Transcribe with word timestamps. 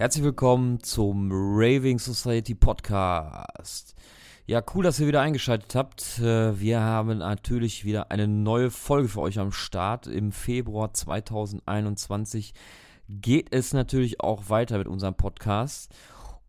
Herzlich 0.00 0.24
willkommen 0.24 0.82
zum 0.82 1.28
Raving 1.30 1.98
Society 1.98 2.54
Podcast. 2.54 3.94
Ja, 4.46 4.62
cool, 4.72 4.82
dass 4.82 4.98
ihr 4.98 5.06
wieder 5.06 5.20
eingeschaltet 5.20 5.74
habt. 5.74 6.18
Äh, 6.20 6.58
wir 6.58 6.80
haben 6.80 7.18
natürlich 7.18 7.84
wieder 7.84 8.10
eine 8.10 8.26
neue 8.26 8.70
Folge 8.70 9.08
für 9.08 9.20
euch 9.20 9.38
am 9.38 9.52
Start. 9.52 10.06
Im 10.06 10.32
Februar 10.32 10.94
2021 10.94 12.54
geht 13.10 13.54
es 13.54 13.74
natürlich 13.74 14.22
auch 14.22 14.48
weiter 14.48 14.78
mit 14.78 14.88
unserem 14.88 15.16
Podcast. 15.16 15.94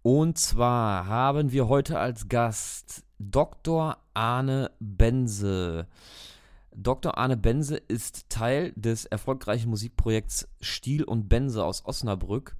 Und 0.01 0.37
zwar 0.37 1.07
haben 1.07 1.51
wir 1.51 1.67
heute 1.67 1.99
als 1.99 2.29
Gast 2.29 3.03
Dr. 3.19 3.97
Arne 4.13 4.71
Bense. 4.79 5.87
Dr. 6.73 7.17
Arne 7.17 7.35
Bense 7.35 7.75
ist 7.75 8.29
Teil 8.29 8.71
des 8.77 9.03
erfolgreichen 9.03 9.69
Musikprojekts 9.69 10.47
Stiel 10.61 11.03
und 11.03 11.27
Bense 11.27 11.65
aus 11.65 11.83
Osnabrück. 11.83 12.55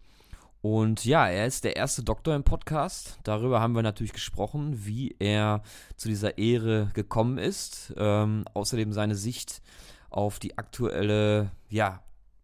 Und 0.62 1.06
ja, 1.06 1.28
er 1.28 1.48
ist 1.48 1.64
der 1.64 1.76
erste 1.76 2.04
Doktor 2.04 2.36
im 2.36 2.44
Podcast. 2.44 3.18
Darüber 3.24 3.60
haben 3.60 3.74
wir 3.74 3.82
natürlich 3.82 4.14
gesprochen, 4.14 4.86
wie 4.86 5.16
er 5.18 5.64
zu 5.98 6.08
dieser 6.08 6.38
Ehre 6.38 6.92
gekommen 6.94 7.40
ist. 7.40 7.94
Ähm, 7.98 8.46
außerdem 8.54 8.94
seine 8.94 9.16
Sicht 9.16 9.64
auf 10.12 10.38
die 10.38 10.60
aktuelle 10.60 11.52
ja, 11.70 12.04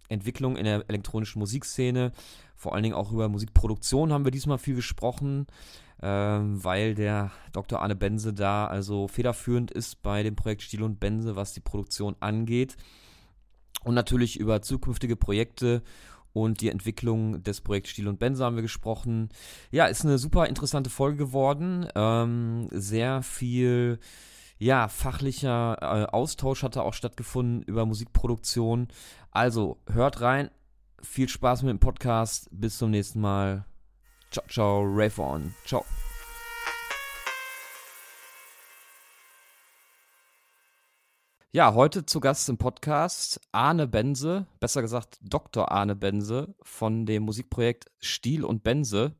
Entwicklung 0.10 0.58
in 0.58 0.66
der 0.66 0.86
elektronischen 0.88 1.38
Musikszene. 1.40 2.12
Vor 2.56 2.74
allen 2.74 2.82
Dingen 2.82 2.96
auch 2.96 3.12
über 3.12 3.30
Musikproduktion 3.30 4.12
haben 4.12 4.26
wir 4.26 4.32
diesmal 4.32 4.58
viel 4.58 4.74
gesprochen, 4.74 5.46
ähm, 6.02 6.64
weil 6.64 6.96
der 6.96 7.32
Dr. 7.52 7.82
Arne 7.84 7.96
Bense 7.96 8.34
da 8.34 8.66
also 8.66 9.08
federführend 9.08 9.70
ist 9.70 10.02
bei 10.02 10.24
dem 10.24 10.36
Projekt 10.36 10.64
Stil 10.64 10.82
und 10.82 11.00
Bense, 11.00 11.36
was 11.36 11.54
die 11.54 11.60
Produktion 11.60 12.16
angeht. 12.20 12.78
Und 13.84 13.94
natürlich 13.94 14.40
über 14.40 14.64
zukünftige 14.64 15.16
Projekte 15.16 15.84
und 16.44 16.62
die 16.62 16.70
Entwicklung 16.70 17.44
des 17.44 17.62
Projekts 17.62 17.92
Stiel 17.92 18.08
und 18.08 18.20
Benze 18.20 18.44
haben 18.44 18.56
wir 18.56 18.64
gesprochen. 18.64 19.30
Ja, 19.72 19.86
ist 19.86 20.06
eine 20.06 20.18
super 20.18 20.48
interessante 20.48 20.90
Folge 20.90 21.18
geworden. 21.18 21.88
Ähm, 21.96 22.68
sehr 22.72 23.24
viel 23.24 24.00
ja, 24.60 24.88
fachlicher 24.88 25.78
äh, 25.82 26.06
Austausch 26.12 26.64
hatte 26.64 26.84
auch 26.84 26.94
stattgefunden 26.94 27.62
über 27.64 27.86
Musikproduktion. 27.86 28.88
Also, 29.32 29.78
hört 29.92 30.22
rein. 30.22 30.50
Viel 31.02 31.30
Spaß 31.30 31.62
mit 31.62 31.70
dem 31.70 31.80
Podcast. 31.80 32.50
Bis 32.52 32.78
zum 32.78 32.90
nächsten 32.90 33.22
Mal. 33.22 33.66
Ciao, 34.32 34.46
ciao. 34.48 34.84
Rave 34.84 35.22
on. 35.22 35.54
Ciao. 35.66 35.86
Ja, 41.54 41.74
heute 41.74 42.06
zu 42.06 42.20
Gast 42.20 42.50
im 42.50 42.58
Podcast 42.58 43.40
Arne 43.54 43.88
Bense, 43.88 44.48
besser 44.60 44.82
gesagt 44.82 45.18
Dr. 45.22 45.72
Arne 45.72 45.96
Bense 45.96 46.54
von 46.62 47.06
dem 47.06 47.24
Musikprojekt 47.24 47.90
Stiel 48.00 48.44
und 48.44 48.64
Bense. 48.64 49.16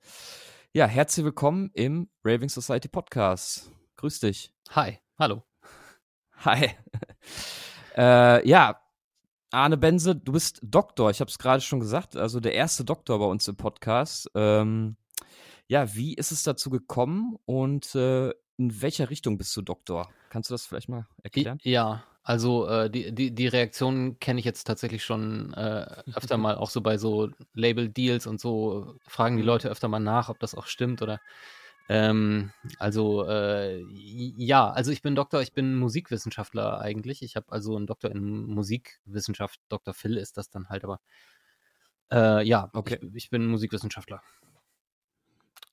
Ja, 0.74 0.88
herzlich 0.88 1.24
willkommen 1.24 1.72
im 1.74 2.10
Raving 2.26 2.50
Society 2.50 2.90
Podcast. 2.90 3.72
Grüß 3.96 4.20
dich. 4.20 4.52
Hi, 4.72 5.00
hallo. 5.18 5.44
Hi. 6.44 6.72
äh, 7.98 8.48
ja, 8.48 8.82
Arne 9.52 9.78
Bense, 9.78 10.14
du 10.14 10.34
bist 10.34 10.60
Doktor, 10.62 11.10
ich 11.10 11.22
habe 11.22 11.32
es 11.32 11.40
gerade 11.40 11.62
schon 11.62 11.80
gesagt, 11.80 12.18
also 12.18 12.42
der 12.42 12.54
erste 12.54 12.84
Doktor 12.84 13.20
bei 13.20 13.26
uns 13.26 13.48
im 13.48 13.56
Podcast. 13.56 14.30
Ähm, 14.36 14.98
ja, 15.68 15.96
wie 15.96 16.14
ist 16.14 16.34
es 16.34 16.44
dazu 16.44 16.70
gekommen 16.70 17.38
und 17.46 17.96
äh, 17.96 18.32
in 18.58 18.82
welcher 18.82 19.10
Richtung 19.10 19.38
bist 19.38 19.56
du 19.56 19.62
Doktor? 19.62 20.10
Kannst 20.30 20.50
du 20.50 20.54
das 20.54 20.66
vielleicht 20.66 20.90
mal 20.90 21.08
erklären? 21.24 21.60
Ja, 21.62 22.04
also 22.28 22.68
äh, 22.68 22.90
die, 22.90 23.14
die, 23.14 23.34
die 23.34 23.48
Reaktion 23.48 24.20
kenne 24.20 24.42
ich 24.42 24.46
jetzt 24.46 24.66
tatsächlich 24.66 25.06
schon 25.06 25.54
äh, 25.54 26.04
öfter 26.14 26.36
mal, 26.38 26.56
auch 26.56 26.70
so 26.70 26.82
bei 26.82 26.98
so 26.98 27.30
Label-Deals 27.54 28.28
und 28.28 28.42
so 28.42 28.98
fragen 29.08 29.38
die 29.38 29.44
mhm. 29.44 29.48
Leute 29.48 29.70
öfter 29.70 29.88
mal 29.88 30.02
nach, 30.02 30.28
ob 30.28 30.38
das 30.40 30.54
auch 30.54 30.66
stimmt 30.66 31.02
oder 31.02 31.22
ähm, 31.88 32.52
also 32.80 33.26
äh, 33.30 33.82
ja, 33.90 34.70
also 34.70 34.92
ich 34.92 35.02
bin 35.02 35.16
Doktor, 35.16 35.42
ich 35.42 35.54
bin 35.54 35.78
Musikwissenschaftler 35.80 36.82
eigentlich. 36.82 37.22
Ich 37.22 37.38
habe 37.38 37.50
also 37.50 37.78
einen 37.78 37.88
Doktor 37.88 38.12
in 38.12 38.46
Musikwissenschaft, 38.46 39.62
Dr. 39.70 39.94
Phil 39.94 40.18
ist 40.18 40.36
das 40.36 40.50
dann 40.50 40.68
halt, 40.68 40.84
aber 40.84 41.00
äh, 42.12 42.46
ja, 42.46 42.70
okay. 42.74 43.00
ich, 43.02 43.16
ich 43.16 43.30
bin 43.30 43.48
Musikwissenschaftler. 43.48 44.22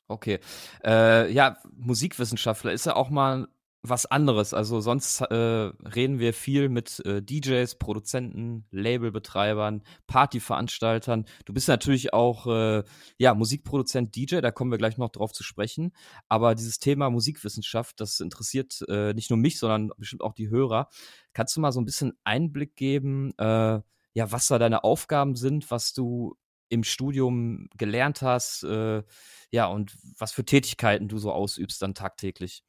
Okay. 0.06 0.38
Äh, 0.84 1.32
ja, 1.32 1.58
Musikwissenschaftler 1.72 2.72
ist 2.72 2.86
ja 2.86 2.94
auch 2.94 3.10
mal 3.10 3.48
was 3.86 4.06
anderes. 4.06 4.54
Also 4.54 4.80
sonst 4.80 5.20
äh, 5.20 5.34
reden 5.34 6.18
wir 6.18 6.32
viel 6.32 6.70
mit 6.70 7.04
äh, 7.04 7.22
DJs, 7.22 7.74
Produzenten, 7.76 8.66
Labelbetreibern, 8.70 9.82
Partyveranstaltern. 10.06 11.26
Du 11.44 11.52
bist 11.52 11.68
natürlich 11.68 12.14
auch 12.14 12.46
äh, 12.46 12.82
ja 13.18 13.34
Musikproduzent, 13.34 14.16
DJ. 14.16 14.40
Da 14.40 14.50
kommen 14.50 14.70
wir 14.70 14.78
gleich 14.78 14.96
noch 14.96 15.10
drauf 15.10 15.32
zu 15.32 15.44
sprechen. 15.44 15.92
Aber 16.30 16.54
dieses 16.54 16.78
Thema 16.78 17.10
Musikwissenschaft, 17.10 18.00
das 18.00 18.20
interessiert 18.20 18.82
äh, 18.88 19.12
nicht 19.12 19.28
nur 19.28 19.38
mich, 19.38 19.58
sondern 19.58 19.90
bestimmt 19.98 20.22
auch 20.22 20.32
die 20.32 20.48
Hörer. 20.48 20.88
Kannst 21.34 21.54
du 21.54 21.60
mal 21.60 21.72
so 21.72 21.80
ein 21.80 21.84
bisschen 21.84 22.14
Einblick 22.24 22.76
geben, 22.76 23.34
äh, 23.38 23.80
ja, 24.14 24.32
was 24.32 24.46
da 24.46 24.58
deine 24.58 24.84
Aufgaben 24.84 25.36
sind, 25.36 25.70
was 25.70 25.92
du 25.92 26.36
im 26.70 26.84
Studium 26.84 27.68
gelernt 27.76 28.22
hast, 28.22 28.64
äh, 28.64 29.02
ja, 29.50 29.66
und 29.66 29.94
was 30.18 30.32
für 30.32 30.44
Tätigkeiten 30.44 31.08
du 31.08 31.18
so 31.18 31.32
ausübst 31.32 31.82
dann 31.82 31.94
tagtäglich? 31.94 32.64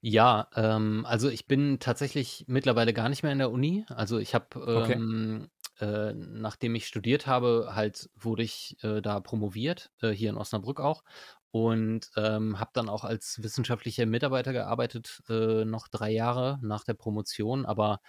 Ja, 0.00 0.48
ähm, 0.54 1.04
also 1.06 1.28
ich 1.28 1.46
bin 1.46 1.78
tatsächlich 1.80 2.44
mittlerweile 2.48 2.92
gar 2.92 3.08
nicht 3.08 3.22
mehr 3.22 3.32
in 3.32 3.38
der 3.38 3.50
Uni. 3.50 3.84
Also 3.88 4.18
ich 4.18 4.34
habe, 4.34 4.58
Okay. 4.74 4.94
ähm, 4.94 5.48
äh, 5.80 6.12
nachdem 6.14 6.74
ich 6.74 6.86
studiert 6.86 7.26
habe, 7.26 7.70
halt 7.74 8.08
wurde 8.14 8.42
ich 8.42 8.76
äh, 8.82 9.02
da 9.02 9.20
promoviert, 9.20 9.90
äh, 10.00 10.10
hier 10.10 10.30
in 10.30 10.36
Osnabrück 10.36 10.80
auch. 10.80 11.02
Und 11.50 12.10
ähm, 12.16 12.58
habe 12.60 12.70
dann 12.74 12.88
auch 12.88 13.04
als 13.04 13.42
wissenschaftlicher 13.42 14.04
Mitarbeiter 14.06 14.52
gearbeitet, 14.52 15.22
äh, 15.28 15.64
noch 15.64 15.88
drei 15.88 16.10
Jahre 16.12 16.58
nach 16.62 16.84
der 16.84 16.94
Promotion. 16.94 17.64
Aber 17.66 18.00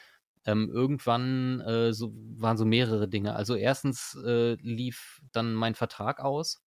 ähm, 0.45 0.69
irgendwann 0.73 1.61
äh, 1.61 1.93
so, 1.93 2.11
waren 2.13 2.57
so 2.57 2.65
mehrere 2.65 3.07
Dinge. 3.09 3.35
Also 3.35 3.55
erstens 3.55 4.15
äh, 4.25 4.55
lief 4.61 5.21
dann 5.33 5.53
mein 5.53 5.75
Vertrag 5.75 6.19
aus. 6.21 6.61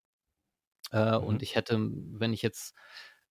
Äh, 0.92 1.16
und 1.16 1.42
mhm. 1.42 1.42
ich 1.42 1.54
hätte, 1.56 1.78
wenn 1.80 2.32
ich 2.32 2.42
jetzt 2.42 2.74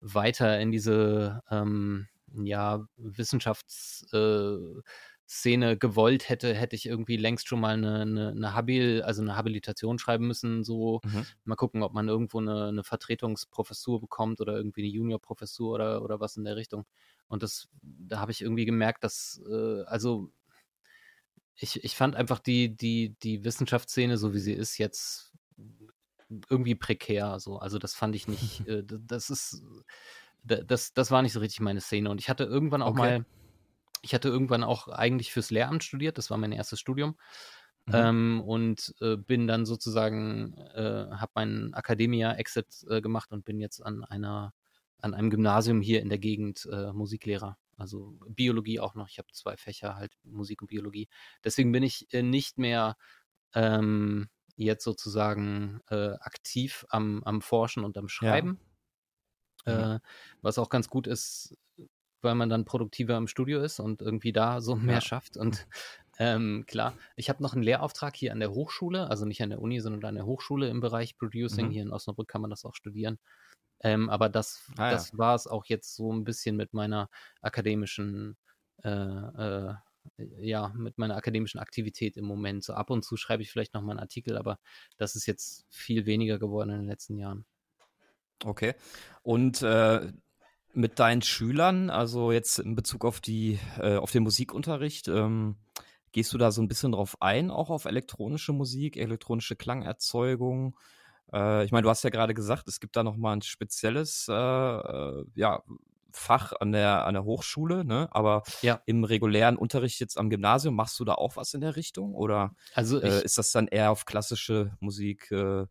weiter 0.01 0.59
in 0.59 0.71
diese 0.71 1.41
ähm, 1.49 2.07
ja, 2.33 2.85
Wissenschaftsszene 2.97 4.83
äh, 5.71 5.77
gewollt 5.77 6.29
hätte, 6.29 6.53
hätte 6.53 6.75
ich 6.75 6.85
irgendwie 6.85 7.17
längst 7.17 7.47
schon 7.47 7.59
mal 7.59 7.73
eine, 7.73 8.01
eine, 8.01 8.29
eine 8.29 8.53
Habil, 8.53 9.01
also 9.01 9.21
eine 9.21 9.35
Habilitation 9.35 9.99
schreiben 9.99 10.27
müssen. 10.27 10.63
So 10.63 11.01
mhm. 11.03 11.25
mal 11.43 11.55
gucken, 11.55 11.83
ob 11.83 11.93
man 11.93 12.07
irgendwo 12.07 12.39
eine, 12.39 12.67
eine 12.67 12.83
Vertretungsprofessur 12.83 14.01
bekommt 14.01 14.41
oder 14.41 14.55
irgendwie 14.55 14.81
eine 14.81 14.91
Juniorprofessur 14.91 15.73
oder, 15.73 16.01
oder 16.03 16.19
was 16.19 16.37
in 16.37 16.43
der 16.43 16.55
Richtung. 16.55 16.85
Und 17.27 17.43
das, 17.43 17.69
da 17.81 18.19
habe 18.19 18.31
ich 18.31 18.41
irgendwie 18.41 18.65
gemerkt, 18.65 19.03
dass, 19.03 19.41
äh, 19.49 19.83
also 19.85 20.31
ich, 21.55 21.83
ich 21.83 21.95
fand 21.95 22.15
einfach 22.15 22.39
die, 22.39 22.75
die, 22.75 23.15
die 23.21 23.43
Wissenschaftsszene, 23.43 24.17
so 24.17 24.33
wie 24.33 24.39
sie 24.39 24.53
ist, 24.53 24.77
jetzt 24.77 25.33
irgendwie 26.49 26.75
prekär. 26.75 27.39
So. 27.39 27.57
Also 27.57 27.79
das 27.79 27.93
fand 27.93 28.15
ich 28.15 28.27
nicht, 28.27 28.61
äh, 28.67 28.83
das 28.85 29.29
ist, 29.29 29.63
das, 30.43 30.93
das 30.93 31.11
war 31.11 31.21
nicht 31.21 31.33
so 31.33 31.39
richtig 31.39 31.59
meine 31.59 31.81
Szene. 31.81 32.09
Und 32.09 32.19
ich 32.19 32.29
hatte 32.29 32.43
irgendwann 32.43 32.81
auch 32.81 32.91
okay. 32.91 32.99
mal, 32.99 33.25
ich 34.01 34.13
hatte 34.13 34.29
irgendwann 34.29 34.63
auch 34.63 34.87
eigentlich 34.87 35.33
fürs 35.33 35.51
Lehramt 35.51 35.83
studiert, 35.83 36.17
das 36.17 36.29
war 36.29 36.37
mein 36.37 36.51
erstes 36.51 36.79
Studium. 36.79 37.15
Mhm. 37.85 37.93
Ähm, 37.93 38.41
und 38.45 38.95
äh, 39.01 39.17
bin 39.17 39.47
dann 39.47 39.65
sozusagen, 39.65 40.53
äh, 40.53 41.07
habe 41.11 41.31
meinen 41.35 41.73
Academia-Exit 41.73 42.85
äh, 42.89 43.01
gemacht 43.01 43.31
und 43.31 43.45
bin 43.45 43.59
jetzt 43.59 43.81
an 43.81 44.03
einer, 44.03 44.53
an 45.01 45.13
einem 45.13 45.29
Gymnasium 45.29 45.81
hier 45.81 46.01
in 46.01 46.09
der 46.09 46.19
Gegend 46.19 46.67
äh, 46.71 46.93
Musiklehrer. 46.93 47.57
Also 47.77 48.19
Biologie 48.27 48.79
auch 48.79 48.93
noch. 48.93 49.07
Ich 49.07 49.17
habe 49.17 49.29
zwei 49.31 49.55
Fächer 49.55 49.95
halt 49.95 50.11
Musik 50.23 50.61
und 50.61 50.67
Biologie. 50.67 51.07
Deswegen 51.43 51.71
bin 51.71 51.83
ich 51.83 52.13
äh, 52.13 52.21
nicht 52.21 52.57
mehr 52.57 52.97
ähm, 53.55 54.29
jetzt 54.63 54.83
sozusagen 54.83 55.81
äh, 55.89 56.11
aktiv 56.19 56.85
am, 56.89 57.23
am 57.23 57.41
Forschen 57.41 57.83
und 57.83 57.97
am 57.97 58.07
Schreiben. 58.07 58.59
Ja. 59.65 59.95
Äh, 59.95 59.99
was 60.41 60.57
auch 60.57 60.69
ganz 60.69 60.89
gut 60.89 61.07
ist, 61.07 61.57
weil 62.21 62.35
man 62.35 62.49
dann 62.49 62.65
produktiver 62.65 63.17
im 63.17 63.27
Studio 63.27 63.61
ist 63.61 63.79
und 63.79 64.01
irgendwie 64.01 64.33
da 64.33 64.61
so 64.61 64.75
mehr 64.75 64.95
ja. 64.95 65.01
schafft. 65.01 65.37
Und 65.37 65.67
ähm, 66.19 66.65
klar, 66.67 66.93
ich 67.15 67.29
habe 67.29 67.41
noch 67.41 67.53
einen 67.53 67.63
Lehrauftrag 67.63 68.15
hier 68.15 68.31
an 68.31 68.39
der 68.39 68.51
Hochschule, 68.51 69.09
also 69.09 69.25
nicht 69.25 69.41
an 69.41 69.49
der 69.49 69.61
Uni, 69.61 69.79
sondern 69.79 70.03
an 70.05 70.15
der 70.15 70.25
Hochschule 70.25 70.69
im 70.69 70.81
Bereich 70.81 71.17
Producing. 71.17 71.67
Mhm. 71.67 71.71
Hier 71.71 71.83
in 71.83 71.91
Osnabrück 71.91 72.27
kann 72.27 72.41
man 72.41 72.49
das 72.49 72.65
auch 72.65 72.75
studieren. 72.75 73.19
Ähm, 73.81 74.09
aber 74.09 74.27
das, 74.27 74.61
ah, 74.77 74.91
das 74.91 75.11
ja. 75.11 75.17
war 75.17 75.35
es 75.35 75.47
auch 75.47 75.65
jetzt 75.65 75.95
so 75.95 76.11
ein 76.11 76.25
bisschen 76.25 76.57
mit 76.57 76.73
meiner 76.73 77.09
akademischen 77.41 78.37
äh, 78.83 78.89
äh, 78.89 79.73
ja, 80.17 80.73
mit 80.75 80.97
meiner 80.97 81.15
akademischen 81.15 81.59
Aktivität 81.59 82.17
im 82.17 82.25
Moment. 82.25 82.63
So 82.63 82.73
ab 82.73 82.89
und 82.89 83.03
zu 83.03 83.17
schreibe 83.17 83.43
ich 83.43 83.51
vielleicht 83.51 83.73
noch 83.73 83.81
mal 83.81 83.91
einen 83.91 83.99
Artikel, 83.99 84.37
aber 84.37 84.59
das 84.97 85.15
ist 85.15 85.25
jetzt 85.25 85.65
viel 85.69 86.05
weniger 86.05 86.39
geworden 86.39 86.69
in 86.71 86.77
den 86.77 86.87
letzten 86.87 87.17
Jahren. 87.17 87.45
Okay. 88.43 88.75
Und 89.21 89.61
äh, 89.61 90.11
mit 90.73 90.99
deinen 90.99 91.21
Schülern, 91.21 91.89
also 91.89 92.31
jetzt 92.31 92.59
in 92.59 92.75
Bezug 92.75 93.05
auf 93.05 93.19
die, 93.19 93.59
äh, 93.79 93.97
auf 93.97 94.11
den 94.11 94.23
Musikunterricht, 94.23 95.07
ähm, 95.07 95.57
gehst 96.11 96.33
du 96.33 96.37
da 96.37 96.51
so 96.51 96.61
ein 96.61 96.67
bisschen 96.67 96.91
drauf 96.91 97.17
ein, 97.21 97.51
auch 97.51 97.69
auf 97.69 97.85
elektronische 97.85 98.53
Musik, 98.53 98.97
elektronische 98.97 99.55
Klangerzeugung? 99.55 100.77
Äh, 101.33 101.65
ich 101.65 101.71
meine, 101.71 101.83
du 101.83 101.89
hast 101.89 102.03
ja 102.03 102.09
gerade 102.09 102.33
gesagt, 102.33 102.67
es 102.67 102.79
gibt 102.79 102.95
da 102.95 103.03
nochmal 103.03 103.35
ein 103.35 103.41
spezielles 103.41 104.27
äh, 104.29 104.33
äh, 104.33 105.25
ja, 105.35 105.61
Fach 106.13 106.53
an 106.59 106.71
der, 106.71 107.05
an 107.05 107.13
der 107.13 107.23
Hochschule, 107.23 107.85
ne? 107.85 108.07
aber 108.11 108.43
Ja. 108.61 108.83
im 108.85 109.03
regulären 109.03 109.57
Unterricht 109.57 109.99
jetzt 109.99 110.17
am 110.17 110.29
Gymnasium, 110.29 110.75
machst 110.75 110.99
du 110.99 111.05
da 111.05 111.13
auch 111.15 111.35
was 111.35 111.53
in 111.53 111.61
der 111.61 111.75
Richtung? 111.75 112.15
Oder 112.15 112.55
Also 112.73 112.99
äh, 113.01 113.23
ist 113.23 113.37
das 113.37 113.51
dann 113.51 113.67
eher 113.67 113.91
auf 113.91 114.05
klassische 114.05 114.75
Musik 114.79 115.31
äh, 115.31 115.65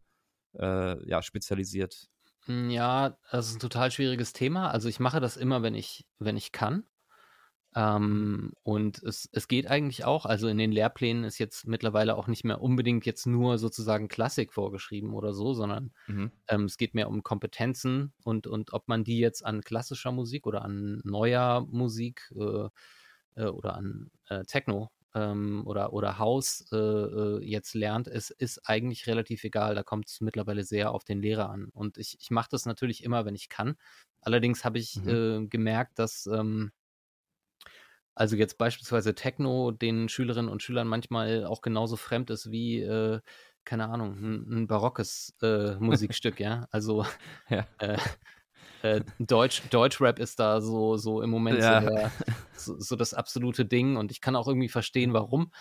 äh, 0.59 1.09
ja, 1.11 1.23
spezialisiert? 1.23 2.09
mm, 2.47 2.71
ja, 2.71 3.19
das 3.31 3.49
ist 3.49 3.57
ein 3.57 3.61
total 3.61 3.91
schwieriges 3.91 4.33
Thema. 4.33 4.71
Also 4.71 4.89
ich 4.89 5.01
mache 5.01 5.21
das 5.21 5.37
immer, 5.37 5.63
wenn 5.63 5.75
ich, 5.75 6.07
wenn 6.19 6.37
ich 6.37 6.53
kann. 6.53 6.85
Ähm, 7.79 8.55
und 8.65 9.03
es, 9.05 9.31
es 9.33 9.49
geht 9.49 9.69
eigentlich 9.69 10.05
auch, 10.05 10.27
also 10.27 10.49
in 10.49 10.59
den 10.59 10.73
Lehrplänen 10.73 11.25
ist 11.25 11.39
jetzt 11.39 11.67
mittlerweile 11.69 12.17
auch 12.17 12.29
nicht 12.29 12.45
mehr 12.45 12.63
unbedingt 12.63 13.07
jetzt 13.07 13.27
nur 13.27 13.59
sozusagen 13.59 14.09
Klassik 14.09 14.53
vorgeschrieben 14.53 15.15
oder 15.15 15.35
so, 15.35 15.55
sondern 15.55 15.93
Mhm. 16.09 16.29
ähm, 16.49 16.65
es 16.65 16.79
geht 16.79 16.95
mehr 16.95 17.09
um 17.09 17.23
Kompetenzen 17.23 18.15
und, 18.25 18.47
und 18.47 18.73
ob 18.73 18.89
man 18.89 19.05
die 19.05 19.19
jetzt 19.21 19.45
an 19.45 19.63
klassischer 19.63 20.13
Musik 20.13 20.47
oder 20.47 20.63
an 20.65 21.01
neuer 21.05 21.67
Musik 21.71 22.33
äh, 22.37 22.69
äh, 23.37 23.47
oder 23.47 23.75
an 23.75 24.11
äh, 24.29 24.45
Techno 24.45 24.91
ähm, 25.15 25.63
oder, 25.67 25.93
oder 25.93 26.19
House 26.19 26.67
äh, 26.73 26.77
äh, 26.77 27.45
jetzt 27.45 27.75
lernt, 27.75 28.09
ist, 28.09 28.31
ist 28.31 28.69
eigentlich 28.69 29.07
relativ 29.07 29.45
egal. 29.45 29.75
Da 29.75 29.83
kommt 29.83 30.09
es 30.09 30.21
mittlerweile 30.21 30.65
sehr 30.65 30.93
auf 30.93 31.05
den 31.05 31.21
Lehrer 31.23 31.51
an. 31.51 31.69
Und 31.73 31.99
ich, 31.99 32.17
ich 32.21 32.31
mache 32.31 32.49
das 32.51 32.67
natürlich 32.67 33.05
immer, 33.05 33.25
wenn 33.25 33.35
ich 33.35 33.49
kann. 33.49 33.77
Allerdings 34.21 34.65
habe 34.65 34.79
ich 34.79 35.01
Mhm. 35.01 35.07
äh, 35.07 35.47
gemerkt, 35.47 35.99
dass 35.99 36.27
ähm, 36.27 36.73
also 38.19 38.37
jetzt 38.37 38.59
beispielsweise 38.59 39.15
Techno 39.15 39.71
den 39.71 40.09
Schülerinnen 40.09 40.51
und 40.51 40.63
Schülern 40.63 40.89
manchmal 40.89 41.45
auch 41.47 41.63
genauso 41.63 41.97
fremd 41.97 42.31
ist 42.31 42.51
wie, 42.51 42.81
äh, 42.81 43.21
keine 43.65 43.89
Ahnung, 43.89 44.15
ein, 44.19 44.63
ein 44.63 44.67
barockes 44.67 45.35
äh, 45.43 45.77
Musikstück, 45.77 46.41
ja. 46.41 46.67
Also 46.71 47.07
Ja. 47.49 47.67
äh, 47.79 47.99
äh, 48.83 49.01
Deutsch, 49.19 49.63
Deutschrap 49.71 50.19
ist 50.19 50.41
da 50.41 50.61
so, 50.61 50.97
so 50.97 51.23
im 51.23 51.31
Moment 51.31 51.63
Ja. 51.63 51.81
so, 51.81 51.87
der, 51.87 52.13
so, 52.57 52.81
so 52.81 52.97
das 52.97 53.15
absolute 53.15 53.65
Ding 53.65 53.97
und 53.97 54.11
ich 54.11 54.21
kann 54.21 54.37
auch 54.37 54.49
irgendwie 54.49 54.69
verstehen, 54.69 55.13
warum. 55.13 55.53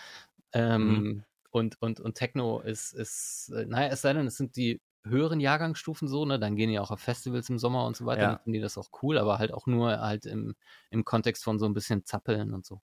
Mhm. 0.49 0.53
Ähm, 0.53 1.23
und, 1.51 1.81
und, 1.81 1.99
und 1.99 2.15
Techno 2.15 2.59
ist, 2.61 2.93
ist, 2.93 3.51
äh, 3.55 3.65
naja, 3.65 3.89
es 3.91 4.01
sei 4.01 4.13
denn, 4.13 4.27
es 4.27 4.37
sind 4.37 4.55
die 4.55 4.81
höheren 5.05 5.39
Jahrgangsstufen 5.39 6.07
so, 6.07 6.25
ne, 6.25 6.39
dann 6.39 6.55
gehen 6.55 6.69
die 6.69 6.79
auch 6.79 6.91
auf 6.91 6.99
Festivals 6.99 7.49
im 7.49 7.57
Sommer 7.59 7.85
und 7.85 7.95
so 7.95 8.05
weiter, 8.05 8.21
Ja. 8.23 8.27
dann 8.29 8.37
finden 8.39 8.53
die 8.53 8.59
das 8.61 8.77
auch 8.77 8.89
cool, 9.01 9.17
aber 9.17 9.39
halt 9.39 9.53
auch 9.53 9.65
nur 9.67 9.99
halt 9.99 10.25
im, 10.25 10.55
im 10.91 11.05
Kontext 11.05 11.43
von 11.43 11.59
so 11.59 11.65
ein 11.65 11.73
bisschen 11.73 12.05
Zappeln 12.05 12.53
und 12.53 12.65
so. 12.65 12.81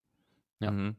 Ja. 0.59 0.71
Mhm. 0.71 0.97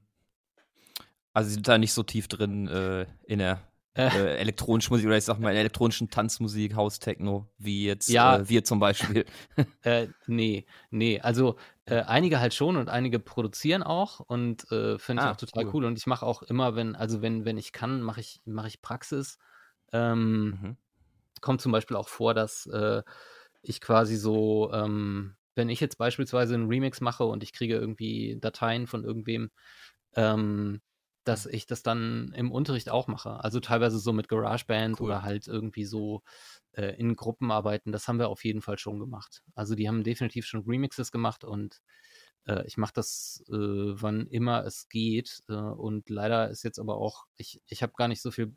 Also 1.32 1.48
sie 1.48 1.54
sind 1.54 1.68
da 1.68 1.78
nicht 1.78 1.92
so 1.92 2.02
tief 2.02 2.28
drin 2.28 2.68
äh, 2.68 3.06
in 3.24 3.38
der 3.38 3.62
Äh. 3.94 4.08
äh, 4.08 4.36
elektronischen 4.38 4.92
Musik 4.92 5.06
oder 5.06 5.16
ich 5.16 5.24
sag 5.24 5.38
mal 5.38 5.48
in 5.50 5.54
der 5.54 5.60
elektronischen 5.60 6.10
Tanzmusik, 6.10 6.74
House-Techno, 6.74 7.46
wie 7.58 7.84
jetzt 7.86 8.08
Ja. 8.08 8.38
äh, 8.38 8.48
wir 8.48 8.64
zum 8.64 8.80
Beispiel. 8.80 9.24
Äh, 9.84 10.08
nee, 10.26 10.64
nee. 10.90 11.20
Also 11.20 11.56
äh, 11.86 12.02
einige 12.02 12.38
halt 12.38 12.54
schon 12.54 12.76
und 12.76 12.88
einige 12.88 13.18
produzieren 13.18 13.82
auch 13.82 14.20
und 14.20 14.70
äh, 14.70 14.96
finde 14.98 15.22
ich 15.22 15.26
Ah, 15.26 15.32
auch 15.32 15.36
total 15.36 15.64
cool. 15.64 15.70
cool. 15.74 15.84
Und 15.86 15.98
ich 15.98 16.06
mache 16.06 16.24
auch 16.24 16.42
immer, 16.42 16.76
wenn, 16.76 16.94
also 16.94 17.20
wenn, 17.20 17.44
wenn 17.44 17.58
ich 17.58 17.72
kann, 17.72 18.00
mache 18.00 18.20
ich, 18.20 18.40
mache 18.44 18.68
ich 18.68 18.80
Praxis. 18.80 19.38
Ähm, 19.92 20.50
Mhm. 20.50 20.76
Kommt 21.42 21.60
zum 21.60 21.72
Beispiel 21.72 21.96
auch 21.96 22.08
vor, 22.08 22.32
dass 22.32 22.66
äh, 22.66 23.02
ich 23.60 23.80
quasi 23.82 24.16
so, 24.16 24.72
ähm, 24.72 25.36
wenn 25.54 25.68
ich 25.68 25.80
jetzt 25.80 25.98
beispielsweise 25.98 26.54
einen 26.54 26.68
Remix 26.68 27.02
mache 27.02 27.24
und 27.24 27.42
ich 27.42 27.52
kriege 27.52 27.74
irgendwie 27.74 28.38
Dateien 28.40 28.86
von 28.86 29.04
irgendwem, 29.04 29.50
ähm, 30.14 30.80
dass 31.24 31.46
ich 31.46 31.66
das 31.66 31.82
dann 31.82 32.32
im 32.34 32.50
Unterricht 32.50 32.90
auch 32.90 33.06
mache. 33.06 33.42
Also 33.44 33.60
teilweise 33.60 33.98
so 33.98 34.12
mit 34.12 34.28
GarageBand 34.28 34.98
Cool. 34.98 35.06
oder 35.06 35.22
halt 35.22 35.46
irgendwie 35.46 35.84
so 35.84 36.22
äh, 36.72 36.96
in 36.96 37.14
Gruppen 37.14 37.50
arbeiten. 37.52 37.92
Das 37.92 38.08
haben 38.08 38.18
wir 38.18 38.28
auf 38.28 38.44
jeden 38.44 38.62
Fall 38.62 38.78
schon 38.78 38.98
gemacht. 38.98 39.42
Also 39.54 39.74
die 39.74 39.88
haben 39.88 40.02
definitiv 40.02 40.46
schon 40.46 40.64
Remixes 40.66 41.12
gemacht 41.12 41.44
und 41.44 41.80
äh, 42.46 42.66
ich 42.66 42.76
mache 42.76 42.92
das, 42.94 43.44
äh, 43.48 43.52
wann 43.54 44.26
immer 44.26 44.64
es 44.64 44.88
geht. 44.88 45.42
Äh, 45.48 45.54
und 45.54 46.08
leider 46.08 46.50
ist 46.50 46.64
jetzt 46.64 46.78
aber 46.80 46.96
auch, 46.96 47.26
ich, 47.36 47.62
ich 47.66 47.82
habe 47.82 47.92
gar 47.96 48.08
nicht 48.08 48.22
so 48.22 48.30
viel 48.30 48.56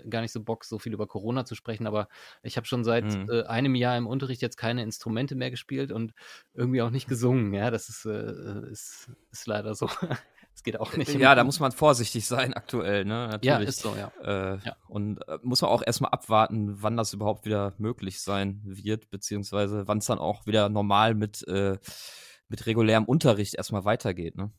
gar 0.00 0.20
nicht 0.20 0.32
so 0.32 0.42
Bock, 0.42 0.64
so 0.64 0.78
viel 0.78 0.92
über 0.92 1.06
Corona 1.06 1.44
zu 1.44 1.54
sprechen, 1.54 1.86
aber 1.86 2.08
ich 2.42 2.56
habe 2.56 2.66
schon 2.66 2.84
seit 2.84 3.04
Mhm. 3.04 3.28
äh, 3.30 3.42
einem 3.44 3.74
Jahr 3.74 3.96
im 3.96 4.06
Unterricht 4.06 4.42
jetzt 4.42 4.56
keine 4.56 4.82
Instrumente 4.82 5.34
mehr 5.34 5.50
gespielt 5.50 5.92
und 5.92 6.12
irgendwie 6.54 6.82
auch 6.82 6.90
nicht 6.90 7.08
gesungen. 7.08 7.52
Ja, 7.54 7.70
das 7.70 7.88
ist, 7.88 8.04
äh, 8.06 8.70
ist, 8.70 9.10
ist 9.30 9.46
leider 9.46 9.74
so. 9.74 9.88
Es 10.54 10.62
geht 10.62 10.78
auch 10.78 10.94
nicht. 10.98 11.08
Ja, 11.14 11.34
da 11.34 11.44
muss 11.44 11.60
man 11.60 11.72
vorsichtig 11.72 12.26
sein 12.26 12.52
aktuell, 12.52 13.06
ne? 13.06 13.26
Natürlich. 13.28 13.44
Ja, 13.46 13.58
ist 13.60 13.80
so, 13.80 13.94
ja. 13.96 14.12
Äh, 14.22 14.58
Ja. 14.62 14.76
Und 14.86 15.26
äh, 15.26 15.38
muss 15.42 15.62
man 15.62 15.70
auch 15.70 15.82
erstmal 15.82 16.10
abwarten, 16.10 16.82
wann 16.82 16.98
das 16.98 17.14
überhaupt 17.14 17.46
wieder 17.46 17.72
möglich 17.78 18.20
sein 18.20 18.60
wird, 18.62 19.08
beziehungsweise 19.08 19.88
wann 19.88 19.96
es 19.96 20.04
dann 20.04 20.18
auch 20.18 20.44
wieder 20.44 20.68
normal 20.68 21.14
mit, 21.14 21.42
äh, 21.48 21.78
mit 22.48 22.66
regulärem 22.66 23.06
Unterricht 23.06 23.54
erstmal 23.54 23.86
weitergeht, 23.86 24.36
ne? 24.36 24.52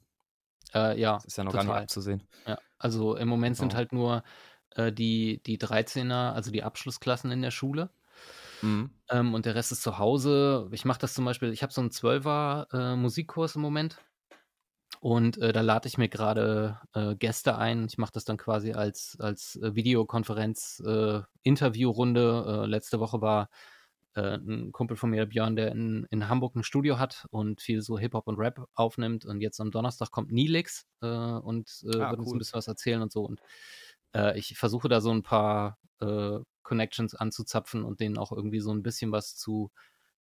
Äh, 0.74 1.00
ja, 1.00 1.14
Das 1.14 1.26
ist 1.26 1.38
ja 1.38 1.44
noch 1.44 1.54
gar 1.54 1.62
total. 1.62 1.76
nicht 1.82 1.84
abzusehen. 1.84 2.24
Ja, 2.48 2.58
also 2.80 3.16
im 3.16 3.28
Moment 3.28 3.58
sind 3.58 3.68
Genau. 3.70 3.78
halt 3.78 3.94
nur 3.94 4.24
äh, 4.76 4.92
die, 4.92 5.42
die 5.46 5.58
13er, 5.58 6.34
also 6.34 6.52
die 6.52 6.64
Abschlussklassen 6.64 7.32
in 7.32 7.42
der 7.42 7.52
Schule. 7.52 7.90
Mhm. 8.62 8.92
Ähm, 9.10 9.34
und 9.34 9.46
der 9.46 9.56
Rest 9.56 9.72
ist 9.72 9.84
zu 9.84 9.98
Hause. 9.98 10.70
Ich 10.72 10.86
mache 10.86 11.00
das 11.00 11.14
zum 11.14 11.26
Beispiel, 11.26 11.52
ich 11.52 11.64
habe 11.64 11.74
so 11.74 11.82
einen 11.82 11.90
12er 11.92 12.74
äh, 12.74 12.96
Musikkurs 12.96 13.56
im 13.56 13.62
Moment. 13.62 13.98
Und 15.02 15.38
äh, 15.40 15.52
da 15.52 15.60
lade 15.60 15.88
ich 15.90 15.98
mir 15.98 16.08
gerade 16.08 16.80
äh, 16.94 17.16
Gäste 17.16 17.58
ein. 17.58 17.88
Ich 17.90 17.98
mache 17.98 18.14
das 18.14 18.24
dann 18.24 18.38
quasi 18.38 18.72
als, 18.72 19.18
als 19.20 19.58
äh, 19.58 19.76
Videokonferenz, 19.76 20.82
äh, 20.86 21.20
Interviewrunde. 21.42 22.64
Äh, 22.64 22.68
letzte 22.68 23.00
Woche 23.00 23.22
war 23.22 23.50
ein 24.16 24.72
Kumpel 24.72 24.96
von 24.96 25.10
mir, 25.10 25.26
Björn, 25.26 25.56
der 25.56 25.72
in, 25.72 26.06
in 26.12 26.30
Hamburg 26.30 26.56
ein 26.56 26.64
Studio 26.64 27.00
hat 27.00 27.26
und 27.32 27.62
viel 27.62 27.82
so 27.82 27.98
Hip-Hop 27.98 28.28
und 28.28 28.38
Rap 28.38 28.68
aufnimmt. 28.76 29.26
Und 29.26 29.42
jetzt 29.42 29.60
am 29.60 29.72
Donnerstag 29.72 30.12
kommt 30.12 30.32
Nilix 30.32 30.86
und 31.00 31.84
Ah, 31.96 32.12
wird 32.12 32.20
uns 32.20 32.28
cool. 32.28 32.36
ein 32.36 32.38
bisschen 32.38 32.58
was 32.58 32.68
erzählen 32.68 33.02
und 33.02 33.12
so. 33.12 33.26
Und 33.26 33.42
äh, 34.14 34.38
ich 34.38 34.58
versuche 34.58 34.90
da 34.90 35.02
so 35.02 35.12
ein 35.12 35.24
paar 35.24 35.78
äh, 36.02 36.40
Connections 36.64 37.16
anzuzapfen 37.16 37.84
und 37.84 38.00
denen 38.00 38.18
auch 38.18 38.32
irgendwie 38.32 38.60
so 38.60 38.72
ein 38.74 38.84
bisschen 38.84 39.12
was 39.12 39.36
zu, 39.36 39.72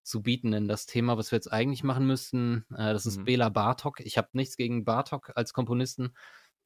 zu 0.03 0.21
bieten. 0.21 0.51
Denn 0.51 0.67
das 0.67 0.85
Thema, 0.85 1.17
was 1.17 1.31
wir 1.31 1.37
jetzt 1.37 1.51
eigentlich 1.51 1.83
machen 1.83 2.05
müssten, 2.05 2.65
äh, 2.71 2.93
das 2.93 3.05
ist 3.05 3.17
Mhm. 3.19 3.25
Bela 3.25 3.49
Bartok. 3.49 3.99
Ich 4.01 4.17
habe 4.17 4.29
nichts 4.33 4.57
gegen 4.57 4.85
Bartok 4.85 5.31
als 5.35 5.53
Komponisten, 5.53 6.13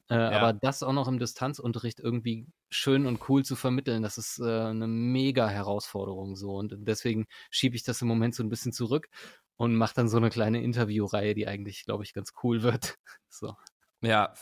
äh, 0.10 0.16
aber 0.16 0.54
das 0.54 0.84
auch 0.84 0.94
noch 0.94 1.08
im 1.08 1.20
Distanzunterricht 1.20 2.00
irgendwie 2.00 2.48
schön 2.70 3.06
und 3.06 3.28
cool 3.30 3.44
zu 3.44 3.56
vermitteln, 3.56 4.02
das 4.04 4.18
ist 4.18 4.40
äh, 4.40 4.44
eine 4.46 4.88
mega 4.88 5.48
Herausforderung 5.50 6.36
so. 6.36 6.56
Und 6.56 6.76
deswegen 6.80 7.28
schiebe 7.52 7.76
ich 7.76 7.84
das 7.84 8.02
im 8.02 8.08
Moment 8.08 8.34
so 8.36 8.44
ein 8.44 8.50
bisschen 8.50 8.72
zurück 8.74 9.10
und 9.58 9.76
mache 9.76 9.96
dann 9.96 10.08
so 10.10 10.18
eine 10.18 10.30
kleine 10.30 10.62
Interviewreihe, 10.64 11.36
die 11.36 11.48
eigentlich, 11.48 11.84
glaube 11.86 12.04
ich, 12.04 12.14
ganz 12.14 12.34
cool 12.44 12.64
wird. 12.64 12.96
So. 13.30 13.56
Ja, 14.02 14.34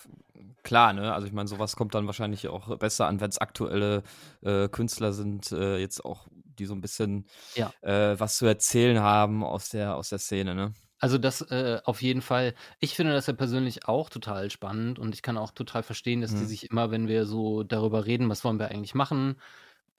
klar, 0.63 0.93
ne? 0.93 1.13
Also 1.13 1.27
ich 1.27 1.33
meine, 1.33 1.47
sowas 1.47 1.75
kommt 1.77 1.95
dann 1.95 2.07
wahrscheinlich 2.07 2.47
auch 2.49 2.77
besser 2.77 3.07
an, 3.07 3.21
wenn 3.21 3.29
es 3.29 3.37
aktuelle 3.37 4.03
äh, 4.41 4.67
Künstler 4.69 5.13
sind, 5.13 5.51
äh, 5.53 5.77
jetzt 5.77 6.03
auch, 6.03 6.27
die 6.31 6.65
so 6.65 6.73
ein 6.75 6.81
bisschen 6.81 7.27
Ja. 7.55 7.73
äh, 7.81 8.15
was 8.19 8.37
zu 8.37 8.45
erzählen 8.47 8.99
haben 9.01 9.43
aus 9.43 9.69
der, 9.69 9.95
aus 9.95 10.09
der 10.09 10.19
Szene, 10.19 10.55
ne? 10.55 10.73
Also 10.99 11.17
das 11.17 11.41
äh, 11.41 11.81
auf 11.83 12.01
jeden 12.01 12.21
Fall. 12.21 12.55
Ich 12.79 12.95
finde 12.95 13.13
das 13.13 13.27
ja 13.27 13.33
persönlich 13.33 13.85
auch 13.87 14.09
total 14.09 14.49
spannend 14.49 14.97
und 14.97 15.13
ich 15.13 15.21
kann 15.21 15.37
auch 15.37 15.51
total 15.51 15.83
verstehen, 15.83 16.21
dass 16.21 16.35
die 16.35 16.45
Mhm. 16.45 16.45
sich 16.45 16.69
immer, 16.71 16.89
wenn 16.91 17.07
wir 17.07 17.25
so 17.25 17.63
darüber 17.63 18.05
reden, 18.05 18.29
was 18.29 18.43
wollen 18.45 18.59
wir 18.59 18.69
eigentlich 18.69 18.95
machen, 18.95 19.39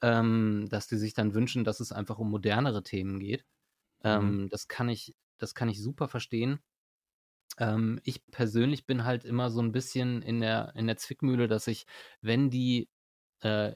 ähm, 0.02 0.66
dass 0.70 0.88
die 0.88 0.96
sich 0.98 1.14
dann 1.14 1.34
wünschen, 1.34 1.64
dass 1.64 1.80
es 1.80 1.92
einfach 1.92 2.18
um 2.18 2.30
modernere 2.30 2.82
Themen 2.82 3.20
geht. 3.20 3.44
Ähm, 4.04 4.48
Das 4.50 4.68
kann 4.68 4.88
ich, 4.90 5.14
das 5.38 5.54
kann 5.54 5.68
ich 5.70 5.82
super 5.82 6.08
verstehen. 6.08 6.60
Ähm, 7.58 8.00
ich 8.04 8.26
persönlich 8.30 8.86
bin 8.86 9.04
halt 9.04 9.24
immer 9.24 9.50
so 9.50 9.60
ein 9.60 9.72
bisschen 9.72 10.22
in 10.22 10.40
der, 10.40 10.72
in 10.74 10.86
der 10.86 10.96
Zwickmühle, 10.96 11.48
dass 11.48 11.66
ich, 11.66 11.86
wenn 12.20 12.50
die 12.50 12.88
äh, 13.40 13.72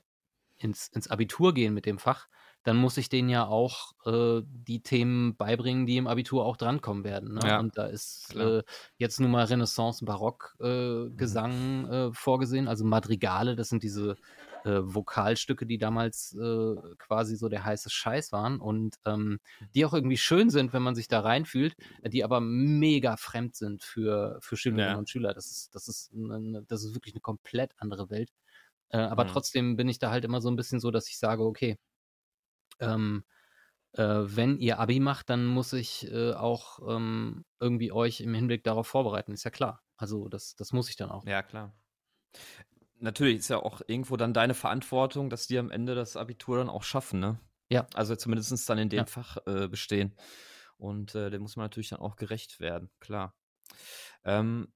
ins, 0.58 0.88
ins 0.88 1.08
Abitur 1.08 1.54
gehen 1.54 1.74
mit 1.74 1.86
dem 1.86 1.98
Fach, 1.98 2.28
dann 2.62 2.76
muss 2.76 2.98
ich 2.98 3.08
denen 3.08 3.30
ja 3.30 3.46
auch 3.46 3.92
äh, 4.04 4.42
die 4.44 4.82
Themen 4.82 5.34
beibringen, 5.36 5.86
die 5.86 5.96
im 5.96 6.06
Abitur 6.06 6.44
auch 6.44 6.58
drankommen 6.58 7.04
werden. 7.04 7.34
Ne? 7.34 7.40
Ja, 7.44 7.58
Und 7.58 7.78
da 7.78 7.86
ist 7.86 8.34
äh, 8.36 8.62
jetzt 8.98 9.18
nun 9.18 9.30
mal 9.30 9.44
Renaissance, 9.44 10.04
Barock, 10.04 10.56
äh, 10.60 11.08
Gesang 11.16 11.88
äh, 11.88 12.12
vorgesehen, 12.12 12.68
also 12.68 12.84
Madrigale, 12.84 13.56
das 13.56 13.70
sind 13.70 13.82
diese 13.82 14.16
äh, 14.64 14.80
Vokalstücke, 14.82 15.66
die 15.66 15.78
damals 15.78 16.34
äh, 16.34 16.74
quasi 16.98 17.36
so 17.36 17.48
der 17.48 17.64
heiße 17.64 17.90
Scheiß 17.90 18.32
waren 18.32 18.60
und 18.60 18.96
ähm, 19.06 19.40
die 19.74 19.84
auch 19.84 19.94
irgendwie 19.94 20.16
schön 20.18 20.50
sind, 20.50 20.72
wenn 20.72 20.82
man 20.82 20.94
sich 20.94 21.08
da 21.08 21.20
reinfühlt, 21.20 21.76
die 22.04 22.24
aber 22.24 22.40
mega 22.40 23.16
fremd 23.16 23.56
sind 23.56 23.82
für, 23.82 24.38
für 24.42 24.56
Schülerinnen 24.56 24.94
Ja. 24.94 24.98
und 24.98 25.08
Schüler. 25.10 25.34
Das 25.34 25.50
ist, 25.50 25.74
das 25.74 25.88
ist, 25.88 26.12
eine, 26.12 26.62
das 26.64 26.84
ist 26.84 26.94
wirklich 26.94 27.14
eine 27.14 27.20
komplett 27.22 27.72
andere 27.78 28.10
Welt. 28.10 28.30
Äh, 28.90 28.98
aber 28.98 29.24
Mhm. 29.24 29.28
trotzdem 29.28 29.76
bin 29.76 29.88
ich 29.88 29.98
da 29.98 30.10
halt 30.10 30.24
immer 30.24 30.40
so 30.40 30.50
ein 30.50 30.56
bisschen 30.56 30.80
so, 30.80 30.90
dass 30.90 31.08
ich 31.08 31.18
sage, 31.18 31.44
okay, 31.44 31.78
ähm, 32.80 33.24
äh, 33.94 34.02
wenn 34.04 34.58
ihr 34.58 34.78
Abi 34.80 35.00
macht, 35.00 35.30
dann 35.30 35.46
muss 35.46 35.72
ich 35.74 36.10
äh, 36.12 36.34
auch 36.34 36.80
ähm, 36.88 37.44
irgendwie 37.60 37.92
euch 37.92 38.20
im 38.20 38.34
Hinblick 38.34 38.64
darauf 38.64 38.86
vorbereiten, 38.88 39.32
ist 39.32 39.44
ja 39.44 39.50
klar. 39.52 39.82
Also 39.96 40.28
das, 40.28 40.56
das 40.56 40.72
muss 40.72 40.88
ich 40.90 40.96
dann 40.96 41.10
auch. 41.10 41.26
Ja, 41.26 41.42
klar. 41.42 41.72
Natürlich 43.00 43.38
ist 43.38 43.48
ja 43.48 43.58
auch 43.58 43.80
irgendwo 43.86 44.16
dann 44.16 44.34
deine 44.34 44.54
Verantwortung, 44.54 45.30
dass 45.30 45.46
die 45.46 45.58
am 45.58 45.70
Ende 45.70 45.94
das 45.94 46.16
Abitur 46.16 46.58
dann 46.58 46.68
auch 46.68 46.82
schaffen, 46.82 47.20
ne? 47.20 47.40
Ja. 47.70 47.86
Also 47.94 48.16
zumindest 48.16 48.68
dann 48.68 48.78
in 48.78 48.88
dem 48.88 48.98
Ja. 48.98 49.06
Fach 49.06 49.38
äh, 49.46 49.68
bestehen. 49.68 50.14
Und 50.76 51.14
äh, 51.14 51.30
dem 51.30 51.42
muss 51.42 51.56
man 51.56 51.64
natürlich 51.64 51.90
dann 51.90 52.00
auch 52.00 52.16
gerecht 52.16 52.58
werden, 52.58 52.90
klar. 53.00 53.34
Ähm, 54.24 54.72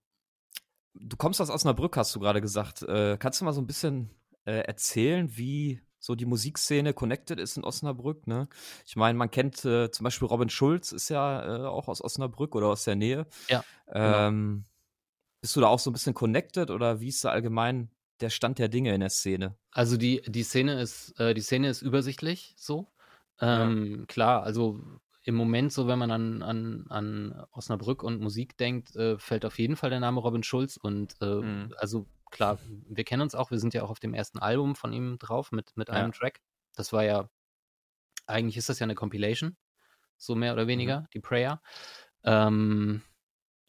du 0.94 1.16
kommst 1.16 1.40
aus 1.40 1.50
Osnabrück, 1.50 1.96
hast 1.96 2.14
du 2.14 2.20
gerade 2.20 2.40
gesagt. 2.40 2.82
Äh, 2.82 3.16
kannst 3.18 3.40
du 3.40 3.44
mal 3.44 3.52
so 3.52 3.60
ein 3.60 3.66
bisschen 3.66 4.10
äh, 4.44 4.60
erzählen, 4.60 5.36
wie 5.36 5.82
so 5.98 6.14
die 6.14 6.26
Musikszene 6.26 6.92
connected 6.92 7.40
ist 7.40 7.56
in 7.56 7.64
Osnabrück? 7.64 8.26
Ne? 8.26 8.48
Ich 8.86 8.96
meine, 8.96 9.16
man 9.16 9.30
kennt 9.30 9.64
äh, 9.64 9.90
zum 9.90 10.04
Beispiel 10.04 10.28
Robin 10.28 10.50
Schulz, 10.50 10.92
ist 10.92 11.08
ja 11.08 11.42
äh, 11.42 11.66
auch 11.66 11.88
aus 11.88 12.04
Osnabrück 12.04 12.54
oder 12.54 12.68
aus 12.68 12.84
der 12.84 12.96
Nähe. 12.96 13.26
Ja, 13.48 13.64
genau. 13.86 14.28
Ähm, 14.28 14.64
bist 15.40 15.56
du 15.56 15.60
da 15.60 15.68
auch 15.68 15.78
so 15.78 15.90
ein 15.90 15.94
bisschen 15.94 16.14
connected 16.14 16.70
oder 16.70 17.00
wie 17.00 17.08
ist 17.08 17.24
da 17.24 17.30
allgemein 17.30 17.90
der 18.20 18.30
Stand 18.30 18.58
der 18.58 18.68
Dinge 18.68 18.94
in 18.94 19.00
der 19.00 19.10
Szene? 19.10 19.56
Also 19.72 19.96
die, 19.96 20.22
die 20.26 20.42
Szene 20.44 20.80
ist, 20.80 21.18
äh, 21.18 21.34
die 21.34 21.40
Szene 21.40 21.68
ist 21.68 21.82
übersichtlich 21.82 22.54
so. 22.56 22.92
Ähm, 23.40 24.04
Klar, 24.06 24.42
also 24.44 24.80
im 25.24 25.34
Moment, 25.34 25.72
so 25.72 25.88
wenn 25.88 25.98
man 25.98 26.10
an, 26.10 26.42
an, 26.42 26.86
an 26.90 27.46
Osnabrück 27.50 28.02
und 28.02 28.20
Musik 28.20 28.56
denkt, 28.56 28.94
äh, 28.94 29.18
fällt 29.18 29.44
auf 29.44 29.58
jeden 29.58 29.76
Fall 29.76 29.90
der 29.90 30.00
Name 30.00 30.20
Robin 30.20 30.42
Schulz. 30.42 30.76
Und 30.76 31.14
äh, 31.20 31.40
Mhm. 31.40 31.72
also 31.78 32.06
klar, 32.30 32.58
wir 32.88 33.04
kennen 33.04 33.22
uns 33.22 33.34
auch, 33.34 33.50
wir 33.50 33.58
sind 33.58 33.74
ja 33.74 33.82
auch 33.82 33.90
auf 33.90 34.00
dem 34.00 34.14
ersten 34.14 34.38
Album 34.38 34.76
von 34.76 34.92
ihm 34.92 35.18
drauf 35.18 35.50
mit, 35.50 35.76
mit 35.76 35.88
Ja. 35.88 35.94
einem 35.94 36.12
Track. 36.12 36.40
Das 36.76 36.92
war 36.92 37.04
ja, 37.04 37.28
eigentlich 38.26 38.56
ist 38.56 38.68
das 38.68 38.78
ja 38.78 38.84
eine 38.84 38.94
Compilation, 38.94 39.56
so 40.16 40.34
mehr 40.34 40.52
oder 40.52 40.66
weniger, 40.66 41.08
die 41.14 41.20
Prayer. 41.20 41.62
Ähm, 42.24 43.02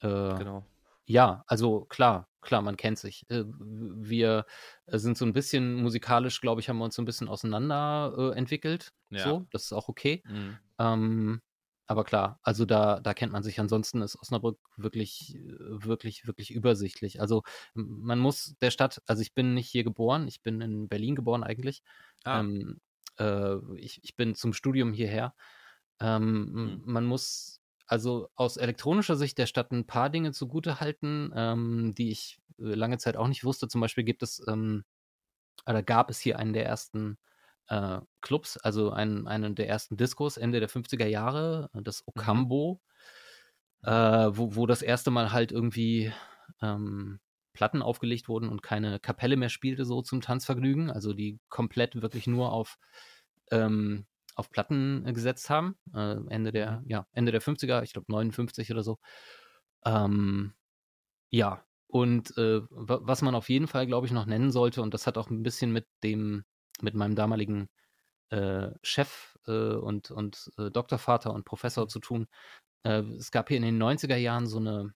äh, 0.01 0.07
Genau. 0.35 0.65
ja, 1.05 1.43
also 1.47 1.85
klar, 1.85 2.29
klar, 2.45 2.61
man 2.61 2.77
kennt 2.77 2.97
sich. 2.99 3.29
Äh, 3.29 3.43
Wir 3.47 4.45
äh, 4.85 4.97
sind 4.97 5.17
so 5.17 5.25
ein 5.25 5.33
bisschen 5.33 5.75
musikalisch, 5.75 6.39
glaube 6.41 6.61
ich, 6.61 6.69
haben 6.69 6.77
wir 6.77 6.85
uns 6.85 6.95
so 6.95 7.01
ein 7.01 7.05
bisschen 7.05 7.27
auseinander 7.27 8.13
äh, 8.17 8.37
entwickelt. 8.37 8.93
Ja. 9.09 9.23
So, 9.23 9.47
das 9.51 9.63
ist 9.65 9.73
auch 9.73 9.89
okay. 9.89 10.23
Mhm. 10.25 10.57
Ähm, 10.79 11.41
aber 11.87 12.03
klar, 12.03 12.39
also 12.41 12.65
da, 12.65 12.99
da 12.99 13.13
kennt 13.13 13.31
man 13.31 13.43
sich. 13.43 13.59
Ansonsten 13.59 14.01
ist 14.01 14.17
Osnabrück 14.19 14.59
wirklich, 14.75 15.37
wirklich, 15.69 16.25
wirklich 16.25 16.51
übersichtlich. 16.51 17.21
Also 17.21 17.43
man 17.75 18.17
muss 18.19 18.55
der 18.61 18.71
Stadt, 18.71 19.01
also 19.05 19.21
ich 19.21 19.33
bin 19.35 19.53
nicht 19.53 19.69
hier 19.69 19.83
geboren, 19.83 20.27
ich 20.27 20.41
bin 20.41 20.61
in 20.61 20.87
Berlin 20.87 21.15
geboren 21.15 21.43
eigentlich. 21.43 21.83
Ah, 22.23 22.39
Ähm, 22.39 22.79
äh, 23.19 23.57
ich, 23.77 24.03
ich 24.03 24.15
bin 24.15 24.33
zum 24.35 24.53
Studium 24.53 24.93
hierher. 24.93 25.35
Ähm, 25.99 26.51
Mhm. 26.53 26.81
Man 26.85 27.05
muss 27.05 27.61
also 27.87 28.29
aus 28.35 28.57
elektronischer 28.57 29.15
Sicht 29.15 29.37
der 29.37 29.45
Stadt 29.45 29.71
ein 29.71 29.87
paar 29.87 30.09
Dinge 30.09 30.31
zugute 30.31 30.79
halten, 30.79 31.31
ähm, 31.35 31.93
die 31.95 32.11
ich 32.11 32.39
äh, 32.59 32.63
lange 32.73 32.97
Zeit 32.97 33.17
auch 33.17 33.27
nicht 33.27 33.43
wusste. 33.43 33.67
Zum 33.67 33.81
Beispiel 33.81 34.03
gibt 34.03 34.23
es, 34.23 34.43
ähm, 34.47 34.83
oder 35.67 35.83
gab 35.83 36.09
es 36.09 36.19
hier 36.19 36.39
einen 36.39 36.53
der 36.53 36.65
ersten 36.65 37.17
äh, 37.67 37.99
Clubs, 38.21 38.57
also 38.57 38.91
einen, 38.91 39.27
einen 39.27 39.55
der 39.55 39.67
ersten 39.69 39.97
Discos 39.97 40.37
Ende 40.37 40.59
der 40.59 40.69
50er 40.69 41.07
Jahre, 41.07 41.69
äh, 41.73 41.81
das 41.81 42.03
Ocambo, 42.07 42.81
äh, 43.83 43.91
wo, 43.91 44.55
wo 44.55 44.65
das 44.65 44.81
erste 44.81 45.11
Mal 45.11 45.31
halt 45.31 45.51
irgendwie 45.51 46.11
ähm, 46.61 47.19
Platten 47.53 47.81
aufgelegt 47.81 48.27
wurden 48.27 48.49
und 48.49 48.61
keine 48.61 48.99
Kapelle 48.99 49.37
mehr 49.37 49.49
spielte, 49.49 49.85
so 49.85 50.01
zum 50.01 50.21
Tanzvergnügen, 50.21 50.91
also 50.91 51.13
die 51.13 51.39
komplett 51.49 52.01
wirklich 52.01 52.27
nur 52.27 52.51
auf, 52.51 52.77
ähm, 53.51 54.05
auf 54.35 54.51
Platten 54.51 55.05
äh, 55.07 55.13
gesetzt 55.13 55.49
haben. 55.49 55.77
Äh, 55.93 56.17
Ende 56.29 56.51
der, 56.51 56.83
ja, 56.87 57.07
Ende 57.13 57.31
der 57.31 57.41
50er, 57.41 57.83
ich 57.83 57.93
glaube 57.93 58.11
59 58.11 58.71
oder 58.71 58.83
so. 58.83 58.99
Ähm, 59.85 60.53
ja, 61.31 61.65
und 61.87 62.37
äh, 62.37 62.61
wa- 62.69 62.99
was 63.03 63.21
man 63.21 63.35
auf 63.35 63.49
jeden 63.49 63.67
Fall, 63.67 63.87
glaube 63.87 64.07
ich, 64.07 64.13
noch 64.13 64.25
nennen 64.25 64.51
sollte, 64.51 64.81
und 64.81 64.93
das 64.93 65.07
hat 65.07 65.17
auch 65.17 65.29
ein 65.29 65.43
bisschen 65.43 65.71
mit 65.73 65.87
dem, 66.03 66.45
mit 66.81 66.95
meinem 66.95 67.15
damaligen 67.15 67.69
äh, 68.31 68.69
Chef 68.83 69.37
äh, 69.47 69.51
und, 69.75 70.11
und 70.11 70.51
äh, 70.59 70.71
Doktorvater 70.71 71.33
und 71.33 71.45
Professor 71.45 71.87
zu 71.89 71.99
tun. 71.99 72.27
Es 72.83 73.31
gab 73.31 73.49
hier 73.49 73.57
in 73.57 73.63
den 73.63 73.77
90er 73.79 74.15
Jahren 74.17 74.47
so 74.47 74.59
eine 74.59 74.93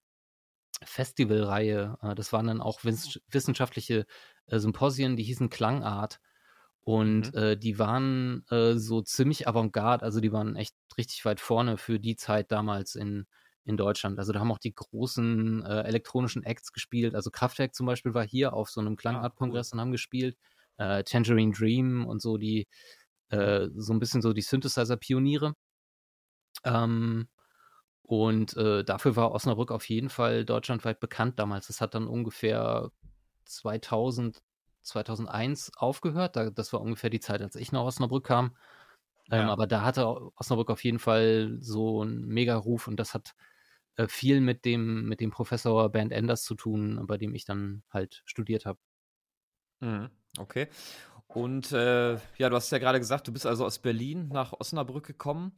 Festivalreihe, 0.84 1.98
das 2.15 2.31
waren 2.34 2.48
dann 2.48 2.62
auch 2.62 2.84
wiss 2.84 3.19
wissenschaftliche 3.29 4.05
Symposien, 4.48 5.17
die 5.17 5.24
hießen 5.24 5.50
Klangart. 5.50 6.19
Und 6.82 7.34
Mhm. 7.34 7.36
äh, 7.36 7.58
die 7.58 7.78
waren 7.80 8.46
äh, 8.50 8.74
so 8.78 9.02
ziemlich 9.02 9.48
avantgarde, 9.48 10.04
also 10.04 10.20
die 10.22 10.32
waren 10.32 10.56
echt 10.56 10.76
richtig 10.98 11.24
weit 11.26 11.40
vorne 11.40 11.78
für 11.78 12.00
die 12.00 12.16
Zeit 12.16 12.52
damals 12.52 12.96
in, 12.96 13.28
in 13.66 13.78
Deutschland. 13.78 14.18
Also 14.20 14.32
da 14.34 14.40
haben 14.40 14.52
auch 14.52 14.60
die 14.60 14.74
großen 14.74 15.64
äh, 15.66 15.82
elektronischen 15.84 16.44
Acts 16.44 16.72
gespielt. 16.74 17.16
Also 17.16 17.30
Kraftwerk 17.32 17.76
zum 17.76 17.86
Beispiel 17.86 18.14
war 18.14 18.26
hier 18.26 18.54
auf 18.54 18.70
so 18.70 18.82
einem 18.82 18.96
Klangart-Kongress 18.96 19.74
und 19.74 19.80
haben 19.82 19.92
gespielt. 19.92 20.38
Äh, 20.78 21.04
Tangerine 21.04 21.52
Dream 21.54 22.06
und 22.08 22.22
so 22.22 22.38
die, 22.38 22.68
äh, 23.30 23.68
so 23.76 23.94
ein 23.94 24.00
bisschen 24.00 24.22
so 24.22 24.34
die 24.34 24.42
Synthesizer-Pioniere. 24.42 25.56
Ähm, 26.64 27.28
und 28.04 28.58
äh, 28.58 28.84
dafür 28.84 29.16
war 29.16 29.32
Osnabrück 29.34 29.72
auf 29.72 29.88
jeden 29.90 30.10
Fall 30.10 30.46
deutschlandweit 30.46 31.00
bekannt 31.00 31.40
damals. 31.40 31.68
Das 31.68 31.82
hat 31.82 31.96
dann 31.96 32.08
ungefähr 32.08 32.92
2000, 33.46 34.42
2001 34.84 35.72
aufgehört. 35.78 36.36
Da, 36.36 36.50
das 36.52 36.74
war 36.74 36.82
ungefähr 36.82 37.10
die 37.10 37.20
Zeit, 37.20 37.42
als 37.42 37.56
ich 37.56 37.72
nach 37.72 37.82
Osnabrück 37.84 38.26
kam. 38.26 38.56
Ähm, 39.32 39.48
Ja. 39.48 39.50
aber 39.50 39.68
da 39.68 39.84
hatte 39.84 40.08
Osnabrück 40.38 40.70
auf 40.72 40.84
jeden 40.84 41.00
Fall 41.00 41.58
so 41.62 42.02
einen 42.02 42.28
Mega-Ruf 42.28 42.88
und 42.88 42.98
das 43.00 43.14
hat 43.14 43.36
äh, 43.98 44.08
viel 44.08 44.42
mit 44.42 44.66
dem, 44.66 45.08
mit 45.10 45.22
dem 45.22 45.32
Professor 45.32 45.90
Bernd 45.92 46.12
Enders 46.14 46.44
zu 46.44 46.56
tun, 46.56 47.06
bei 47.08 47.18
dem 47.18 47.36
ich 47.36 47.46
dann 47.46 47.84
halt 47.92 48.24
studiert 48.26 48.66
habe. 48.66 48.80
Mhm. 49.82 50.10
Okay. 50.38 50.68
Und 51.28 51.72
äh, 51.72 52.14
ja, 52.38 52.50
du 52.50 52.56
hast 52.56 52.72
ja 52.72 52.80
gerade 52.80 53.00
gesagt, 53.00 53.28
du 53.28 53.34
bist 53.34 53.46
also 53.46 53.66
aus 53.66 53.80
Berlin 53.80 54.30
nach 54.30 54.54
Osnabrück 54.54 55.06
gekommen. 55.06 55.54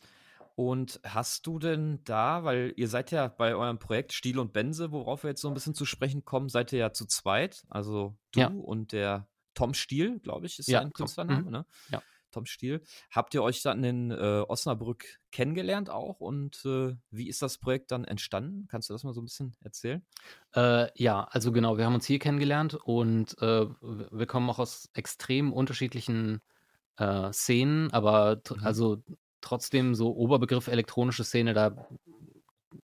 Und 0.56 1.00
hast 1.06 1.48
du 1.48 1.60
denn 1.60 2.04
da, 2.04 2.44
weil 2.44 2.74
ihr 2.78 2.88
seid 2.88 3.12
ja 3.12 3.28
bei 3.28 3.56
eurem 3.56 3.80
Projekt 3.80 4.14
Stiel 4.14 4.40
und 4.40 4.54
Bense, 4.54 4.92
worauf 4.92 5.24
wir 5.24 5.30
jetzt 5.32 5.42
so 5.42 5.48
ein 5.48 5.54
bisschen 5.54 5.76
zu 5.76 5.86
sprechen 5.86 6.26
kommen, 6.26 6.50
seid 6.50 6.72
ihr 6.74 6.80
ja 6.80 6.94
zu 6.94 7.06
zweit, 7.06 7.64
also 7.70 8.18
du 8.32 8.40
Ja. 8.42 8.48
und 8.48 8.92
der 8.92 9.28
Tom 9.54 9.74
Stiel, 9.74 10.20
glaube 10.20 10.46
ich, 10.46 10.60
ist 10.60 10.68
Ja, 10.68 10.82
sein. 10.82 10.94
Künstlername, 10.94 11.46
Mhm. 11.46 11.52
ne? 11.52 11.66
Ja. 11.90 12.02
Tom 12.32 12.46
Stiel. 12.46 12.82
Habt 13.12 13.34
ihr 13.34 13.44
euch 13.44 13.62
dann 13.62 13.84
in 13.84 14.10
äh, 14.12 14.44
Osnabrück 14.48 15.20
kennengelernt 15.32 15.90
auch? 15.90 16.22
Und 16.22 16.64
äh, 16.66 16.96
wie 17.10 17.28
ist 17.28 17.42
das 17.42 17.58
Projekt 17.58 17.92
dann 17.92 18.06
entstanden? 18.06 18.68
Kannst 18.70 18.90
du 18.90 18.94
das 18.94 19.04
mal 19.04 19.14
so 19.14 19.22
ein 19.22 19.26
bisschen 19.26 19.56
erzählen? 19.62 20.06
Äh, 20.56 20.88
ja, 21.02 21.24
also 21.26 21.52
genau, 21.52 21.78
wir 21.78 21.86
haben 21.86 21.96
uns 21.96 22.06
hier 22.06 22.20
kennengelernt 22.20 22.76
und 22.76 23.38
äh, 23.42 23.66
wir 23.82 24.26
kommen 24.28 24.50
auch 24.50 24.60
aus 24.60 24.90
extrem 24.94 25.52
unterschiedlichen 25.54 26.42
äh, 26.98 27.32
Szenen, 27.34 27.92
aber 27.94 28.42
Mhm. 28.50 28.64
also 28.66 29.04
trotzdem 29.42 29.96
so 29.96 30.16
Oberbegriff 30.16 30.68
elektronische 30.68 31.24
Szene, 31.24 31.54
da 31.54 31.88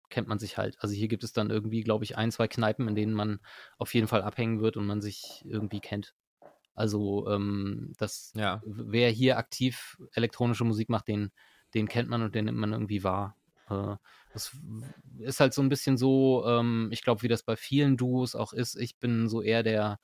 kennt 0.09 0.27
man 0.27 0.39
sich 0.39 0.57
halt. 0.57 0.75
Also 0.79 0.95
hier 0.95 1.07
gibt 1.07 1.23
es 1.23 1.33
dann 1.33 1.49
irgendwie, 1.49 1.81
glaube 1.81 2.03
ich, 2.03 2.17
ein, 2.17 2.31
zwei 2.31 2.47
Kneipen, 2.47 2.87
in 2.87 2.95
denen 2.95 3.13
man 3.13 3.39
auf 3.77 3.93
jeden 3.93 4.07
Fall 4.07 4.21
abhängen 4.23 4.61
wird 4.61 4.75
und 4.77 4.85
man 4.87 5.01
sich 5.01 5.43
irgendwie 5.45 5.81
kennt. 5.81 6.15
Also 6.75 7.29
ähm, 7.29 7.93
das, 7.97 8.33
Ja. 8.33 8.61
wer 8.61 9.09
hier 9.11 9.37
aktiv 9.37 9.97
elektronische 10.13 10.63
Musik 10.65 10.89
macht, 10.89 11.07
den, 11.07 11.31
den 11.73 11.87
kennt 11.87 12.09
man 12.09 12.23
und 12.23 12.35
den 12.35 12.45
nimmt 12.45 12.57
man 12.59 12.73
irgendwie 12.73 13.03
wahr. 13.03 13.37
Äh, 13.69 13.95
das 14.31 14.55
ist 15.19 15.39
halt 15.39 15.53
so 15.53 15.61
ein 15.61 15.69
bisschen 15.69 15.97
so, 15.97 16.45
ähm, 16.47 16.89
ich 16.91 17.03
glaube, 17.03 17.23
wie 17.23 17.27
das 17.27 17.43
bei 17.43 17.55
vielen 17.55 17.97
Duos 17.97 18.35
auch 18.35 18.53
ist. 18.53 18.75
Ich 18.75 18.97
bin 18.97 19.29
so 19.29 19.41
eher 19.41 19.63
der 19.63 19.99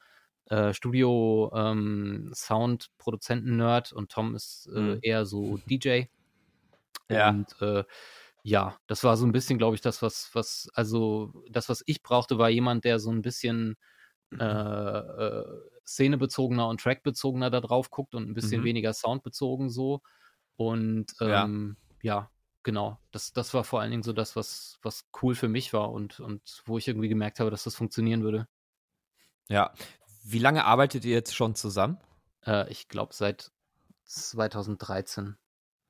äh, 0.48 0.74
Studio 0.74 1.52
ähm, 1.56 2.32
und 3.94 4.12
Tom 4.12 4.36
ist 4.36 4.70
äh, 4.76 4.98
Mhm. 4.98 5.00
eher 5.02 5.26
so 5.26 5.58
DJ. 5.70 6.08
Ja. 7.10 7.30
Und 7.30 7.62
äh, 7.62 7.84
ja, 8.44 8.78
das 8.88 9.04
war 9.04 9.18
so 9.18 9.26
ein 9.26 9.32
bisschen, 9.32 9.58
glaube 9.58 9.76
ich, 9.76 9.82
das, 9.82 10.02
was, 10.02 10.30
was, 10.34 10.70
also 10.74 11.44
das, 11.50 11.70
was 11.70 11.84
ich 11.88 12.04
brauchte, 12.04 12.38
war 12.38 12.50
jemand, 12.50 12.86
der 12.86 13.00
so 13.00 13.12
ein 13.12 13.22
bisschen 13.24 13.76
äh, 14.32 14.44
äh, 14.46 15.46
szenebezogener 15.86 16.68
und 16.68 16.82
trackbezogener 16.82 17.50
da 17.52 17.62
drauf 17.62 17.92
guckt 17.92 18.16
und 18.16 18.30
ein 18.30 18.34
bisschen 18.34 18.62
Mhm. 18.62 18.66
weniger 18.66 18.94
soundbezogen 18.94 19.70
so. 19.70 20.02
Und 20.58 21.08
Ja. 21.20 21.46
ähm, 21.46 21.78
ja, 22.02 22.32
genau. 22.64 23.00
Das, 23.12 23.34
das 23.34 23.54
war 23.54 23.64
vor 23.64 23.82
allen 23.82 23.92
Dingen 23.92 24.04
so 24.04 24.14
das, 24.14 24.36
was, 24.36 24.80
was 24.84 25.06
cool 25.22 25.36
für 25.36 25.48
mich 25.50 25.74
war 25.74 25.92
und, 25.92 26.20
und 26.20 26.64
wo 26.66 26.78
ich 26.78 26.88
irgendwie 26.88 27.10
gemerkt 27.10 27.40
habe, 27.40 27.52
dass 27.52 27.64
das 27.64 27.76
funktionieren 27.76 28.24
würde. 28.24 28.48
Ja. 29.48 29.74
Wie 30.24 30.40
lange 30.40 30.66
arbeitet 30.66 31.06
ihr 31.06 31.14
jetzt 31.14 31.36
schon 31.36 31.56
zusammen? 31.56 32.00
Äh, 32.46 32.70
ich 32.72 32.88
glaube 32.88 33.14
seit 33.14 33.52
2013. 34.06 35.38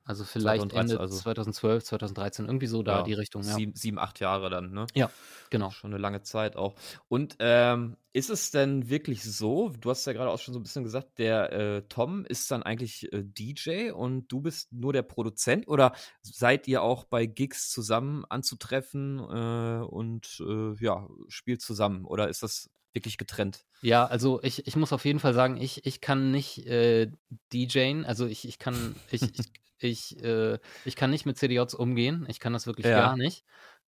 Also 0.06 0.22
vielleicht 0.22 0.60
2013, 0.60 0.80
Ende 0.80 1.00
also 1.00 1.18
2012, 1.18 1.82
2013, 1.82 2.46
irgendwie 2.46 2.68
so 2.68 2.84
da 2.84 2.98
ja, 2.98 3.02
die 3.02 3.12
Richtung, 3.12 3.42
ja. 3.42 3.54
sieben, 3.54 3.74
sieben, 3.74 3.98
acht 3.98 4.20
Jahre 4.20 4.50
dann, 4.50 4.70
ne? 4.70 4.86
Ja, 4.94 5.10
genau. 5.50 5.72
Schon 5.72 5.92
eine 5.92 6.00
lange 6.00 6.22
Zeit 6.22 6.54
auch. 6.54 6.76
Und 7.08 7.36
ähm, 7.40 7.96
ist 8.12 8.30
es 8.30 8.52
denn 8.52 8.88
wirklich 8.88 9.24
so, 9.24 9.70
du 9.80 9.90
hast 9.90 10.06
ja 10.06 10.12
gerade 10.12 10.30
auch 10.30 10.38
schon 10.38 10.54
so 10.54 10.60
ein 10.60 10.62
bisschen 10.62 10.84
gesagt, 10.84 11.18
der 11.18 11.52
äh, 11.52 11.82
Tom 11.88 12.24
ist 12.24 12.48
dann 12.52 12.62
eigentlich 12.62 13.12
äh, 13.12 13.24
DJ 13.24 13.90
und 13.90 14.28
du 14.28 14.40
bist 14.40 14.72
nur 14.72 14.92
der 14.92 15.02
Produzent 15.02 15.66
oder 15.66 15.92
seid 16.22 16.68
ihr 16.68 16.82
auch 16.82 17.04
bei 17.04 17.26
Gigs 17.26 17.68
zusammen 17.68 18.24
anzutreffen 18.28 19.18
äh, 19.18 19.84
und 19.84 20.40
äh, 20.40 20.74
ja, 20.78 21.08
spielt 21.26 21.62
zusammen 21.62 22.04
oder 22.04 22.28
ist 22.28 22.44
das 22.44 22.70
wirklich 22.96 23.18
getrennt? 23.18 23.64
Ja, 23.82 24.06
also 24.06 24.42
ich, 24.42 24.66
ich 24.66 24.74
muss 24.74 24.92
auf 24.92 25.04
jeden 25.04 25.20
Fall 25.20 25.34
sagen, 25.34 25.56
ich, 25.58 25.86
ich 25.86 26.00
kann 26.00 26.32
nicht 26.32 26.66
äh, 26.66 27.10
DJen, 27.52 28.04
also 28.04 28.26
ich, 28.26 28.48
ich 28.48 28.58
kann, 28.58 28.96
ich, 29.10 29.22
ich, 29.22 29.46
ich, 29.78 30.22
äh, 30.24 30.58
ich 30.84 30.96
kann 30.96 31.10
nicht 31.10 31.26
mit 31.26 31.38
CDJs 31.38 31.74
umgehen. 31.74 32.26
Ich 32.28 32.40
kann 32.40 32.52
das 32.52 32.66
wirklich 32.66 32.86
Ja. 32.86 33.06
gar 33.06 33.16
nicht. 33.16 33.44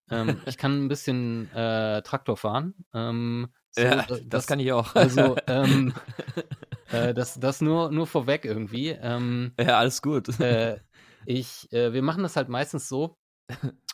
Ähm, 0.09 0.41
ich 0.45 0.57
kann 0.57 0.85
ein 0.85 0.87
bisschen 0.87 1.51
äh, 1.51 2.01
Traktor 2.03 2.37
fahren. 2.37 2.73
Ähm, 2.93 3.49
so, 3.71 3.83
Ja, 3.83 4.05
äh, 4.07 4.21
das, 4.25 4.47
kann 4.47 4.59
ich 4.59 4.71
auch. 4.71 4.95
Also, 4.95 5.37
ähm, 5.47 5.93
äh, 6.91 7.13
das, 7.13 7.39
das 7.39 7.61
nur, 7.61 7.91
nur 7.91 8.07
vorweg 8.07 8.45
irgendwie. 8.45 8.89
Ähm, 8.89 9.53
ja, 9.59 9.77
alles 9.79 10.01
gut. 10.01 10.29
äh, 10.39 10.77
ich, 11.25 11.71
äh, 11.73 11.93
wir 11.93 12.01
machen 12.01 12.23
das 12.23 12.35
halt 12.35 12.49
meistens 12.49 12.89
so, 12.89 13.18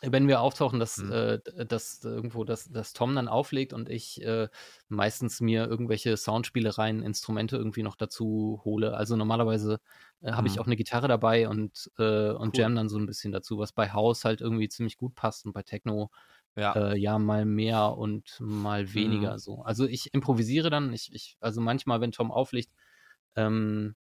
wenn 0.02 0.28
wir 0.28 0.40
auftauchen, 0.40 0.78
dass, 0.78 0.98
Mhm. 0.98 1.10
äh, 1.10 1.40
dass 1.66 2.04
irgendwo 2.04 2.44
das, 2.44 2.70
das 2.70 2.92
Tom 2.92 3.14
dann 3.14 3.28
auflegt 3.28 3.72
und 3.72 3.88
ich 3.88 4.22
äh, 4.22 4.48
meistens 4.88 5.40
mir 5.40 5.66
irgendwelche 5.66 6.16
Soundspielereien, 6.16 7.02
Instrumente 7.02 7.56
irgendwie 7.56 7.82
noch 7.82 7.96
dazu 7.96 8.60
hole. 8.64 8.94
Also 8.96 9.16
normalerweise 9.16 9.80
äh, 10.22 10.32
habe 10.32 10.48
ich 10.48 10.58
Mhm. 10.58 10.60
auch 10.60 10.66
eine 10.66 10.76
Gitarre 10.76 11.08
dabei 11.08 11.48
und, 11.48 11.90
äh, 11.98 12.30
und 12.30 12.56
Cool. 12.56 12.58
jam 12.58 12.74
dann 12.74 12.88
so 12.88 12.98
ein 12.98 13.06
bisschen 13.06 13.32
dazu, 13.32 13.58
was 13.58 13.72
bei 13.72 13.92
House 13.92 14.24
halt 14.24 14.40
irgendwie 14.40 14.68
ziemlich 14.68 14.96
gut 14.98 15.14
passt 15.14 15.46
und 15.46 15.52
bei 15.52 15.62
Techno 15.62 16.10
ja. 16.56 16.76
äh, 16.76 16.96
ja 16.98 17.18
mal 17.18 17.44
mehr 17.46 17.96
und 17.96 18.36
mal 18.40 18.92
weniger 18.94 19.38
Mhm. 19.38 19.38
so. 19.38 19.62
Also 19.62 19.86
ich 19.86 20.12
improvisiere 20.14 20.70
dann, 20.70 20.92
ich, 20.92 21.12
ich, 21.12 21.36
also 21.40 21.60
manchmal, 21.60 22.00
wenn 22.00 22.12
Tom 22.12 22.30
auflegt, 22.30 22.72
ähm, 23.36 23.94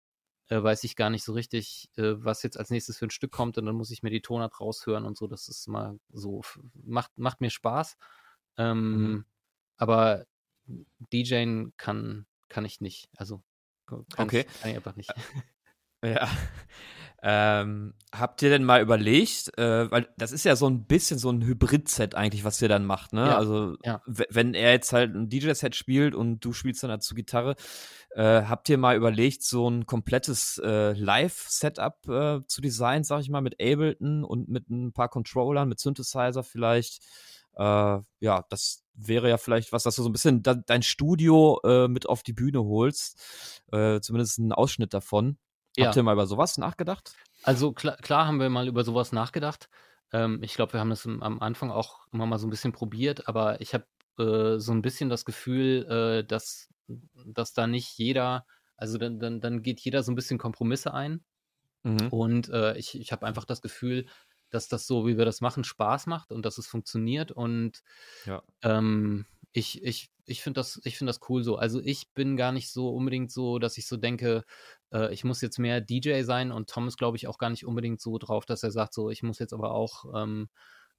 äh, 0.48 0.62
weiß 0.62 0.84
ich 0.84 0.96
gar 0.96 1.10
nicht 1.10 1.24
so 1.24 1.32
richtig, 1.32 1.90
äh, 1.96 2.14
was 2.24 2.42
jetzt 2.42 2.58
als 2.58 2.70
nächstes 2.70 2.98
für 2.98 3.06
ein 3.06 3.10
Stück 3.10 3.32
kommt 3.32 3.58
und 3.58 3.66
dann 3.66 3.74
muss 3.76 3.90
ich 3.90 4.02
mir 4.02 4.10
die 4.10 4.20
Tonart 4.22 4.60
raushören 4.60 5.04
und 5.04 5.16
so. 5.16 5.26
Das 5.26 5.48
ist 5.48 5.66
mal 5.68 5.98
so, 6.12 6.42
macht, 6.74 7.16
macht 7.16 7.40
mir 7.40 7.50
Spaß. 7.50 7.96
Ähm, 8.56 8.92
Mhm. 8.94 9.24
Aber 9.76 10.26
DJen 11.12 11.72
kann, 11.76 12.26
kann 12.48 12.64
ich 12.64 12.80
nicht. 12.80 13.08
Also 13.16 13.42
kann, 13.86 14.04
Okay. 14.16 14.46
ich, 14.48 14.60
kann 14.60 14.70
ich 14.70 14.76
einfach 14.76 14.96
nicht. 14.96 15.12
Ja. 16.04 16.28
Ähm, 17.26 17.94
habt 18.12 18.42
ihr 18.42 18.50
denn 18.50 18.64
mal 18.64 18.82
überlegt, 18.82 19.56
äh, 19.56 19.90
weil 19.90 20.06
das 20.18 20.30
ist 20.30 20.44
ja 20.44 20.56
so 20.56 20.66
ein 20.66 20.84
bisschen 20.84 21.18
so 21.18 21.30
ein 21.30 21.40
Hybrid-Set 21.42 22.14
eigentlich, 22.14 22.44
was 22.44 22.60
ihr 22.60 22.68
dann 22.68 22.84
macht, 22.84 23.14
ne? 23.14 23.22
Ja, 23.28 23.38
Also 23.38 23.76
ja. 23.82 24.02
wenn 24.04 24.52
er 24.52 24.72
jetzt 24.72 24.92
halt 24.92 25.14
ein 25.14 25.30
DJ-Set 25.30 25.74
spielt 25.74 26.14
und 26.14 26.44
du 26.44 26.52
spielst 26.52 26.82
dann 26.82 26.90
dazu 26.90 27.14
Gitarre, 27.14 27.56
äh, 28.10 28.42
habt 28.42 28.68
ihr 28.68 28.76
mal 28.76 28.94
überlegt, 28.94 29.42
so 29.42 29.70
ein 29.70 29.86
komplettes 29.86 30.60
äh, 30.62 30.92
Live-Setup 30.92 32.08
äh, 32.10 32.40
zu 32.46 32.60
designen, 32.60 33.04
sag 33.04 33.22
ich 33.22 33.30
mal, 33.30 33.40
mit 33.40 33.54
Ableton 33.54 34.22
und 34.22 34.50
mit 34.50 34.68
ein 34.68 34.92
paar 34.92 35.08
Controllern, 35.08 35.66
mit 35.66 35.80
Synthesizer 35.80 36.44
vielleicht? 36.44 37.02
Äh, 37.56 38.00
ja, 38.20 38.44
das 38.50 38.84
wäre 38.92 39.30
ja 39.30 39.38
vielleicht 39.38 39.72
was, 39.72 39.84
dass 39.84 39.96
du 39.96 40.02
so 40.02 40.10
ein 40.10 40.12
bisschen 40.12 40.42
da, 40.42 40.52
dein 40.52 40.82
Studio 40.82 41.58
äh, 41.64 41.88
mit 41.88 42.06
auf 42.06 42.22
die 42.22 42.34
Bühne 42.34 42.62
holst, 42.62 43.18
zumindest 43.70 44.38
einen 44.38 44.52
Ausschnitt 44.52 44.92
davon. 44.92 45.38
Ja. 45.76 45.86
Habt 45.86 45.96
ihr 45.96 46.02
mal 46.02 46.12
über 46.12 46.26
sowas 46.26 46.58
nachgedacht? 46.58 47.14
Also 47.42 47.72
klar, 47.72 47.96
klar 47.96 48.26
haben 48.26 48.40
wir 48.40 48.48
mal 48.48 48.68
über 48.68 48.84
sowas 48.84 49.12
nachgedacht. 49.12 49.68
Ähm, 50.12 50.42
ich 50.42 50.54
glaube, 50.54 50.74
wir 50.74 50.80
haben 50.80 50.90
das 50.90 51.06
am 51.06 51.40
Anfang 51.40 51.70
auch 51.70 52.06
immer 52.12 52.26
mal 52.26 52.38
so 52.38 52.46
ein 52.46 52.50
bisschen 52.50 52.72
probiert, 52.72 53.28
aber 53.28 53.60
ich 53.60 53.74
habe 53.74 53.86
äh, 54.18 54.58
so 54.58 54.72
ein 54.72 54.82
bisschen 54.82 55.08
das 55.08 55.24
Gefühl, 55.24 55.84
äh, 55.86 56.24
dass, 56.24 56.68
dass 57.26 57.52
da 57.52 57.66
nicht 57.66 57.98
jeder, 57.98 58.46
also 58.76 58.98
dann, 58.98 59.18
dann, 59.18 59.40
dann 59.40 59.62
geht 59.62 59.80
jeder 59.80 60.02
so 60.02 60.12
ein 60.12 60.14
bisschen 60.14 60.38
Kompromisse 60.38 60.94
ein. 60.94 61.24
Mhm. 61.82 62.08
Und 62.08 62.48
äh, 62.50 62.76
ich, 62.76 62.98
ich 62.98 63.12
habe 63.12 63.26
einfach 63.26 63.44
das 63.44 63.60
Gefühl, 63.60 64.06
dass 64.50 64.68
das 64.68 64.86
so, 64.86 65.06
wie 65.06 65.18
wir 65.18 65.24
das 65.24 65.40
machen, 65.40 65.64
Spaß 65.64 66.06
macht 66.06 66.30
und 66.30 66.46
dass 66.46 66.58
es 66.58 66.66
funktioniert. 66.66 67.32
Und 67.32 67.82
Ja. 68.24 68.42
ähm, 68.62 69.26
ich, 69.52 69.82
ich, 69.82 70.10
ich 70.26 70.42
finde 70.42 70.60
das, 70.60 70.80
ich 70.84 70.96
find 70.98 71.08
das 71.08 71.20
cool 71.28 71.42
so. 71.44 71.56
Also 71.56 71.80
ich 71.80 72.12
bin 72.12 72.36
gar 72.36 72.52
nicht 72.52 72.70
so 72.70 72.88
unbedingt 72.90 73.30
so, 73.30 73.58
dass 73.58 73.76
ich 73.78 73.86
so 73.86 73.96
denke, 73.96 74.44
äh, 74.92 75.12
ich 75.12 75.24
muss 75.24 75.40
jetzt 75.40 75.58
mehr 75.58 75.80
DJ 75.80 76.22
sein 76.22 76.52
und 76.52 76.70
Tom 76.70 76.88
ist, 76.88 76.96
glaube 76.96 77.16
ich, 77.16 77.26
auch 77.26 77.38
gar 77.38 77.50
nicht 77.50 77.66
unbedingt 77.66 78.00
so 78.00 78.18
drauf, 78.18 78.46
dass 78.46 78.62
er 78.62 78.70
sagt, 78.70 78.94
so, 78.94 79.10
ich 79.10 79.22
muss 79.22 79.38
jetzt 79.38 79.52
aber 79.52 79.72
auch 79.72 80.04
ähm, 80.14 80.48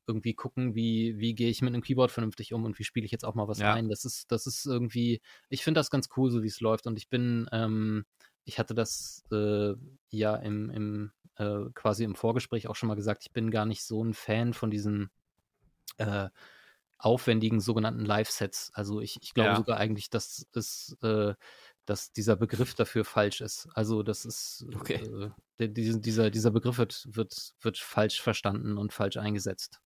irgendwie 0.08 0.36
gucken, 0.36 0.76
wie, 0.76 1.18
wie 1.18 1.34
gehe 1.34 1.50
ich 1.50 1.62
mit 1.62 1.74
einem 1.74 1.82
Keyboard 1.82 2.12
vernünftig 2.12 2.54
um 2.54 2.64
und 2.64 2.78
wie 2.78 2.84
spiele 2.84 3.06
ich 3.06 3.12
jetzt 3.12 3.26
auch 3.26 3.36
mal 3.36 3.48
was 3.48 3.60
Ja. 3.60 3.74
ein. 3.74 3.90
Das 3.90 4.06
ist, 4.06 4.32
das 4.32 4.46
ist 4.46 4.66
irgendwie, 4.66 5.22
ich 5.50 5.64
finde 5.64 5.80
das 5.80 5.90
ganz 5.90 6.10
cool, 6.16 6.30
so 6.30 6.44
wie 6.44 6.48
es 6.48 6.62
läuft. 6.62 6.86
Und 6.86 6.98
ich 6.98 7.10
bin, 7.10 7.48
ähm, 7.52 8.06
ich 8.44 8.60
hatte 8.60 8.76
das 8.76 9.24
äh, 9.32 9.74
ja 10.10 10.36
im, 10.36 10.70
im 10.70 11.12
äh, 11.38 11.66
quasi 11.74 12.04
im 12.04 12.16
Vorgespräch 12.16 12.68
auch 12.68 12.76
schon 12.76 12.88
mal 12.88 12.96
gesagt, 12.96 13.24
ich 13.26 13.34
bin 13.34 13.50
gar 13.50 13.66
nicht 13.66 13.84
so 13.84 14.04
ein 14.04 14.14
Fan 14.14 14.54
von 14.54 14.70
diesen 14.70 15.10
äh, 15.98 16.30
aufwendigen 16.98 17.60
sogenannten 17.62 18.06
Live-Sets. 18.06 18.72
Also 18.74 19.02
ich, 19.02 19.18
ich 19.22 19.34
glaube 19.34 19.56
Ja. 19.56 19.56
sogar 19.56 19.78
eigentlich, 19.78 20.10
dass 20.10 20.46
es, 20.54 20.96
äh, 21.04 21.34
dass 21.86 22.12
dieser 22.12 22.36
Begriff 22.36 22.74
dafür 22.76 23.06
falsch 23.06 23.42
ist. 23.42 23.68
Also 23.74 24.04
das 24.04 24.26
ist 24.26 24.66
Okay. 24.76 25.00
äh, 25.00 25.30
der, 25.60 25.68
dieser, 25.70 26.30
dieser 26.32 26.52
Begriff 26.52 26.78
wird, 26.78 27.06
wird, 27.12 27.54
wird 27.62 27.78
falsch 27.78 28.22
verstanden 28.22 28.78
und 28.78 28.94
falsch 28.94 29.18
eingesetzt. 29.18 29.80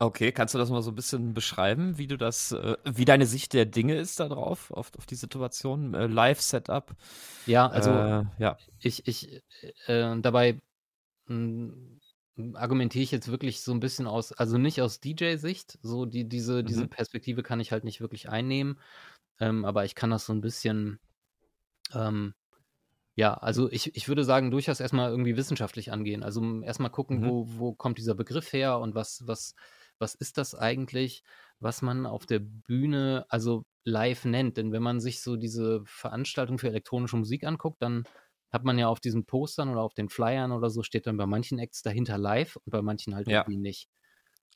Okay, 0.00 0.30
kannst 0.30 0.54
du 0.54 0.58
das 0.58 0.70
mal 0.70 0.80
so 0.80 0.92
ein 0.92 0.94
bisschen 0.94 1.34
beschreiben, 1.34 1.98
wie 1.98 2.06
du 2.06 2.16
das, 2.16 2.52
äh, 2.52 2.76
wie 2.84 3.04
deine 3.04 3.26
Sicht 3.26 3.52
der 3.52 3.66
Dinge 3.66 3.96
ist 3.96 4.20
da 4.20 4.28
drauf, 4.28 4.70
auf, 4.70 4.92
auf 4.96 5.06
die 5.06 5.16
Situation, 5.16 5.92
äh, 5.94 6.06
Live-Setup? 6.06 6.94
Ja, 7.46 7.68
also 7.68 8.04
äh, 8.04 8.24
ja. 8.38 8.58
ich, 8.80 9.06
ich, 9.08 9.42
äh, 9.86 10.20
dabei 10.20 10.60
mh, 11.26 11.97
argumentiere 12.54 13.02
ich 13.02 13.10
jetzt 13.12 13.28
wirklich 13.30 13.60
so 13.62 13.72
ein 13.72 13.80
bisschen 13.80 14.06
aus, 14.06 14.32
also 14.32 14.58
nicht 14.58 14.80
aus 14.82 15.00
DJ-Sicht, 15.00 15.78
so 15.82 16.06
die, 16.06 16.28
diese, 16.28 16.64
diese 16.64 16.86
Mhm. 16.86 16.88
Perspektive 16.88 17.42
kann 17.42 17.60
ich 17.60 17.72
halt 17.72 17.84
nicht 17.84 18.00
wirklich 18.00 18.28
einnehmen, 18.28 18.78
ähm, 19.40 19.64
aber 19.64 19.84
ich 19.84 19.94
kann 19.94 20.10
das 20.10 20.26
so 20.26 20.32
ein 20.34 20.40
bisschen, 20.42 21.00
ähm, 21.94 22.34
ja, 23.16 23.34
also 23.34 23.70
ich, 23.70 23.96
ich 23.96 24.08
würde 24.08 24.24
sagen, 24.24 24.50
durchaus 24.50 24.80
erstmal 24.80 25.10
irgendwie 25.10 25.36
wissenschaftlich 25.36 25.92
angehen. 25.92 26.22
Also 26.22 26.62
erstmal 26.62 26.90
gucken, 26.90 27.22
Mhm. 27.22 27.28
wo, 27.28 27.46
wo 27.48 27.74
kommt 27.74 27.98
dieser 27.98 28.14
Begriff 28.14 28.52
her 28.52 28.78
und 28.78 28.94
was, 28.94 29.26
was, 29.26 29.54
was 29.98 30.14
ist 30.14 30.38
das 30.38 30.54
eigentlich, 30.54 31.24
was 31.60 31.82
man 31.82 32.06
auf 32.06 32.26
der 32.26 32.40
Bühne, 32.40 33.26
also 33.28 33.64
live 33.84 34.24
nennt. 34.24 34.56
Denn 34.56 34.72
wenn 34.72 34.82
man 34.82 35.00
sich 35.00 35.22
so 35.22 35.36
diese 35.36 35.82
Veranstaltung 35.86 36.58
für 36.58 36.68
elektronische 36.68 37.16
Musik 37.16 37.44
anguckt, 37.44 37.82
dann 37.82 38.06
hat 38.50 38.64
man 38.64 38.78
ja 38.78 38.88
auf 38.88 39.00
diesen 39.00 39.26
Postern 39.26 39.68
oder 39.68 39.82
auf 39.82 39.94
den 39.94 40.08
Flyern 40.08 40.52
oder 40.52 40.70
so, 40.70 40.82
steht 40.82 41.06
dann 41.06 41.16
bei 41.16 41.26
manchen 41.26 41.58
Acts 41.58 41.82
dahinter 41.82 42.18
live 42.18 42.56
und 42.56 42.70
bei 42.70 42.82
manchen 42.82 43.14
halt 43.14 43.28
Ja. 43.28 43.44
irgendwie 43.44 43.58
nicht. 43.58 43.88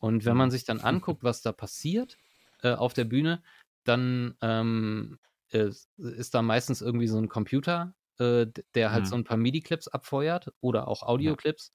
Und 0.00 0.24
wenn 0.24 0.36
man 0.36 0.50
Mhm. 0.50 0.50
sich 0.50 0.64
dann 0.64 0.80
anguckt, 0.80 1.22
was 1.24 1.42
da 1.42 1.52
passiert 1.52 2.18
äh, 2.62 2.72
auf 2.72 2.92
der 2.94 3.04
Bühne, 3.04 3.42
dann 3.84 4.36
ähm, 4.42 5.18
ist, 5.50 5.90
ist 5.98 6.34
da 6.34 6.42
meistens 6.42 6.80
irgendwie 6.82 7.08
so 7.08 7.18
ein 7.18 7.28
Computer, 7.28 7.94
äh, 8.18 8.46
der 8.74 8.92
halt 8.92 9.06
Mhm. 9.06 9.08
so 9.08 9.16
ein 9.16 9.24
paar 9.24 9.36
MIDI-Clips 9.36 9.88
abfeuert 9.88 10.52
oder 10.60 10.88
auch 10.88 11.02
Audio-Clips. 11.02 11.72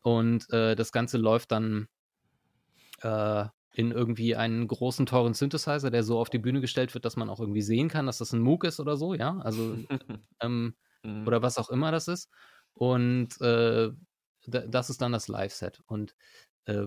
Und 0.00 0.50
äh, 0.52 0.74
das 0.76 0.92
Ganze 0.92 1.18
läuft 1.18 1.52
dann 1.52 1.88
äh, 3.02 3.46
in 3.72 3.90
irgendwie 3.90 4.36
einen 4.36 4.68
großen, 4.68 5.06
teuren 5.06 5.34
Synthesizer, 5.34 5.90
der 5.90 6.04
so 6.04 6.18
auf 6.18 6.30
die 6.30 6.38
Bühne 6.38 6.60
gestellt 6.60 6.94
wird, 6.94 7.04
dass 7.04 7.16
man 7.16 7.28
auch 7.28 7.40
irgendwie 7.40 7.62
sehen 7.62 7.88
kann, 7.88 8.06
dass 8.06 8.18
das 8.18 8.32
ein 8.32 8.40
Moog 8.40 8.64
ist 8.64 8.78
oder 8.80 8.96
so, 8.96 9.14
ja. 9.14 9.38
Also 9.38 9.78
ähm, 10.40 10.76
Mhm. 11.04 11.26
oder 11.26 11.42
was 11.42 11.58
auch 11.58 11.70
immer 11.70 11.92
das 11.92 12.08
ist. 12.08 12.30
Und 12.74 13.40
äh, 13.40 13.90
da- 14.46 14.66
das 14.66 14.90
ist 14.90 15.00
dann 15.02 15.12
das 15.12 15.28
Live-Set. 15.28 15.82
Und 15.86 16.14
äh, 16.66 16.86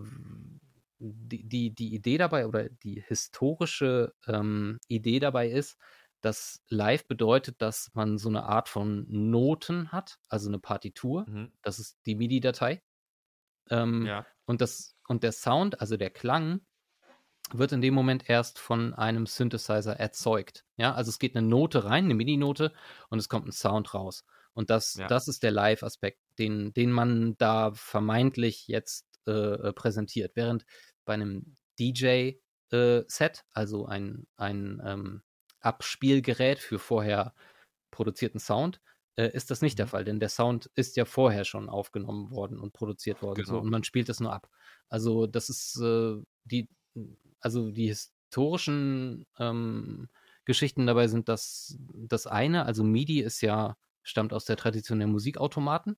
die, 1.00 1.48
die, 1.48 1.74
die 1.76 1.94
Idee 1.94 2.18
dabei 2.18 2.48
oder 2.48 2.70
die 2.70 3.02
historische 3.06 4.14
ähm, 4.28 4.80
Idee 4.88 5.20
dabei 5.20 5.50
ist, 5.50 5.78
dass 6.22 6.64
Live 6.70 7.08
bedeutet, 7.08 7.62
dass 7.62 7.92
man 7.94 8.18
so 8.18 8.30
eine 8.30 8.44
Art 8.44 8.70
von 8.70 9.06
Noten 9.08 9.92
hat, 9.92 10.18
also 10.30 10.50
eine 10.50 10.60
Partitur. 10.60 11.26
Mhm. 11.30 11.52
Das 11.62 11.80
ist 11.80 12.00
die 12.06 12.16
MIDI-Datei. 12.16 12.82
Ähm, 13.70 14.06
Ja. 14.06 14.26
und, 14.46 14.62
das, 14.62 14.96
und 15.08 15.24
der 15.24 15.32
Sound, 15.32 15.82
also 15.82 15.98
der 15.98 16.10
Klang, 16.10 16.62
wird 17.54 17.72
in 17.72 17.82
dem 17.82 17.94
Moment 17.94 18.30
erst 18.30 18.60
von 18.60 18.94
einem 18.94 19.26
Synthesizer 19.26 19.98
erzeugt. 20.00 20.66
Ja, 20.78 20.94
also 20.94 21.10
es 21.10 21.20
geht 21.20 21.36
eine 21.36 21.48
Note 21.48 21.86
rein, 21.86 22.06
eine 22.06 22.14
MIDI-Note, 22.16 22.74
und 23.10 23.20
es 23.20 23.30
kommt 23.30 23.48
ein 23.48 23.52
Sound 23.52 23.94
raus. 23.94 24.26
Und 24.54 24.70
das, 24.70 24.96
Ja. 24.96 25.08
das 25.08 25.28
ist 25.28 25.44
der 25.44 25.52
Live-Aspekt, 25.52 26.20
den, 26.40 26.74
den 26.74 26.92
man 26.92 27.36
da 27.38 27.72
vermeintlich 27.74 28.68
jetzt 28.68 29.06
äh, 29.28 29.32
äh, 29.32 29.74
präsentiert. 29.74 30.36
Während 30.36 30.66
bei 31.06 31.14
einem 31.14 31.56
DJ-Set, 31.80 33.44
also 33.54 33.86
ein, 33.86 34.28
ein 34.38 34.82
ähm, 34.84 35.24
Abspielgerät 35.60 36.60
für 36.60 36.80
vorher 36.80 37.34
produzierten 37.92 38.40
Sound, 38.40 38.82
äh, 39.16 39.30
ist 39.34 39.52
das 39.52 39.62
nicht 39.62 39.80
der 39.80 39.86
Mhm. 39.86 39.90
Fall, 39.90 40.04
denn 40.06 40.20
der 40.20 40.30
Sound 40.30 40.70
ist 40.76 40.96
ja 40.98 41.06
vorher 41.06 41.46
schon 41.46 41.70
aufgenommen 41.70 42.32
worden 42.32 42.60
und 42.60 42.74
produziert 42.74 43.22
worden 43.22 43.44
so, 43.46 43.54
Genau. 43.54 43.64
und 43.64 43.70
man 43.70 43.84
spielt 43.84 44.10
es 44.10 44.20
nur 44.20 44.34
ab. 44.34 44.50
Also 44.90 45.28
das 45.28 45.50
ist 45.50 45.80
äh, 45.82 46.18
die, 46.46 46.70
also 47.40 47.72
die 47.72 47.88
historischen 47.88 49.26
ähm, 49.40 50.10
Geschichten 50.46 50.88
dabei 50.88 51.08
sind 51.08 51.28
das, 51.30 51.78
das 51.94 52.28
eine, 52.28 52.66
also 52.66 52.84
MIDI 52.84 53.20
ist 53.22 53.42
ja, 53.42 53.78
stammt 54.02 54.34
aus 54.34 54.46
der 54.46 54.58
Tradition 54.58 55.00
der 55.00 55.08
Musikautomaten. 55.08 55.98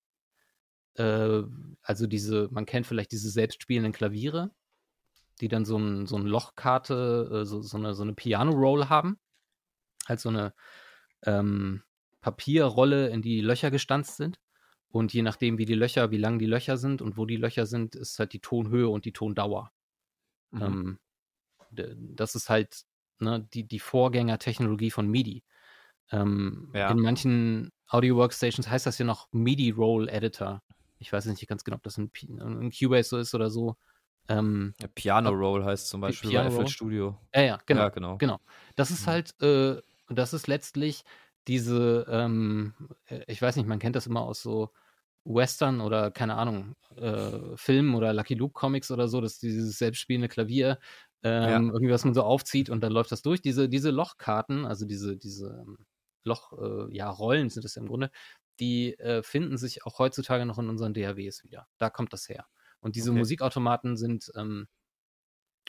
Äh, 0.95 1.43
also 1.81 2.07
diese, 2.07 2.49
man 2.51 2.65
kennt 2.65 2.87
vielleicht 2.87 3.11
diese 3.11 3.29
selbstspielenden 3.29 3.93
Klaviere, 3.93 4.51
die 5.41 5.47
dann 5.47 5.65
so 5.65 5.77
ein, 5.77 6.07
so 6.07 6.17
ein 6.17 6.25
Lochkarte, 6.25 7.41
äh, 7.41 7.45
so, 7.45 7.61
so 7.61 7.77
eine, 7.77 7.93
so 7.93 8.03
eine 8.03 8.13
Piano-Roll 8.13 8.89
haben. 8.89 9.19
halt 10.07 10.19
so 10.19 10.29
eine 10.29 10.53
ähm, 11.23 11.83
Papierrolle, 12.21 13.09
in 13.09 13.21
die 13.21 13.41
Löcher 13.41 13.71
gestanzt 13.71 14.17
sind. 14.17 14.39
Und 14.89 15.13
je 15.13 15.21
nachdem, 15.21 15.57
wie 15.59 15.65
die 15.65 15.75
Löcher, 15.75 16.09
wie 16.11 16.17
lang 16.17 16.39
die 16.39 16.47
Löcher 16.47 16.77
sind 16.77 17.01
und 17.01 17.17
wo 17.17 17.25
die 17.25 17.37
Löcher 17.37 17.65
sind, 17.65 17.95
ist 17.95 18.17
halt 18.17 18.33
die 18.33 18.39
Tonhöhe 18.39 18.89
und 18.89 19.05
die 19.05 19.13
Tondauer. 19.13 19.71
Mhm. 20.51 20.61
Ähm, 20.61 20.99
das 21.71 22.35
ist 22.35 22.49
halt 22.49 22.83
ne, 23.19 23.47
die, 23.53 23.67
die 23.67 23.79
Vorgängertechnologie 23.79 24.91
von 24.91 25.07
MIDI. 25.07 25.43
Ähm, 26.11 26.71
ja. 26.73 26.89
In 26.91 26.99
manchen 26.99 27.71
Audio-Workstations 27.87 28.69
heißt 28.69 28.85
das 28.85 28.97
ja 28.97 29.05
noch 29.05 29.27
MIDI-Roll-Editor. 29.31 30.61
Ich 30.97 31.13
weiß 31.13 31.25
nicht 31.25 31.47
ganz 31.47 31.63
genau, 31.63 31.77
ob 31.77 31.83
das 31.83 31.97
ein, 31.97 32.11
ein 32.39 32.71
Cubase 32.71 33.09
so 33.09 33.17
ist 33.17 33.33
oder 33.33 33.49
so. 33.49 33.77
Ähm, 34.27 34.75
ja, 34.79 34.87
Piano 34.93 35.31
Roll 35.31 35.65
heißt 35.65 35.89
zum 35.89 36.01
Beispiel 36.01 36.29
Piano 36.29 36.49
bei 36.49 36.63
FL 36.63 36.67
Studio. 36.67 37.17
Ja, 37.33 37.41
ja, 37.41 37.59
genau. 37.65 37.81
Ja, 37.81 37.89
genau. 37.89 38.17
genau. 38.17 38.39
Das 38.75 38.91
ist 38.91 39.07
mhm. 39.07 39.11
halt, 39.11 39.41
äh, 39.41 39.81
das 40.09 40.33
ist 40.33 40.47
letztlich 40.47 41.03
diese, 41.47 42.05
ähm, 42.09 42.73
äh, 43.07 43.23
ich 43.27 43.41
weiß 43.41 43.55
nicht, 43.55 43.67
man 43.67 43.79
kennt 43.79 43.95
das 43.95 44.05
immer 44.05 44.21
aus 44.21 44.41
so 44.41 44.71
Western 45.25 45.81
oder 45.81 46.11
keine 46.11 46.35
Ahnung, 46.35 46.75
äh, 46.95 47.55
Filmen 47.55 47.95
oder 47.95 48.13
Lucky 48.13 48.35
Luke 48.35 48.53
Comics 48.53 48.91
oder 48.91 49.07
so, 49.07 49.19
dass 49.19 49.39
dieses 49.39 49.79
selbstspielende 49.79 50.29
Klavier 50.29 50.79
ähm, 51.23 51.43
ja. 51.43 51.59
irgendwie 51.59 51.91
was 51.91 52.05
man 52.05 52.13
so 52.13 52.23
aufzieht 52.23 52.69
und 52.69 52.81
dann 52.81 52.91
läuft 52.91 53.11
das 53.11 53.21
durch. 53.21 53.41
Diese, 53.41 53.69
diese 53.69 53.91
Lochkarten, 53.91 54.65
also 54.65 54.85
diese, 54.85 55.17
diese 55.17 55.65
ähm, 55.67 55.85
Loch, 56.23 56.53
äh, 56.53 56.95
ja, 56.95 57.09
Rollen 57.09 57.49
sind 57.49 57.65
es 57.65 57.75
im 57.75 57.87
Grunde, 57.87 58.11
die 58.59 58.97
äh, 58.99 59.23
finden 59.23 59.57
sich 59.57 59.85
auch 59.85 59.99
heutzutage 59.99 60.45
noch 60.45 60.59
in 60.59 60.69
unseren 60.69 60.93
DAWs 60.93 61.43
wieder. 61.43 61.67
Da 61.77 61.89
kommt 61.89 62.13
das 62.13 62.29
her. 62.29 62.45
Und 62.81 62.95
diese 62.95 63.11
okay. 63.11 63.19
Musikautomaten 63.19 63.97
sind, 63.97 64.31
ähm, 64.35 64.67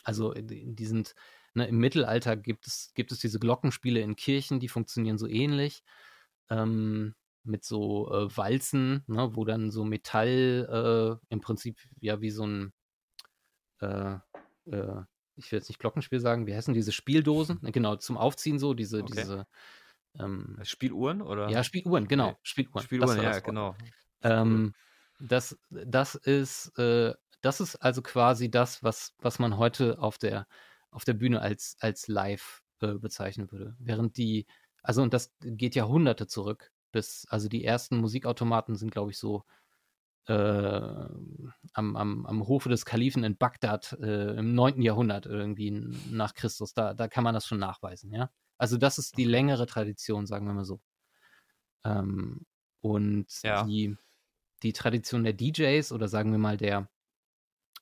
also 0.05 0.33
die 0.35 0.87
sind, 0.87 1.15
ne, 1.55 1.67
im 1.67 1.79
Mittelalter 1.79 2.37
gibt 2.37 2.67
es, 2.67 2.93
gibt 2.95 3.13
es 3.13 3.19
diese 3.19 3.39
Glockenspiele 3.39 4.01
in 4.01 4.17
Kirchen, 4.17 4.61
die 4.61 4.69
funktionieren 4.69 5.19
so 5.19 5.27
ähnlich. 5.27 5.83
Ähm, 6.49 7.15
mit 7.43 7.65
so 7.65 8.13
äh, 8.13 8.37
Walzen, 8.37 9.03
ne, 9.07 9.35
wo 9.35 9.45
dann 9.45 9.71
so 9.71 9.85
Metall 9.85 11.19
äh, 11.21 11.27
im 11.33 11.41
Prinzip 11.41 11.79
ja 12.01 12.21
wie 12.21 12.31
so 12.31 12.47
ein, 12.47 12.73
äh, 13.81 14.17
äh 14.67 15.03
ich 15.37 15.51
will 15.51 15.59
jetzt 15.59 15.69
nicht 15.69 15.79
Glockenspiel 15.79 16.21
sagen, 16.21 16.47
wie 16.47 16.55
heißen 16.55 16.75
diese 16.75 16.93
Spieldosen? 16.93 17.61
Genau, 17.73 17.97
zum 17.97 18.17
Aufziehen 18.17 18.59
so, 18.59 18.75
diese, 18.75 19.03
okay. 19.03 19.13
diese 19.17 19.47
ähm, 20.19 20.59
Spieluhren 20.63 21.23
oder? 21.23 21.49
Ja, 21.49 21.63
Spieluhren, 21.65 22.09
genau. 22.09 22.31
Okay. 22.31 22.39
Spieluhren, 22.43 22.83
Spieluhren 22.83 23.23
ja, 23.23 23.39
genau. 23.41 23.77
Ähm, 24.23 24.75
das, 25.21 25.59
das 25.71 26.15
ist, 26.15 26.77
äh, 26.79 27.15
das 27.43 27.61
ist 27.61 27.77
also 27.77 28.03
quasi 28.03 28.51
das, 28.51 28.83
was, 28.83 29.15
was 29.19 29.39
man 29.39 29.57
heute 29.57 29.99
auf 29.99 30.19
der, 30.19 30.47
auf 30.91 31.05
der 31.05 31.15
Bühne 31.15 31.41
als, 31.41 31.77
als 31.81 32.09
live 32.09 32.63
äh, 32.81 32.95
bezeichnen 32.95 33.51
würde. 33.53 33.77
Während 33.79 34.17
die, 34.17 34.47
also 34.83 35.03
und 35.03 35.15
das 35.15 35.33
geht 35.41 35.75
Jahrhunderte 35.75 36.27
zurück, 36.27 36.73
bis, 36.93 37.27
also 37.29 37.49
die 37.49 37.65
ersten 37.65 37.99
Musikautomaten 37.99 38.75
sind, 38.77 38.91
glaube 38.91 39.11
ich, 39.11 39.19
so 39.19 39.45
äh, 40.27 40.33
am, 40.33 41.97
am, 41.97 42.27
am 42.27 42.49
Hofe 42.49 42.69
des 42.69 42.85
Kalifen 42.85 43.25
in 43.25 43.37
Bagdad 43.37 43.97
äh, 44.01 44.37
im 44.39 44.55
9. 44.55 44.83
Jahrhundert 44.83 45.27
irgendwie 45.27 45.71
nach 46.11 46.35
Christus. 46.35 46.75
Da, 46.75 46.95
da 46.95 47.09
kann 47.09 47.25
man 47.25 47.35
das 47.35 47.47
schon 47.47 47.59
nachweisen, 47.59 48.13
ja. 48.13 48.31
Also 48.59 48.77
das 48.77 48.99
ist 48.99 49.17
die 49.17 49.25
längere 49.25 49.67
Tradition, 49.67 50.27
sagen 50.27 50.47
wir 50.47 50.53
mal 50.53 50.65
so. 50.65 50.81
Ähm, 51.85 52.45
und 52.81 53.27
ja. 53.43 53.65
die, 53.65 53.97
die 54.63 54.73
Tradition 54.73 55.25
der 55.25 55.33
DJs 55.33 55.93
oder 55.93 56.09
sagen 56.09 56.31
wir 56.33 56.39
mal 56.39 56.57
der 56.57 56.89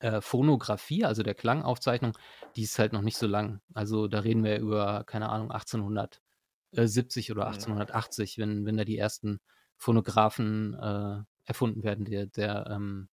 äh, 0.00 0.20
Phonografie, 0.20 1.04
also 1.04 1.22
der 1.24 1.34
Klangaufzeichnung, 1.34 2.16
die 2.54 2.62
ist 2.62 2.78
halt 2.78 2.92
noch 2.92 3.02
nicht 3.02 3.16
so 3.16 3.26
lang. 3.26 3.60
Also 3.74 4.06
da 4.06 4.20
reden 4.20 4.44
wir 4.44 4.58
über, 4.58 5.02
keine 5.04 5.28
Ahnung, 5.28 5.50
1870 5.50 7.32
oder 7.32 7.46
1880, 7.48 8.38
wenn, 8.38 8.64
wenn 8.64 8.76
da 8.76 8.84
die 8.84 8.98
ersten 8.98 9.40
Phonographen 9.76 10.74
äh, 10.74 11.22
erfunden 11.48 11.82
werden, 11.82 12.04
der, 12.04 12.26
der 12.26 12.66
ähm, 12.70 13.08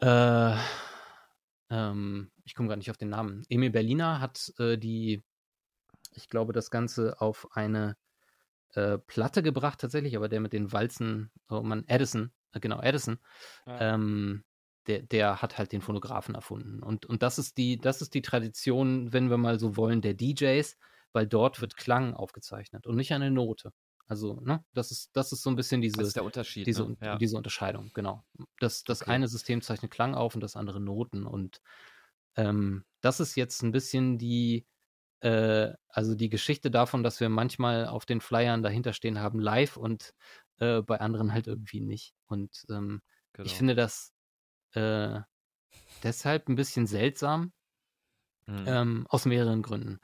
äh, 0.00 0.56
ähm, 1.70 2.30
ich 2.44 2.54
komme 2.54 2.68
gar 2.68 2.76
nicht 2.76 2.90
auf 2.90 2.96
den 2.96 3.10
Namen. 3.10 3.44
Emil 3.48 3.70
Berliner 3.70 4.20
hat 4.20 4.52
äh, 4.58 4.76
die, 4.76 5.22
ich 6.14 6.28
glaube, 6.28 6.52
das 6.52 6.70
Ganze 6.70 7.20
auf 7.20 7.48
eine 7.52 7.96
äh, 8.74 8.98
Platte 8.98 9.42
gebracht 9.42 9.80
tatsächlich, 9.80 10.16
aber 10.16 10.28
der 10.28 10.40
mit 10.40 10.52
den 10.52 10.72
Walzen, 10.72 11.30
oh 11.48 11.62
man, 11.62 11.86
Edison, 11.86 12.32
äh, 12.52 12.60
genau, 12.60 12.80
Edison, 12.80 13.18
ja. 13.66 13.94
ähm, 13.94 14.44
der, 14.86 15.02
der 15.02 15.42
hat 15.42 15.58
halt 15.58 15.72
den 15.72 15.82
Phonographen 15.82 16.34
erfunden. 16.34 16.82
Und, 16.82 17.06
und 17.06 17.22
das 17.22 17.38
ist 17.38 17.56
die, 17.56 17.78
das 17.78 18.02
ist 18.02 18.14
die 18.14 18.22
Tradition, 18.22 19.12
wenn 19.12 19.30
wir 19.30 19.38
mal 19.38 19.58
so 19.58 19.76
wollen, 19.76 20.02
der 20.02 20.14
DJs, 20.14 20.76
weil 21.12 21.26
dort 21.26 21.60
wird 21.60 21.76
Klang 21.76 22.14
aufgezeichnet 22.14 22.86
und 22.86 22.96
nicht 22.96 23.12
eine 23.12 23.30
Note. 23.30 23.72
Also, 24.10 24.40
ne, 24.40 24.64
das 24.74 24.90
ist, 24.90 25.10
das 25.12 25.30
ist 25.30 25.44
so 25.44 25.50
ein 25.50 25.54
bisschen 25.54 25.80
diese, 25.80 26.02
diese, 26.02 26.82
ne? 26.82 26.96
ja. 27.00 27.16
diese 27.16 27.36
Unterscheidung, 27.36 27.92
genau. 27.94 28.24
Das, 28.58 28.82
das 28.82 29.02
okay. 29.02 29.12
eine 29.12 29.28
System 29.28 29.62
zeichnet 29.62 29.92
Klang 29.92 30.16
auf 30.16 30.34
und 30.34 30.40
das 30.40 30.56
andere 30.56 30.80
Noten. 30.80 31.26
Und 31.26 31.62
ähm, 32.34 32.84
das 33.02 33.20
ist 33.20 33.36
jetzt 33.36 33.62
ein 33.62 33.70
bisschen 33.70 34.18
die, 34.18 34.66
äh, 35.20 35.68
also 35.86 36.16
die 36.16 36.28
Geschichte 36.28 36.72
davon, 36.72 37.04
dass 37.04 37.20
wir 37.20 37.28
manchmal 37.28 37.86
auf 37.86 38.04
den 38.04 38.20
Flyern 38.20 38.64
dahinter 38.64 38.94
stehen 38.94 39.20
haben, 39.20 39.38
live 39.38 39.76
und 39.76 40.12
äh, 40.58 40.82
bei 40.82 40.98
anderen 40.98 41.32
halt 41.32 41.46
irgendwie 41.46 41.80
nicht. 41.80 42.12
Und 42.26 42.64
ähm, 42.68 43.02
genau. 43.32 43.46
ich 43.46 43.54
finde 43.54 43.76
das 43.76 44.12
äh, 44.72 45.20
deshalb 46.02 46.48
ein 46.48 46.56
bisschen 46.56 46.88
seltsam, 46.88 47.52
mhm. 48.46 48.64
ähm, 48.66 49.06
aus 49.08 49.24
mehreren 49.24 49.62
Gründen. 49.62 50.00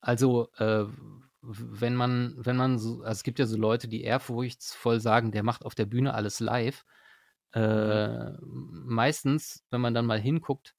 Also, 0.00 0.50
äh, 0.56 0.86
wenn 1.46 1.94
man, 1.94 2.34
wenn 2.38 2.56
man 2.56 2.78
so, 2.78 3.02
also 3.02 3.10
es 3.10 3.22
gibt 3.22 3.38
ja 3.38 3.46
so 3.46 3.56
Leute, 3.56 3.88
die 3.88 4.02
ehrfurchtsvoll 4.02 5.00
sagen, 5.00 5.32
der 5.32 5.42
macht 5.42 5.64
auf 5.64 5.74
der 5.74 5.86
Bühne 5.86 6.14
alles 6.14 6.40
live. 6.40 6.84
Äh, 7.52 8.30
mhm. 8.30 8.84
meistens, 8.86 9.64
wenn 9.70 9.80
man 9.80 9.94
dann 9.94 10.06
mal 10.06 10.20
hinguckt, 10.20 10.74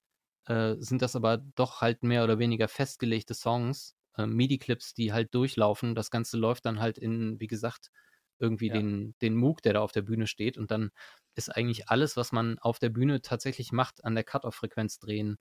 äh, 0.45 0.75
sind 0.79 1.01
das 1.01 1.15
aber 1.15 1.37
doch 1.37 1.81
halt 1.81 2.03
mehr 2.03 2.23
oder 2.23 2.39
weniger 2.39 2.67
festgelegte 2.67 3.33
Songs, 3.33 3.95
äh, 4.17 4.25
MIDI-Clips, 4.25 4.93
die 4.93 5.13
halt 5.13 5.33
durchlaufen. 5.33 5.95
Das 5.95 6.11
Ganze 6.11 6.37
läuft 6.37 6.65
dann 6.65 6.79
halt 6.79 6.97
in, 6.97 7.39
wie 7.39 7.47
gesagt, 7.47 7.91
irgendwie 8.39 8.67
ja. 8.67 8.73
den, 8.73 9.15
den 9.21 9.35
Moog, 9.35 9.61
der 9.61 9.73
da 9.73 9.81
auf 9.81 9.91
der 9.91 10.01
Bühne 10.01 10.27
steht. 10.27 10.57
Und 10.57 10.71
dann 10.71 10.91
ist 11.35 11.49
eigentlich 11.49 11.89
alles, 11.89 12.17
was 12.17 12.31
man 12.31 12.59
auf 12.59 12.79
der 12.79 12.89
Bühne 12.89 13.21
tatsächlich 13.21 13.71
macht, 13.71 14.03
an 14.03 14.15
der 14.15 14.23
Cut-Off-Frequenz 14.23 14.99
drehen 14.99 15.37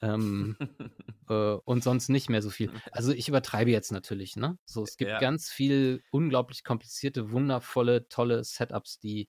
ähm, 0.00 0.56
äh, 1.28 1.34
und 1.64 1.84
sonst 1.84 2.08
nicht 2.08 2.28
mehr 2.28 2.42
so 2.42 2.50
viel. 2.50 2.70
Also 2.90 3.12
ich 3.12 3.28
übertreibe 3.28 3.70
jetzt 3.70 3.92
natürlich, 3.92 4.36
ne? 4.36 4.58
So, 4.64 4.82
es 4.82 4.96
gibt 4.96 5.10
ja. 5.10 5.18
ganz 5.18 5.50
viel 5.50 6.02
unglaublich 6.10 6.64
komplizierte, 6.64 7.30
wundervolle, 7.30 8.08
tolle 8.08 8.44
Setups, 8.44 8.98
die, 8.98 9.28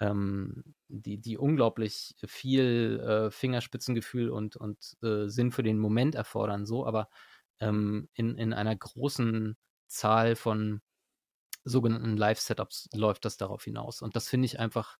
ähm, 0.00 0.74
die, 0.88 1.18
die 1.18 1.38
unglaublich 1.38 2.14
viel 2.26 3.00
äh, 3.00 3.30
Fingerspitzengefühl 3.30 4.30
und, 4.30 4.56
und 4.56 4.96
äh, 5.02 5.28
Sinn 5.28 5.52
für 5.52 5.62
den 5.62 5.78
Moment 5.78 6.14
erfordern, 6.14 6.66
so, 6.66 6.86
aber 6.86 7.08
ähm, 7.60 8.08
in, 8.14 8.36
in 8.36 8.52
einer 8.52 8.76
großen 8.76 9.56
Zahl 9.86 10.36
von 10.36 10.80
sogenannten 11.64 12.16
Live-Setups 12.16 12.88
läuft 12.94 13.24
das 13.24 13.36
darauf 13.36 13.64
hinaus. 13.64 14.02
Und 14.02 14.16
das 14.16 14.28
finde 14.28 14.46
ich 14.46 14.58
einfach 14.58 14.96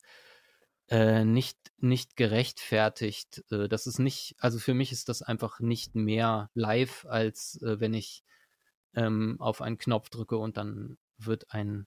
äh, 0.88 1.24
nicht, 1.24 1.58
nicht 1.78 2.16
gerechtfertigt. 2.16 3.44
Äh, 3.50 3.68
das 3.68 3.86
ist 3.86 3.98
nicht, 3.98 4.36
also 4.38 4.58
für 4.58 4.74
mich 4.74 4.92
ist 4.92 5.08
das 5.08 5.22
einfach 5.22 5.60
nicht 5.60 5.94
mehr 5.94 6.50
live, 6.54 7.06
als 7.06 7.60
äh, 7.62 7.80
wenn 7.80 7.94
ich 7.94 8.24
ähm, 8.94 9.36
auf 9.40 9.60
einen 9.60 9.78
Knopf 9.78 10.08
drücke 10.10 10.38
und 10.38 10.56
dann 10.56 10.98
wird 11.18 11.52
ein 11.52 11.86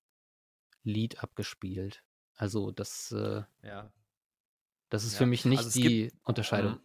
Lied 0.84 1.24
abgespielt. 1.24 2.04
Also 2.36 2.72
das, 2.72 3.12
äh, 3.12 3.44
ja. 3.64 3.92
das 4.90 5.04
ist 5.04 5.14
ja. 5.14 5.18
für 5.20 5.26
mich 5.26 5.46
nicht 5.46 5.60
also 5.60 5.80
die 5.80 6.10
gibt, 6.10 6.28
Unterscheidung. 6.28 6.74
Ähm, 6.74 6.80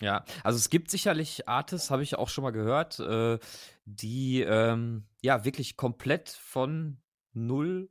ja, 0.00 0.24
also 0.44 0.56
es 0.56 0.70
gibt 0.70 0.90
sicherlich 0.90 1.48
Artists, 1.48 1.90
habe 1.90 2.02
ich 2.02 2.16
auch 2.16 2.28
schon 2.28 2.42
mal 2.42 2.52
gehört, 2.52 3.00
äh, 3.00 3.38
die 3.84 4.42
ähm, 4.42 5.06
ja 5.22 5.44
wirklich 5.44 5.76
komplett 5.76 6.28
von 6.28 7.00
null 7.32 7.90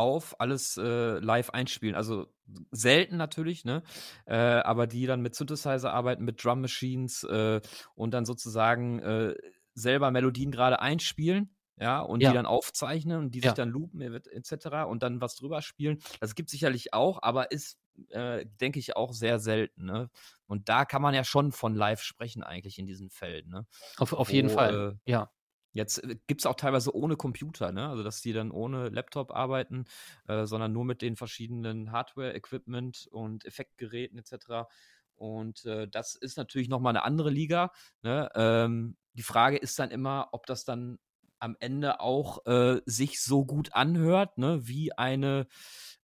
auf 0.00 0.40
alles 0.40 0.78
äh, 0.78 1.18
live 1.18 1.50
einspielen. 1.50 1.94
Also 1.94 2.26
selten 2.70 3.16
natürlich, 3.16 3.64
ne? 3.64 3.82
Äh, 4.24 4.34
aber 4.34 4.86
die 4.86 5.06
dann 5.06 5.20
mit 5.20 5.34
Synthesizer 5.34 5.92
arbeiten, 5.92 6.24
mit 6.24 6.42
Drum 6.42 6.62
Machines 6.62 7.22
äh, 7.24 7.60
und 7.94 8.12
dann 8.12 8.24
sozusagen 8.24 8.98
äh, 9.00 9.34
selber 9.74 10.10
Melodien 10.10 10.50
gerade 10.50 10.80
einspielen. 10.80 11.54
Ja, 11.76 12.00
und 12.00 12.20
ja. 12.20 12.28
die 12.28 12.34
dann 12.34 12.44
aufzeichnen 12.44 13.18
und 13.20 13.34
die 13.34 13.38
ja. 13.38 13.48
sich 13.48 13.54
dann 13.54 13.70
loopen 13.70 14.02
etc. 14.02 14.86
und 14.86 15.02
dann 15.02 15.22
was 15.22 15.34
drüber 15.36 15.62
spielen. 15.62 15.98
Das 16.20 16.34
gibt 16.34 16.50
sicherlich 16.50 16.92
auch, 16.92 17.22
aber 17.22 17.52
ist, 17.52 17.78
äh, 18.10 18.44
denke 18.60 18.78
ich, 18.78 18.96
auch 18.96 19.14
sehr 19.14 19.38
selten. 19.38 19.86
Ne? 19.86 20.10
Und 20.46 20.68
da 20.68 20.84
kann 20.84 21.00
man 21.00 21.14
ja 21.14 21.24
schon 21.24 21.52
von 21.52 21.74
live 21.74 22.02
sprechen, 22.02 22.42
eigentlich 22.42 22.78
in 22.78 22.86
diesen 22.86 23.08
Fällen. 23.08 23.48
Ne? 23.48 23.66
Auf, 23.96 24.12
auf 24.12 24.28
Wo, 24.28 24.32
jeden 24.32 24.50
Fall, 24.50 24.98
äh, 25.06 25.10
ja. 25.10 25.30
Jetzt 25.72 26.02
äh, 26.02 26.16
gibt 26.26 26.40
es 26.42 26.46
auch 26.46 26.56
teilweise 26.56 26.94
ohne 26.94 27.16
Computer, 27.16 27.72
ne? 27.72 27.88
Also 27.88 28.02
dass 28.02 28.20
die 28.20 28.32
dann 28.32 28.50
ohne 28.50 28.88
Laptop 28.88 29.30
arbeiten, 29.30 29.84
äh, 30.28 30.46
sondern 30.46 30.72
nur 30.72 30.84
mit 30.84 31.02
den 31.02 31.16
verschiedenen 31.16 31.92
Hardware-Equipment 31.92 33.08
und 33.10 33.44
Effektgeräten 33.44 34.18
etc. 34.18 34.68
Und 35.16 35.64
äh, 35.66 35.88
das 35.88 36.14
ist 36.14 36.36
natürlich 36.36 36.68
nochmal 36.68 36.92
eine 36.92 37.04
andere 37.04 37.30
Liga. 37.30 37.72
Ne? 38.02 38.30
Ähm, 38.34 38.96
die 39.14 39.22
Frage 39.22 39.58
ist 39.58 39.78
dann 39.78 39.90
immer, 39.90 40.28
ob 40.32 40.46
das 40.46 40.64
dann 40.64 40.98
am 41.38 41.56
Ende 41.58 42.00
auch 42.00 42.44
äh, 42.46 42.80
sich 42.84 43.22
so 43.22 43.44
gut 43.44 43.74
anhört, 43.74 44.38
ne, 44.38 44.66
wie 44.66 44.92
eine 44.92 45.46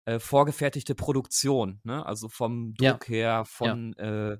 äh, 0.06 0.20
vorgefertigte 0.20 0.96
Produktion, 0.96 1.82
ne? 1.84 2.06
Also 2.06 2.30
vom 2.30 2.74
Druck 2.74 3.10
ja. 3.10 3.16
her, 3.16 3.46
von 3.46 3.96
ja. 3.98 4.38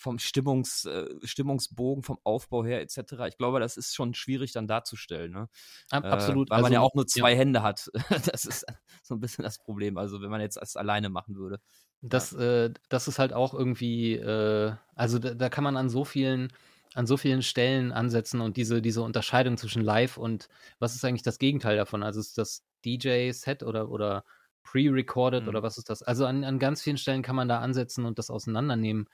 Äh, 0.00 0.02
vom 0.02 0.18
Stimmungs, 0.18 0.84
äh, 0.86 1.08
Stimmungsbogen, 1.22 2.02
vom 2.02 2.18
Aufbau 2.24 2.64
her 2.64 2.80
etc. 2.80 3.14
Ich 3.28 3.36
glaube, 3.36 3.60
das 3.60 3.76
ist 3.76 3.94
schon 3.94 4.14
schwierig 4.14 4.52
dann 4.52 4.66
darzustellen. 4.66 5.32
Ne? 5.32 5.48
Absolut. 5.90 6.48
Äh, 6.48 6.50
weil 6.50 6.56
also, 6.56 6.64
man 6.64 6.72
ja 6.72 6.80
auch 6.80 6.94
nur 6.94 7.06
zwei 7.06 7.32
ja. 7.32 7.38
Hände 7.38 7.62
hat. 7.62 7.90
das 8.32 8.44
ist 8.44 8.66
so 9.02 9.14
ein 9.14 9.20
bisschen 9.20 9.44
das 9.44 9.58
Problem. 9.58 9.96
Also 9.96 10.20
wenn 10.22 10.30
man 10.30 10.40
jetzt 10.40 10.56
das 10.56 10.76
alleine 10.76 11.08
machen 11.08 11.36
würde. 11.36 11.60
Das, 12.02 12.30
ja. 12.32 12.64
äh, 12.64 12.74
das 12.88 13.08
ist 13.08 13.18
halt 13.18 13.32
auch 13.32 13.52
irgendwie, 13.52 14.14
äh, 14.14 14.72
also 14.94 15.18
da, 15.18 15.34
da, 15.34 15.48
kann 15.50 15.64
man 15.64 15.76
an 15.76 15.90
so 15.90 16.04
vielen, 16.04 16.50
an 16.94 17.06
so 17.06 17.18
vielen 17.18 17.42
Stellen 17.42 17.92
ansetzen 17.92 18.40
und 18.40 18.56
diese, 18.56 18.80
diese 18.80 19.02
Unterscheidung 19.02 19.58
zwischen 19.58 19.82
Live 19.82 20.16
und 20.16 20.48
was 20.78 20.94
ist 20.94 21.04
eigentlich 21.04 21.22
das 21.22 21.38
Gegenteil 21.38 21.76
davon? 21.76 22.02
Also 22.02 22.20
ist 22.20 22.38
das 22.38 22.64
DJ-Set 22.86 23.62
oder, 23.62 23.90
oder 23.90 24.24
pre-recorded 24.62 25.42
mhm. 25.42 25.48
oder 25.48 25.62
was 25.62 25.76
ist 25.76 25.90
das? 25.90 26.02
Also 26.02 26.24
an, 26.24 26.42
an 26.44 26.58
ganz 26.58 26.80
vielen 26.82 26.96
Stellen 26.96 27.22
kann 27.22 27.36
man 27.36 27.48
da 27.48 27.58
ansetzen 27.58 28.06
und 28.06 28.18
das 28.18 28.30
auseinandernehmen. 28.30 29.06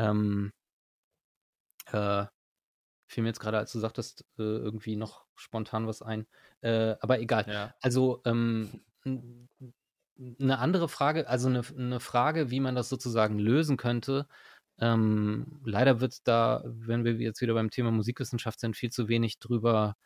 Ähm, 0.00 0.52
äh, 1.92 2.26
fiel 3.06 3.22
mir 3.22 3.30
jetzt 3.30 3.40
gerade, 3.40 3.58
als 3.58 3.72
du 3.72 3.78
sagtest, 3.78 4.24
äh, 4.38 4.42
irgendwie 4.42 4.96
noch 4.96 5.24
spontan 5.34 5.86
was 5.86 6.02
ein. 6.02 6.26
Äh, 6.60 6.96
aber 7.00 7.20
egal. 7.20 7.44
Ja. 7.48 7.74
Also 7.80 8.22
ähm, 8.24 8.80
eine 9.04 10.58
andere 10.58 10.88
Frage, 10.88 11.28
also 11.28 11.48
eine, 11.48 11.62
eine, 11.76 12.00
Frage, 12.00 12.50
wie 12.50 12.60
man 12.60 12.74
das 12.74 12.88
sozusagen 12.88 13.38
lösen 13.38 13.76
könnte. 13.76 14.26
Ähm, 14.78 15.60
leider 15.64 16.00
wird 16.00 16.26
da, 16.26 16.62
wenn 16.64 17.04
wir 17.04 17.14
jetzt 17.14 17.40
wieder 17.40 17.54
beim 17.54 17.70
Thema 17.70 17.90
Musikwissenschaft 17.90 18.60
sind, 18.60 18.76
viel 18.76 18.90
zu 18.90 19.08
wenig 19.08 19.38
drüber 19.38 19.96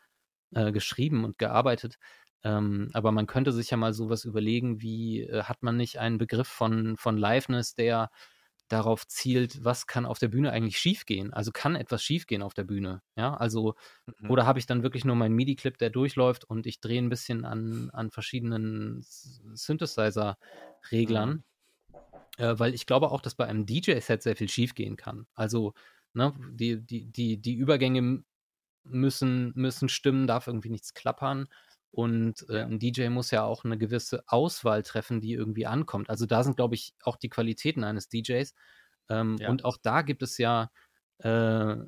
äh, 0.51 0.71
geschrieben 0.71 1.23
und 1.25 1.37
gearbeitet. 1.37 1.97
Ähm, 2.43 2.89
aber 2.93 3.11
man 3.11 3.27
könnte 3.27 3.51
sich 3.51 3.69
ja 3.71 3.77
mal 3.77 3.93
sowas 3.93 4.25
überlegen, 4.25 4.81
wie 4.81 5.21
äh, 5.21 5.43
hat 5.43 5.63
man 5.63 5.77
nicht 5.77 5.99
einen 5.99 6.17
Begriff 6.17 6.47
von, 6.47 6.97
von 6.97 7.17
Liveness, 7.17 7.75
der 7.75 8.09
darauf 8.67 9.07
zielt, 9.07 9.63
was 9.63 9.87
kann 9.87 10.05
auf 10.05 10.19
der 10.19 10.27
Bühne 10.29 10.51
eigentlich 10.51 10.77
schiefgehen? 10.77 11.33
Also 11.33 11.51
kann 11.51 11.75
etwas 11.75 12.03
schiefgehen 12.03 12.41
auf 12.41 12.53
der 12.53 12.63
Bühne? 12.63 13.01
Ja, 13.15 13.35
also, 13.35 13.75
mhm. 14.19 14.31
oder 14.31 14.45
habe 14.45 14.59
ich 14.59 14.65
dann 14.65 14.83
wirklich 14.83 15.05
nur 15.05 15.15
meinen 15.15 15.35
MIDI-Clip, 15.35 15.77
der 15.77 15.89
durchläuft 15.89 16.45
und 16.45 16.65
ich 16.65 16.79
drehe 16.79 17.01
ein 17.01 17.09
bisschen 17.09 17.45
an, 17.45 17.89
an 17.91 18.11
verschiedenen 18.11 19.01
Synthesizer-Reglern? 19.01 21.29
Mhm. 21.29 21.43
Äh, 22.37 22.59
weil 22.59 22.73
ich 22.73 22.85
glaube 22.85 23.11
auch, 23.11 23.21
dass 23.21 23.35
bei 23.35 23.45
einem 23.45 23.65
DJ-Set 23.65 24.23
sehr 24.23 24.35
viel 24.35 24.49
schiefgehen 24.49 24.97
kann. 24.97 25.27
Also, 25.35 25.73
ne, 26.13 26.33
die, 26.51 26.81
die, 26.81 27.05
die, 27.05 27.37
die 27.37 27.55
Übergänge 27.55 28.23
müssen, 28.83 29.53
müssen 29.55 29.89
stimmen, 29.89 30.27
darf 30.27 30.47
irgendwie 30.47 30.69
nichts 30.69 30.93
klappern. 30.93 31.47
Und 31.95 32.45
äh, 32.49 32.63
ein 32.63 32.77
DJ 32.77 33.07
muss 33.07 33.31
ja 33.31 33.45
auch 33.45 33.63
eine 33.63 33.77
gewisse 33.77 34.21
Auswahl 34.27 34.83
treffen, 34.83 35.21
die 35.21 35.31
irgendwie 35.31 35.65
ankommt. 35.65 36.09
Also 36.09 36.25
da 36.25 36.43
sind, 36.43 36.57
glaube 36.57 36.75
ich, 36.75 36.93
auch 37.01 37.15
die 37.15 37.29
Qualitäten 37.29 37.85
eines 37.85 38.09
DJs. 38.09 38.53
Ähm, 39.07 39.37
ja. 39.39 39.49
Und 39.49 39.63
auch 39.63 39.77
da 39.81 40.01
gibt 40.01 40.21
es 40.21 40.37
ja, 40.37 40.71
äh, 41.19 41.23
da, 41.23 41.87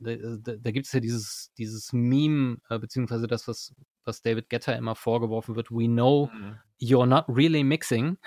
da, 0.00 0.70
gibt 0.70 0.84
es 0.84 0.92
ja 0.92 1.00
dieses, 1.00 1.50
dieses 1.56 1.94
Meme, 1.94 2.58
äh, 2.68 2.78
beziehungsweise 2.78 3.26
das, 3.26 3.48
was, 3.48 3.74
was 4.04 4.20
David 4.20 4.50
Getter 4.50 4.76
immer 4.76 4.94
vorgeworfen 4.94 5.56
wird, 5.56 5.70
we 5.70 5.86
know 5.86 6.26
mhm. 6.30 6.58
you're 6.78 7.06
not 7.06 7.24
really 7.28 7.64
mixing. 7.64 8.18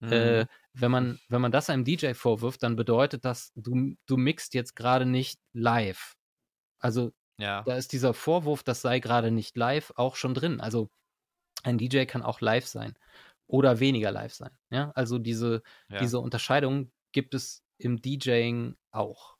Äh, 0.00 0.44
mhm. 0.44 0.48
wenn, 0.72 0.90
man, 0.92 1.18
wenn 1.28 1.42
man 1.42 1.52
das 1.52 1.68
einem 1.68 1.84
DJ 1.84 2.14
vorwirft, 2.14 2.62
dann 2.62 2.76
bedeutet 2.76 3.26
das, 3.26 3.52
du, 3.54 3.96
du 4.06 4.16
mixt 4.16 4.54
jetzt 4.54 4.76
gerade 4.76 5.04
nicht 5.04 5.40
live. 5.52 6.14
Also 6.78 7.12
ja. 7.38 7.62
Da 7.62 7.76
ist 7.76 7.92
dieser 7.92 8.14
Vorwurf, 8.14 8.62
das 8.62 8.80
sei 8.80 8.98
gerade 9.00 9.30
nicht 9.30 9.56
live, 9.56 9.92
auch 9.96 10.16
schon 10.16 10.34
drin. 10.34 10.60
Also 10.60 10.90
ein 11.62 11.78
DJ 11.78 12.04
kann 12.04 12.22
auch 12.22 12.40
live 12.40 12.66
sein 12.66 12.98
oder 13.46 13.80
weniger 13.80 14.10
live 14.10 14.34
sein. 14.34 14.50
Ja, 14.70 14.92
also 14.94 15.18
diese, 15.18 15.62
ja. 15.88 15.98
diese 15.98 16.20
Unterscheidung 16.20 16.90
gibt 17.12 17.34
es 17.34 17.62
im 17.78 18.00
DJing 18.00 18.76
auch. 18.90 19.36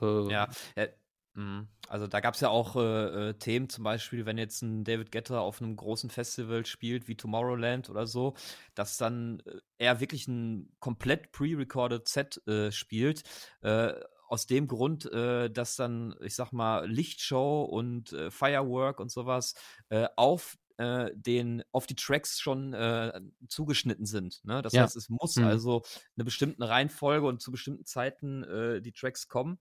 Äh, 0.00 0.30
ja. 0.30 0.48
ja. 0.76 0.86
Mhm. 1.34 1.68
Also 1.88 2.06
da 2.06 2.20
gab 2.20 2.34
es 2.34 2.40
ja 2.40 2.48
auch 2.48 2.76
äh, 2.76 3.30
äh, 3.30 3.34
Themen, 3.34 3.68
zum 3.68 3.84
Beispiel, 3.84 4.26
wenn 4.26 4.38
jetzt 4.38 4.62
ein 4.62 4.84
David 4.84 5.12
Getter 5.12 5.40
auf 5.40 5.60
einem 5.60 5.76
großen 5.76 6.10
Festival 6.10 6.66
spielt, 6.66 7.08
wie 7.08 7.16
Tomorrowland 7.16 7.88
oder 7.90 8.06
so, 8.06 8.34
dass 8.74 8.98
dann 8.98 9.40
äh, 9.46 9.58
er 9.78 10.00
wirklich 10.00 10.28
ein 10.28 10.74
komplett 10.78 11.32
pre-recorded 11.32 12.08
Set 12.08 12.46
äh, 12.46 12.70
spielt, 12.70 13.22
äh, 13.62 13.94
aus 14.32 14.46
dem 14.46 14.66
Grund, 14.66 15.12
äh, 15.12 15.50
dass 15.50 15.76
dann, 15.76 16.14
ich 16.22 16.34
sag 16.34 16.52
mal, 16.52 16.90
Lichtshow 16.90 17.64
und 17.64 18.14
äh, 18.14 18.30
Firework 18.30 18.98
und 18.98 19.12
sowas 19.12 19.54
äh, 19.90 20.08
auf 20.16 20.56
äh, 20.78 21.10
den 21.14 21.62
auf 21.70 21.86
die 21.86 21.96
Tracks 21.96 22.40
schon 22.40 22.72
äh, 22.72 23.20
zugeschnitten 23.46 24.06
sind. 24.06 24.42
Ne? 24.44 24.62
Das 24.62 24.72
ja. 24.72 24.84
heißt, 24.84 24.96
es 24.96 25.10
muss 25.10 25.36
mhm. 25.36 25.44
also 25.44 25.82
eine 26.16 26.24
bestimmte 26.24 26.66
Reihenfolge 26.66 27.26
und 27.26 27.42
zu 27.42 27.50
bestimmten 27.50 27.84
Zeiten 27.84 28.42
äh, 28.44 28.80
die 28.80 28.92
Tracks 28.92 29.28
kommen, 29.28 29.58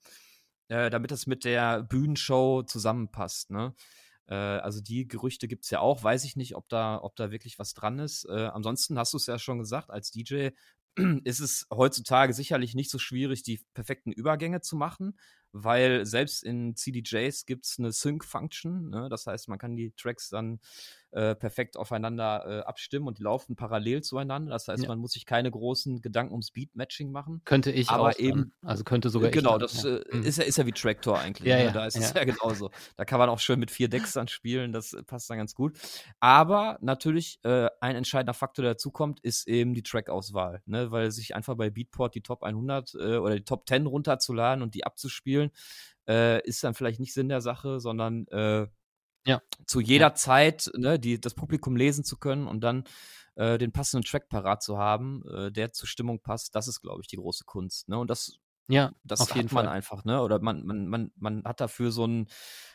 damit 0.70 1.12
das 1.12 1.28
mit 1.28 1.44
der 1.44 1.84
Bühnenshow 1.84 2.64
zusammenpasst. 2.64 3.52
Ne? 3.52 3.76
also 4.28 4.80
die 4.80 5.06
Gerüchte 5.06 5.50
gibt 5.50 5.66
es 5.66 5.70
ja 5.70 5.82
auch. 5.82 6.02
Weiß 6.02 6.24
ich 6.24 6.38
nicht, 6.38 6.56
ob 6.56 6.70
da, 6.70 7.02
ob 7.04 7.18
da 7.18 7.30
wirklich 7.30 7.60
was 7.60 7.74
dran 7.74 8.00
ist. 8.00 8.26
ansonsten 8.30 8.98
hast 8.98 9.12
du 9.12 9.18
es 9.18 9.26
ja 9.26 9.38
schon 9.38 9.60
gesagt, 9.60 9.90
als 9.90 10.12
DJ 10.12 10.52
ist 11.24 11.40
es 11.40 11.68
heutzutage 11.72 12.34
sicherlich 12.34 12.76
nicht 12.76 12.92
so 12.92 13.00
schwierig, 13.00 13.44
die 13.44 13.62
perfekten 13.74 14.12
Übergänge 14.12 14.62
zu 14.62 14.76
machen, 14.76 15.18
weil 15.54 16.06
selbst 16.06 16.44
in 16.44 16.76
CDJs 16.76 17.46
gibt 17.46 17.66
es 17.66 17.78
eine 17.80 17.92
Sync-Function. 17.92 18.90
Ne? 18.90 19.08
Das 19.10 19.28
heißt, 19.28 19.50
man 19.50 19.60
kann 19.60 19.76
die 19.76 19.92
Tracks 19.92 20.30
dann 20.30 20.60
äh, 21.12 21.36
perfekt 21.36 21.76
aufeinander 21.76 22.46
äh, 22.48 22.60
abstimmen 22.62 23.08
und 23.08 23.20
die 23.20 23.24
laufen 23.24 23.56
parallel 23.58 24.02
zueinander. 24.02 24.52
Das 24.52 24.68
heißt, 24.68 24.84
ja. 24.84 24.90
man 24.90 25.00
muss 25.00 25.12
sich 25.12 25.26
keine 25.26 25.52
großen 25.52 26.02
Gedanken 26.02 26.32
ums 26.32 26.52
Beat-Matching 26.52 27.12
machen. 27.12 27.42
Könnte 27.44 27.72
ich 27.72 27.90
aber 27.90 28.20
eben. 28.20 28.54
Dann. 28.62 28.70
Also 28.70 28.84
könnte 28.86 29.10
sogar 29.10 29.30
Genau, 29.32 29.56
ich 29.56 29.62
das 29.62 29.84
ja. 29.84 29.98
Äh, 29.98 30.18
mhm. 30.18 30.24
ist, 30.24 30.38
ja, 30.38 30.46
ist 30.46 30.58
ja 30.58 30.66
wie 30.66 30.72
Tractor 30.72 31.20
eigentlich. 31.20 31.50
Ja, 31.50 31.58
ne? 31.58 31.66
ja, 31.66 31.72
Da 31.72 31.86
ist 31.86 31.98
es 31.98 32.14
ja 32.14 32.24
genauso. 32.24 32.72
Da 32.96 33.04
kann 33.04 33.20
man 33.20 33.30
auch 33.30 33.40
schön 33.40 33.60
mit 33.60 33.72
vier 33.72 33.90
Decks 33.90 34.14
dann 34.14 34.30
spielen. 34.30 34.72
Das 34.72 34.96
passt 35.06 35.30
dann 35.30 35.38
ganz 35.38 35.54
gut. 35.54 35.78
Aber 36.20 36.78
natürlich 36.82 37.40
äh, 37.44 37.68
ein 37.82 37.96
entscheidender 37.96 38.34
Faktor, 38.34 38.64
der 38.64 38.74
dazu 38.74 38.92
kommt, 38.92 39.20
ist 39.20 39.48
eben 39.48 39.74
die 39.74 39.84
Track-Auswahl. 39.84 40.62
Ne? 40.66 40.92
Weil 40.92 41.12
sich 41.12 41.36
einfach 41.36 41.58
bei 41.58 41.70
Beatport 41.70 42.16
die 42.16 42.22
Top 42.22 42.44
100 42.44 42.94
äh, 42.94 43.18
oder 43.18 43.36
die 43.36 43.44
Top 43.44 43.68
10 43.68 43.86
runterzuladen 43.86 44.64
und 44.64 44.76
die 44.76 44.86
abzuspielen, 44.86 45.41
äh, 46.08 46.46
ist 46.48 46.64
dann 46.64 46.74
vielleicht 46.74 47.00
nicht 47.00 47.14
Sinn 47.14 47.30
der 47.30 47.42
Sache, 47.42 47.80
sondern 47.80 48.26
ja. 49.26 49.42
zu 49.66 49.80
jeder 49.80 50.08
ja. 50.08 50.14
Zeit 50.16 50.72
ne, 50.76 51.00
die, 51.00 51.20
das 51.20 51.34
Publikum 51.34 51.76
lesen 51.76 52.04
zu 52.04 52.18
können 52.18 52.48
und 52.48 52.62
dann 52.62 52.86
äh, 53.36 53.58
den 53.58 53.72
passenden 53.72 54.06
Track 54.06 54.30
parat 54.30 54.62
zu 54.62 54.78
haben, 54.78 55.24
äh, 55.28 55.52
der 55.52 55.72
zur 55.72 55.88
Stimmung 55.88 56.22
passt, 56.22 56.56
das 56.56 56.68
ist, 56.68 56.82
glaube 56.82 57.02
ich, 57.02 57.08
die 57.08 57.16
große 57.18 57.46
Kunst. 57.46 57.88
Ne? 57.88 57.98
Und 57.98 58.10
das, 58.10 58.40
ja, 58.68 58.92
das 59.04 59.22
auf 59.22 59.36
jeden 59.36 59.54
man 59.54 59.66
Fall. 59.66 59.74
einfach, 59.74 60.06
ne? 60.06 60.22
Oder 60.22 60.40
man, 60.40 60.66
man, 60.66 60.88
man, 60.88 61.12
man 61.18 61.44
hat 61.44 61.60
dafür 61.60 61.92
so 61.92 62.06
ein, 62.06 62.28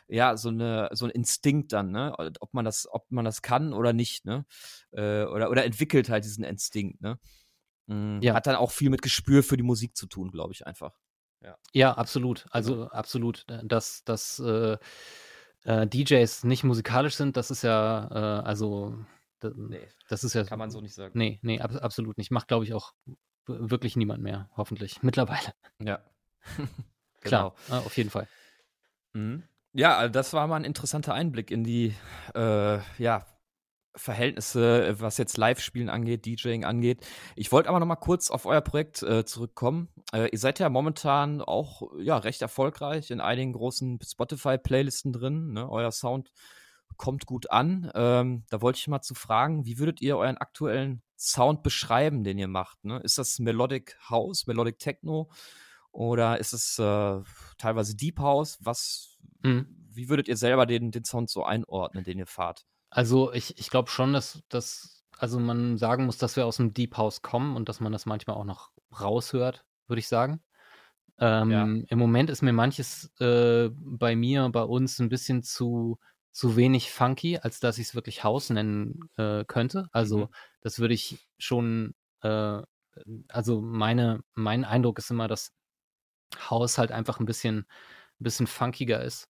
ja, 0.07 0.37
so 0.37 0.49
eine, 0.49 0.89
so 0.93 1.05
ein 1.05 1.11
Instinkt 1.11 1.73
dann, 1.73 1.91
ne? 1.91 2.13
Ob 2.39 2.53
man 2.53 2.65
das, 2.65 2.87
ob 2.91 3.09
man 3.11 3.25
das 3.25 3.41
kann 3.41 3.73
oder 3.73 3.93
nicht, 3.93 4.25
ne? 4.25 4.45
Äh, 4.91 5.23
oder, 5.23 5.49
oder 5.49 5.65
entwickelt 5.65 6.09
halt 6.09 6.23
diesen 6.23 6.43
Instinkt, 6.43 7.01
ne? 7.01 7.19
Mhm. 7.87 8.19
Ja. 8.21 8.33
Hat 8.33 8.47
dann 8.47 8.55
auch 8.55 8.71
viel 8.71 8.89
mit 8.89 9.01
Gespür 9.01 9.43
für 9.43 9.57
die 9.57 9.63
Musik 9.63 9.95
zu 9.95 10.07
tun, 10.07 10.29
glaube 10.29 10.53
ich, 10.53 10.67
einfach. 10.67 10.99
Ja. 11.41 11.57
ja, 11.73 11.93
absolut. 11.93 12.45
Also 12.49 12.89
absolut. 12.89 13.45
Das, 13.63 14.03
das, 14.03 14.39
äh, 14.39 14.77
äh, 15.67 15.85
DJs 15.85 16.45
nicht 16.45 16.63
musikalisch 16.63 17.15
sind, 17.15 17.37
das 17.37 17.51
ist 17.51 17.61
ja, 17.61 18.07
äh, 18.09 18.45
also, 18.45 18.97
das, 19.39 19.53
nee, 19.55 19.87
das 20.07 20.23
ist 20.23 20.33
ja. 20.33 20.43
Kann 20.45 20.59
man 20.59 20.71
so 20.71 20.81
nicht 20.81 20.95
sagen. 20.95 21.17
Nee, 21.17 21.39
nee, 21.41 21.59
ab, 21.59 21.71
absolut 21.81 22.17
nicht. 22.17 22.31
Macht, 22.31 22.47
glaube 22.47 22.63
ich, 22.63 22.73
auch 22.73 22.93
wirklich 23.45 23.95
niemand 23.95 24.23
mehr, 24.23 24.49
hoffentlich, 24.55 25.01
mittlerweile. 25.03 25.53
Ja. 25.83 25.99
Klar, 27.21 27.55
genau. 27.67 27.79
auf 27.79 27.97
jeden 27.97 28.09
Fall. 28.09 28.27
Mhm. 29.13 29.43
Ja, 29.73 29.97
also 29.97 30.11
das 30.11 30.33
war 30.33 30.47
mal 30.47 30.55
ein 30.55 30.63
interessanter 30.63 31.13
Einblick 31.13 31.51
in 31.51 31.63
die, 31.63 31.93
äh, 32.33 32.79
ja, 32.97 33.25
Verhältnisse, 33.97 34.95
was 34.99 35.17
jetzt 35.17 35.37
Live-Spielen 35.37 35.89
angeht, 35.89 36.25
DJing 36.25 36.63
angeht. 36.63 37.05
Ich 37.35 37.51
wollte 37.51 37.69
aber 37.69 37.79
noch 37.79 37.85
mal 37.85 37.95
kurz 37.95 38.31
auf 38.31 38.45
euer 38.45 38.61
Projekt 38.61 39.03
äh, 39.03 39.25
zurückkommen. 39.25 39.89
Äh, 40.13 40.29
ihr 40.29 40.39
seid 40.39 40.59
ja 40.59 40.69
momentan 40.69 41.41
auch 41.41 41.83
ja 41.99 42.17
recht 42.17 42.41
erfolgreich 42.41 43.11
in 43.11 43.21
einigen 43.21 43.53
großen 43.53 43.99
Spotify-Playlisten 44.01 45.13
drin. 45.13 45.53
Ne? 45.53 45.69
Euer 45.69 45.91
Sound 45.91 46.31
kommt 46.97 47.25
gut 47.25 47.51
an. 47.51 47.91
Ähm, 47.95 48.43
da 48.49 48.61
wollte 48.61 48.79
ich 48.79 48.87
mal 48.87 49.01
zu 49.01 49.15
fragen, 49.15 49.65
wie 49.65 49.77
würdet 49.79 50.01
ihr 50.01 50.17
euren 50.17 50.37
aktuellen 50.37 51.01
Sound 51.17 51.63
beschreiben, 51.63 52.23
den 52.23 52.37
ihr 52.37 52.47
macht? 52.47 52.83
Ne? 52.85 52.99
Ist 52.99 53.17
das 53.17 53.39
Melodic 53.39 53.97
House, 54.09 54.47
Melodic 54.47 54.79
Techno 54.79 55.29
oder 55.91 56.39
ist 56.39 56.53
es 56.53 56.77
äh, 56.79 57.21
teilweise 57.57 57.95
Deep 57.95 58.19
House? 58.19 58.57
Was, 58.61 59.17
mhm. 59.43 59.67
wie 59.91 60.09
würdet 60.09 60.27
ihr 60.27 60.37
selber 60.37 60.65
den, 60.65 60.91
den 60.91 61.03
Sound 61.05 61.29
so 61.29 61.43
einordnen, 61.43 62.03
den 62.03 62.19
ihr 62.19 62.27
fahrt? 62.27 62.65
Also 62.89 63.33
ich, 63.33 63.57
ich 63.59 63.69
glaube 63.69 63.89
schon, 63.89 64.13
dass, 64.13 64.43
dass 64.49 65.03
also 65.17 65.39
man 65.39 65.77
sagen 65.77 66.05
muss, 66.05 66.17
dass 66.17 66.35
wir 66.35 66.45
aus 66.45 66.57
dem 66.57 66.73
Deep 66.73 66.97
House 66.97 67.21
kommen 67.21 67.55
und 67.55 67.69
dass 67.69 67.79
man 67.79 67.91
das 67.91 68.05
manchmal 68.05 68.37
auch 68.37 68.45
noch 68.45 68.71
raushört, 68.99 69.65
würde 69.87 69.99
ich 69.99 70.07
sagen. 70.07 70.41
Ähm, 71.19 71.51
Ja. 71.51 71.65
Im 71.89 71.99
Moment 71.99 72.29
ist 72.29 72.41
mir 72.41 72.53
manches 72.53 73.11
äh, 73.19 73.69
bei 73.73 74.15
mir, 74.15 74.49
bei 74.49 74.63
uns 74.63 74.99
ein 74.99 75.09
bisschen 75.09 75.43
zu, 75.43 75.99
zu 76.31 76.55
wenig 76.55 76.91
funky, 76.91 77.39
als 77.39 77.59
dass 77.59 77.77
ich 77.79 77.87
es 77.87 77.95
wirklich 77.95 78.23
House 78.23 78.49
nennen 78.51 79.09
äh, 79.17 79.43
könnte. 79.45 79.89
Also 79.91 80.17
Mhm. 80.19 80.29
das 80.61 80.79
würde 80.79 80.93
ich 80.93 81.27
schon, 81.39 81.95
äh, 82.21 82.61
also 83.29 83.61
meine, 83.61 84.21
mein 84.35 84.65
Eindruck 84.65 84.99
ist 84.99 85.11
immer, 85.11 85.27
dass 85.27 85.53
House 86.49 86.77
halt 86.77 86.91
einfach 86.91 87.19
ein 87.19 87.25
bisschen, 87.25 87.59
ein 88.19 88.23
bisschen 88.23 88.47
funkiger 88.47 89.01
ist 89.03 89.29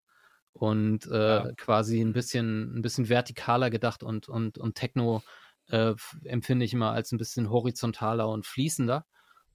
und 0.58 1.06
äh, 1.08 1.44
Ja. 1.44 1.52
quasi 1.58 2.02
ein 2.02 2.14
bisschen, 2.14 2.76
ein 2.78 2.82
bisschen 2.82 3.06
vertikaler 3.08 3.70
gedacht 3.70 4.04
und, 4.04 4.28
und, 4.30 4.58
und 4.58 4.76
Techno 4.76 5.24
äh, 5.68 5.94
empfinde 6.24 6.66
ich 6.66 6.74
immer 6.74 6.92
als 6.92 7.12
ein 7.12 7.18
bisschen 7.18 7.50
horizontaler 7.50 8.28
und 8.30 8.46
fließender 8.46 9.06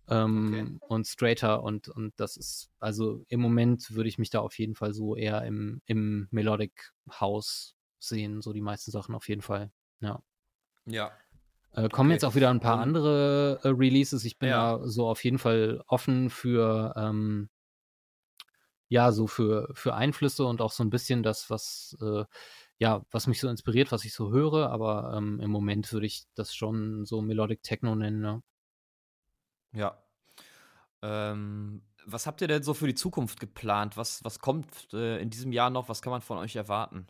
ähm, 0.08 0.78
und 0.88 1.06
straighter 1.06 1.62
und, 1.62 1.88
und 1.88 2.12
das 2.18 2.36
ist, 2.36 2.70
also 2.80 3.24
im 3.28 3.40
Moment 3.40 3.94
würde 3.94 4.08
ich 4.08 4.18
mich 4.18 4.30
da 4.30 4.40
auf 4.40 4.58
jeden 4.58 4.74
Fall 4.74 4.94
so 4.94 5.16
eher 5.16 5.44
im, 5.44 5.80
im 5.86 6.28
Melodic 6.30 6.92
House 7.20 7.74
sehen, 7.98 8.42
so 8.42 8.52
die 8.52 8.60
meisten 8.60 8.90
Sachen 8.90 9.14
auf 9.14 9.28
jeden 9.28 9.42
Fall. 9.42 9.72
Ja. 10.00 10.22
Ja. 10.86 11.12
Äh, 11.72 11.88
kommen 11.88 12.10
Okay. 12.10 12.14
jetzt 12.14 12.24
auch 12.24 12.34
wieder 12.34 12.50
ein 12.50 12.60
paar 12.60 12.80
andere 12.80 13.60
äh, 13.62 13.68
Releases. 13.68 14.24
Ich 14.24 14.38
bin 14.38 14.50
Ja. 14.50 14.78
da 14.78 14.86
so 14.88 15.08
auf 15.08 15.24
jeden 15.24 15.38
Fall 15.38 15.82
offen 15.86 16.28
für, 16.30 16.92
ähm, 16.96 17.48
ja, 18.92 19.10
so 19.10 19.26
für, 19.26 19.70
für 19.72 19.94
Einflüsse 19.94 20.44
und 20.44 20.60
auch 20.60 20.70
so 20.70 20.84
ein 20.84 20.90
bisschen 20.90 21.22
das, 21.22 21.48
was, 21.48 21.96
äh, 22.02 22.24
ja, 22.76 23.02
was 23.10 23.26
mich 23.26 23.40
so 23.40 23.48
inspiriert, 23.48 23.90
was 23.90 24.04
ich 24.04 24.12
so 24.12 24.30
höre. 24.30 24.70
Aber 24.70 25.14
ähm, 25.16 25.40
im 25.40 25.50
Moment 25.50 25.90
würde 25.94 26.06
ich 26.06 26.26
das 26.34 26.54
schon 26.54 27.06
so 27.06 27.22
Melodic 27.22 27.62
Techno 27.62 27.94
nennen. 27.94 28.20
Ne? 28.20 28.42
Ja. 29.72 29.96
Ähm, 31.00 31.82
was 32.04 32.26
habt 32.26 32.42
ihr 32.42 32.48
denn 32.48 32.62
so 32.62 32.74
für 32.74 32.86
die 32.86 32.94
Zukunft 32.94 33.40
geplant? 33.40 33.96
Was, 33.96 34.22
was 34.24 34.40
kommt 34.40 34.92
äh, 34.92 35.22
in 35.22 35.30
diesem 35.30 35.52
Jahr 35.52 35.70
noch? 35.70 35.88
Was 35.88 36.02
kann 36.02 36.10
man 36.10 36.20
von 36.20 36.36
euch 36.36 36.54
erwarten? 36.56 37.06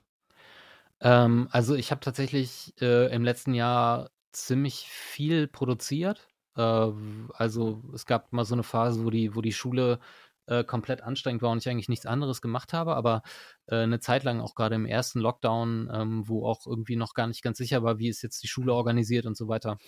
Ähm, 1.01 1.49
also 1.51 1.75
ich 1.75 1.91
habe 1.91 2.01
tatsächlich 2.01 2.75
äh, 2.81 3.13
im 3.13 3.25
letzten 3.25 3.55
Jahr 3.55 4.11
ziemlich 4.31 4.87
viel 4.89 5.49
produziert. 5.49 6.29
Äh, 6.57 6.93
also 7.35 7.83
es 7.93 8.07
gab 8.07 8.33
mal 8.33 8.45
so 8.45 8.55
eine 8.55 8.63
Phase, 8.63 9.05
wo 9.05 9.11
die, 9.11 9.35
wo 9.35 9.41
die 9.41 9.53
Schule 9.53 9.99
äh, 10.47 10.65
komplett 10.65 11.03
anstrengend 11.03 11.43
war 11.43 11.51
und 11.51 11.59
ich 11.59 11.69
eigentlich 11.69 11.89
nichts 11.89 12.07
anderes 12.07 12.43
gemacht 12.43 12.73
habe, 12.73 12.97
aber 12.97 13.23
äh, 13.67 13.77
eine 13.77 14.01
Zeit 14.01 14.25
lang 14.25 14.41
auch 14.41 14.55
gerade 14.55 14.75
im 14.75 14.87
ersten 14.87 15.21
Lockdown, 15.21 15.91
ähm, 15.93 16.29
wo 16.29 16.47
auch 16.47 16.67
irgendwie 16.67 16.97
noch 16.97 17.15
gar 17.15 17.27
nicht 17.27 17.43
ganz 17.43 17.59
sicher 17.59 17.83
war, 17.83 17.99
wie 17.99 18.09
ist 18.09 18.23
jetzt 18.23 18.43
die 18.43 18.49
Schule 18.49 18.75
organisiert 18.75 19.27
und 19.27 19.37
so 19.37 19.49
weiter. 19.49 19.79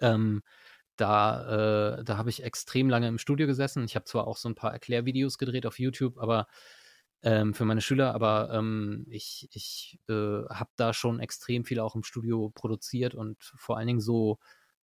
Ähm, 0.00 0.42
da 0.96 1.98
äh, 2.00 2.04
da 2.04 2.16
habe 2.18 2.30
ich 2.30 2.42
extrem 2.42 2.90
lange 2.90 3.08
im 3.08 3.18
Studio 3.18 3.46
gesessen. 3.46 3.84
Ich 3.84 3.94
habe 3.96 4.04
zwar 4.04 4.26
auch 4.26 4.36
so 4.36 4.48
ein 4.48 4.54
paar 4.54 4.72
Erklärvideos 4.72 5.38
gedreht 5.38 5.66
auf 5.66 5.78
YouTube, 5.78 6.18
aber 6.18 6.48
ähm, 7.22 7.54
für 7.54 7.64
meine 7.64 7.80
Schüler, 7.80 8.14
aber 8.14 8.50
ähm, 8.52 9.06
ich, 9.10 9.48
ich 9.52 9.98
äh, 10.08 10.12
habe 10.12 10.70
da 10.76 10.94
schon 10.94 11.20
extrem 11.20 11.64
viel 11.64 11.80
auch 11.80 11.94
im 11.96 12.04
Studio 12.04 12.50
produziert 12.54 13.14
und 13.14 13.36
vor 13.56 13.76
allen 13.76 13.88
Dingen 13.88 14.00
so 14.00 14.38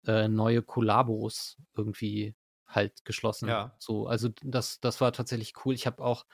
äh, 0.06 0.28
neue 0.28 0.62
Kollabos 0.62 1.58
irgendwie 1.76 2.34
halt 2.76 3.04
geschlossen. 3.04 3.56
Ja. 3.56 3.78
So, 3.78 4.06
also 4.06 4.28
das, 4.42 4.80
das 4.80 5.00
war 5.00 5.12
tatsächlich 5.12 5.54
cool. 5.64 5.74
Ich 5.74 5.86
habe 5.86 6.02
auch 6.04 6.26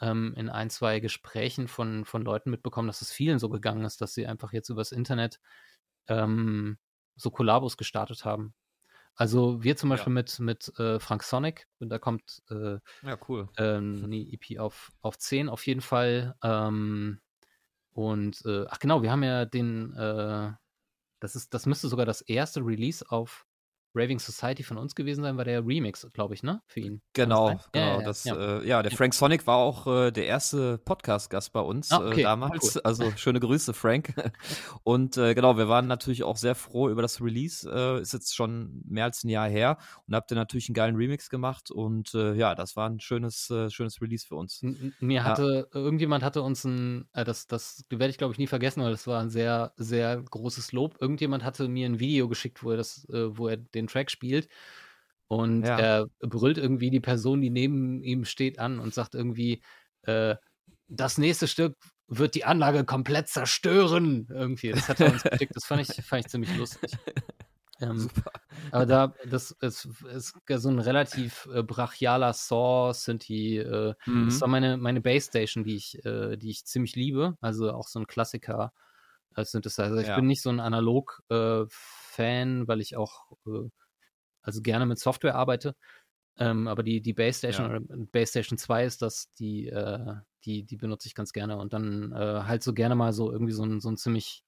ähm, 0.00 0.34
in 0.36 0.48
ein, 0.50 0.70
zwei 0.70 1.00
Gesprächen 1.00 1.68
von, 1.68 2.04
von 2.04 2.22
Leuten 2.22 2.50
mitbekommen, 2.50 2.88
dass 2.88 3.02
es 3.02 3.12
vielen 3.12 3.38
so 3.38 3.48
gegangen 3.50 3.84
ist, 3.84 4.00
dass 4.00 4.14
sie 4.14 4.26
einfach 4.26 4.52
jetzt 4.52 4.68
übers 4.70 4.92
Internet 4.92 5.40
ähm, 6.08 6.78
so 7.16 7.30
Kollabos 7.30 7.76
gestartet 7.76 8.24
haben. 8.24 8.54
Also 9.16 9.62
wir 9.64 9.76
zum 9.76 9.90
Ja. 9.90 9.90
Beispiel 9.90 10.12
mit, 10.12 10.38
mit 10.40 10.78
äh, 10.78 11.00
Frank 11.00 11.22
Sonic, 11.24 11.68
da 11.80 11.98
kommt 11.98 12.42
äh, 12.50 12.78
Ja, 13.02 13.16
cool. 13.28 13.48
ähm, 13.56 14.02
eine 14.04 14.16
EP 14.18 14.58
auf, 14.58 14.92
auf 15.00 15.18
10 15.18 15.48
auf 15.48 15.66
jeden 15.66 15.80
Fall. 15.80 16.34
Ähm, 16.42 17.20
und 17.92 18.44
äh, 18.46 18.66
ach 18.68 18.78
genau, 18.78 19.02
wir 19.02 19.12
haben 19.12 19.22
ja 19.24 19.44
den, 19.44 19.94
äh, 19.94 20.52
das 21.20 21.36
ist, 21.36 21.54
das 21.54 21.66
müsste 21.66 21.88
sogar 21.88 22.06
das 22.06 22.22
erste 22.22 22.60
Release 22.60 23.04
auf 23.10 23.46
Raving 23.94 24.18
Society 24.18 24.62
von 24.62 24.78
uns 24.78 24.94
gewesen 24.94 25.22
sein, 25.22 25.36
war 25.36 25.44
der 25.44 25.66
Remix, 25.66 26.06
glaube 26.12 26.34
ich, 26.34 26.42
ne? 26.42 26.62
Für 26.66 26.80
ihn. 26.80 27.02
Genau, 27.12 27.58
genau. 27.72 27.86
Ja, 27.86 27.98
ja, 27.98 28.02
das, 28.02 28.24
ja. 28.24 28.58
Äh, 28.60 28.66
ja, 28.66 28.82
der 28.82 28.90
Frank 28.92 29.12
Sonic 29.14 29.46
war 29.46 29.56
auch 29.58 29.86
äh, 29.86 30.10
der 30.10 30.26
erste 30.26 30.78
Podcast-Gast 30.78 31.52
bei 31.52 31.60
uns 31.60 31.90
Ah, 31.90 31.98
okay, 32.06 32.20
äh, 32.20 32.22
damals. 32.22 32.74
cool. 32.76 32.80
Also 32.84 33.12
schöne 33.16 33.40
Grüße, 33.40 33.74
Frank. 33.74 34.14
Und 34.82 35.16
äh, 35.16 35.34
genau, 35.34 35.56
wir 35.56 35.68
waren 35.68 35.86
natürlich 35.86 36.22
auch 36.22 36.36
sehr 36.36 36.54
froh 36.54 36.88
über 36.88 37.02
das 37.02 37.20
Release. 37.20 37.68
Äh, 37.70 38.00
ist 38.00 38.12
jetzt 38.12 38.34
schon 38.34 38.82
mehr 38.86 39.04
als 39.04 39.24
ein 39.24 39.28
Jahr 39.28 39.48
her 39.48 39.78
und 40.06 40.14
habt 40.14 40.30
ihr 40.30 40.36
natürlich 40.36 40.68
einen 40.68 40.74
geilen 40.74 40.96
Remix 40.96 41.28
gemacht. 41.30 41.70
Und 41.70 42.14
äh, 42.14 42.34
ja, 42.34 42.54
das 42.54 42.76
war 42.76 42.88
ein 42.88 43.00
schönes, 43.00 43.50
äh, 43.50 43.70
schönes 43.70 44.00
Release 44.00 44.26
für 44.26 44.36
uns. 44.36 44.62
N- 44.62 44.94
Mir 45.00 45.24
hatte, 45.24 45.68
irgendjemand 45.72 46.24
hatte 46.24 46.42
uns 46.42 46.64
ein, 46.64 47.08
äh, 47.12 47.24
das, 47.24 47.46
das 47.46 47.84
werde 47.90 48.08
ich 48.08 48.18
glaube 48.18 48.32
ich 48.32 48.38
nie 48.38 48.46
vergessen, 48.46 48.82
weil 48.82 48.90
das 48.92 49.06
war 49.06 49.20
ein 49.20 49.30
sehr, 49.30 49.72
sehr 49.76 50.20
großes 50.22 50.72
Lob. 50.72 50.96
Irgendjemand 51.00 51.44
hatte 51.44 51.68
mir 51.68 51.86
ein 51.86 52.00
Video 52.00 52.28
geschickt, 52.28 52.62
wo 52.62 52.70
er 52.70 52.76
das, 52.76 53.06
äh, 53.10 53.36
wo 53.36 53.48
er 53.48 53.56
den 53.56 53.81
Track 53.88 54.10
spielt. 54.10 54.48
Und 55.28 55.66
Ja. 55.66 55.78
er 55.78 56.06
brüllt 56.20 56.58
irgendwie 56.58 56.90
die 56.90 57.00
Person, 57.00 57.40
die 57.40 57.50
neben 57.50 58.02
ihm 58.02 58.24
steht, 58.24 58.58
an 58.58 58.78
und 58.78 58.92
sagt 58.94 59.14
irgendwie, 59.14 59.62
äh, 60.02 60.36
das 60.88 61.16
nächste 61.18 61.48
Stück 61.48 61.76
wird 62.06 62.34
die 62.34 62.44
Anlage 62.44 62.84
komplett 62.84 63.28
zerstören. 63.28 64.26
Irgendwie. 64.30 64.70
Das 64.72 64.88
hat 64.88 65.00
er 65.00 65.10
uns 65.10 65.22
geschickt. 65.24 65.56
Das 65.56 65.64
fand 65.64 65.80
ich, 65.80 66.04
fand 66.04 66.24
ich 66.24 66.30
ziemlich 66.30 66.54
lustig. 66.54 66.92
Ähm, 67.80 68.10
aber 68.70 68.86
da, 68.86 69.14
das 69.26 69.52
ist, 69.60 69.88
ist 70.12 70.34
so 70.48 70.68
ein 70.68 70.78
relativ 70.78 71.48
äh, 71.52 71.62
brachialer 71.62 72.32
Saw, 72.32 72.92
sind 72.92 73.26
die, 73.26 73.56
äh, 73.56 73.94
Mhm. 74.06 74.26
das 74.26 74.40
war 74.40 74.48
meine, 74.48 74.76
meine 74.76 75.00
Base 75.00 75.28
Station, 75.28 75.64
die 75.64 75.76
ich, 75.76 76.04
äh, 76.04 76.36
die 76.36 76.50
ich 76.50 76.64
ziemlich 76.66 76.94
liebe. 76.94 77.36
Also 77.40 77.72
auch 77.72 77.88
so 77.88 77.98
ein 77.98 78.06
Klassiker 78.06 78.72
äh, 79.36 79.44
Synthesizer. 79.44 80.00
Ich 80.00 80.08
Ja. 80.08 80.14
bin 80.14 80.26
nicht 80.26 80.42
so 80.42 80.50
ein 80.50 80.60
Analog-Fan, 80.60 82.68
weil 82.68 82.80
ich 82.80 82.96
auch 82.96 83.32
äh, 83.46 83.68
also 84.42 84.62
gerne 84.62 84.86
mit 84.86 84.98
Software 84.98 85.34
arbeite. 85.36 85.76
Ähm, 86.38 86.66
aber 86.68 86.82
die, 86.82 87.00
die 87.02 87.12
Base 87.14 87.38
Station 87.38 87.66
Ja. 87.66 87.68
oder 87.68 87.80
Base 88.12 88.30
Station 88.30 88.58
2 88.58 88.84
ist 88.84 89.02
das, 89.02 89.32
die, 89.34 89.68
äh, 89.68 90.14
die, 90.44 90.64
die 90.64 90.76
benutze 90.76 91.08
ich 91.08 91.14
ganz 91.14 91.32
gerne. 91.32 91.58
Und 91.58 91.72
dann 91.74 92.12
äh, 92.12 92.42
halt 92.44 92.62
so 92.62 92.72
gerne 92.74 92.94
mal 92.96 93.12
so 93.12 93.30
irgendwie 93.32 93.52
so 93.52 93.64
ein, 93.64 93.80
so 93.80 93.90
ein 93.90 93.96
ziemlich 93.98 94.44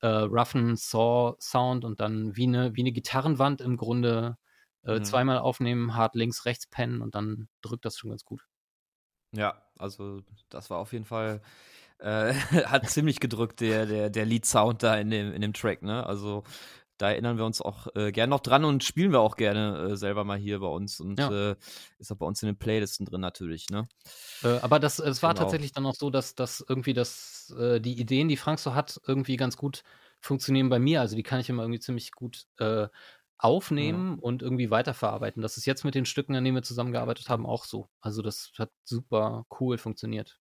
äh, 0.00 0.08
roughen 0.08 0.76
Saw-Sound 0.76 1.84
und 1.84 2.00
dann 2.00 2.36
wie 2.36 2.44
eine, 2.44 2.74
wie 2.76 2.82
eine 2.82 2.92
Gitarrenwand 2.92 3.60
im 3.62 3.76
Grunde 3.76 4.36
äh, 4.82 4.98
Mhm. 4.98 5.02
zweimal 5.02 5.38
aufnehmen, 5.38 5.94
hart 5.96 6.14
links, 6.16 6.44
rechts 6.46 6.66
pennen 6.68 7.00
und 7.02 7.14
dann 7.14 7.48
drückt 7.62 7.84
das 7.86 7.96
schon 7.98 8.10
ganz 8.10 8.24
gut. 8.24 8.46
Ja, 9.34 9.62
also 9.78 10.22
das 10.50 10.68
war 10.70 10.78
auf 10.78 10.92
jeden 10.92 11.06
Fall, 11.06 11.40
äh, 12.02 12.34
hat 12.66 12.88
ziemlich 12.88 13.20
gedrückt, 13.20 13.60
der, 13.60 13.86
der, 13.86 14.10
der 14.10 14.26
Lead-Sound 14.26 14.82
da 14.82 14.96
in 14.96 15.10
dem, 15.10 15.32
in 15.32 15.40
dem 15.42 15.52
Track, 15.54 15.82
ne? 15.82 16.06
Also 16.06 16.44
da 16.98 17.10
erinnern 17.10 17.38
wir 17.38 17.44
uns 17.46 17.60
auch 17.62 17.88
äh, 17.96 18.12
gerne 18.12 18.30
noch 18.30 18.40
dran 18.40 18.64
und 18.64 18.84
spielen 18.84 19.12
wir 19.12 19.20
auch 19.20 19.36
gerne 19.36 19.90
äh, 19.92 19.96
selber 19.96 20.24
mal 20.24 20.38
hier 20.38 20.60
bei 20.60 20.68
uns 20.68 21.00
und 21.00 21.18
Ja. 21.18 21.28
äh, 21.28 21.56
ist 21.98 22.12
auch 22.12 22.16
bei 22.16 22.26
uns 22.26 22.42
in 22.42 22.48
den 22.48 22.58
Playlisten 22.58 23.06
drin 23.06 23.20
natürlich, 23.20 23.70
ne? 23.70 23.88
Äh, 24.42 24.48
aber 24.60 24.78
das, 24.80 24.98
es 24.98 25.22
war 25.22 25.30
Genau. 25.30 25.40
tatsächlich 25.40 25.72
dann 25.72 25.86
auch 25.86 25.94
so, 25.94 26.10
dass, 26.10 26.34
dass 26.34 26.64
irgendwie 26.68 26.94
das, 26.94 27.54
äh, 27.58 27.80
die 27.80 27.98
Ideen, 28.00 28.28
die 28.28 28.36
Frank 28.36 28.58
so 28.58 28.74
hat, 28.74 29.00
irgendwie 29.06 29.36
ganz 29.36 29.56
gut 29.56 29.82
funktionieren 30.20 30.68
bei 30.68 30.78
mir. 30.78 31.00
Also 31.00 31.16
die 31.16 31.22
kann 31.22 31.40
ich 31.40 31.48
immer 31.48 31.62
irgendwie 31.62 31.80
ziemlich 31.80 32.12
gut 32.12 32.46
äh, 32.58 32.88
aufnehmen 33.38 34.18
und 34.18 34.42
irgendwie 34.42 34.70
weiterverarbeiten. 34.70 35.42
Das 35.42 35.56
ist 35.56 35.66
jetzt 35.66 35.84
mit 35.84 35.94
den 35.94 36.06
Stücken, 36.06 36.36
an 36.36 36.44
denen 36.44 36.56
wir 36.56 36.62
zusammengearbeitet 36.62 37.28
haben, 37.28 37.46
auch 37.46 37.64
so. 37.64 37.88
Also 38.00 38.22
das 38.22 38.52
hat 38.58 38.70
super 38.84 39.46
cool 39.60 39.78
funktioniert. 39.78 40.40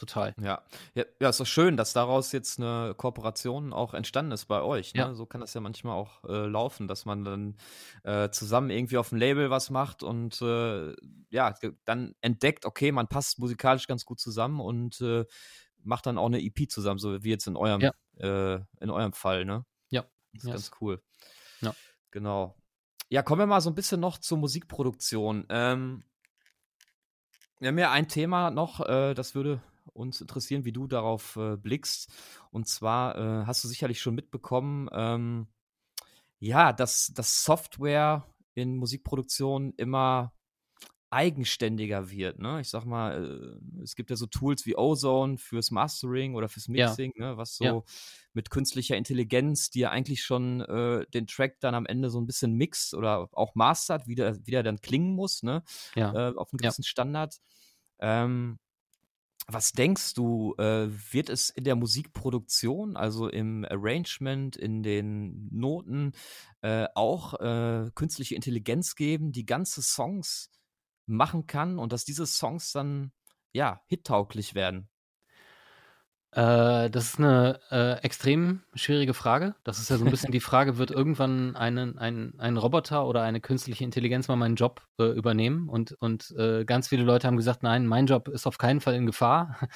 Total. 0.00 0.34
Ja. 0.40 0.62
ja, 0.94 1.04
ja, 1.20 1.28
ist 1.28 1.40
doch 1.40 1.46
schön, 1.46 1.76
dass 1.76 1.92
daraus 1.92 2.32
jetzt 2.32 2.58
eine 2.58 2.94
Kooperation 2.96 3.74
auch 3.74 3.92
entstanden 3.92 4.32
ist 4.32 4.46
bei 4.46 4.62
euch. 4.62 4.94
Ne? 4.94 5.00
Ja. 5.00 5.14
So 5.14 5.26
kann 5.26 5.42
das 5.42 5.52
ja 5.52 5.60
manchmal 5.60 5.94
auch 5.94 6.24
äh, 6.24 6.46
laufen, 6.46 6.88
dass 6.88 7.04
man 7.04 7.22
dann 7.22 7.58
äh, 8.04 8.30
zusammen 8.30 8.70
irgendwie 8.70 8.96
auf 8.96 9.10
dem 9.10 9.18
Label 9.18 9.50
was 9.50 9.68
macht 9.68 10.02
und 10.02 10.40
äh, 10.40 10.94
ja, 11.28 11.54
dann 11.84 12.14
entdeckt, 12.22 12.64
okay, 12.64 12.92
man 12.92 13.08
passt 13.08 13.38
musikalisch 13.40 13.86
ganz 13.88 14.06
gut 14.06 14.20
zusammen 14.20 14.58
und 14.60 15.02
äh, 15.02 15.26
macht 15.82 16.06
dann 16.06 16.16
auch 16.16 16.26
eine 16.26 16.40
EP 16.42 16.70
zusammen, 16.70 16.98
so 16.98 17.22
wie 17.22 17.28
jetzt 17.28 17.46
in 17.46 17.56
eurem, 17.56 17.82
Ja. 17.82 17.92
äh, 18.16 18.60
in 18.80 18.88
eurem 18.88 19.12
Fall, 19.12 19.44
ne? 19.44 19.66
Ja. 19.90 20.06
Das 20.32 20.44
ist 20.44 20.48
Yes. 20.48 20.54
ganz 20.54 20.70
cool. 20.80 21.02
Ja. 21.60 21.74
Genau. 22.10 22.56
Ja, 23.10 23.20
kommen 23.22 23.40
wir 23.40 23.46
mal 23.46 23.60
so 23.60 23.68
ein 23.68 23.74
bisschen 23.74 24.00
noch 24.00 24.16
zur 24.16 24.38
Musikproduktion. 24.38 25.44
Ähm, 25.50 26.04
wir 27.58 27.68
haben 27.68 27.78
ja 27.78 27.90
ein 27.90 28.08
Thema 28.08 28.50
noch, 28.50 28.80
äh, 28.80 29.12
das 29.12 29.34
würde 29.34 29.60
uns 29.92 30.20
interessieren, 30.20 30.64
wie 30.64 30.72
du 30.72 30.86
darauf 30.86 31.36
äh, 31.36 31.56
blickst. 31.56 32.12
Und 32.50 32.68
zwar 32.68 33.16
äh, 33.16 33.46
hast 33.46 33.64
du 33.64 33.68
sicherlich 33.68 34.00
schon 34.00 34.14
mitbekommen, 34.14 34.88
ähm, 34.92 35.46
ja, 36.38 36.72
dass, 36.72 37.12
dass 37.14 37.44
Software 37.44 38.26
in 38.54 38.76
Musikproduktion 38.76 39.74
immer 39.76 40.32
eigenständiger 41.10 42.10
wird. 42.10 42.38
Ne? 42.38 42.60
Ich 42.60 42.70
sag 42.70 42.84
mal, 42.84 43.58
äh, 43.78 43.82
es 43.82 43.96
gibt 43.96 44.10
ja 44.10 44.16
so 44.16 44.26
Tools 44.26 44.64
wie 44.64 44.76
Ozone 44.76 45.38
fürs 45.38 45.72
Mastering 45.72 46.36
oder 46.36 46.48
fürs 46.48 46.68
Mixing, 46.68 47.12
ja. 47.16 47.30
ne? 47.30 47.36
was 47.36 47.56
so 47.56 47.64
ja. 47.64 47.82
mit 48.32 48.50
künstlicher 48.50 48.96
Intelligenz, 48.96 49.70
die 49.70 49.80
ja 49.80 49.90
eigentlich 49.90 50.22
schon 50.22 50.60
äh, 50.60 51.04
den 51.12 51.26
Track 51.26 51.58
dann 51.60 51.74
am 51.74 51.84
Ende 51.84 52.10
so 52.10 52.20
ein 52.20 52.26
bisschen 52.26 52.54
mixt 52.54 52.94
oder 52.94 53.28
auch 53.32 53.56
mastert, 53.56 54.06
wie 54.06 54.14
der, 54.14 54.38
wie 54.46 54.52
der 54.52 54.62
dann 54.62 54.80
klingen 54.80 55.14
muss, 55.14 55.42
ne? 55.42 55.64
Ja. 55.96 56.12
Äh, 56.14 56.36
auf 56.36 56.52
einem 56.52 56.58
gewissen 56.58 56.84
Standard. 56.84 57.40
Ähm, 57.98 58.58
was 59.46 59.72
denkst 59.72 60.14
du, 60.14 60.54
äh, 60.58 60.88
wird 61.12 61.28
es 61.28 61.50
in 61.50 61.64
der 61.64 61.76
Musikproduktion, 61.76 62.96
also 62.96 63.28
im 63.28 63.64
Arrangement, 63.64 64.56
in 64.56 64.82
den 64.82 65.48
Noten, 65.50 66.12
äh, 66.62 66.86
auch 66.94 67.34
äh, 67.40 67.90
künstliche 67.94 68.34
Intelligenz 68.34 68.94
geben, 68.94 69.32
die 69.32 69.46
ganze 69.46 69.82
Songs 69.82 70.50
machen 71.06 71.46
kann 71.46 71.78
und 71.78 71.92
dass 71.92 72.04
diese 72.04 72.26
Songs 72.26 72.72
dann 72.72 73.12
ja 73.52 73.82
hittauglich 73.86 74.54
werden? 74.54 74.88
Äh, 76.32 76.90
das 76.90 77.04
ist 77.06 77.18
eine 77.18 77.58
äh, 77.70 78.02
extrem 78.04 78.62
schwierige 78.74 79.14
Frage. 79.14 79.56
Das 79.64 79.80
ist 79.80 79.90
ja 79.90 79.96
so 79.96 80.04
ein 80.04 80.10
bisschen 80.10 80.30
die 80.32 80.40
Frage, 80.40 80.78
wird 80.78 80.90
irgendwann 80.90 81.56
einen, 81.56 81.98
ein, 81.98 82.34
ein 82.38 82.56
Roboter 82.56 83.06
oder 83.06 83.22
eine 83.22 83.40
künstliche 83.40 83.82
Intelligenz 83.82 84.28
mal 84.28 84.36
meinen 84.36 84.54
Job 84.54 84.82
äh, 84.98 85.04
übernehmen? 85.04 85.68
Und, 85.68 85.92
und 85.92 86.32
äh, 86.38 86.64
ganz 86.64 86.88
viele 86.88 87.02
Leute 87.02 87.26
haben 87.26 87.36
gesagt, 87.36 87.62
nein, 87.62 87.86
mein 87.86 88.06
Job 88.06 88.28
ist 88.28 88.46
auf 88.46 88.58
keinen 88.58 88.80
Fall 88.80 88.94
in 88.94 89.06
Gefahr. 89.06 89.58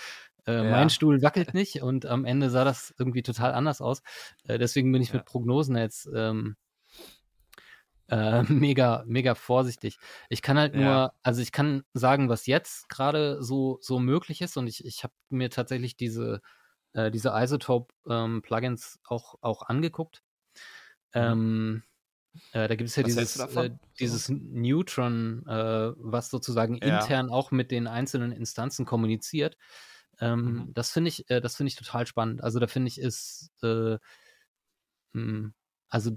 Äh, 0.46 0.56
ja. 0.56 0.70
Mein 0.72 0.90
Stuhl 0.90 1.22
wackelt 1.22 1.54
nicht 1.54 1.82
und 1.82 2.04
am 2.04 2.26
Ende 2.26 2.50
sah 2.50 2.64
das 2.64 2.94
irgendwie 2.98 3.22
total 3.22 3.54
anders 3.54 3.80
aus. 3.80 4.02
Äh, 4.46 4.58
deswegen 4.58 4.92
bin 4.92 5.00
ich 5.00 5.08
ja. 5.08 5.14
mit 5.14 5.24
Prognosen 5.24 5.74
jetzt 5.74 6.06
ähm, 6.14 6.56
äh, 8.08 8.42
mega, 8.48 9.04
mega 9.06 9.34
vorsichtig. 9.34 9.98
Ich 10.28 10.42
kann 10.42 10.58
halt 10.58 10.74
nur, 10.74 10.84
ja. 10.84 11.12
also 11.22 11.40
ich 11.40 11.52
kann 11.52 11.84
sagen, 11.94 12.28
was 12.28 12.46
jetzt 12.46 12.88
gerade 12.88 13.42
so, 13.42 13.78
so 13.80 13.98
möglich 13.98 14.40
ist 14.40 14.56
und 14.56 14.66
ich, 14.66 14.84
ich 14.84 15.04
habe 15.04 15.14
mir 15.30 15.50
tatsächlich 15.50 15.96
diese, 15.96 16.40
äh, 16.92 17.10
diese 17.10 17.30
Isotope-Plugins 17.30 18.94
ähm, 18.96 19.00
auch, 19.08 19.36
auch 19.40 19.62
angeguckt. 19.62 20.22
Mhm. 21.14 21.20
Ähm, 21.20 21.82
äh, 22.52 22.68
da 22.68 22.74
gibt 22.74 22.90
es 22.90 22.96
ja 22.96 23.04
was 23.04 23.14
dieses, 23.14 23.36
äh, 23.38 23.70
dieses 24.00 24.28
Neutron, 24.28 25.46
äh, 25.46 25.92
was 25.96 26.30
sozusagen 26.30 26.78
ja. 26.82 27.00
intern 27.00 27.30
auch 27.30 27.50
mit 27.50 27.70
den 27.70 27.86
einzelnen 27.86 28.32
Instanzen 28.32 28.84
kommuniziert. 28.84 29.56
Ähm, 30.20 30.44
mhm. 30.44 30.74
Das 30.74 30.90
finde 30.90 31.08
ich, 31.08 31.28
äh, 31.30 31.40
das 31.40 31.56
finde 31.56 31.68
ich 31.68 31.76
total 31.76 32.06
spannend. 32.06 32.42
Also 32.42 32.58
da 32.58 32.66
finde 32.66 32.88
ich 32.88 33.00
ist 33.00 33.52
mh, 33.62 33.98
hm, 35.12 35.54
also 35.94 36.10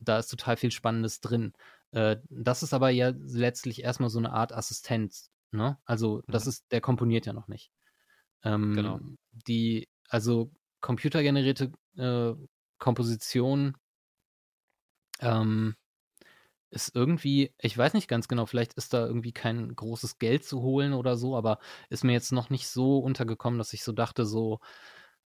da 0.00 0.18
ist 0.18 0.28
total 0.28 0.56
viel 0.56 0.70
Spannendes 0.70 1.20
drin. 1.20 1.52
Äh, 1.90 2.16
das 2.30 2.62
ist 2.62 2.72
aber 2.72 2.88
ja 2.88 3.12
letztlich 3.14 3.84
erstmal 3.84 4.08
so 4.08 4.18
eine 4.18 4.32
Art 4.32 4.54
Assistenz. 4.54 5.30
Ne? 5.50 5.76
Also 5.84 6.22
das 6.28 6.46
mhm. 6.46 6.48
ist, 6.48 6.72
der 6.72 6.80
komponiert 6.80 7.26
ja 7.26 7.34
noch 7.34 7.46
nicht. 7.46 7.70
Ähm, 8.42 8.72
genau. 8.72 9.00
Die, 9.46 9.86
also 10.08 10.50
computergenerierte 10.80 11.72
äh, 11.98 12.32
Komposition 12.78 13.76
ähm, 15.20 15.76
ist 16.70 16.96
irgendwie, 16.96 17.52
ich 17.58 17.76
weiß 17.76 17.92
nicht 17.92 18.08
ganz 18.08 18.28
genau, 18.28 18.46
vielleicht 18.46 18.72
ist 18.74 18.94
da 18.94 19.06
irgendwie 19.06 19.32
kein 19.32 19.76
großes 19.76 20.18
Geld 20.18 20.46
zu 20.46 20.62
holen 20.62 20.94
oder 20.94 21.18
so, 21.18 21.36
aber 21.36 21.58
ist 21.90 22.02
mir 22.02 22.12
jetzt 22.12 22.32
noch 22.32 22.48
nicht 22.48 22.66
so 22.66 23.00
untergekommen, 23.00 23.58
dass 23.58 23.74
ich 23.74 23.84
so 23.84 23.92
dachte, 23.92 24.24
so, 24.24 24.60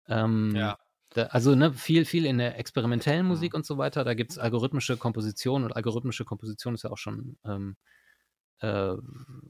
ähm, 0.08 0.54
ja. 0.56 0.78
Da, 1.10 1.24
also 1.26 1.54
ne, 1.54 1.72
viel, 1.72 2.04
viel 2.04 2.24
in 2.24 2.38
der 2.38 2.58
experimentellen 2.58 3.26
Musik 3.26 3.54
und 3.54 3.66
so 3.66 3.78
weiter. 3.78 4.04
Da 4.04 4.14
gibt 4.14 4.30
es 4.30 4.38
algorithmische 4.38 4.96
Komposition 4.96 5.64
und 5.64 5.72
algorithmische 5.72 6.24
Komposition 6.24 6.74
ist 6.74 6.84
ja 6.84 6.90
auch 6.90 6.98
schon, 6.98 7.36
ähm, 7.44 7.76
äh, 8.60 8.94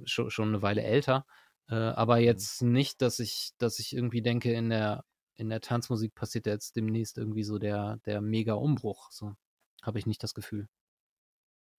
schon, 0.05 0.31
schon 0.31 0.49
eine 0.49 0.63
Weile 0.63 0.83
älter. 0.83 1.27
Äh, 1.69 1.75
aber 1.75 2.17
mhm. 2.17 2.23
jetzt 2.23 2.63
nicht, 2.63 3.03
dass 3.03 3.19
ich, 3.19 3.53
dass 3.59 3.79
ich 3.79 3.95
irgendwie 3.95 4.23
denke, 4.23 4.53
in 4.53 4.71
der, 4.71 5.05
in 5.37 5.51
der 5.51 5.61
Tanzmusik 5.61 6.15
passiert 6.15 6.47
jetzt 6.47 6.77
demnächst 6.77 7.19
irgendwie 7.19 7.45
so 7.45 7.59
der, 7.59 7.99
der 8.07 8.21
Mega-Umbruch. 8.21 9.11
So 9.11 9.35
habe 9.83 9.99
ich 9.99 10.07
nicht 10.07 10.23
das 10.23 10.35
Gefühl. 10.35 10.69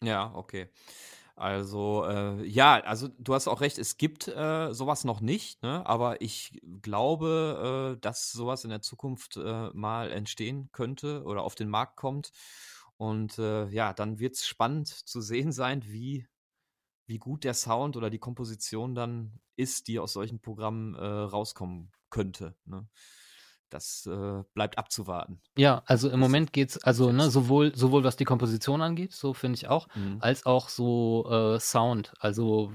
Ja, 0.01 0.33
okay. 0.33 0.69
Also, 1.41 2.05
äh, 2.05 2.45
ja, 2.45 2.75
also 2.81 3.07
du 3.17 3.33
hast 3.33 3.47
auch 3.47 3.61
recht, 3.61 3.79
es 3.79 3.97
gibt 3.97 4.27
äh, 4.27 4.71
sowas 4.75 5.05
noch 5.05 5.21
nicht, 5.21 5.63
ne? 5.63 5.83
aber 5.87 6.21
ich 6.21 6.61
glaube, 6.83 7.95
äh, 7.97 7.99
dass 7.99 8.31
sowas 8.31 8.63
in 8.63 8.69
der 8.69 8.83
Zukunft 8.83 9.37
äh, 9.37 9.71
mal 9.73 10.11
entstehen 10.11 10.69
könnte 10.71 11.23
oder 11.23 11.41
auf 11.41 11.55
den 11.55 11.67
Markt 11.67 11.97
kommt. 11.97 12.31
Und 12.97 13.39
äh, 13.39 13.67
ja, 13.69 13.91
dann 13.91 14.19
wird 14.19 14.35
es 14.35 14.45
spannend 14.45 14.87
zu 14.87 15.19
sehen 15.19 15.51
sein, 15.51 15.83
wie, 15.87 16.27
wie 17.07 17.17
gut 17.17 17.43
der 17.43 17.55
Sound 17.55 17.97
oder 17.97 18.11
die 18.11 18.19
Komposition 18.19 18.93
dann 18.93 19.39
ist, 19.55 19.87
die 19.87 19.97
aus 19.97 20.13
solchen 20.13 20.41
Programmen 20.41 20.93
äh, 20.93 21.03
rauskommen 21.03 21.91
könnte. 22.11 22.55
Ne? 22.65 22.87
Das 23.73 24.05
äh, 24.05 24.43
bleibt 24.53 24.77
abzuwarten. 24.77 25.41
Ja, 25.57 25.83
also 25.85 26.09
im 26.09 26.19
Moment 26.19 26.53
geht 26.53 26.69
es, 26.69 26.83
also 26.83 27.11
ne, 27.11 27.29
sowohl, 27.29 27.75
sowohl 27.75 28.03
was 28.03 28.15
die 28.15 28.25
Komposition 28.25 28.81
angeht, 28.81 29.13
so 29.13 29.33
finde 29.33 29.57
ich 29.57 29.67
auch, 29.67 29.87
mhm. 29.95 30.17
als 30.19 30.45
auch 30.45 30.69
so 30.69 31.27
äh, 31.29 31.59
Sound. 31.59 32.13
Also 32.19 32.71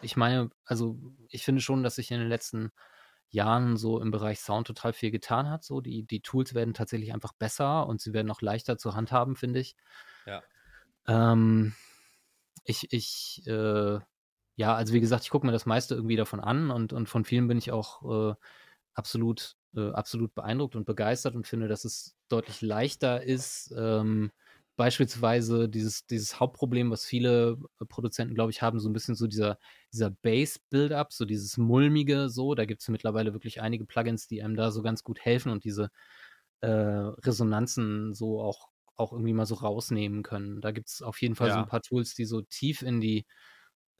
ich 0.00 0.16
meine, 0.16 0.50
also 0.64 0.98
ich 1.28 1.44
finde 1.44 1.60
schon, 1.60 1.82
dass 1.82 1.96
sich 1.96 2.10
in 2.10 2.20
den 2.20 2.28
letzten 2.28 2.72
Jahren 3.30 3.76
so 3.76 4.00
im 4.00 4.10
Bereich 4.10 4.40
Sound 4.40 4.66
total 4.66 4.92
viel 4.92 5.10
getan 5.10 5.48
hat. 5.48 5.64
So 5.64 5.80
die, 5.80 6.04
die 6.04 6.20
Tools 6.20 6.54
werden 6.54 6.74
tatsächlich 6.74 7.14
einfach 7.14 7.32
besser 7.32 7.86
und 7.86 8.00
sie 8.00 8.12
werden 8.12 8.30
auch 8.30 8.42
leichter 8.42 8.76
zu 8.76 8.94
handhaben, 8.94 9.36
finde 9.36 9.60
ich. 9.60 9.76
Ja. 10.26 10.42
Ähm, 11.06 11.74
ich, 12.64 12.92
ich, 12.92 13.42
äh, 13.46 13.98
ja, 14.56 14.74
also 14.74 14.92
wie 14.92 15.00
gesagt, 15.00 15.24
ich 15.24 15.30
gucke 15.30 15.46
mir 15.46 15.52
das 15.52 15.66
meiste 15.66 15.94
irgendwie 15.94 16.16
davon 16.16 16.40
an 16.40 16.70
und, 16.70 16.92
und 16.92 17.08
von 17.08 17.24
vielen 17.24 17.48
bin 17.48 17.58
ich 17.58 17.72
auch 17.72 18.32
äh, 18.32 18.34
absolut 18.94 19.56
äh, 19.76 19.90
absolut 19.90 20.34
beeindruckt 20.34 20.76
und 20.76 20.84
begeistert 20.84 21.36
und 21.36 21.46
finde, 21.46 21.68
dass 21.68 21.84
es 21.84 22.16
deutlich 22.28 22.60
leichter 22.60 23.22
ist, 23.22 23.72
ähm, 23.76 24.30
beispielsweise 24.76 25.68
dieses, 25.68 26.06
dieses 26.06 26.40
Hauptproblem, 26.40 26.90
was 26.90 27.04
viele 27.04 27.58
äh, 27.80 27.84
Produzenten, 27.84 28.34
glaube 28.34 28.50
ich, 28.50 28.62
haben, 28.62 28.80
so 28.80 28.88
ein 28.88 28.92
bisschen 28.92 29.14
so 29.14 29.26
dieser, 29.26 29.58
dieser 29.92 30.10
Base-Build-up, 30.10 31.12
so 31.12 31.24
dieses 31.24 31.58
mulmige, 31.58 32.28
so, 32.30 32.54
da 32.54 32.64
gibt 32.64 32.80
es 32.82 32.88
mittlerweile 32.88 33.32
wirklich 33.32 33.60
einige 33.60 33.84
Plugins, 33.84 34.26
die 34.26 34.42
einem 34.42 34.56
da 34.56 34.70
so 34.70 34.82
ganz 34.82 35.04
gut 35.04 35.20
helfen 35.20 35.52
und 35.52 35.64
diese 35.64 35.90
äh, 36.62 36.68
Resonanzen 36.70 38.14
so 38.14 38.40
auch, 38.40 38.68
auch 38.96 39.12
irgendwie 39.12 39.34
mal 39.34 39.46
so 39.46 39.56
rausnehmen 39.56 40.22
können. 40.22 40.60
Da 40.60 40.72
gibt 40.72 40.88
es 40.88 41.02
auf 41.02 41.20
jeden 41.20 41.34
Fall 41.36 41.48
ja. 41.48 41.54
so 41.54 41.60
ein 41.60 41.68
paar 41.68 41.82
Tools, 41.82 42.14
die 42.14 42.24
so 42.24 42.42
tief 42.42 42.82
in 42.82 43.00
die 43.00 43.26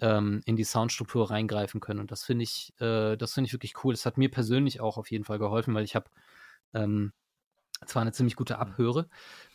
ähm, 0.00 0.40
in 0.44 0.56
die 0.56 0.64
Soundstruktur 0.64 1.30
reingreifen 1.30 1.80
können. 1.80 2.00
Und 2.00 2.10
das 2.10 2.24
finde 2.24 2.44
ich, 2.44 2.74
äh, 2.80 3.16
das 3.16 3.34
finde 3.34 3.48
ich 3.48 3.52
wirklich 3.52 3.84
cool. 3.84 3.92
Das 3.92 4.06
hat 4.06 4.18
mir 4.18 4.30
persönlich 4.30 4.80
auch 4.80 4.96
auf 4.96 5.10
jeden 5.10 5.24
Fall 5.24 5.38
geholfen, 5.38 5.74
weil 5.74 5.84
ich 5.84 5.94
habe 5.94 6.10
ähm, 6.74 7.12
zwar 7.86 8.02
eine 8.02 8.12
ziemlich 8.12 8.36
gute 8.36 8.58
Abhöre, 8.58 9.08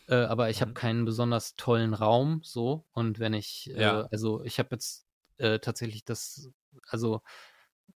äh, 0.07 0.15
aber 0.15 0.49
ich 0.49 0.61
habe 0.61 0.71
mhm. 0.71 0.75
keinen 0.75 1.05
besonders 1.05 1.55
tollen 1.55 1.93
Raum 1.93 2.41
so. 2.43 2.85
Und 2.91 3.19
wenn 3.19 3.33
ich, 3.33 3.71
äh, 3.75 3.81
ja. 3.81 4.07
also 4.11 4.43
ich 4.43 4.59
habe 4.59 4.69
jetzt 4.71 5.05
äh, 5.37 5.59
tatsächlich 5.59 6.05
das, 6.05 6.49
also 6.87 7.21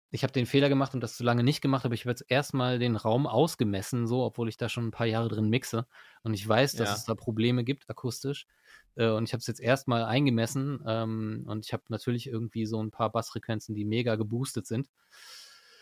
ich 0.10 0.24
habe 0.24 0.34
den 0.34 0.46
Fehler 0.46 0.70
gemacht 0.70 0.94
und 0.94 1.02
das 1.02 1.18
zu 1.18 1.24
lange 1.24 1.44
nicht 1.44 1.62
gemacht, 1.62 1.86
aber 1.86 1.94
ich 1.94 2.02
habe 2.02 2.12
jetzt 2.12 2.26
erstmal 2.30 2.80
den 2.80 2.96
Raum 2.96 3.28
ausgemessen, 3.28 4.08
so, 4.08 4.24
obwohl 4.24 4.48
ich 4.48 4.58
da 4.58 4.70
schon 4.70 4.88
ein 4.88 4.92
paar 4.92 5.08
Jahre 5.08 5.28
drin 5.28 5.50
mixe. 5.50 5.86
Und 6.24 6.34
ich 6.34 6.48
weiß, 6.48 6.74
dass 6.74 6.90
ja. 6.90 6.96
es 6.96 7.04
da 7.06 7.16
Probleme 7.16 7.64
gibt, 7.64 7.90
akustisch. 7.90 8.48
Äh, 8.96 9.10
und 9.10 9.26
ich 9.26 9.34
habe 9.34 9.40
es 9.40 9.48
jetzt 9.48 9.60
erstmal 9.60 10.04
eingemessen 10.06 10.82
ähm, 10.86 11.44
und 11.48 11.66
ich 11.66 11.74
habe 11.74 11.84
natürlich 11.90 12.28
irgendwie 12.28 12.66
so 12.66 12.82
ein 12.82 12.92
paar 12.92 13.12
Bassfrequenzen, 13.12 13.76
die 13.76 13.86
mega 13.86 14.16
geboostet 14.16 14.66
sind. 14.66 14.90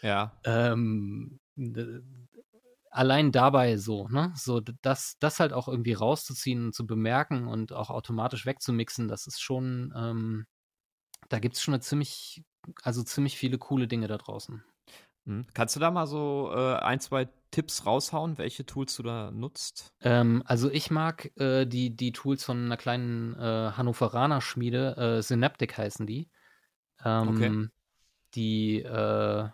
Ja. 0.02 0.34
Ähm, 0.44 1.40
allein 2.90 3.32
dabei 3.32 3.78
so, 3.78 4.08
ne? 4.08 4.34
So, 4.36 4.60
das, 4.60 5.18
das 5.20 5.40
halt 5.40 5.54
auch 5.54 5.68
irgendwie 5.68 5.94
rauszuziehen 5.94 6.68
und 6.68 6.76
zu 6.76 6.88
bemerken 6.88 7.48
und 7.48 7.74
auch 7.74 7.90
automatisch 7.90 8.46
wegzumixen, 8.46 9.08
das 9.08 9.28
ist 9.28 9.42
schon, 9.42 9.94
ähm, 9.96 10.46
da 11.30 11.40
gibt 11.40 11.56
es 11.56 11.62
schon 11.62 11.74
eine 11.74 11.82
ziemlich, 11.82 12.44
also 12.84 13.04
ziemlich 13.04 13.38
viele 13.38 13.58
coole 13.58 13.88
Dinge 13.88 14.08
da 14.08 14.18
draußen. 14.18 14.64
Mhm. 15.26 15.46
Kannst 15.54 15.76
du 15.76 15.80
da 15.80 15.92
mal 15.92 16.08
so 16.08 16.52
äh, 16.54 16.76
ein, 16.76 17.00
zwei 17.00 17.28
Tipps 17.52 17.86
raushauen, 17.86 18.38
welche 18.38 18.66
Tools 18.66 18.96
du 18.96 19.04
da 19.04 19.32
nutzt? 19.32 19.94
Ähm, 20.02 20.44
also 20.46 20.70
ich 20.70 20.92
mag 20.92 21.32
äh, 21.40 21.66
die, 21.66 21.96
die 21.96 22.12
Tools 22.12 22.44
von 22.44 22.66
einer 22.66 22.78
kleinen 22.78 23.34
äh, 23.36 23.72
Hannoveraner 23.72 24.42
Schmiede, 24.42 24.96
äh, 24.98 25.22
Synaptic 25.22 25.78
heißen 25.78 26.06
die. 26.06 26.30
Ähm, 27.04 27.28
okay. 27.30 27.68
Die 28.36 28.82
äh, 28.82 29.50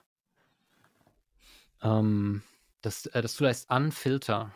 ähm, 1.82 2.44
das, 2.82 3.06
äh, 3.08 3.22
das 3.22 3.36
Tool 3.36 3.48
heißt 3.48 3.70
Unfilter. 3.70 4.52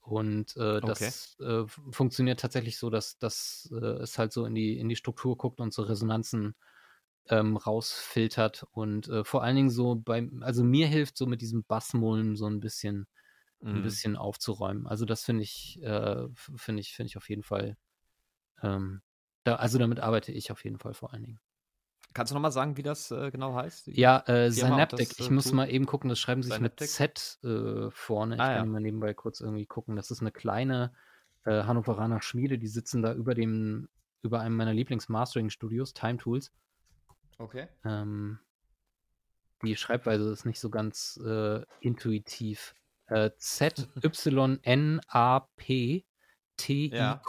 Und 0.00 0.56
das 0.56 1.36
okay. 1.38 1.66
funktioniert 1.90 2.40
tatsächlich 2.40 2.78
so, 2.78 2.88
dass, 2.88 3.18
dass 3.18 3.70
es 3.70 4.16
halt 4.16 4.32
so 4.32 4.46
in 4.46 4.54
die, 4.54 4.78
in 4.78 4.88
die 4.88 4.96
Struktur 4.96 5.36
guckt 5.36 5.60
und 5.60 5.74
so 5.74 5.82
Resonanzen 5.82 6.54
ähm, 7.30 7.56
rausfiltert 7.56 8.66
und 8.72 9.08
äh, 9.08 9.24
vor 9.24 9.42
allen 9.42 9.56
Dingen 9.56 9.70
so 9.70 9.96
beim, 9.96 10.42
also 10.42 10.64
mir 10.64 10.86
hilft 10.86 11.16
so 11.16 11.26
mit 11.26 11.40
diesem 11.40 11.64
Bassmullen 11.64 12.36
so 12.36 12.46
ein 12.46 12.60
bisschen, 12.60 13.06
mhm. 13.60 13.76
ein 13.76 13.82
bisschen 13.82 14.16
aufzuräumen. 14.16 14.86
Also 14.86 15.04
das 15.04 15.24
finde 15.24 15.42
ich, 15.42 15.80
äh, 15.82 16.26
finde 16.34 16.80
ich, 16.80 16.94
finde 16.94 17.08
ich 17.08 17.16
auf 17.16 17.28
jeden 17.28 17.42
Fall, 17.42 17.76
ähm, 18.62 19.02
da, 19.44 19.56
also 19.56 19.78
damit 19.78 20.00
arbeite 20.00 20.32
ich 20.32 20.50
auf 20.50 20.64
jeden 20.64 20.78
Fall 20.78 20.94
vor 20.94 21.12
allen 21.12 21.24
Dingen. 21.24 21.40
Kannst 22.14 22.32
du 22.32 22.34
nochmal 22.34 22.52
sagen, 22.52 22.76
wie 22.76 22.82
das 22.82 23.10
äh, 23.10 23.30
genau 23.30 23.54
heißt? 23.54 23.88
Ja, 23.88 24.24
äh, 24.26 24.50
Synaptic. 24.50 25.10
Das, 25.10 25.18
ich 25.20 25.30
muss 25.30 25.52
mal 25.52 25.70
eben 25.70 25.86
gucken, 25.86 26.08
das 26.08 26.18
schreiben 26.18 26.42
sie 26.42 26.50
sich 26.50 26.60
mit 26.60 26.80
Z 26.80 27.38
äh, 27.44 27.90
vorne. 27.90 28.36
Ich 28.36 28.40
ah, 28.40 28.54
kann 28.54 28.66
ja. 28.66 28.72
mal 28.72 28.80
nebenbei 28.80 29.14
kurz 29.14 29.40
irgendwie 29.40 29.66
gucken. 29.66 29.94
Das 29.94 30.10
ist 30.10 30.20
eine 30.20 30.32
kleine 30.32 30.92
äh, 31.44 31.62
Hannoveraner 31.64 32.22
Schmiede, 32.22 32.58
die 32.58 32.66
sitzen 32.66 33.02
da 33.02 33.12
über 33.12 33.34
dem, 33.34 33.88
über 34.22 34.40
einem 34.40 34.56
meiner 34.56 34.72
Lieblings-Mastering-Studios, 34.72 35.92
Time 35.92 36.18
Tools. 36.18 36.50
Okay. 37.38 37.68
Ähm, 37.84 38.40
die 39.62 39.76
Schreibweise 39.76 40.30
ist 40.30 40.44
nicht 40.44 40.60
so 40.60 40.70
ganz 40.70 41.18
äh, 41.24 41.62
intuitiv. 41.80 42.74
Äh, 43.06 43.30
Z-Y-N-A-P-T-I-Q. 43.36 44.38
Ja. 46.92 47.22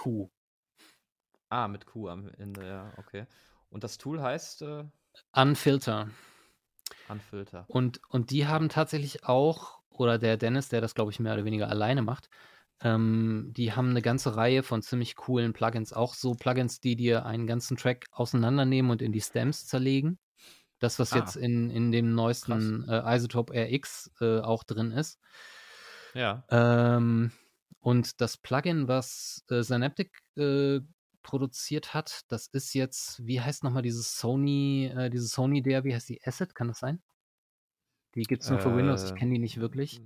Ah, 1.49 1.67
mit 1.67 1.85
Q 1.85 2.07
am 2.09 2.27
Ende, 2.37 2.67
ja, 2.67 2.93
okay. 2.97 3.25
Und 3.69 3.83
das 3.83 3.97
Tool 3.97 4.21
heißt? 4.21 4.61
Äh... 4.63 4.83
Unfilter. 5.33 6.09
Unfilter. 7.07 7.65
Und, 7.67 8.01
und 8.09 8.31
die 8.31 8.47
haben 8.47 8.69
tatsächlich 8.69 9.25
auch, 9.25 9.79
oder 9.89 10.17
der 10.17 10.37
Dennis, 10.37 10.69
der 10.69 10.81
das, 10.81 10.95
glaube 10.95 11.11
ich, 11.11 11.19
mehr 11.19 11.33
oder 11.33 11.45
weniger 11.45 11.69
alleine 11.69 12.01
macht, 12.01 12.29
ähm, 12.81 13.51
die 13.55 13.73
haben 13.73 13.89
eine 13.89 14.01
ganze 14.01 14.35
Reihe 14.35 14.63
von 14.63 14.81
ziemlich 14.81 15.15
coolen 15.15 15.53
Plugins. 15.53 15.93
Auch 15.93 16.13
so 16.13 16.33
Plugins, 16.33 16.79
die 16.79 16.95
dir 16.95 17.25
einen 17.25 17.47
ganzen 17.47 17.77
Track 17.77 18.05
auseinandernehmen 18.11 18.91
und 18.91 19.01
in 19.01 19.11
die 19.11 19.21
Stems 19.21 19.67
zerlegen. 19.67 20.17
Das, 20.79 20.97
was 20.97 21.11
ah. 21.11 21.17
jetzt 21.17 21.35
in, 21.35 21.69
in 21.69 21.91
dem 21.91 22.15
neuesten 22.15 22.87
äh, 22.87 23.15
Isotope 23.15 23.53
RX 23.53 24.11
äh, 24.21 24.39
auch 24.39 24.63
drin 24.63 24.91
ist. 24.91 25.19
Ja. 26.13 26.45
Ähm, 26.49 27.31
und 27.81 28.21
das 28.21 28.37
Plugin, 28.37 28.87
was 28.87 29.43
äh, 29.49 29.61
Synaptic 29.61 30.11
äh, 30.37 30.79
produziert 31.21 31.93
hat, 31.93 32.21
das 32.29 32.47
ist 32.47 32.73
jetzt, 32.73 33.25
wie 33.25 33.41
heißt 33.41 33.63
nochmal 33.63 33.81
dieses 33.81 34.17
Sony, 34.17 34.91
äh, 34.95 35.09
diese 35.09 35.27
Sony 35.27 35.61
der, 35.61 35.83
wie 35.83 35.93
heißt 35.93 36.07
die 36.07 36.21
Asset, 36.25 36.55
kann 36.55 36.69
das 36.69 36.79
sein? 36.79 37.01
Die 38.15 38.23
gibt 38.23 38.43
es 38.43 38.49
nur 38.49 38.59
für 38.59 38.75
Windows, 38.75 39.03
ich 39.03 39.15
kenne 39.15 39.33
die 39.33 39.39
nicht 39.39 39.59
wirklich. 39.59 40.01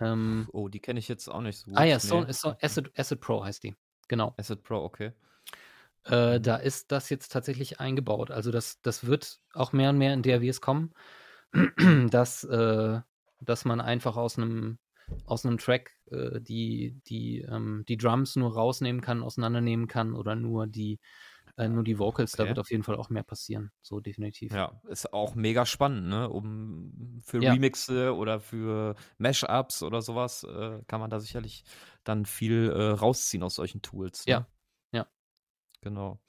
Ähm, 0.00 0.48
oh, 0.52 0.68
die 0.68 0.80
kenne 0.80 0.98
ich 0.98 1.08
jetzt 1.08 1.28
auch 1.28 1.40
nicht 1.40 1.58
so 1.58 1.70
gut. 1.70 1.78
Ah 1.78 1.84
ja, 1.84 1.98
so, 1.98 2.22
nee. 2.22 2.32
so 2.32 2.54
Asset, 2.60 2.90
Asset 2.98 3.20
Pro 3.20 3.44
heißt 3.44 3.62
die. 3.62 3.74
Genau. 4.08 4.34
Asset 4.36 4.62
Pro, 4.62 4.76
okay. 4.76 5.12
Äh, 6.04 6.40
da 6.40 6.56
ist 6.56 6.92
das 6.92 7.08
jetzt 7.10 7.32
tatsächlich 7.32 7.80
eingebaut. 7.80 8.30
Also 8.30 8.50
das, 8.50 8.80
das 8.82 9.06
wird 9.06 9.40
auch 9.54 9.72
mehr 9.72 9.90
und 9.90 9.98
mehr 9.98 10.12
in 10.12 10.22
DAWs 10.22 10.60
kommen, 10.60 10.92
dass, 12.10 12.44
äh, 12.44 13.00
dass 13.40 13.64
man 13.64 13.80
einfach 13.80 14.16
aus 14.16 14.38
einem 14.38 14.78
aus 15.26 15.44
einem 15.44 15.58
Track 15.58 15.92
äh, 16.10 16.40
die, 16.40 17.00
die, 17.06 17.40
ähm, 17.40 17.84
die 17.88 17.96
Drums 17.96 18.36
nur 18.36 18.54
rausnehmen 18.54 19.00
kann, 19.00 19.22
auseinandernehmen 19.22 19.86
kann 19.86 20.14
oder 20.14 20.34
nur 20.34 20.66
die, 20.66 20.98
äh, 21.56 21.68
nur 21.68 21.84
die 21.84 21.98
Vocals, 21.98 22.34
okay. 22.34 22.42
da 22.42 22.48
wird 22.48 22.58
auf 22.58 22.70
jeden 22.70 22.82
Fall 22.82 22.96
auch 22.96 23.10
mehr 23.10 23.22
passieren. 23.22 23.70
So 23.80 24.00
definitiv. 24.00 24.52
Ja, 24.52 24.80
ist 24.88 25.12
auch 25.12 25.36
mega 25.36 25.66
spannend, 25.66 26.08
ne? 26.08 26.28
Um 26.28 27.20
für 27.24 27.40
ja. 27.40 27.52
Remixe 27.52 28.14
oder 28.14 28.40
für 28.40 28.96
Mashups 29.18 29.82
oder 29.82 30.02
sowas 30.02 30.44
äh, 30.44 30.82
kann 30.88 31.00
man 31.00 31.10
da 31.10 31.20
sicherlich 31.20 31.64
dann 32.02 32.26
viel 32.26 32.70
äh, 32.70 32.90
rausziehen 32.90 33.42
aus 33.44 33.54
solchen 33.54 33.82
Tools. 33.82 34.26
Ne? 34.26 34.32
Ja. 34.32 34.48
Ja. 34.92 35.06
Genau. 35.80 36.20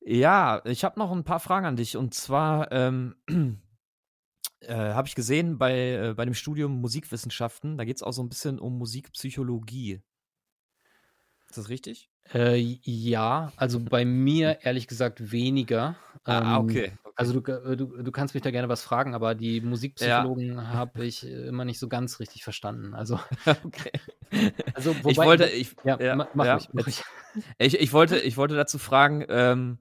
Ja, 0.00 0.62
ich 0.64 0.84
habe 0.84 0.98
noch 0.98 1.12
ein 1.12 1.24
paar 1.24 1.40
Fragen 1.40 1.66
an 1.66 1.76
dich 1.76 1.98
und 1.98 2.14
zwar 2.14 2.72
ähm, 2.72 3.16
äh, 4.60 4.74
habe 4.74 5.06
ich 5.06 5.14
gesehen 5.14 5.58
bei, 5.58 5.92
äh, 5.92 6.14
bei 6.14 6.24
dem 6.24 6.34
Studium 6.34 6.80
Musikwissenschaften, 6.80 7.76
da 7.76 7.84
geht 7.84 7.96
es 7.96 8.02
auch 8.02 8.12
so 8.12 8.22
ein 8.22 8.30
bisschen 8.30 8.58
um 8.58 8.78
Musikpsychologie. 8.78 10.00
Ist 11.46 11.58
das 11.58 11.68
richtig? 11.68 12.09
Äh, 12.32 12.56
ja, 12.82 13.52
also 13.56 13.80
bei 13.80 14.04
mir 14.04 14.58
ehrlich 14.62 14.86
gesagt 14.86 15.32
weniger. 15.32 15.96
Ah, 16.24 16.56
ähm, 16.58 16.64
okay, 16.64 16.92
okay. 17.04 17.10
Also 17.16 17.38
du, 17.38 17.52
äh, 17.52 17.76
du, 17.76 18.02
du 18.02 18.12
kannst 18.12 18.34
mich 18.34 18.42
da 18.42 18.50
gerne 18.50 18.68
was 18.68 18.82
fragen, 18.82 19.14
aber 19.14 19.34
die 19.34 19.60
Musikpsychologen 19.60 20.54
ja. 20.54 20.68
habe 20.68 21.04
ich 21.04 21.26
immer 21.26 21.64
nicht 21.64 21.78
so 21.78 21.88
ganz 21.88 22.20
richtig 22.20 22.44
verstanden. 22.44 22.94
Also, 22.94 23.20
okay. 23.64 23.92
also 24.74 24.94
wobei, 24.96 25.10
ich 25.10 25.18
wollte, 25.18 25.46
ich, 25.46 25.76
ja, 25.84 26.00
ja 26.00 26.16
mach, 26.16 26.44
ja. 26.44 26.54
Mich, 26.54 26.68
mach 26.72 26.86
ich. 26.86 27.02
ich. 27.58 27.80
Ich, 27.80 27.92
wollte, 27.92 28.18
ich 28.18 28.36
wollte 28.36 28.56
dazu 28.56 28.78
fragen, 28.78 29.24
ähm, 29.28 29.78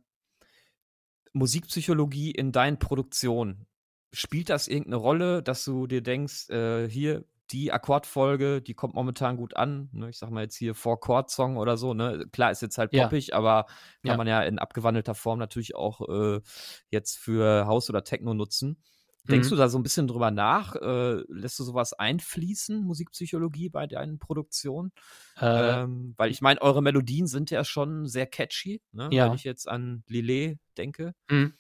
Musikpsychologie 1.33 2.31
in 2.31 2.51
deinen 2.51 2.79
Produktionen, 2.79 3.67
spielt 4.11 4.49
das 4.49 4.67
irgendeine 4.67 4.97
Rolle, 4.97 5.43
dass 5.43 5.63
du 5.63 5.87
dir 5.87 6.01
denkst, 6.01 6.49
äh, 6.49 6.89
hier, 6.89 7.23
die 7.51 7.71
Akkordfolge, 7.71 8.61
die 8.61 8.73
kommt 8.73 8.93
momentan 8.93 9.37
gut 9.37 9.55
an. 9.55 9.89
Ne? 9.91 10.09
Ich 10.09 10.17
sag 10.17 10.29
mal 10.29 10.43
jetzt 10.43 10.55
hier 10.55 10.75
vor 10.75 10.99
Chord 10.99 11.29
Song 11.29 11.57
oder 11.57 11.77
so. 11.77 11.93
Ne? 11.93 12.25
Klar, 12.31 12.51
ist 12.51 12.61
jetzt 12.61 12.77
halt 12.77 12.91
poppig, 12.91 13.27
ja. 13.27 13.35
aber 13.35 13.65
kann 13.65 13.75
ja. 14.03 14.17
man 14.17 14.27
ja 14.27 14.41
in 14.43 14.59
abgewandelter 14.59 15.15
Form 15.15 15.39
natürlich 15.39 15.75
auch 15.75 16.07
äh, 16.07 16.41
jetzt 16.89 17.17
für 17.17 17.65
Haus 17.65 17.89
oder 17.89 18.03
Techno 18.03 18.33
nutzen. 18.33 18.81
Denkst 19.29 19.47
mhm. 19.47 19.51
du 19.51 19.55
da 19.57 19.69
so 19.69 19.77
ein 19.77 19.83
bisschen 19.83 20.07
drüber 20.07 20.31
nach? 20.31 20.75
Äh, 20.75 21.23
lässt 21.27 21.59
du 21.59 21.63
sowas 21.63 21.93
einfließen, 21.93 22.81
Musikpsychologie 22.81 23.69
bei 23.69 23.85
deinen 23.85 24.17
Produktionen? 24.17 24.91
Äh, 25.39 25.81
ähm, 25.83 26.13
weil 26.17 26.31
ich 26.31 26.41
meine, 26.41 26.61
eure 26.61 26.81
Melodien 26.81 27.27
sind 27.27 27.51
ja 27.51 27.63
schon 27.63 28.07
sehr 28.07 28.25
catchy, 28.25 28.81
ne? 28.91 29.09
ja. 29.11 29.27
wenn 29.27 29.35
ich 29.35 29.43
jetzt 29.43 29.67
an 29.67 30.03
Lillet 30.07 30.57
denke. 30.77 31.13
Mhm. 31.29 31.53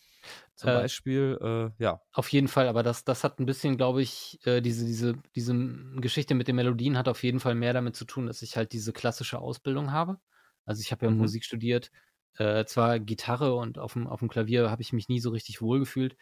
Zum 0.55 0.69
äh, 0.69 0.73
Beispiel, 0.73 1.37
äh, 1.41 1.83
ja. 1.83 2.01
Auf 2.11 2.29
jeden 2.29 2.47
Fall, 2.47 2.67
aber 2.67 2.83
das, 2.83 3.05
das 3.05 3.23
hat 3.23 3.39
ein 3.39 3.45
bisschen, 3.45 3.77
glaube 3.77 4.01
ich, 4.01 4.39
äh, 4.45 4.61
diese, 4.61 4.85
diese, 4.85 5.13
diese 5.35 5.53
Geschichte 6.01 6.35
mit 6.35 6.47
den 6.47 6.55
Melodien 6.55 6.97
hat 6.97 7.07
auf 7.07 7.23
jeden 7.23 7.39
Fall 7.39 7.55
mehr 7.55 7.73
damit 7.73 7.95
zu 7.95 8.05
tun, 8.05 8.27
dass 8.27 8.41
ich 8.41 8.57
halt 8.57 8.73
diese 8.73 8.91
klassische 8.93 9.39
Ausbildung 9.39 9.91
habe. 9.91 10.19
Also 10.65 10.81
ich 10.81 10.91
habe 10.91 11.05
ja 11.05 11.11
mhm. 11.11 11.17
Musik 11.17 11.45
studiert, 11.45 11.91
äh, 12.37 12.65
zwar 12.65 12.99
Gitarre 12.99 13.55
und 13.55 13.79
auf 13.79 13.93
dem, 13.93 14.07
auf 14.07 14.19
dem 14.19 14.29
Klavier 14.29 14.69
habe 14.69 14.81
ich 14.81 14.93
mich 14.93 15.07
nie 15.07 15.19
so 15.19 15.29
richtig 15.29 15.61
wohlgefühlt, 15.61 16.15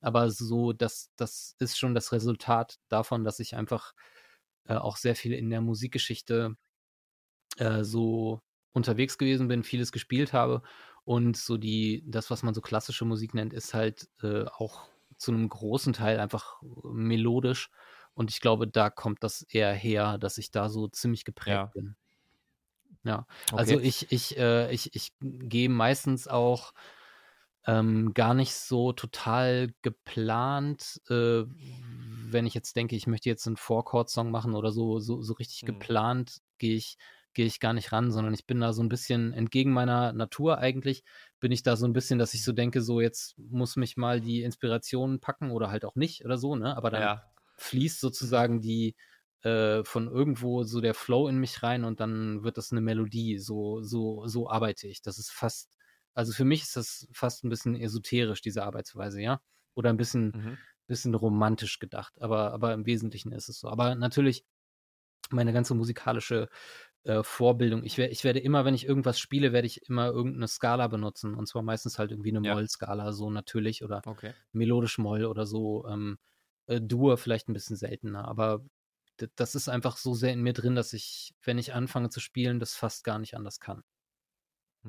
aber 0.00 0.30
so, 0.30 0.72
das, 0.72 1.10
das 1.16 1.54
ist 1.58 1.78
schon 1.78 1.94
das 1.94 2.12
Resultat 2.12 2.78
davon, 2.88 3.24
dass 3.24 3.40
ich 3.40 3.56
einfach 3.56 3.92
äh, 4.64 4.74
auch 4.74 4.96
sehr 4.96 5.14
viel 5.14 5.32
in 5.32 5.50
der 5.50 5.60
Musikgeschichte 5.60 6.56
äh, 7.58 7.84
so 7.84 8.40
unterwegs 8.72 9.18
gewesen 9.18 9.48
bin, 9.48 9.62
vieles 9.64 9.92
gespielt 9.92 10.32
habe 10.32 10.62
und 11.04 11.36
so 11.36 11.56
die, 11.56 12.04
das, 12.06 12.30
was 12.30 12.42
man 12.42 12.54
so 12.54 12.60
klassische 12.60 13.04
Musik 13.04 13.34
nennt, 13.34 13.52
ist 13.52 13.74
halt 13.74 14.08
äh, 14.22 14.44
auch 14.44 14.88
zu 15.16 15.32
einem 15.32 15.48
großen 15.48 15.92
Teil 15.92 16.20
einfach 16.20 16.60
melodisch. 16.82 17.70
Und 18.14 18.30
ich 18.30 18.40
glaube, 18.40 18.68
da 18.68 18.90
kommt 18.90 19.22
das 19.24 19.42
eher 19.42 19.72
her, 19.72 20.18
dass 20.18 20.38
ich 20.38 20.50
da 20.50 20.68
so 20.68 20.88
ziemlich 20.88 21.24
geprägt 21.24 21.48
ja. 21.48 21.64
bin. 21.66 21.96
Ja, 23.04 23.26
also 23.52 23.76
okay. 23.76 23.86
ich, 23.86 24.12
ich, 24.12 24.36
äh, 24.36 24.72
ich, 24.72 24.94
ich 24.94 25.12
gehe 25.20 25.68
meistens 25.68 26.28
auch 26.28 26.72
ähm, 27.66 28.12
gar 28.14 28.34
nicht 28.34 28.54
so 28.54 28.92
total 28.92 29.72
geplant, 29.82 31.00
äh, 31.08 31.44
wenn 32.30 32.46
ich 32.46 32.54
jetzt 32.54 32.76
denke, 32.76 32.96
ich 32.96 33.06
möchte 33.06 33.28
jetzt 33.28 33.46
einen 33.46 33.56
Four-Chord-Song 33.56 34.30
machen 34.30 34.54
oder 34.54 34.72
so, 34.72 35.00
so, 35.00 35.22
so 35.22 35.32
richtig 35.34 35.62
mhm. 35.62 35.66
geplant 35.66 36.38
gehe 36.58 36.76
ich 36.76 36.96
gehe 37.34 37.46
ich 37.46 37.60
gar 37.60 37.72
nicht 37.72 37.92
ran, 37.92 38.10
sondern 38.10 38.34
ich 38.34 38.46
bin 38.46 38.60
da 38.60 38.72
so 38.72 38.82
ein 38.82 38.88
bisschen 38.88 39.32
entgegen 39.32 39.72
meiner 39.72 40.12
Natur 40.12 40.58
eigentlich, 40.58 41.04
bin 41.40 41.52
ich 41.52 41.62
da 41.62 41.76
so 41.76 41.86
ein 41.86 41.92
bisschen, 41.92 42.18
dass 42.18 42.34
ich 42.34 42.44
so 42.44 42.52
denke, 42.52 42.82
so 42.82 43.00
jetzt 43.00 43.38
muss 43.38 43.76
mich 43.76 43.96
mal 43.96 44.20
die 44.20 44.42
Inspiration 44.42 45.20
packen 45.20 45.50
oder 45.50 45.70
halt 45.70 45.84
auch 45.84 45.94
nicht 45.94 46.24
oder 46.24 46.38
so, 46.38 46.56
ne? 46.56 46.76
Aber 46.76 46.90
dann 46.90 47.02
ja. 47.02 47.22
fließt 47.56 48.00
sozusagen 48.00 48.60
die 48.60 48.94
äh, 49.42 49.82
von 49.84 50.08
irgendwo 50.08 50.62
so 50.62 50.80
der 50.80 50.94
Flow 50.94 51.28
in 51.28 51.38
mich 51.38 51.62
rein 51.62 51.84
und 51.84 52.00
dann 52.00 52.44
wird 52.44 52.58
das 52.58 52.72
eine 52.72 52.80
Melodie. 52.80 53.38
So, 53.38 53.82
so, 53.82 54.26
so 54.26 54.48
arbeite 54.48 54.86
ich. 54.86 55.02
Das 55.02 55.18
ist 55.18 55.30
fast, 55.30 55.76
also 56.14 56.32
für 56.32 56.44
mich 56.44 56.62
ist 56.62 56.76
das 56.76 57.08
fast 57.12 57.44
ein 57.44 57.48
bisschen 57.48 57.74
esoterisch, 57.74 58.40
diese 58.40 58.62
Arbeitsweise, 58.62 59.20
ja. 59.20 59.40
Oder 59.74 59.90
ein 59.90 59.96
bisschen, 59.96 60.26
mhm. 60.26 60.58
bisschen 60.86 61.14
romantisch 61.14 61.78
gedacht, 61.78 62.12
aber, 62.20 62.52
aber 62.52 62.74
im 62.74 62.86
Wesentlichen 62.86 63.32
ist 63.32 63.48
es 63.48 63.58
so. 63.58 63.68
Aber 63.68 63.94
natürlich 63.94 64.44
meine 65.30 65.52
ganze 65.52 65.74
musikalische 65.74 66.48
äh, 67.04 67.22
Vorbildung. 67.22 67.84
Ich, 67.84 67.98
ich 67.98 68.24
werde 68.24 68.40
immer, 68.40 68.64
wenn 68.64 68.74
ich 68.74 68.86
irgendwas 68.86 69.18
spiele, 69.18 69.52
werde 69.52 69.66
ich 69.66 69.88
immer 69.88 70.06
irgendeine 70.06 70.48
Skala 70.48 70.86
benutzen. 70.88 71.34
Und 71.34 71.46
zwar 71.46 71.62
meistens 71.62 71.98
halt 71.98 72.10
irgendwie 72.10 72.34
eine 72.34 72.46
ja. 72.46 72.54
Moll-Skala, 72.54 73.12
so 73.12 73.30
natürlich. 73.30 73.82
Oder 73.82 74.02
okay. 74.06 74.34
melodisch 74.52 74.98
Moll 74.98 75.24
oder 75.24 75.46
so. 75.46 75.86
Ähm, 75.88 76.18
äh, 76.66 76.80
Dur 76.80 77.18
vielleicht 77.18 77.48
ein 77.48 77.54
bisschen 77.54 77.76
seltener. 77.76 78.28
Aber 78.28 78.64
das 79.36 79.54
ist 79.54 79.68
einfach 79.68 79.96
so 79.96 80.14
sehr 80.14 80.32
in 80.32 80.42
mir 80.42 80.52
drin, 80.52 80.74
dass 80.74 80.92
ich, 80.92 81.34
wenn 81.42 81.58
ich 81.58 81.74
anfange 81.74 82.08
zu 82.08 82.20
spielen, 82.20 82.60
das 82.60 82.74
fast 82.74 83.04
gar 83.04 83.18
nicht 83.18 83.36
anders 83.36 83.60
kann. 83.60 83.82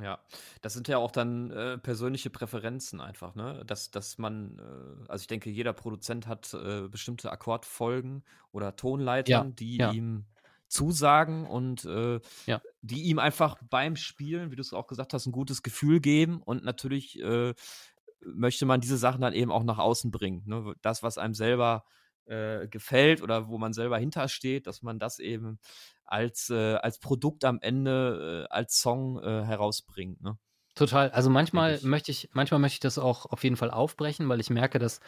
Ja, 0.01 0.19
das 0.61 0.73
sind 0.73 0.87
ja 0.87 0.97
auch 0.97 1.11
dann 1.11 1.51
äh, 1.51 1.77
persönliche 1.77 2.31
Präferenzen 2.31 2.99
einfach, 2.99 3.35
ne? 3.35 3.63
Dass, 3.67 3.91
dass 3.91 4.17
man, 4.17 4.57
äh, 4.57 5.11
also 5.11 5.21
ich 5.21 5.27
denke, 5.27 5.51
jeder 5.51 5.73
Produzent 5.73 6.25
hat 6.25 6.51
äh, 6.55 6.87
bestimmte 6.87 7.31
Akkordfolgen 7.31 8.23
oder 8.51 8.75
Tonleitern, 8.75 9.49
ja, 9.49 9.53
die 9.53 9.77
ja. 9.77 9.91
ihm 9.91 10.25
zusagen 10.73 11.45
und 11.45 11.85
äh, 11.85 12.19
ja. 12.45 12.61
die 12.81 13.03
ihm 13.03 13.19
einfach 13.19 13.57
beim 13.69 13.95
Spielen, 13.95 14.51
wie 14.51 14.55
du 14.55 14.61
es 14.61 14.73
auch 14.73 14.87
gesagt 14.87 15.13
hast, 15.13 15.25
ein 15.25 15.31
gutes 15.31 15.63
Gefühl 15.63 15.99
geben. 15.99 16.41
Und 16.41 16.63
natürlich 16.63 17.19
äh, 17.21 17.53
möchte 18.25 18.65
man 18.65 18.81
diese 18.81 18.97
Sachen 18.97 19.21
dann 19.21 19.33
eben 19.33 19.51
auch 19.51 19.63
nach 19.63 19.77
außen 19.77 20.11
bringen. 20.11 20.43
Ne? 20.45 20.73
Das, 20.81 21.03
was 21.03 21.17
einem 21.17 21.33
selber 21.33 21.85
äh, 22.25 22.67
gefällt 22.67 23.21
oder 23.21 23.47
wo 23.47 23.57
man 23.57 23.73
selber 23.73 23.97
hintersteht, 23.97 24.65
dass 24.65 24.81
man 24.81 24.97
das 24.97 25.19
eben 25.19 25.59
als, 26.05 26.49
äh, 26.49 26.75
als 26.75 26.99
Produkt 26.99 27.45
am 27.45 27.59
Ende, 27.61 28.47
äh, 28.49 28.53
als 28.53 28.79
Song 28.79 29.21
äh, 29.21 29.43
herausbringt. 29.43 30.21
Ne? 30.21 30.37
Total. 30.75 31.11
Also 31.11 31.29
manchmal 31.29 31.79
möchte 31.83 32.11
ich, 32.11 32.29
manchmal 32.33 32.59
möchte 32.59 32.75
ich 32.75 32.79
das 32.79 32.97
auch 32.97 33.27
auf 33.27 33.43
jeden 33.43 33.57
Fall 33.57 33.69
aufbrechen, 33.69 34.27
weil 34.27 34.39
ich 34.39 34.49
merke, 34.49 34.79
dass 34.79 35.01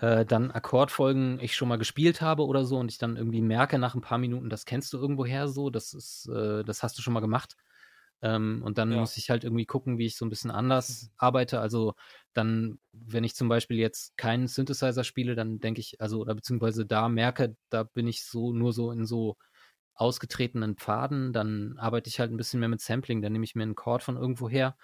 äh, 0.00 0.24
dann 0.24 0.50
Akkordfolgen 0.50 1.40
ich 1.40 1.56
schon 1.56 1.68
mal 1.68 1.78
gespielt 1.78 2.20
habe 2.20 2.46
oder 2.46 2.64
so 2.64 2.78
und 2.78 2.90
ich 2.90 2.98
dann 2.98 3.16
irgendwie 3.16 3.42
merke 3.42 3.78
nach 3.78 3.94
ein 3.94 4.00
paar 4.00 4.18
Minuten, 4.18 4.48
das 4.48 4.64
kennst 4.64 4.92
du 4.92 4.98
irgendwoher 4.98 5.48
so, 5.48 5.70
das 5.70 5.92
ist, 5.92 6.28
äh, 6.28 6.64
das 6.64 6.82
hast 6.82 6.98
du 6.98 7.02
schon 7.02 7.14
mal 7.14 7.20
gemacht. 7.20 7.56
Ähm, 8.20 8.62
und 8.64 8.78
dann 8.78 8.90
ja. 8.90 8.98
muss 8.98 9.16
ich 9.16 9.30
halt 9.30 9.44
irgendwie 9.44 9.66
gucken, 9.66 9.98
wie 9.98 10.06
ich 10.06 10.16
so 10.16 10.24
ein 10.26 10.30
bisschen 10.30 10.50
anders 10.50 11.04
mhm. 11.04 11.08
arbeite. 11.18 11.60
Also 11.60 11.94
dann, 12.32 12.78
wenn 12.92 13.24
ich 13.24 13.34
zum 13.34 13.48
Beispiel 13.48 13.76
jetzt 13.76 14.16
keinen 14.16 14.48
Synthesizer 14.48 15.04
spiele, 15.04 15.34
dann 15.34 15.60
denke 15.60 15.80
ich, 15.80 16.00
also, 16.00 16.20
oder 16.20 16.34
beziehungsweise 16.34 16.84
da 16.84 17.08
merke, 17.08 17.56
da 17.70 17.84
bin 17.84 18.06
ich 18.06 18.24
so 18.24 18.52
nur 18.52 18.72
so 18.72 18.90
in 18.90 19.06
so 19.06 19.36
ausgetretenen 19.94 20.76
Pfaden, 20.76 21.32
dann 21.32 21.76
arbeite 21.78 22.08
ich 22.08 22.20
halt 22.20 22.30
ein 22.30 22.36
bisschen 22.36 22.60
mehr 22.60 22.68
mit 22.68 22.80
Sampling, 22.80 23.20
dann 23.20 23.32
nehme 23.32 23.44
ich 23.44 23.56
mir 23.56 23.64
einen 23.64 23.74
Chord 23.74 24.02
von 24.02 24.16
irgendwo 24.16 24.48
her 24.48 24.76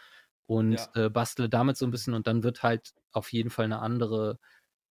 und 0.46 0.72
ja. 0.72 1.06
äh, 1.06 1.10
bastle 1.10 1.48
damit 1.48 1.76
so 1.76 1.86
ein 1.86 1.92
bisschen 1.92 2.14
und 2.14 2.26
dann 2.26 2.42
wird 2.42 2.64
halt 2.64 2.92
auf 3.12 3.32
jeden 3.32 3.50
Fall 3.50 3.66
eine 3.66 3.78
andere 3.78 4.38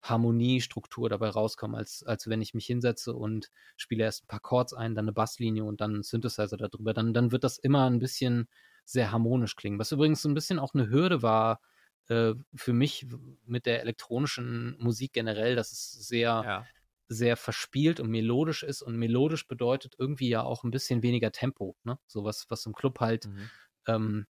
Harmoniestruktur 0.03 1.09
dabei 1.09 1.29
rauskommen, 1.29 1.77
als, 1.77 2.03
als 2.03 2.27
wenn 2.27 2.41
ich 2.41 2.53
mich 2.53 2.65
hinsetze 2.65 3.13
und 3.13 3.49
spiele 3.77 4.03
erst 4.03 4.25
ein 4.25 4.27
paar 4.27 4.41
Chords 4.41 4.73
ein, 4.73 4.95
dann 4.95 5.05
eine 5.05 5.13
Basslinie 5.13 5.63
und 5.63 5.79
dann 5.79 5.93
einen 5.93 6.03
Synthesizer 6.03 6.57
darüber. 6.57 6.93
Dann, 6.93 7.13
dann 7.13 7.31
wird 7.31 7.45
das 7.45 7.57
immer 7.57 7.89
ein 7.89 7.99
bisschen 7.99 8.49
sehr 8.83 9.13
harmonisch 9.13 9.55
klingen. 9.55 9.79
Was 9.79 9.93
übrigens 9.93 10.21
so 10.21 10.27
ein 10.27 10.33
bisschen 10.33 10.59
auch 10.59 10.73
eine 10.73 10.89
Hürde 10.89 11.21
war 11.21 11.61
äh, 12.09 12.33
für 12.53 12.73
mich 12.73 13.07
mit 13.45 13.65
der 13.65 13.79
elektronischen 13.79 14.75
Musik 14.77 15.13
generell, 15.13 15.55
dass 15.55 15.71
es 15.71 15.93
sehr, 15.93 16.43
ja. 16.45 16.67
sehr 17.07 17.37
verspielt 17.37 18.01
und 18.01 18.09
melodisch 18.09 18.63
ist. 18.63 18.81
Und 18.81 18.97
melodisch 18.97 19.47
bedeutet 19.47 19.95
irgendwie 19.97 20.27
ja 20.27 20.43
auch 20.43 20.65
ein 20.65 20.71
bisschen 20.71 21.01
weniger 21.01 21.31
Tempo. 21.31 21.77
Ne? 21.85 21.97
So 22.07 22.25
was, 22.25 22.49
was 22.49 22.65
im 22.65 22.73
Club 22.73 22.99
halt 22.99 23.27
mhm. 23.27 23.49
ähm, 23.87 24.25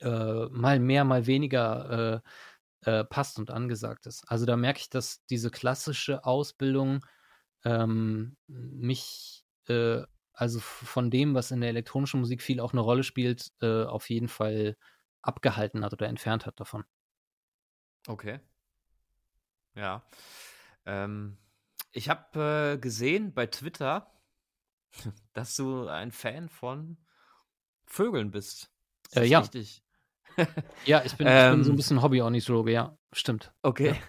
äh, 0.00 0.46
mal 0.50 0.78
mehr, 0.78 1.04
mal 1.04 1.26
weniger 1.26 2.22
äh, 2.24 2.28
äh, 2.82 3.04
passt 3.04 3.38
und 3.38 3.50
angesagt 3.50 4.06
ist. 4.06 4.24
Also 4.28 4.46
da 4.46 4.56
merke 4.56 4.80
ich, 4.80 4.90
dass 4.90 5.24
diese 5.26 5.50
klassische 5.50 6.24
Ausbildung 6.24 7.04
ähm, 7.64 8.36
mich, 8.46 9.44
äh, 9.68 10.02
also 10.32 10.60
von 10.60 11.10
dem, 11.10 11.34
was 11.34 11.50
in 11.50 11.60
der 11.60 11.70
elektronischen 11.70 12.20
Musik 12.20 12.42
viel 12.42 12.60
auch 12.60 12.72
eine 12.72 12.80
Rolle 12.80 13.02
spielt, 13.02 13.50
äh, 13.60 13.84
auf 13.84 14.08
jeden 14.10 14.28
Fall 14.28 14.76
abgehalten 15.22 15.84
hat 15.84 15.92
oder 15.92 16.06
entfernt 16.06 16.46
hat 16.46 16.60
davon. 16.60 16.84
Okay. 18.06 18.40
Ja. 19.74 20.08
Ähm, 20.86 21.36
ich 21.92 22.08
habe 22.08 22.74
äh, 22.74 22.78
gesehen 22.78 23.34
bei 23.34 23.46
Twitter, 23.46 24.12
dass 25.32 25.56
du 25.56 25.88
ein 25.88 26.12
Fan 26.12 26.48
von 26.48 26.96
Vögeln 27.86 28.30
bist. 28.30 28.70
Äh, 29.12 29.24
ja. 29.24 29.40
Richtig 29.40 29.82
ja, 30.84 31.02
ich 31.04 31.16
bin, 31.16 31.26
ähm, 31.28 31.50
ich 31.50 31.56
bin 31.56 31.64
so 31.64 31.70
ein 31.70 31.72
ähm. 31.72 31.76
bisschen 31.76 32.02
Hobby-Ornithologe, 32.02 32.72
ja, 32.72 32.96
stimmt. 33.12 33.52
Okay. 33.62 33.88
Ja. 33.88 33.94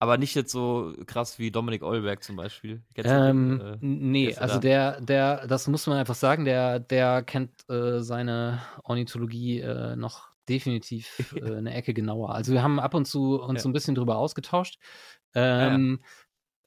Aber 0.00 0.16
nicht 0.16 0.34
jetzt 0.36 0.52
so 0.52 0.94
krass 1.06 1.40
wie 1.40 1.50
Dominik 1.50 1.82
Eulberg 1.82 2.22
zum 2.22 2.36
Beispiel. 2.36 2.82
Ähm, 2.94 3.60
äh, 3.60 3.76
nee, 3.80 4.34
also 4.36 4.54
da? 4.54 4.60
der, 4.60 5.00
der, 5.00 5.46
das 5.48 5.66
muss 5.66 5.88
man 5.88 5.98
einfach 5.98 6.14
sagen, 6.14 6.44
der, 6.44 6.78
der 6.78 7.22
kennt 7.24 7.68
äh, 7.68 8.00
seine 8.00 8.62
Ornithologie 8.84 9.58
äh, 9.58 9.96
noch 9.96 10.28
definitiv 10.48 11.32
äh, 11.36 11.56
eine 11.56 11.74
Ecke 11.74 11.94
genauer. 11.94 12.32
Also 12.34 12.52
wir 12.52 12.62
haben 12.62 12.78
ab 12.78 12.94
und 12.94 13.06
zu 13.06 13.40
uns 13.40 13.58
ja. 13.58 13.62
so 13.64 13.68
ein 13.68 13.72
bisschen 13.72 13.96
drüber 13.96 14.18
ausgetauscht. 14.18 14.78
Ähm, 15.34 15.98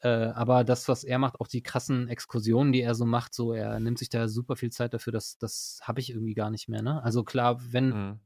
ja. 0.04 0.26
Äh, 0.28 0.32
aber 0.34 0.66
das, 0.66 0.90
was 0.90 1.06
er 1.06 1.18
macht, 1.18 1.40
auch 1.40 1.48
die 1.48 1.64
krassen 1.64 2.10
Exkursionen, 2.10 2.74
die 2.74 2.82
er 2.82 2.96
so 2.96 3.06
macht, 3.06 3.34
so 3.34 3.54
er 3.54 3.80
nimmt 3.80 4.00
sich 4.00 4.10
da 4.10 4.28
super 4.28 4.58
viel 4.58 4.72
Zeit 4.72 4.94
dafür, 4.94 5.14
das, 5.14 5.38
das 5.38 5.80
habe 5.84 6.02
ich 6.02 6.10
irgendwie 6.10 6.34
gar 6.34 6.50
nicht 6.50 6.68
mehr. 6.68 6.82
Ne? 6.82 7.02
Also 7.02 7.24
klar, 7.24 7.62
wenn, 7.72 7.90
mhm 7.90 8.20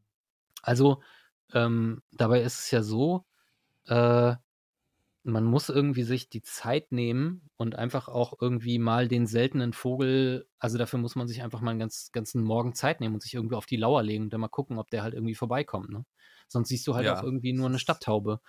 also, 0.65 1.01
ähm, 1.53 2.01
dabei 2.11 2.41
ist 2.41 2.59
es 2.59 2.71
ja 2.71 2.81
so, 2.83 3.25
äh, 3.87 4.35
man 5.23 5.43
muss 5.43 5.69
irgendwie 5.69 6.03
sich 6.03 6.29
die 6.29 6.43
Zeit 6.43 6.91
nehmen 6.91 7.49
und 7.57 7.75
einfach 7.75 8.07
auch 8.07 8.33
irgendwie 8.39 8.77
mal 8.77 9.07
den 9.07 9.25
seltenen 9.25 9.73
Vogel, 9.73 10.47
also 10.59 10.77
dafür 10.77 10.99
muss 10.99 11.15
man 11.15 11.27
sich 11.27 11.41
einfach 11.41 11.61
mal 11.61 11.71
einen 11.71 11.79
ganz, 11.79 12.11
ganzen 12.11 12.43
Morgen 12.43 12.75
Zeit 12.75 12.99
nehmen 12.99 13.15
und 13.15 13.23
sich 13.23 13.33
irgendwie 13.33 13.55
auf 13.55 13.65
die 13.65 13.77
Lauer 13.77 14.03
legen 14.03 14.25
und 14.25 14.33
dann 14.33 14.41
mal 14.41 14.49
gucken, 14.49 14.77
ob 14.77 14.91
der 14.91 15.01
halt 15.01 15.15
irgendwie 15.15 15.33
vorbeikommt. 15.33 15.89
Ne? 15.89 16.05
Sonst 16.47 16.69
siehst 16.69 16.85
du 16.87 16.93
halt 16.93 17.07
ja. 17.07 17.17
auch 17.17 17.23
irgendwie 17.23 17.53
nur 17.53 17.67
eine 17.67 17.79
Stadttaube 17.79 18.39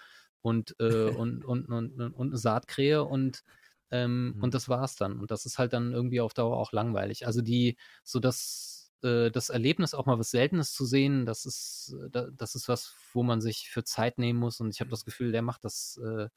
und, 0.42 0.76
äh, 0.78 1.08
und, 1.16 1.44
und, 1.46 1.66
und, 1.68 1.98
und, 1.98 2.28
eine 2.28 2.36
Saatkrähe 2.36 3.04
und, 3.04 3.42
ähm, 3.90 4.34
mhm. 4.36 4.42
und 4.42 4.52
das 4.52 4.68
war's 4.68 4.96
dann. 4.96 5.18
Und 5.18 5.30
das 5.30 5.46
ist 5.46 5.58
halt 5.58 5.72
dann 5.72 5.92
irgendwie 5.92 6.20
auf 6.20 6.34
Dauer 6.34 6.58
auch 6.58 6.72
langweilig. 6.72 7.26
Also 7.26 7.40
die, 7.40 7.78
so 8.04 8.20
das 8.20 8.75
äh, 9.06 9.30
das 9.30 9.48
Erlebnis, 9.48 9.94
auch 9.94 10.06
mal 10.06 10.18
was 10.18 10.30
Seltenes 10.30 10.72
zu 10.72 10.84
sehen, 10.84 11.24
das 11.24 11.46
ist, 11.46 11.96
äh, 12.12 12.28
das 12.32 12.54
ist 12.54 12.68
was, 12.68 12.94
wo 13.12 13.22
man 13.22 13.40
sich 13.40 13.70
für 13.70 13.84
Zeit 13.84 14.18
nehmen 14.18 14.38
muss. 14.38 14.60
Und 14.60 14.70
ich 14.70 14.80
habe 14.80 14.90
das 14.90 15.04
Gefühl, 15.04 15.32
der 15.32 15.42
macht 15.42 15.64
das 15.64 15.98
äh, 16.04 16.28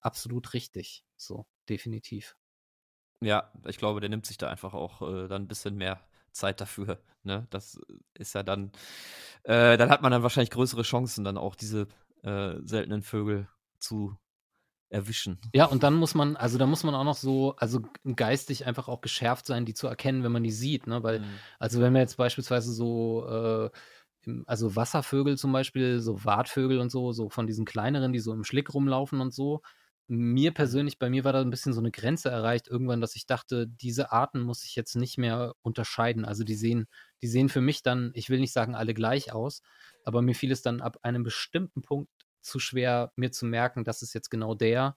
absolut 0.00 0.52
richtig. 0.52 1.04
So, 1.16 1.46
definitiv. 1.68 2.36
Ja, 3.20 3.52
ich 3.66 3.78
glaube, 3.78 4.00
der 4.00 4.10
nimmt 4.10 4.26
sich 4.26 4.38
da 4.38 4.48
einfach 4.48 4.74
auch 4.74 5.02
äh, 5.02 5.28
dann 5.28 5.42
ein 5.42 5.48
bisschen 5.48 5.76
mehr 5.76 6.00
Zeit 6.32 6.60
dafür. 6.60 7.00
Ne? 7.22 7.46
Das 7.50 7.80
ist 8.14 8.34
ja 8.34 8.42
dann, 8.42 8.70
äh, 9.42 9.76
dann 9.76 9.90
hat 9.90 10.02
man 10.02 10.12
dann 10.12 10.22
wahrscheinlich 10.22 10.50
größere 10.50 10.82
Chancen, 10.82 11.24
dann 11.24 11.36
auch 11.36 11.54
diese 11.54 11.88
äh, 12.22 12.54
seltenen 12.62 13.02
Vögel 13.02 13.48
zu 13.78 14.16
erwischen. 14.90 15.38
Ja, 15.54 15.66
und 15.66 15.82
dann 15.82 15.94
muss 15.94 16.14
man, 16.14 16.36
also 16.36 16.58
da 16.58 16.66
muss 16.66 16.84
man 16.84 16.94
auch 16.94 17.04
noch 17.04 17.16
so, 17.16 17.54
also 17.56 17.82
geistig 18.16 18.66
einfach 18.66 18.88
auch 18.88 19.00
geschärft 19.00 19.46
sein, 19.46 19.64
die 19.64 19.74
zu 19.74 19.86
erkennen, 19.86 20.24
wenn 20.24 20.32
man 20.32 20.42
die 20.42 20.50
sieht, 20.50 20.86
ne? 20.86 21.02
Weil, 21.02 21.20
mhm. 21.20 21.24
also 21.58 21.80
wenn 21.80 21.92
wir 21.92 22.00
jetzt 22.00 22.16
beispielsweise 22.16 22.72
so, 22.72 23.26
äh, 23.28 23.70
also 24.46 24.76
Wasservögel 24.76 25.38
zum 25.38 25.52
Beispiel, 25.52 26.00
so 26.00 26.24
Wartvögel 26.24 26.78
und 26.78 26.90
so, 26.90 27.12
so 27.12 27.28
von 27.28 27.46
diesen 27.46 27.64
kleineren, 27.64 28.12
die 28.12 28.18
so 28.18 28.32
im 28.32 28.44
Schlick 28.44 28.72
rumlaufen 28.72 29.20
und 29.20 29.32
so, 29.32 29.62
mir 30.08 30.52
persönlich, 30.52 30.98
bei 30.98 31.10
mir 31.10 31.24
war 31.24 31.34
da 31.34 31.42
ein 31.42 31.50
bisschen 31.50 31.74
so 31.74 31.80
eine 31.80 31.90
Grenze 31.90 32.30
erreicht 32.30 32.66
irgendwann, 32.66 33.02
dass 33.02 33.14
ich 33.14 33.26
dachte, 33.26 33.66
diese 33.68 34.10
Arten 34.10 34.40
muss 34.40 34.64
ich 34.64 34.74
jetzt 34.74 34.96
nicht 34.96 35.18
mehr 35.18 35.54
unterscheiden. 35.60 36.24
Also 36.24 36.44
die 36.44 36.54
sehen, 36.54 36.86
die 37.20 37.26
sehen 37.26 37.50
für 37.50 37.60
mich 37.60 37.82
dann, 37.82 38.10
ich 38.14 38.30
will 38.30 38.40
nicht 38.40 38.54
sagen 38.54 38.74
alle 38.74 38.94
gleich 38.94 39.32
aus, 39.34 39.62
aber 40.04 40.22
mir 40.22 40.34
fiel 40.34 40.50
es 40.50 40.62
dann 40.62 40.80
ab 40.80 40.96
einem 41.02 41.24
bestimmten 41.24 41.82
Punkt 41.82 42.10
zu 42.48 42.58
schwer, 42.58 43.12
mir 43.16 43.30
zu 43.32 43.46
merken, 43.46 43.84
das 43.84 44.02
ist 44.02 44.14
jetzt 44.14 44.30
genau 44.30 44.54
der 44.54 44.96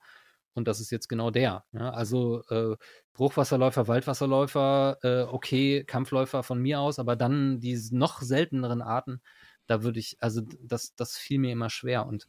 und 0.54 0.68
das 0.68 0.80
ist 0.80 0.91
jetzt 0.91 1.08
genau 1.08 1.32
der. 1.32 1.66
Ja, 1.72 1.91
also 1.91 2.43
äh, 2.49 2.76
Bruchwasserläufer, 3.14 3.88
Waldwasserläufer, 3.88 4.97
äh, 5.04 5.22
okay, 5.24 5.84
Kampfläufer 5.84 6.43
von 6.43 6.60
mir 6.62 6.80
aus, 6.80 6.99
aber 6.99 7.16
dann 7.16 7.60
die 7.60 7.80
noch 7.91 8.22
selteneren 8.22 8.82
Arten, 8.82 9.22
da 9.68 9.84
würde 9.84 9.99
ich, 9.99 10.18
also 10.20 10.41
das, 10.62 10.95
das 10.95 11.18
fiel 11.18 11.39
mir 11.39 11.52
immer 11.52 11.70
schwer 11.70 12.06
und 12.06 12.28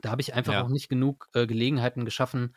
da 0.00 0.10
habe 0.10 0.22
ich 0.22 0.34
einfach 0.34 0.52
ja. 0.52 0.62
auch 0.62 0.68
nicht 0.68 0.88
genug 0.88 1.28
äh, 1.34 1.46
Gelegenheiten 1.46 2.04
geschaffen, 2.04 2.54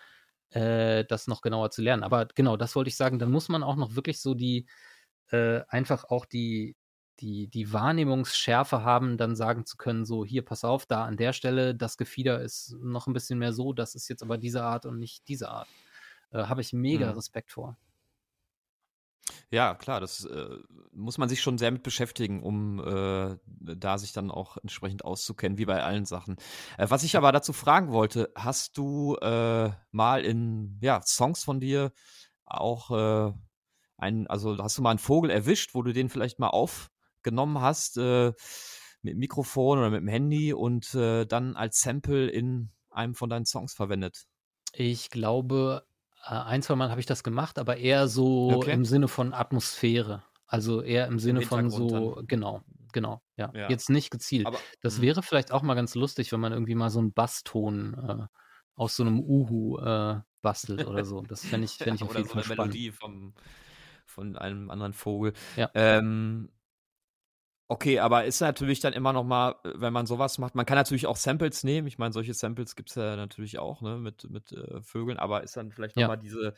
äh, 0.51 1.05
das 1.05 1.27
noch 1.27 1.41
genauer 1.41 1.71
zu 1.71 1.81
lernen. 1.81 2.03
Aber 2.03 2.27
genau, 2.35 2.57
das 2.57 2.75
wollte 2.75 2.89
ich 2.89 2.97
sagen, 2.97 3.19
dann 3.19 3.31
muss 3.31 3.49
man 3.49 3.63
auch 3.63 3.75
noch 3.75 3.95
wirklich 3.95 4.21
so 4.21 4.33
die, 4.35 4.67
äh, 5.31 5.61
einfach 5.67 6.05
auch 6.05 6.25
die, 6.25 6.75
die, 7.21 7.47
die 7.47 7.71
Wahrnehmungsschärfe 7.71 8.83
haben, 8.83 9.17
dann 9.17 9.35
sagen 9.35 9.65
zu 9.65 9.77
können, 9.77 10.05
so 10.05 10.25
hier, 10.25 10.43
pass 10.43 10.63
auf, 10.63 10.85
da 10.85 11.05
an 11.05 11.17
der 11.17 11.33
Stelle, 11.33 11.75
das 11.75 11.97
Gefieder 11.97 12.41
ist 12.41 12.75
noch 12.81 13.07
ein 13.07 13.13
bisschen 13.13 13.39
mehr 13.39 13.53
so, 13.53 13.73
das 13.73 13.95
ist 13.95 14.09
jetzt 14.09 14.23
aber 14.23 14.37
diese 14.37 14.63
Art 14.63 14.85
und 14.85 14.99
nicht 14.99 15.27
diese 15.27 15.49
Art. 15.49 15.67
Äh, 16.31 16.43
Habe 16.43 16.61
ich 16.61 16.73
mega 16.73 17.07
mhm. 17.07 17.13
Respekt 17.13 17.51
vor. 17.51 17.77
Ja, 19.49 19.75
klar, 19.75 19.99
das 19.99 20.25
äh, 20.25 20.57
muss 20.91 21.17
man 21.17 21.29
sich 21.29 21.41
schon 21.41 21.57
sehr 21.57 21.71
mit 21.71 21.83
beschäftigen, 21.83 22.41
um 22.41 22.79
äh, 22.79 23.37
da 23.45 23.97
sich 23.97 24.13
dann 24.13 24.31
auch 24.31 24.57
entsprechend 24.57 25.05
auszukennen, 25.05 25.57
wie 25.57 25.65
bei 25.65 25.83
allen 25.83 26.05
Sachen. 26.05 26.37
Äh, 26.77 26.89
was 26.89 27.03
ich 27.03 27.17
aber 27.17 27.31
dazu 27.31 27.53
fragen 27.53 27.91
wollte, 27.91 28.31
hast 28.35 28.77
du 28.77 29.15
äh, 29.17 29.69
mal 29.91 30.25
in 30.25 30.79
ja, 30.81 31.01
Songs 31.05 31.43
von 31.43 31.59
dir 31.59 31.91
auch 32.45 32.91
äh, 32.91 33.33
einen, 33.97 34.27
also 34.27 34.57
hast 34.57 34.77
du 34.77 34.81
mal 34.81 34.89
einen 34.89 34.99
Vogel 34.99 35.29
erwischt, 35.29 35.75
wo 35.75 35.83
du 35.83 35.93
den 35.93 36.09
vielleicht 36.09 36.39
mal 36.39 36.49
auf 36.49 36.89
genommen 37.23 37.61
hast 37.61 37.97
äh, 37.97 38.33
mit 39.01 39.17
Mikrofon 39.17 39.79
oder 39.79 39.89
mit 39.89 40.01
dem 40.01 40.07
Handy 40.07 40.53
und 40.53 40.93
äh, 40.95 41.25
dann 41.25 41.55
als 41.55 41.79
Sample 41.79 42.29
in 42.29 42.71
einem 42.89 43.15
von 43.15 43.29
deinen 43.29 43.45
Songs 43.45 43.73
verwendet? 43.73 44.25
Ich 44.73 45.09
glaube, 45.09 45.85
äh, 46.25 46.33
ein, 46.33 46.61
zwei 46.61 46.75
Mal 46.75 46.89
habe 46.89 46.99
ich 46.99 47.05
das 47.05 47.23
gemacht, 47.23 47.59
aber 47.59 47.77
eher 47.77 48.07
so 48.07 48.51
okay. 48.51 48.71
im 48.71 48.85
Sinne 48.85 49.07
von 49.07 49.33
Atmosphäre. 49.33 50.23
Also 50.47 50.81
eher 50.81 51.07
im 51.07 51.17
Sinne 51.17 51.41
Im 51.41 51.47
von 51.47 51.69
so, 51.69 52.15
dann. 52.15 52.27
genau, 52.27 52.61
genau, 52.91 53.21
ja. 53.37 53.51
ja. 53.53 53.69
Jetzt 53.69 53.89
nicht 53.89 54.11
gezielt. 54.11 54.45
Aber, 54.45 54.59
das 54.81 54.97
mh. 54.97 55.01
wäre 55.03 55.23
vielleicht 55.23 55.51
auch 55.51 55.61
mal 55.61 55.75
ganz 55.75 55.95
lustig, 55.95 56.31
wenn 56.33 56.41
man 56.41 56.51
irgendwie 56.51 56.75
mal 56.75 56.89
so 56.89 56.99
einen 56.99 57.13
Basston 57.13 57.93
äh, 57.93 58.27
aus 58.75 58.97
so 58.97 59.03
einem 59.03 59.21
Uhu 59.21 59.77
äh, 59.79 60.19
bastelt 60.41 60.87
oder 60.87 61.05
so. 61.05 61.21
Das 61.21 61.45
fände 61.45 61.65
ich, 61.65 61.71
fänd 61.77 61.95
ich 61.95 62.03
auf 62.03 62.15
jeden 62.15 62.27
so 62.27 62.33
Fall 62.33 62.43
eine 62.43 62.53
spannend. 62.53 62.73
Melodie 62.73 62.91
vom, 62.91 63.33
von 64.05 64.35
einem 64.35 64.69
anderen 64.69 64.93
Vogel. 64.93 65.33
Ja. 65.55 65.69
Ähm, 65.73 66.49
Okay, 67.71 67.99
aber 67.99 68.25
ist 68.25 68.41
natürlich 68.41 68.81
dann 68.81 68.91
immer 68.91 69.13
noch 69.13 69.23
mal, 69.23 69.55
wenn 69.63 69.93
man 69.93 70.05
sowas 70.05 70.37
macht, 70.39 70.55
man 70.55 70.65
kann 70.65 70.75
natürlich 70.75 71.07
auch 71.07 71.15
Samples 71.15 71.63
nehmen. 71.63 71.87
Ich 71.87 71.97
meine, 71.97 72.11
solche 72.11 72.33
Samples 72.33 72.75
gibt 72.75 72.89
es 72.89 72.95
ja 72.95 73.15
natürlich 73.15 73.59
auch, 73.59 73.81
ne, 73.81 73.95
mit, 73.95 74.29
mit 74.29 74.51
äh, 74.51 74.81
Vögeln, 74.81 75.17
aber 75.17 75.41
ist 75.43 75.55
dann 75.55 75.71
vielleicht 75.71 75.95
noch 75.95 76.01
ja. 76.01 76.07
mal 76.09 76.17
diese, 76.17 76.53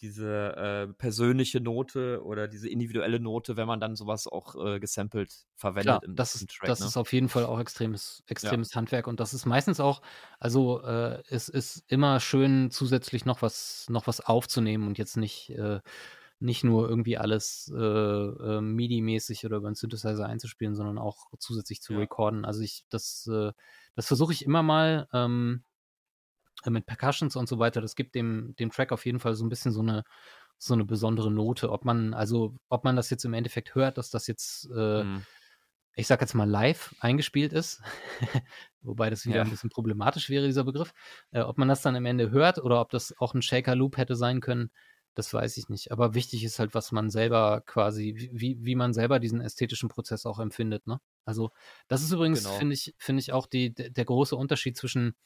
diese 0.00 0.56
äh, 0.56 0.92
persönliche 0.94 1.60
Note 1.60 2.20
oder 2.24 2.48
diese 2.48 2.68
individuelle 2.68 3.20
Note, 3.20 3.56
wenn 3.56 3.68
man 3.68 3.78
dann 3.78 3.94
sowas 3.94 4.26
auch 4.26 4.56
äh, 4.56 4.80
gesampelt 4.80 5.32
verwendet 5.54 5.84
Klar, 5.84 6.02
im, 6.02 6.16
das 6.16 6.34
ist, 6.34 6.50
Track. 6.50 6.66
das 6.66 6.80
Ne? 6.80 6.86
ist 6.86 6.96
auf 6.96 7.12
jeden 7.12 7.28
Fall 7.28 7.46
auch 7.46 7.60
extremes, 7.60 8.24
extremes 8.26 8.74
Handwerk 8.74 9.06
und 9.06 9.20
das 9.20 9.34
ist 9.34 9.46
meistens 9.46 9.78
auch, 9.78 10.02
also 10.40 10.82
äh, 10.82 11.22
es 11.28 11.48
ist 11.48 11.84
immer 11.86 12.18
schön, 12.18 12.72
zusätzlich 12.72 13.24
noch 13.24 13.40
was, 13.40 13.86
noch 13.88 14.08
was 14.08 14.20
aufzunehmen 14.20 14.88
und 14.88 14.98
jetzt 14.98 15.16
nicht, 15.16 15.50
äh, 15.50 15.78
nicht 16.38 16.64
nur 16.64 16.88
irgendwie 16.88 17.16
alles 17.18 17.72
äh, 17.74 17.78
äh, 17.78 18.60
MIDI-mäßig 18.60 19.44
oder 19.46 19.56
über 19.58 19.68
einen 19.68 19.74
Synthesizer 19.76 20.26
einzuspielen, 20.26 20.74
sondern 20.74 20.98
auch 20.98 21.26
zusätzlich 21.38 21.80
zu 21.82 21.94
Ja. 21.94 22.00
recorden. 22.00 22.44
Also 22.44 22.60
ich, 22.62 22.84
das, 22.90 23.26
äh, 23.32 23.52
das 23.94 24.06
versuche 24.06 24.32
ich 24.32 24.44
immer 24.44 24.62
mal 24.62 25.08
ähm, 25.12 25.64
äh, 26.64 26.70
mit 26.70 26.86
Percussions 26.86 27.36
und 27.36 27.48
so 27.48 27.58
weiter. 27.58 27.80
Das 27.80 27.96
gibt 27.96 28.14
dem, 28.14 28.54
dem 28.56 28.70
Track 28.70 28.92
auf 28.92 29.06
jeden 29.06 29.20
Fall 29.20 29.34
so 29.34 29.44
ein 29.44 29.48
bisschen 29.48 29.72
so 29.72 29.80
eine, 29.80 30.04
so 30.58 30.74
eine 30.74 30.84
besondere 30.84 31.30
Note. 31.30 31.70
Ob 31.70 31.84
man, 31.84 32.14
also 32.14 32.56
ob 32.68 32.84
man 32.84 32.96
das 32.96 33.10
jetzt 33.10 33.24
im 33.24 33.34
Endeffekt 33.34 33.74
hört, 33.74 33.98
dass 33.98 34.10
das 34.10 34.26
jetzt 34.26 34.68
äh, 34.74 35.04
Mhm. 35.04 35.24
ich 35.98 36.06
sag 36.06 36.20
jetzt 36.20 36.34
mal 36.34 36.48
live 36.48 36.94
eingespielt 37.00 37.52
ist, 37.54 37.82
wobei 38.82 39.08
das 39.10 39.24
wieder 39.26 39.36
Ja. 39.36 39.42
ein 39.42 39.50
bisschen 39.50 39.70
problematisch 39.70 40.28
wäre, 40.28 40.46
dieser 40.46 40.64
Begriff. 40.64 40.92
Äh, 41.30 41.40
ob 41.40 41.56
man 41.58 41.68
das 41.68 41.82
dann 41.82 41.96
am 41.96 42.04
Ende 42.06 42.30
hört 42.30 42.58
oder 42.58 42.80
ob 42.82 42.90
das 42.90 43.14
auch 43.18 43.32
ein 43.34 43.42
Shaker-Loop 43.42 43.96
hätte 43.96 44.14
sein 44.16 44.40
können, 44.40 44.70
das 45.16 45.34
weiß 45.34 45.56
ich 45.58 45.68
nicht. 45.70 45.92
Aber 45.92 46.14
wichtig 46.14 46.44
ist 46.44 46.60
halt, 46.60 46.74
was 46.74 46.92
man 46.92 47.10
selber 47.10 47.62
quasi, 47.66 48.30
wie- 48.32 48.58
wie, 48.60 48.76
man 48.76 48.94
selber 48.94 49.18
diesen 49.20 49.40
ästhetischen 49.42 49.88
Prozess 49.90 50.26
auch 50.26 50.38
empfindet. 50.40 50.86
Ne? 50.86 51.00
Also, 51.26 51.50
das 51.88 52.02
ist 52.04 52.12
übrigens, 52.12 52.46
Genau. 52.46 52.48
finde 52.48 52.74
ich, 52.74 52.94
finde 52.98 53.20
ich 53.20 53.32
auch 53.32 53.46
die, 53.46 53.74
der 53.74 53.90
der 53.90 54.04
große 54.06 54.36
Unterschied 54.36 54.76
zwischen 54.78 55.16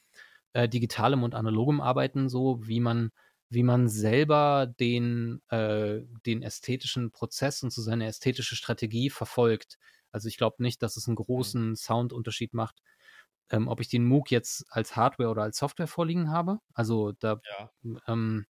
äh, 0.53 0.69
digitalem 0.69 1.23
und 1.23 1.35
analogem 1.35 1.81
Arbeiten, 1.81 2.29
so 2.29 2.59
wie 2.67 2.81
man, 2.81 3.11
wie 3.51 3.63
man 3.63 3.89
selber 3.89 4.67
den, 4.81 5.43
äh, 5.49 6.01
den 6.27 6.43
ästhetischen 6.43 7.13
Prozess 7.13 7.63
und 7.63 7.73
so 7.73 7.83
seine 7.83 8.07
ästhetische 8.07 8.57
Strategie 8.57 9.11
verfolgt. 9.11 9.79
Also 10.13 10.29
ich 10.29 10.37
glaube 10.39 10.63
nicht, 10.63 10.83
dass 10.83 10.97
es 10.97 11.07
einen 11.09 11.17
großen 11.17 11.77
Soundunterschied 11.77 12.55
macht, 12.55 12.83
ähm, 13.51 13.69
ob 13.69 13.81
ich 13.81 13.89
den 13.89 14.05
MOOC 14.07 14.31
jetzt 14.31 14.65
als 14.71 14.97
Hardware 14.97 15.31
oder 15.31 15.43
als 15.43 15.59
Software 15.59 15.89
vorliegen 15.89 16.31
habe. 16.31 16.59
Also 16.75 17.13
da 17.13 17.43
Ja. 17.45 17.73
ähm, 18.07 18.47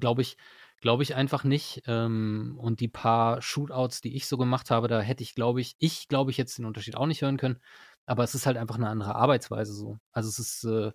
glaube 0.00 0.22
ich, 0.22 0.36
glaube 0.80 1.02
ich 1.02 1.14
einfach 1.14 1.44
nicht. 1.44 1.82
Ähm, 1.86 2.56
und 2.58 2.80
die 2.80 2.88
paar 2.88 3.40
Shootouts, 3.42 4.00
die 4.00 4.16
ich 4.16 4.26
so 4.26 4.36
gemacht 4.36 4.70
habe, 4.70 4.88
da 4.88 5.00
hätte 5.00 5.22
ich, 5.22 5.34
glaube 5.34 5.60
ich, 5.60 5.76
ich 5.78 6.08
glaube 6.08 6.30
ich 6.30 6.36
jetzt 6.36 6.58
den 6.58 6.66
Unterschied 6.66 6.96
auch 6.96 7.06
nicht 7.06 7.22
hören 7.22 7.36
können. 7.38 7.60
Aber 8.06 8.22
es 8.24 8.34
ist 8.34 8.46
halt 8.46 8.56
einfach 8.56 8.76
eine 8.76 8.88
andere 8.88 9.14
Arbeitsweise 9.14 9.72
so. 9.72 9.98
Also 10.12 10.28
es 10.28 10.38
ist, 10.38 10.64
äh, 10.64 10.92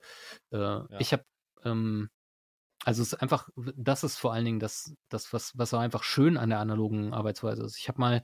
äh, 0.55 0.83
ich 0.99 1.11
habe, 1.13 1.23
ähm, 1.63 2.09
also 2.85 3.01
es 3.01 3.13
ist 3.13 3.21
einfach, 3.21 3.49
das 3.75 4.03
ist 4.03 4.17
vor 4.17 4.33
allen 4.33 4.45
Dingen 4.45 4.59
das, 4.59 4.93
das 5.09 5.33
was, 5.33 5.57
was 5.57 5.73
auch 5.73 5.79
einfach 5.79 6.03
schön 6.03 6.37
an 6.37 6.49
der 6.49 6.59
analogen 6.59 7.13
Arbeitsweise 7.13 7.63
ist. 7.65 7.77
Ich 7.77 7.87
habe 7.89 7.99
mal 7.99 8.23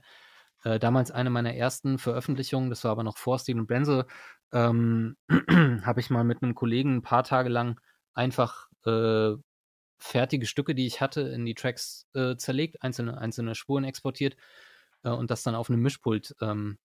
äh, 0.64 0.78
damals 0.78 1.10
eine 1.10 1.30
meiner 1.30 1.54
ersten 1.54 1.98
Veröffentlichungen, 1.98 2.70
das 2.70 2.84
war 2.84 2.92
aber 2.92 3.04
noch 3.04 3.18
vor 3.18 3.38
Steel 3.38 3.58
und 3.58 3.66
Brenzel, 3.66 4.06
ähm, 4.52 5.16
habe 5.84 6.00
ich 6.00 6.10
mal 6.10 6.24
mit 6.24 6.42
einem 6.42 6.54
Kollegen 6.54 6.96
ein 6.96 7.02
paar 7.02 7.24
Tage 7.24 7.48
lang 7.48 7.80
einfach 8.14 8.68
äh, 8.86 9.34
fertige 9.98 10.46
Stücke, 10.46 10.74
die 10.74 10.86
ich 10.86 11.00
hatte, 11.00 11.22
in 11.22 11.44
die 11.44 11.54
Tracks 11.54 12.06
äh, 12.14 12.36
zerlegt, 12.36 12.82
einzelne, 12.82 13.18
einzelne 13.18 13.54
Spuren 13.54 13.84
exportiert 13.84 14.36
äh, 15.04 15.10
und 15.10 15.30
das 15.30 15.42
dann 15.42 15.54
auf 15.54 15.70
einem 15.70 15.82
Mischpult 15.82 16.34
ähm, 16.40 16.78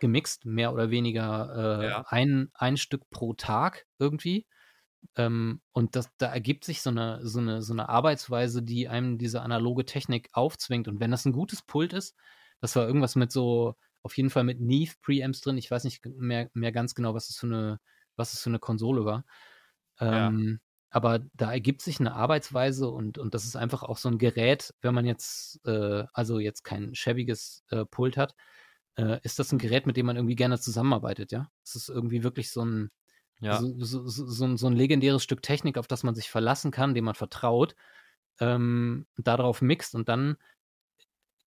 gemixt, 0.00 0.44
mehr 0.46 0.72
oder 0.72 0.90
weniger 0.90 1.82
äh, 1.82 1.86
Ja. 1.88 2.04
ein, 2.08 2.50
ein 2.54 2.76
Stück 2.76 3.08
pro 3.10 3.34
Tag 3.34 3.86
irgendwie. 3.98 4.46
Ähm, 5.16 5.60
und 5.72 5.96
das, 5.96 6.10
da 6.18 6.26
ergibt 6.26 6.64
sich 6.64 6.82
so 6.82 6.90
eine, 6.90 7.20
so, 7.26 7.40
eine, 7.40 7.62
so 7.62 7.72
eine 7.72 7.88
Arbeitsweise, 7.88 8.62
die 8.62 8.88
einem 8.88 9.18
diese 9.18 9.42
analoge 9.42 9.84
Technik 9.84 10.28
aufzwingt. 10.32 10.88
Und 10.88 11.00
wenn 11.00 11.10
das 11.10 11.24
ein 11.24 11.32
gutes 11.32 11.62
Pult 11.62 11.92
ist, 11.92 12.16
das 12.60 12.74
war 12.76 12.86
irgendwas 12.86 13.16
mit 13.16 13.32
so, 13.32 13.76
auf 14.02 14.16
jeden 14.16 14.30
Fall 14.30 14.44
mit 14.44 14.60
Neve 14.60 14.94
Preamps 15.02 15.40
drin. 15.40 15.58
Ich 15.58 15.70
weiß 15.70 15.84
nicht 15.84 16.04
mehr, 16.06 16.50
mehr 16.54 16.72
ganz 16.72 16.94
genau, 16.94 17.14
was 17.14 17.30
es 17.30 17.36
für 17.38 17.46
eine, 17.46 17.80
was 18.16 18.32
es 18.32 18.42
für 18.42 18.50
eine 18.50 18.58
Konsole 18.58 19.04
war. 19.04 19.24
Ja. 20.00 20.28
Ähm, 20.28 20.60
aber 20.90 21.20
da 21.34 21.52
ergibt 21.52 21.82
sich 21.82 22.00
eine 22.00 22.14
Arbeitsweise 22.14 22.88
und, 22.88 23.18
und 23.18 23.34
das 23.34 23.44
ist 23.44 23.56
einfach 23.56 23.82
auch 23.82 23.98
so 23.98 24.08
ein 24.08 24.18
Gerät, 24.18 24.74
wenn 24.80 24.94
man 24.94 25.04
jetzt, 25.04 25.60
äh, 25.66 26.04
also 26.12 26.38
jetzt 26.38 26.64
kein 26.64 26.94
schäbiges 26.94 27.64
äh, 27.70 27.84
Pult 27.84 28.16
hat, 28.16 28.34
äh, 28.96 29.20
ist 29.22 29.38
das 29.38 29.52
ein 29.52 29.58
Gerät, 29.58 29.86
mit 29.86 29.96
dem 29.96 30.06
man 30.06 30.16
irgendwie 30.16 30.36
gerne 30.36 30.58
zusammenarbeitet, 30.58 31.30
ja? 31.32 31.50
Es 31.64 31.76
ist 31.76 31.88
irgendwie 31.88 32.22
wirklich 32.22 32.50
so 32.50 32.64
ein, 32.64 32.90
Ja. 33.40 33.60
so, 33.60 33.74
so, 33.78 34.06
so, 34.08 34.56
so, 34.56 34.66
ein, 34.66 34.72
legendäres 34.76 35.22
Stück 35.22 35.42
Technik, 35.42 35.78
auf 35.78 35.88
das 35.88 36.04
man 36.04 36.14
sich 36.14 36.30
verlassen 36.30 36.70
kann, 36.70 36.94
dem 36.94 37.04
man 37.04 37.14
vertraut, 37.14 37.74
ähm, 38.40 39.06
darauf 39.16 39.60
mixt 39.62 39.94
und 39.94 40.08
dann 40.08 40.36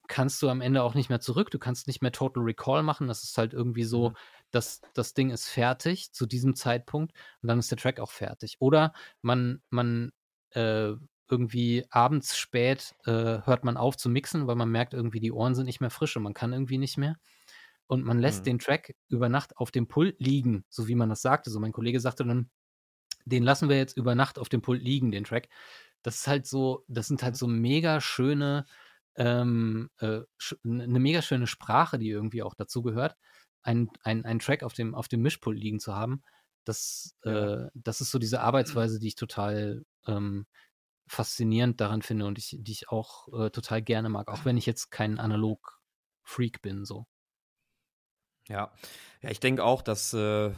kannst 0.08 0.42
du 0.42 0.50
am 0.50 0.62
Ende 0.62 0.84
auch 0.84 0.94
nicht 0.94 1.10
mehr 1.10 1.22
zurück. 1.22 1.52
Du 1.52 1.58
kannst 1.58 1.88
nicht 1.88 2.02
mehr 2.02 2.12
Total 2.12 2.44
Recall 2.44 2.84
machen. 2.84 3.08
Das 3.08 3.24
ist 3.24 3.38
halt 3.38 3.54
irgendwie 3.54 3.86
so, 3.86 4.12
Mhm. 4.54 4.58
dass 4.58 4.84
das 4.94 5.14
Ding 5.14 5.30
ist 5.32 5.48
fertig 5.50 6.12
zu 6.14 6.26
diesem 6.26 6.56
Zeitpunkt 6.56 7.14
und 7.42 7.48
dann 7.48 7.60
ist 7.60 7.72
der 7.72 7.78
Track 7.78 8.00
auch 8.00 8.12
fertig. 8.12 8.58
Oder 8.60 8.94
man, 9.22 9.62
man 9.70 10.12
äh, 10.52 10.94
irgendwie 11.30 11.86
abends 11.90 12.38
spät 12.38 12.96
äh, 13.06 13.12
hört 13.46 13.64
man 13.64 13.78
auf 13.78 13.98
zu 13.98 14.10
mixen, 14.10 14.48
weil 14.48 14.56
man 14.58 14.70
merkt 14.70 14.94
irgendwie, 14.94 15.22
die 15.22 15.32
Ohren 15.32 15.56
sind 15.56 15.66
nicht 15.66 15.80
mehr 15.82 15.90
frisch 15.90 16.18
und 16.18 16.24
man 16.24 16.34
kann 16.34 16.54
irgendwie 16.54 16.78
nicht 16.78 16.98
mehr. 16.98 17.18
Und 17.88 18.06
man 18.06 18.20
lässt 18.20 18.46
Mhm. 18.46 18.46
den 18.46 18.60
Track 18.60 18.96
über 19.10 19.30
Nacht 19.30 19.58
auf 19.58 19.72
dem 19.72 19.88
Pult 19.88 20.20
liegen, 20.20 20.66
so 20.70 20.88
wie 20.88 20.96
man 20.96 21.10
das 21.10 21.22
sagte. 21.22 21.50
So 21.52 21.60
mein 21.60 21.74
Kollege 21.74 22.00
sagte 22.00 22.26
dann, 22.26 22.50
den 23.26 23.44
lassen 23.44 23.70
wir 23.70 23.78
jetzt 23.78 23.98
über 23.98 24.16
Nacht 24.16 24.40
auf 24.40 24.50
dem 24.50 24.62
Pult 24.62 24.82
liegen, 24.82 25.12
den 25.12 25.24
Track. 25.26 25.50
Das 26.04 26.16
ist 26.18 26.28
halt 26.28 26.48
so, 26.48 26.84
das 26.88 27.08
sind 27.08 27.24
halt 27.24 27.36
so 27.38 27.48
mega 27.48 28.02
schöne, 28.02 28.66
ähm, 29.16 29.90
äh, 30.00 30.22
sch 30.38 30.56
eine 30.66 31.00
mega 31.00 31.22
schöne 31.22 31.48
Sprache, 31.48 32.00
die 32.00 32.10
irgendwie 32.10 32.44
auch 32.44 32.56
dazu 32.56 32.82
gehört, 32.82 33.18
ein, 33.64 33.90
ein, 34.04 34.26
ein 34.26 34.40
Track 34.40 34.64
auf 34.64 34.74
dem, 34.74 34.96
auf 34.96 35.08
dem 35.08 35.22
Mischpult 35.22 35.58
liegen 35.58 35.80
zu 35.80 35.96
haben. 35.96 36.24
Das, 36.66 37.16
Ja. 37.26 37.52
äh, 37.66 37.70
das 37.74 38.02
ist 38.02 38.12
so 38.12 38.20
diese 38.20 38.42
Arbeitsweise, 38.42 39.00
die 39.00 39.08
ich 39.10 39.16
total 39.16 39.86
ähm, 40.08 40.46
faszinierend 41.08 41.82
daran 41.82 42.02
finde 42.02 42.26
und 42.26 42.38
ich, 42.38 42.58
die 42.60 42.72
ich 42.72 42.90
auch 42.90 43.28
äh, 43.34 43.50
total 43.52 43.82
gerne 43.82 44.10
mag, 44.10 44.30
auch 44.30 44.46
wenn 44.46 44.58
ich 44.58 44.66
jetzt 44.66 44.92
kein 44.92 45.20
Analog-Freak 45.20 46.62
bin, 46.62 46.86
so. 46.86 47.08
Ja, 48.48 48.72
ja, 49.22 49.30
ich 49.30 49.40
denke 49.40 49.64
auch, 49.64 49.82
dass 49.82 50.14
äh, 50.14 50.52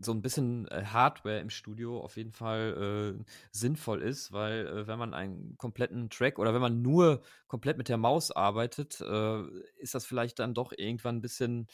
so 0.00 0.12
ein 0.12 0.22
bisschen 0.22 0.68
äh, 0.68 0.84
Hardware 0.84 1.40
im 1.40 1.50
Studio 1.50 2.00
auf 2.00 2.16
jeden 2.16 2.32
Fall 2.32 3.16
äh, 3.20 3.24
sinnvoll 3.52 4.02
ist, 4.02 4.32
weil 4.32 4.66
äh, 4.66 4.86
wenn 4.86 4.98
man 4.98 5.14
einen 5.14 5.56
kompletten 5.56 6.10
Track 6.10 6.38
oder 6.38 6.54
wenn 6.54 6.60
man 6.60 6.82
nur 6.82 7.22
komplett 7.46 7.78
mit 7.78 7.88
der 7.88 7.96
Maus 7.96 8.30
arbeitet, 8.30 9.00
äh, 9.00 9.42
ist 9.78 9.94
das 9.94 10.06
vielleicht 10.06 10.38
dann 10.38 10.54
doch 10.54 10.72
irgendwann 10.76 11.16
ein 11.16 11.20
bisschen 11.22 11.68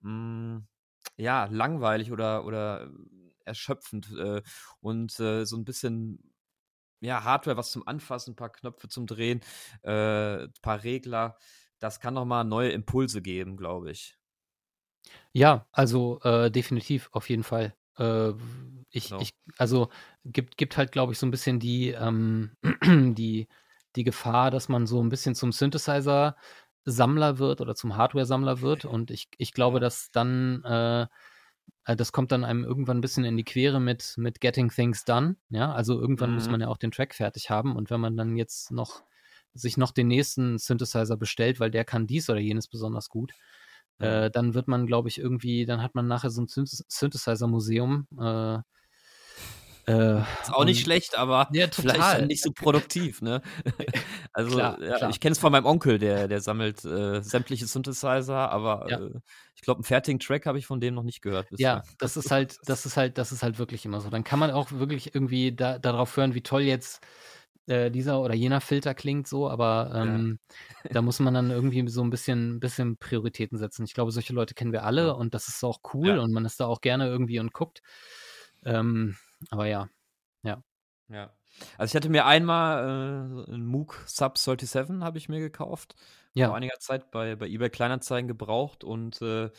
mh, 0.00 0.62
ja 1.16 1.46
langweilig 1.50 2.12
oder 2.12 2.44
oder 2.44 2.90
erschöpfend 3.44 4.10
äh, 4.18 4.42
und 4.80 5.18
äh, 5.20 5.44
so 5.46 5.56
ein 5.56 5.64
bisschen 5.64 6.32
ja 7.00 7.24
Hardware, 7.24 7.56
was 7.56 7.70
zum 7.72 7.86
Anfassen, 7.86 8.32
ein 8.32 8.36
paar 8.36 8.52
Knöpfe 8.52 8.88
zum 8.88 9.06
Drehen, 9.06 9.40
ein 9.82 10.52
paar 10.62 10.84
Regler, 10.84 11.36
das 11.78 12.00
kann 12.00 12.14
noch 12.14 12.24
mal 12.24 12.44
neue 12.44 12.70
Impulse 12.72 13.22
geben, 13.22 13.56
glaube 13.56 13.90
ich. 13.90 14.16
Ja, 15.32 15.66
also 15.72 16.20
äh, 16.22 16.50
definitiv, 16.50 17.08
auf 17.12 17.28
jeden 17.28 17.42
Fall. 17.42 17.74
Äh, 17.98 18.32
ich, 18.90 19.10
Genau. 19.10 19.18
ich, 19.18 19.34
also 19.58 19.88
gibt, 20.24 20.56
gibt 20.56 20.76
halt, 20.76 20.92
glaube 20.92 21.12
ich, 21.12 21.18
so 21.18 21.26
ein 21.26 21.30
bisschen 21.30 21.58
die, 21.58 21.88
ähm, 21.90 22.52
die, 23.16 23.48
die 23.96 24.04
Gefahr, 24.04 24.50
dass 24.50 24.68
man 24.68 24.86
so 24.86 25.02
ein 25.02 25.08
bisschen 25.08 25.34
zum 25.34 25.52
Synthesizer-Sammler 25.52 27.38
wird 27.38 27.60
oder 27.60 27.74
zum 27.74 27.96
Hardware-Sammler 27.96 28.60
wird. 28.60 28.84
Und 28.84 29.10
ich, 29.10 29.28
ich 29.38 29.52
glaube, 29.52 29.78
Ja. 29.78 29.80
dass 29.80 30.10
dann, 30.12 30.62
äh, 30.64 31.06
äh, 31.86 31.96
das 31.96 32.12
kommt 32.12 32.32
dann 32.32 32.44
einem 32.44 32.64
irgendwann 32.64 32.98
ein 32.98 33.02
bisschen 33.02 33.24
in 33.24 33.36
die 33.36 33.44
Quere 33.44 33.80
mit, 33.80 34.14
mit 34.16 34.40
Getting 34.40 34.70
Things 34.70 35.04
Done. 35.04 35.36
Ja, 35.50 35.72
also 35.72 36.00
irgendwann 36.00 36.32
muss 36.32 36.48
Mhm. 36.48 36.50
man 36.50 36.60
ja 36.60 36.68
auch 36.68 36.78
den 36.78 36.90
Track 36.92 37.14
fertig 37.14 37.50
haben. 37.50 37.76
Und 37.76 37.90
wenn 37.90 38.00
man 38.00 38.16
dann 38.16 38.36
jetzt 38.36 38.70
noch 38.70 39.02
sich 39.54 39.76
noch 39.76 39.92
den 39.92 40.08
nächsten 40.08 40.58
Synthesizer 40.58 41.16
bestellt, 41.16 41.60
weil 41.60 41.70
der 41.70 41.84
kann 41.84 42.06
dies 42.06 42.28
oder 42.30 42.40
jenes 42.40 42.68
besonders 42.68 43.08
gut. 43.08 43.32
Äh, 43.98 44.30
dann 44.30 44.54
wird 44.54 44.68
man, 44.68 44.86
glaube 44.86 45.08
ich, 45.08 45.18
irgendwie, 45.18 45.66
dann 45.66 45.82
hat 45.82 45.94
man 45.94 46.06
nachher 46.06 46.30
so 46.30 46.42
ein 46.42 46.46
Synth 46.48 46.84
Synthesizer-Museum. 46.88 48.06
Äh, 48.20 48.58
äh, 49.86 50.20
Ist 50.42 50.52
auch 50.54 50.64
nicht 50.64 50.82
schlecht, 50.82 51.16
aber 51.18 51.48
Ja, 51.52 51.66
vielleicht 51.72 52.26
nicht 52.26 52.42
so 52.42 52.52
produktiv, 52.52 53.20
ne? 53.22 53.42
Also, 54.32 54.56
Klar, 54.56 54.82
ja, 54.82 54.96
klar. 54.96 55.10
ich 55.10 55.20
kenne 55.20 55.32
es 55.32 55.38
von 55.38 55.52
meinem 55.52 55.66
Onkel, 55.66 55.98
der, 55.98 56.26
der 56.26 56.40
sammelt 56.40 56.84
äh, 56.84 57.22
sämtliche 57.22 57.66
Synthesizer, 57.66 58.50
aber 58.50 58.86
Ja. 58.90 58.98
äh, 58.98 59.10
ich 59.54 59.62
glaube, 59.62 59.78
einen 59.78 59.84
fertigen 59.84 60.18
Track 60.18 60.46
habe 60.46 60.58
ich 60.58 60.66
von 60.66 60.80
dem 60.80 60.94
noch 60.94 61.04
nicht 61.04 61.22
gehört. 61.22 61.46
Ja, 61.56 61.82
das 61.98 62.16
ist 62.16 62.32
halt, 62.32 62.58
das 62.66 62.84
ist 62.84 62.96
halt, 62.96 63.16
das 63.16 63.30
ist 63.30 63.44
halt 63.44 63.58
wirklich 63.58 63.84
immer 63.84 64.00
so. 64.00 64.10
Dann 64.10 64.24
kann 64.24 64.40
man 64.40 64.50
auch 64.50 64.72
wirklich 64.72 65.14
irgendwie 65.14 65.54
da, 65.54 65.78
darauf 65.78 66.16
hören, 66.16 66.34
wie 66.34 66.42
toll 66.42 66.62
jetzt 66.62 67.00
äh, 67.66 67.90
dieser 67.90 68.20
oder 68.20 68.34
jener 68.34 68.60
Filter 68.60 68.94
klingt 68.94 69.26
so, 69.28 69.48
aber 69.48 69.90
ähm, 69.94 70.38
da 70.90 71.02
muss 71.02 71.20
man 71.20 71.34
dann 71.34 71.50
irgendwie 71.50 71.86
so 71.88 72.02
ein 72.02 72.10
bisschen, 72.10 72.60
bisschen 72.60 72.96
Prioritäten 72.98 73.58
setzen. 73.58 73.84
Ich 73.84 73.94
glaube, 73.94 74.10
solche 74.12 74.32
Leute 74.34 74.54
kennen 74.54 74.72
wir 74.72 74.84
alle 74.84 75.06
Ja. 75.08 75.12
und 75.12 75.34
das 75.34 75.48
ist 75.48 75.62
auch 75.64 75.80
cool 75.94 76.08
Ja. 76.08 76.20
und 76.20 76.32
man 76.32 76.44
ist 76.44 76.60
da 76.60 76.66
auch 76.66 76.80
gerne 76.80 77.06
irgendwie 77.08 77.38
und 77.40 77.52
guckt. 77.52 77.82
Ähm, 78.64 79.16
aber 79.50 79.66
ja, 79.66 79.88
Ja. 81.10 81.32
Also 81.78 81.92
ich 81.92 81.96
hatte 81.96 82.08
mir 82.08 82.24
einmal 82.26 83.44
äh, 83.48 83.52
einen 83.52 83.66
Moog 83.66 84.02
Sub 84.06 84.38
37 84.38 85.02
habe 85.02 85.18
ich 85.18 85.28
mir 85.28 85.38
gekauft. 85.38 85.94
Ja. 86.32 86.48
Vor 86.48 86.56
einiger 86.56 86.78
Zeit 86.80 87.10
bei, 87.10 87.36
bei 87.36 87.46
eBay 87.46 87.68
Kleinanzeigen 87.70 88.26
gebraucht 88.26 88.82
und 88.84 89.20
äh, 89.22 89.50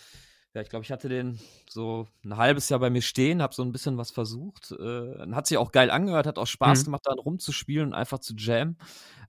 ja, 0.56 0.62
ich 0.62 0.70
glaube, 0.70 0.84
ich 0.86 0.92
hatte 0.92 1.10
den 1.10 1.40
so 1.70 2.08
ein 2.24 2.38
halbes 2.38 2.70
Jahr 2.70 2.80
bei 2.80 2.90
mir 2.90 3.02
stehen, 3.02 3.42
habe 3.42 3.54
so 3.54 3.62
ein 3.64 3.72
bisschen 3.74 3.98
was 3.98 4.12
versucht. 4.12 4.72
Äh, 4.72 5.32
hat 5.34 5.48
sich 5.48 5.58
auch 5.58 5.72
geil 5.74 5.92
angehört, 5.92 6.26
hat 6.28 6.40
auch 6.40 6.48
Spaß 6.48 6.84
Mhm. 6.84 6.86
gemacht, 6.86 7.02
daran 7.06 7.20
rumzuspielen 7.20 7.88
und 7.90 7.94
einfach 7.94 8.20
zu 8.20 8.36
jammen. 8.38 8.78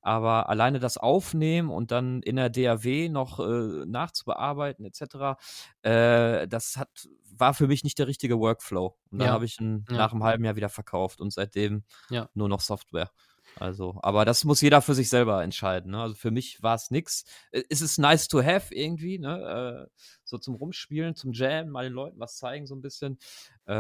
Aber 0.03 0.49
alleine 0.49 0.79
das 0.79 0.99
Aufnehmen 0.99 1.71
und 1.71 1.91
dann 1.91 2.23
in 2.23 2.37
der 2.37 2.49
DAW 2.51 3.09
noch 3.09 3.41
äh, 3.41 3.85
nachzubearbeiten 3.87 4.85
etc., 4.85 5.37
äh, 5.83 6.47
das 6.49 6.77
hat, 6.77 7.09
war 7.37 7.55
für 7.55 7.67
mich 7.67 7.83
nicht 7.85 7.99
der 7.99 8.07
richtige 8.07 8.39
Workflow. 8.39 8.97
Und 9.11 9.19
dann 9.19 9.27
Ja. 9.27 9.33
habe 9.33 9.45
ich 9.47 9.59
ihn 9.61 9.87
Ja. 9.91 9.97
nach 9.97 10.13
einem 10.13 10.23
halben 10.25 10.45
Jahr 10.45 10.57
wieder 10.57 10.69
verkauft 10.69 11.21
und 11.21 11.33
seitdem 11.33 11.83
Ja. 12.11 12.29
nur 12.35 12.49
noch 12.49 12.61
Software. 12.61 13.11
Also, 13.59 13.99
aber 14.03 14.25
das 14.27 14.45
muss 14.45 14.61
jeder 14.61 14.83
für 14.83 14.95
sich 14.95 15.09
selber 15.09 15.43
entscheiden. 15.43 15.93
Ne? 15.93 16.03
Also 16.03 16.15
für 16.15 16.31
mich 16.31 16.63
war 16.63 16.75
es 16.75 16.91
nix. 16.91 17.25
Äh, 17.53 17.63
Es 17.71 17.81
ist 17.81 17.99
nice 17.99 18.29
to 18.29 18.43
have 18.43 18.75
irgendwie, 18.75 19.19
ne? 19.19 19.87
Äh, 19.89 19.91
so 20.25 20.37
zum 20.39 20.57
Rumspielen, 20.57 21.15
zum 21.15 21.33
Jam, 21.33 21.71
mal 21.71 21.85
den 21.85 21.95
Leuten 21.95 22.21
was 22.21 22.37
zeigen, 22.37 22.67
so 22.67 22.75
ein 22.75 22.83
bisschen. 22.83 23.19
Äh, 23.67 23.73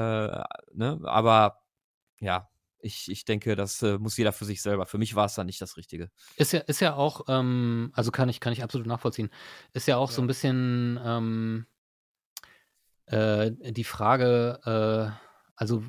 ne? 0.72 0.98
Aber 1.04 1.60
ja, 2.20 2.48
ich, 2.78 3.10
ich 3.10 3.24
denke, 3.26 3.54
das 3.56 3.82
äh, 3.82 3.98
muss 3.98 4.16
jeder 4.16 4.32
für 4.32 4.44
sich 4.46 4.62
selber. 4.62 4.86
Für 4.86 4.96
mich 4.98 5.14
war 5.14 5.26
es 5.26 5.34
dann 5.34 5.46
nicht 5.46 5.60
das 5.60 5.76
Richtige. 5.76 6.10
Ist 6.36 6.52
ja, 6.52 6.60
ist 6.60 6.80
ja 6.80 6.94
auch, 6.94 7.22
ähm, 7.28 7.90
also 7.94 8.10
kann 8.10 8.28
ich, 8.30 8.40
kann 8.40 8.52
ich 8.54 8.62
absolut 8.62 8.86
nachvollziehen. 8.86 9.28
Ist 9.74 9.88
ja 9.88 9.96
auch 9.98 10.10
so 10.10 10.22
Ja. 10.22 10.24
ein 10.24 10.28
bisschen 10.28 10.98
ähm, 11.04 11.66
äh, 13.06 13.50
die 13.72 13.84
Frage, 13.84 15.12
äh, 15.12 15.25
also 15.56 15.82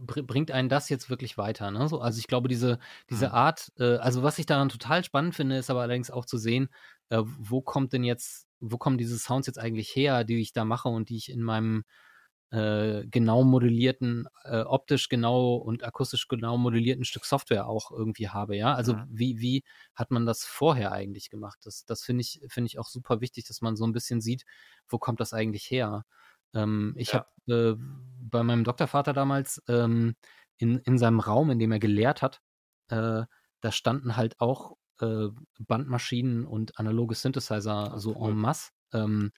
br 0.00 0.22
bringt 0.22 0.50
einen 0.50 0.68
das 0.68 0.88
jetzt 0.88 1.10
wirklich 1.10 1.38
weiter? 1.38 1.70
Ne? 1.70 1.88
So, 1.88 2.00
also 2.00 2.18
ich 2.18 2.26
glaube, 2.26 2.48
diese, 2.48 2.78
diese 3.10 3.30
Mhm. 3.30 3.32
Art, 3.32 3.72
äh, 3.78 3.96
also 3.96 4.22
was 4.22 4.38
ich 4.38 4.46
daran 4.46 4.68
total 4.68 5.04
spannend 5.04 5.34
finde, 5.34 5.56
ist 5.58 5.70
aber 5.70 5.82
allerdings 5.82 6.10
auch 6.10 6.24
zu 6.26 6.38
sehen, 6.38 6.68
äh, 7.10 7.20
wo 7.24 7.62
kommt 7.62 7.92
denn 7.92 8.04
jetzt, 8.04 8.48
wo 8.60 8.78
kommen 8.78 8.98
diese 8.98 9.18
Sounds 9.18 9.46
jetzt 9.46 9.58
eigentlich 9.58 9.94
her, 9.94 10.24
die 10.24 10.40
ich 10.40 10.52
da 10.52 10.64
mache 10.64 10.88
und 10.88 11.08
die 11.10 11.16
ich 11.16 11.30
in 11.30 11.42
meinem 11.42 11.84
äh, 12.50 13.06
genau 13.06 13.44
modellierten, 13.44 14.26
äh, 14.44 14.60
optisch 14.62 15.08
genau 15.08 15.54
und 15.56 15.84
akustisch 15.84 16.28
genau 16.28 16.58
modellierten 16.58 17.04
Stück 17.04 17.24
Software 17.24 17.66
auch 17.66 17.90
irgendwie 17.90 18.28
habe, 18.28 18.56
ja. 18.56 18.74
Also 18.74 18.94
Mhm. 18.94 19.08
wie, 19.08 19.40
wie 19.40 19.64
hat 19.94 20.10
man 20.10 20.26
das 20.26 20.44
vorher 20.44 20.92
eigentlich 20.92 21.30
gemacht? 21.30 21.60
Das, 21.64 21.84
das 21.86 22.02
finde 22.02 22.20
ich, 22.22 22.40
finde 22.48 22.66
ich 22.66 22.78
auch 22.78 22.88
super 22.88 23.20
wichtig, 23.22 23.46
dass 23.46 23.62
man 23.62 23.76
so 23.76 23.86
ein 23.86 23.92
bisschen 23.92 24.20
sieht, 24.20 24.44
wo 24.88 24.98
kommt 24.98 25.20
das 25.20 25.32
eigentlich 25.32 25.70
her? 25.70 26.04
Ähm, 26.54 26.94
ich 26.96 27.12
Ja. 27.12 27.14
habe 27.14 27.28
äh, 27.48 27.74
bei 28.20 28.42
meinem 28.42 28.64
Doktorvater 28.64 29.12
damals 29.12 29.62
ähm, 29.68 30.14
in, 30.58 30.78
in 30.80 30.98
seinem 30.98 31.20
Raum, 31.20 31.50
in 31.50 31.58
dem 31.58 31.72
er 31.72 31.78
gelehrt 31.78 32.22
hat, 32.22 32.40
äh, 32.88 33.24
da 33.60 33.72
standen 33.72 34.16
halt 34.16 34.40
auch 34.40 34.76
äh, 35.00 35.28
Bandmaschinen 35.58 36.46
und 36.46 36.78
analoge 36.78 37.14
Synthesizer 37.14 37.92
Ah, 37.92 37.98
so 37.98 38.14
cool. 38.14 38.30
en 38.30 38.36
masse. 38.36 38.70
Ähm, 38.92 39.32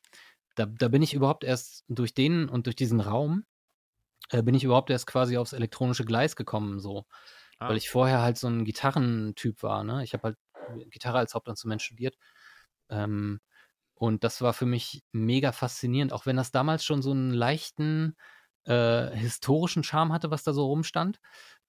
da, 0.57 0.67
da 0.67 0.89
bin 0.89 1.03
ich 1.03 1.15
überhaupt 1.15 1.45
erst 1.45 1.85
durch 1.89 2.15
den 2.15 2.49
und 2.49 2.67
durch 2.67 2.77
diesen 2.77 3.01
Raum 3.01 3.45
äh, 4.31 4.43
bin 4.43 4.55
ich 4.55 4.65
überhaupt 4.65 4.91
erst 4.91 5.07
quasi 5.07 5.37
aufs 5.37 5.53
elektronische 5.53 6.05
Gleis 6.05 6.37
gekommen, 6.37 6.81
so. 6.81 7.05
Ah. 7.61 7.69
Weil 7.69 7.77
ich 7.77 7.91
vorher 7.91 8.23
halt 8.23 8.39
so 8.39 8.49
ein 8.49 8.65
Gitarrentyp 8.65 9.63
war, 9.63 9.85
ne? 9.85 10.05
Ich 10.05 10.13
habe 10.15 10.23
halt 10.25 10.39
Gitarre 10.91 11.19
als 11.19 11.35
Hauptinstrument 11.35 11.83
studiert. 11.83 12.17
Ähm, 12.91 13.41
und 13.95 14.25
das 14.25 14.41
war 14.43 14.53
für 14.55 14.67
mich 14.67 15.03
mega 15.13 15.53
faszinierend, 15.53 16.13
auch 16.13 16.27
wenn 16.27 16.37
das 16.37 16.51
damals 16.53 16.85
schon 16.85 17.03
so 17.03 17.13
einen 17.13 17.31
leichten 17.33 18.17
äh, 18.65 19.11
historischen 19.17 19.85
Charme 19.85 20.13
hatte, 20.13 20.31
was 20.31 20.43
da 20.45 20.53
so 20.53 20.67
rumstand, 20.67 21.21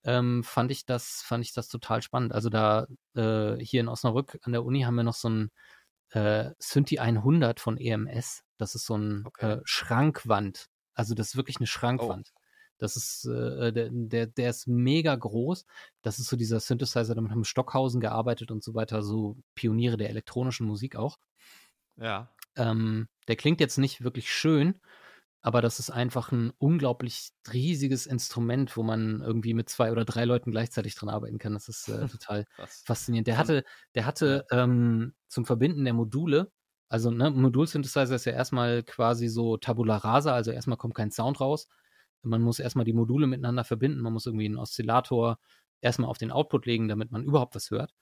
ähm, 0.04 0.44
fand 0.44 0.72
ich 0.72 0.86
das, 0.86 1.22
fand 1.24 1.44
ich 1.46 1.54
das 1.54 1.68
total 1.68 2.02
spannend. 2.02 2.34
Also 2.34 2.50
da 2.50 2.88
äh, 3.16 3.56
hier 3.58 3.82
in 3.82 3.88
Osnabrück 3.88 4.38
an 4.44 4.52
der 4.54 4.64
Uni 4.66 4.82
haben 4.82 4.96
wir 4.96 5.04
noch 5.04 5.16
so 5.16 5.30
ein 5.30 5.52
äh, 6.12 6.52
Synthi 6.60 7.00
100 7.00 7.60
von 7.60 7.78
EMS. 7.78 8.44
Das 8.58 8.76
ist 8.76 8.86
so 8.86 8.98
ein 8.98 9.26
Okay. 9.26 9.48
äh, 9.54 9.58
Schrankwand. 9.66 10.68
Also 10.94 11.14
das 11.16 11.30
ist 11.30 11.36
wirklich 11.36 11.58
eine 11.58 11.68
Schrankwand. 11.68 12.32
Das 12.78 12.96
ist, 12.98 13.26
äh, 13.26 13.72
der, 13.74 13.90
der, 13.92 14.28
der 14.28 14.50
ist 14.50 14.68
mega 14.68 15.16
groß. 15.16 15.66
Das 16.02 16.20
ist 16.20 16.28
so 16.28 16.36
dieser 16.38 16.60
Synthesizer, 16.60 17.16
damit 17.16 17.32
haben 17.32 17.44
Stockhausen 17.46 18.02
gearbeitet 18.02 18.52
und 18.52 18.64
so 18.64 18.74
weiter, 18.76 19.02
so 19.02 19.38
Pioniere 19.56 19.98
der 19.98 20.10
elektronischen 20.10 20.68
Musik 20.68 20.96
auch. 20.96 21.18
Ja. 21.98 22.34
Ähm, 22.56 23.08
der 23.28 23.36
klingt 23.36 23.60
jetzt 23.60 23.78
nicht 23.78 24.04
wirklich 24.04 24.32
schön, 24.32 24.80
aber 25.42 25.62
das 25.62 25.80
ist 25.80 25.92
einfach 25.92 26.32
ein 26.32 26.52
unglaublich 26.58 27.30
riesiges 27.54 28.08
Instrument, 28.08 28.76
wo 28.78 28.84
man 28.84 29.22
irgendwie 29.22 29.54
mit 29.54 29.70
zwei 29.70 29.92
oder 29.92 30.06
drei 30.06 30.26
Leuten 30.26 30.52
gleichzeitig 30.52 30.96
dran 30.96 31.10
arbeiten 31.10 31.38
kann. 31.38 31.54
Das 31.54 31.68
ist 31.68 31.88
äh, 31.88 32.08
total 32.08 32.46
faszinierend. 32.58 33.28
Der 33.28 33.38
hatte, 33.38 33.64
der 33.94 34.06
hatte 34.06 34.46
ähm, 34.52 35.14
zum 35.28 35.46
Verbinden 35.46 35.86
der 35.86 35.94
Module, 35.94 36.52
also 36.90 37.12
ne, 37.12 37.30
Modul-Synthesizer 37.32 38.16
ist 38.16 38.26
ja 38.26 38.34
erstmal 38.34 38.84
quasi 38.84 39.28
so 39.28 39.58
Tabula 39.58 39.98
rasa, 39.98 40.34
also 40.34 40.52
erstmal 40.52 40.78
kommt 40.78 40.96
kein 40.96 41.12
Sound 41.12 41.40
raus. 41.40 41.68
Man 42.22 42.42
muss 42.42 42.60
erstmal 42.60 42.86
die 42.86 42.94
Module 42.94 43.28
miteinander 43.28 43.64
verbinden, 43.64 44.02
man 44.02 44.14
muss 44.14 44.26
irgendwie 44.26 44.46
einen 44.46 44.58
Oszillator 44.58 45.38
erstmal 45.82 46.10
auf 46.10 46.18
den 46.18 46.32
Output 46.32 46.66
legen, 46.66 46.88
damit 46.88 47.12
man 47.12 47.24
überhaupt 47.24 47.56
was 47.56 47.70
hört. 47.70 47.94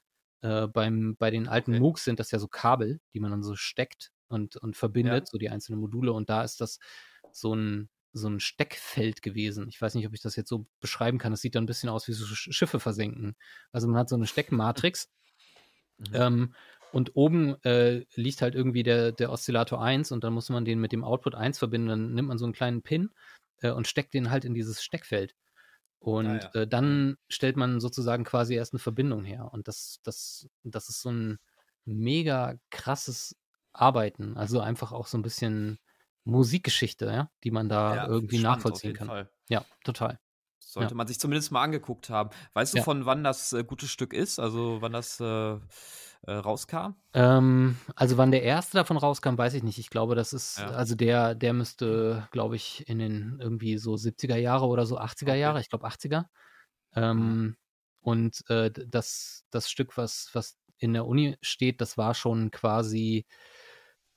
Äh, 0.44 0.68
beim, 0.68 1.18
bei 1.18 1.32
den 1.32 1.48
alten 1.50 1.72
Okay. 1.74 1.82
MOOCs 1.82 2.06
sind 2.06 2.20
das 2.20 2.32
ja 2.32 2.39
so 2.39 2.48
Kabel, 2.50 3.02
die 3.16 3.22
man 3.22 3.32
dann 3.32 3.44
so 3.44 3.56
steckt 3.56 4.12
und, 4.30 4.58
und 4.58 4.78
verbindet, 4.78 5.24
Ja. 5.24 5.32
so 5.32 5.39
die 5.39 5.50
einzelnen 5.50 5.82
Module. 5.82 6.14
Und 6.14 6.30
da 6.30 6.44
ist 6.44 6.62
das 6.62 6.80
so 7.32 7.56
ein, 7.56 7.89
so 8.14 8.28
ein 8.30 8.39
Steckfeld 8.41 9.22
gewesen. 9.24 9.68
Ich 9.70 9.82
weiß 9.82 9.96
nicht, 9.96 10.08
ob 10.08 10.14
ich 10.14 10.22
das 10.22 10.36
jetzt 10.36 10.50
so 10.50 10.68
beschreiben 10.82 11.18
kann. 11.20 11.32
Das 11.34 11.41
sieht 11.41 11.56
dann 11.56 11.64
ein 11.64 11.68
bisschen 11.68 11.89
aus 11.89 12.08
wie 12.08 12.14
so 12.14 12.26
Sch- 12.26 12.54
Schiffe 12.54 12.80
versenken. 12.80 13.36
Also 13.72 13.88
man 13.88 13.98
hat 13.98 14.10
so 14.10 14.16
eine 14.16 14.28
Steckmatrix 14.28 15.10
Mhm. 16.00 16.16
ähm, 16.16 16.56
und 16.91 17.16
oben 17.16 17.56
äh, 17.64 18.06
liegt 18.16 18.41
halt 18.41 18.56
irgendwie 18.56 18.84
der, 18.84 19.12
der 19.12 19.32
Oszillator 19.32 19.82
1 19.84 20.12
und 20.12 20.24
dann 20.24 20.34
muss 20.34 20.50
man 20.50 20.66
den 20.66 20.80
mit 20.80 20.91
dem 20.91 21.04
Output 21.04 21.36
1 21.36 21.58
verbinden. 21.60 21.88
Dann 21.88 22.14
nimmt 22.14 22.28
man 22.28 22.38
so 22.38 22.46
einen 22.46 22.54
kleinen 22.54 22.82
Pin 22.84 23.12
äh, 23.62 23.72
und 23.72 23.88
steckt 23.88 24.14
den 24.14 24.30
halt 24.32 24.46
in 24.46 24.54
dieses 24.54 24.84
Steckfeld. 24.84 25.36
Und 26.04 26.39
Ah, 26.39 26.51
ja. 26.54 26.54
äh, 26.54 26.68
dann 26.68 27.16
stellt 27.30 27.56
man 27.58 27.80
sozusagen 27.80 28.26
quasi 28.26 28.56
erst 28.56 28.74
eine 28.74 28.80
Verbindung 28.80 29.24
her. 29.24 29.49
Und 29.54 29.68
das, 29.70 29.99
das, 30.04 30.49
das 30.64 30.89
ist 30.89 31.01
so 31.01 31.10
ein 31.12 31.39
mega 31.86 32.56
krasses 32.72 33.38
Arbeiten. 33.74 34.36
Also 34.38 34.60
einfach 34.60 34.91
auch 34.91 35.08
so 35.08 35.18
ein 35.18 35.22
bisschen 35.24 35.80
Musikgeschichte, 36.26 37.06
ja, 37.08 37.32
die 37.43 37.51
man 37.51 37.70
da 37.70 37.95
Ja, 37.95 38.06
irgendwie 38.06 38.39
nachvollziehen 38.39 38.93
kann. 38.93 39.08
Fall. 39.08 39.30
Ja, 39.49 39.66
total. 39.84 40.20
Sollte 40.60 40.95
man 40.95 41.08
sich 41.08 41.20
zumindest 41.20 41.51
mal 41.51 41.62
angeguckt 41.64 42.10
haben. 42.10 42.30
Weißt 42.54 42.74
du, 42.74 42.78
Ja. 42.78 42.84
von 42.84 43.06
wann 43.06 43.24
das 43.24 43.54
äh, 43.54 43.64
gute 43.64 43.88
Stück 43.88 44.14
ist? 44.14 44.39
Also 44.39 44.82
wann 44.82 44.93
das 44.93 45.20
äh, 45.20 45.60
äh, 46.28 46.34
rauskam? 46.34 46.95
Ähm, 47.15 47.78
also 47.95 48.17
wann 48.17 48.32
der 48.32 48.41
erste 48.43 48.78
davon 48.78 48.97
rauskam, 48.97 49.38
weiß 49.38 49.53
ich 49.53 49.63
nicht. 49.63 49.78
Ich 49.78 49.89
glaube, 49.91 50.15
das 50.15 50.34
ist, 50.34 50.63
Ja. 50.63 50.71
also 50.71 50.95
der, 50.95 51.36
der 51.36 51.53
müsste, 51.53 52.28
glaube 52.32 52.55
ich, 52.55 52.88
in 52.89 52.97
den 52.99 53.38
irgendwie 53.39 53.78
so 53.78 53.95
70er 53.97 54.38
Jahre 54.38 54.65
oder 54.65 54.86
so 54.88 54.97
80er 54.97 55.36
Okay. 55.36 55.36
Jahre, 55.36 55.59
ich 55.61 55.69
glaube 55.69 55.86
80er. 55.86 56.30
Ähm, 56.95 57.55
und 58.01 58.43
äh, 58.49 58.71
das, 58.71 59.45
das 59.51 59.69
Stück, 59.69 59.95
was, 59.97 60.30
was 60.34 60.57
in 60.80 60.93
der 60.93 61.05
Uni 61.07 61.38
steht, 61.41 61.82
das 61.82 61.97
war 61.97 62.13
schon 62.15 62.49
quasi, 62.51 63.26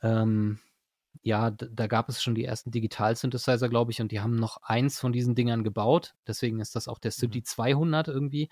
ähm, 0.03 0.61
ja, 1.23 1.51
da 1.51 1.87
gab 1.87 2.09
es 2.09 2.23
schon 2.23 2.35
die 2.35 2.45
ersten 2.45 2.71
Digital-Synthesizer, 2.71 3.69
glaube 3.69 3.93
ich, 3.93 4.01
und 4.01 4.13
die 4.13 4.21
haben 4.21 4.37
noch 4.37 4.59
eins 4.63 5.01
von 5.01 5.13
diesen 5.13 5.35
Dingern 5.35 5.65
gebaut. 5.65 6.15
Deswegen 6.27 6.61
ist 6.61 6.77
das 6.77 6.89
auch 6.89 6.99
der 6.99 7.11
Synthi 7.11 7.43
200 7.43 8.09
irgendwie, 8.09 8.49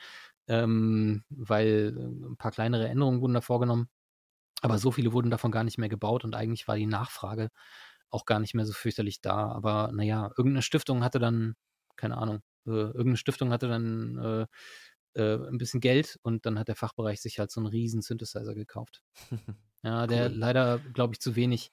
ähm, 0.48 1.24
weil 1.30 1.94
äh, 1.96 2.30
ein 2.32 2.36
paar 2.36 2.50
kleinere 2.52 2.88
Änderungen 2.88 3.20
wurden 3.20 3.34
da 3.34 3.40
vorgenommen. 3.40 3.88
Aber 4.62 4.78
so 4.78 4.90
viele 4.90 5.12
wurden 5.12 5.30
davon 5.30 5.52
gar 5.52 5.64
nicht 5.64 5.78
mehr 5.78 5.88
gebaut 5.88 6.24
und 6.24 6.34
eigentlich 6.34 6.68
war 6.68 6.76
die 6.76 6.86
Nachfrage 6.86 7.50
auch 8.10 8.24
gar 8.26 8.40
nicht 8.40 8.54
mehr 8.54 8.66
so 8.66 8.72
fürchterlich 8.72 9.20
da. 9.20 9.48
Aber 9.52 9.90
naja, 9.92 10.30
irgendeine 10.36 10.62
Stiftung 10.62 11.04
hatte 11.04 11.18
dann, 11.18 11.56
keine 11.96 12.16
Ahnung, 12.18 12.38
äh, 12.66 12.70
irgendeine 12.70 13.16
Stiftung 13.16 13.50
hatte 13.52 13.68
dann 13.68 14.18
äh, 14.18 14.46
äh, 15.20 15.48
ein 15.48 15.58
bisschen 15.58 15.80
Geld 15.80 16.18
und 16.22 16.46
dann 16.46 16.58
hat 16.58 16.68
der 16.68 16.76
Fachbereich 16.76 17.20
sich 17.20 17.38
halt 17.38 17.50
so 17.50 17.60
einen 17.60 17.68
riesen 17.68 18.02
Synthesizer 18.02 18.54
gekauft. 18.54 19.02
Ja, 19.86 20.06
der 20.06 20.30
Cool. 20.30 20.34
leider, 20.34 20.78
glaube 20.78 21.12
ich, 21.12 21.20
zu 21.20 21.36
wenig, 21.36 21.70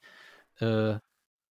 äh, 0.59 0.97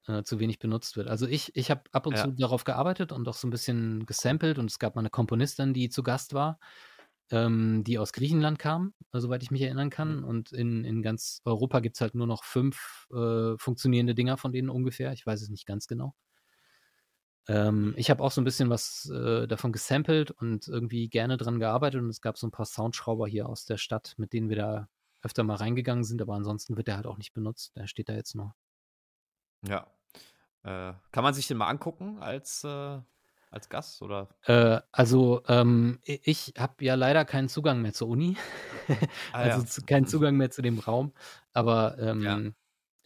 äh, 0.07 0.23
zu 0.25 0.41
wenig 0.41 0.59
benutzt 0.59 0.97
wird. 0.97 1.09
Also 1.09 1.27
ich, 1.27 1.55
ich 1.57 1.71
habe 1.71 1.83
ab 1.93 2.07
und 2.07 2.17
Ja. 2.17 2.25
zu 2.25 2.33
darauf 2.33 2.65
gearbeitet 2.65 3.13
und 3.13 3.29
auch 3.29 3.35
so 3.35 3.47
ein 3.47 3.51
bisschen 3.51 4.07
gesampelt 4.07 4.59
und 4.59 4.71
es 4.71 4.79
gab 4.79 4.97
mal 4.97 5.01
eine 5.03 5.11
Komponistin, 5.11 5.75
die 5.75 5.89
zu 5.89 6.03
Gast 6.03 6.35
war, 6.35 6.59
ähm, 7.31 7.85
die 7.85 7.99
aus 7.99 8.13
Griechenland 8.13 8.59
kam, 8.59 8.95
soweit 9.13 9.43
ich 9.43 9.51
mich 9.51 9.63
erinnern 9.63 9.91
kann. 9.91 10.19
Mhm. 10.19 10.25
Und 10.25 10.53
in, 10.53 10.85
in 10.85 11.03
ganz 11.03 11.41
Europa 11.45 11.81
gibt 11.81 11.97
es 11.97 12.01
halt 12.01 12.15
nur 12.15 12.27
noch 12.27 12.45
fünf 12.45 13.07
äh, 13.13 13.57
funktionierende 13.59 14.15
Dinger 14.15 14.37
von 14.37 14.53
denen 14.53 14.71
ungefähr. 14.71 15.13
Ich 15.13 15.27
weiß 15.27 15.43
es 15.43 15.49
nicht 15.51 15.67
ganz 15.67 15.87
genau. 15.87 16.15
Ähm, 17.49 17.95
ich 17.97 18.11
habe 18.11 18.23
auch 18.23 18.31
so 18.31 18.41
ein 18.41 18.45
bisschen 18.45 18.71
was 18.71 19.11
äh, 19.11 19.47
davon 19.47 19.73
gesampelt 19.73 20.31
und 20.31 20.69
irgendwie 20.69 21.09
gerne 21.09 21.37
dran 21.37 21.59
gearbeitet 21.59 22.01
und 22.03 22.09
es 22.09 22.21
gab 22.21 22.39
so 22.39 22.47
ein 22.47 22.51
paar 22.53 22.67
Soundschrauber 22.67 23.27
hier 23.27 23.49
aus 23.49 23.65
der 23.65 23.77
Stadt, 23.77 24.15
mit 24.19 24.33
denen 24.33 24.49
wir 24.49 24.57
da 24.57 24.89
öfter 25.23 25.43
mal 25.43 25.57
reingegangen 25.57 26.05
sind, 26.05 26.23
aber 26.23 26.35
ansonsten 26.35 26.77
wird 26.77 26.87
der 26.89 26.97
halt 26.97 27.07
auch 27.07 27.19
nicht 27.19 27.33
benutzt. 27.33 27.77
Der 27.77 27.87
steht 27.87 28.09
da 28.09 28.15
jetzt 28.15 28.35
nur. 28.35 28.55
Ja. 29.67 29.87
Äh, 30.63 30.95
kann 31.13 31.25
man 31.25 31.35
sich 31.35 31.47
den 31.47 31.57
mal 31.57 31.69
angucken 31.69 32.19
als 32.21 32.65
äh, 32.65 32.99
als 33.51 33.69
Gast 33.69 34.01
oder? 34.03 34.29
Äh, 34.45 34.81
also 34.93 35.43
ähm, 35.49 35.99
ich 36.05 36.55
habe 36.57 36.85
ja 36.85 36.95
leider 36.95 37.25
keinen 37.25 37.49
Zugang 37.49 37.83
mehr 37.83 37.93
zur 37.93 38.09
Uni, 38.09 38.37
ah, 39.33 39.39
also 39.39 39.61
ja. 39.61 39.67
zu, 39.67 39.83
keinen 39.83 40.07
Zugang 40.07 40.37
mehr 40.37 40.51
zu 40.51 40.63
dem 40.63 40.79
Raum. 40.79 41.13
Aber 41.53 41.99
ähm, 41.99 42.55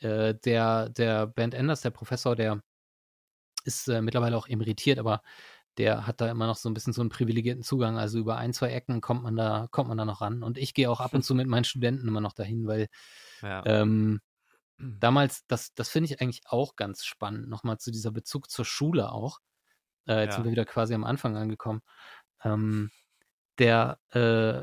ja. 0.00 0.08
äh, 0.08 0.34
der 0.34 0.90
der 0.90 1.26
Bernd 1.26 1.54
Enders, 1.54 1.80
der 1.80 1.90
Professor, 1.90 2.36
der 2.36 2.60
ist 3.64 3.88
äh, 3.88 4.02
mittlerweile 4.02 4.36
auch 4.36 4.48
emeritiert, 4.48 4.98
aber 4.98 5.22
der 5.78 6.06
hat 6.06 6.20
da 6.20 6.30
immer 6.30 6.46
noch 6.46 6.56
so 6.56 6.68
ein 6.68 6.74
bisschen 6.74 6.92
so 6.92 7.00
einen 7.00 7.10
privilegierten 7.10 7.64
Zugang. 7.64 7.98
Also 7.98 8.18
über 8.18 8.36
ein, 8.36 8.52
zwei 8.52 8.70
Ecken 8.70 9.00
kommt 9.00 9.22
man 9.22 9.36
da, 9.36 9.66
kommt 9.70 9.88
man 9.88 9.98
da 9.98 10.04
noch 10.04 10.20
ran. 10.20 10.42
Und 10.42 10.56
ich 10.56 10.74
gehe 10.74 10.90
auch 10.90 11.00
ab 11.00 11.14
und 11.14 11.22
zu 11.24 11.34
mit 11.34 11.48
meinen 11.48 11.64
Studenten 11.64 12.06
immer 12.06 12.20
noch 12.20 12.32
dahin, 12.32 12.66
weil 12.66 12.88
ja. 13.42 13.64
ähm, 13.66 14.20
damals, 14.78 15.46
das, 15.46 15.74
das 15.74 15.88
finde 15.88 16.10
ich 16.12 16.20
eigentlich 16.20 16.42
auch 16.46 16.76
ganz 16.76 17.04
spannend, 17.04 17.48
nochmal 17.48 17.78
zu 17.78 17.90
dieser 17.90 18.10
Bezug 18.10 18.50
zur 18.50 18.64
Schule 18.64 19.12
auch. 19.12 19.40
Äh, 20.06 20.22
jetzt 20.22 20.32
ja. 20.32 20.32
sind 20.36 20.44
wir 20.44 20.52
wieder 20.52 20.64
quasi 20.64 20.94
am 20.94 21.04
Anfang 21.04 21.36
angekommen. 21.36 21.82
Ähm, 22.42 22.90
der 23.58 23.98
äh, 24.12 24.60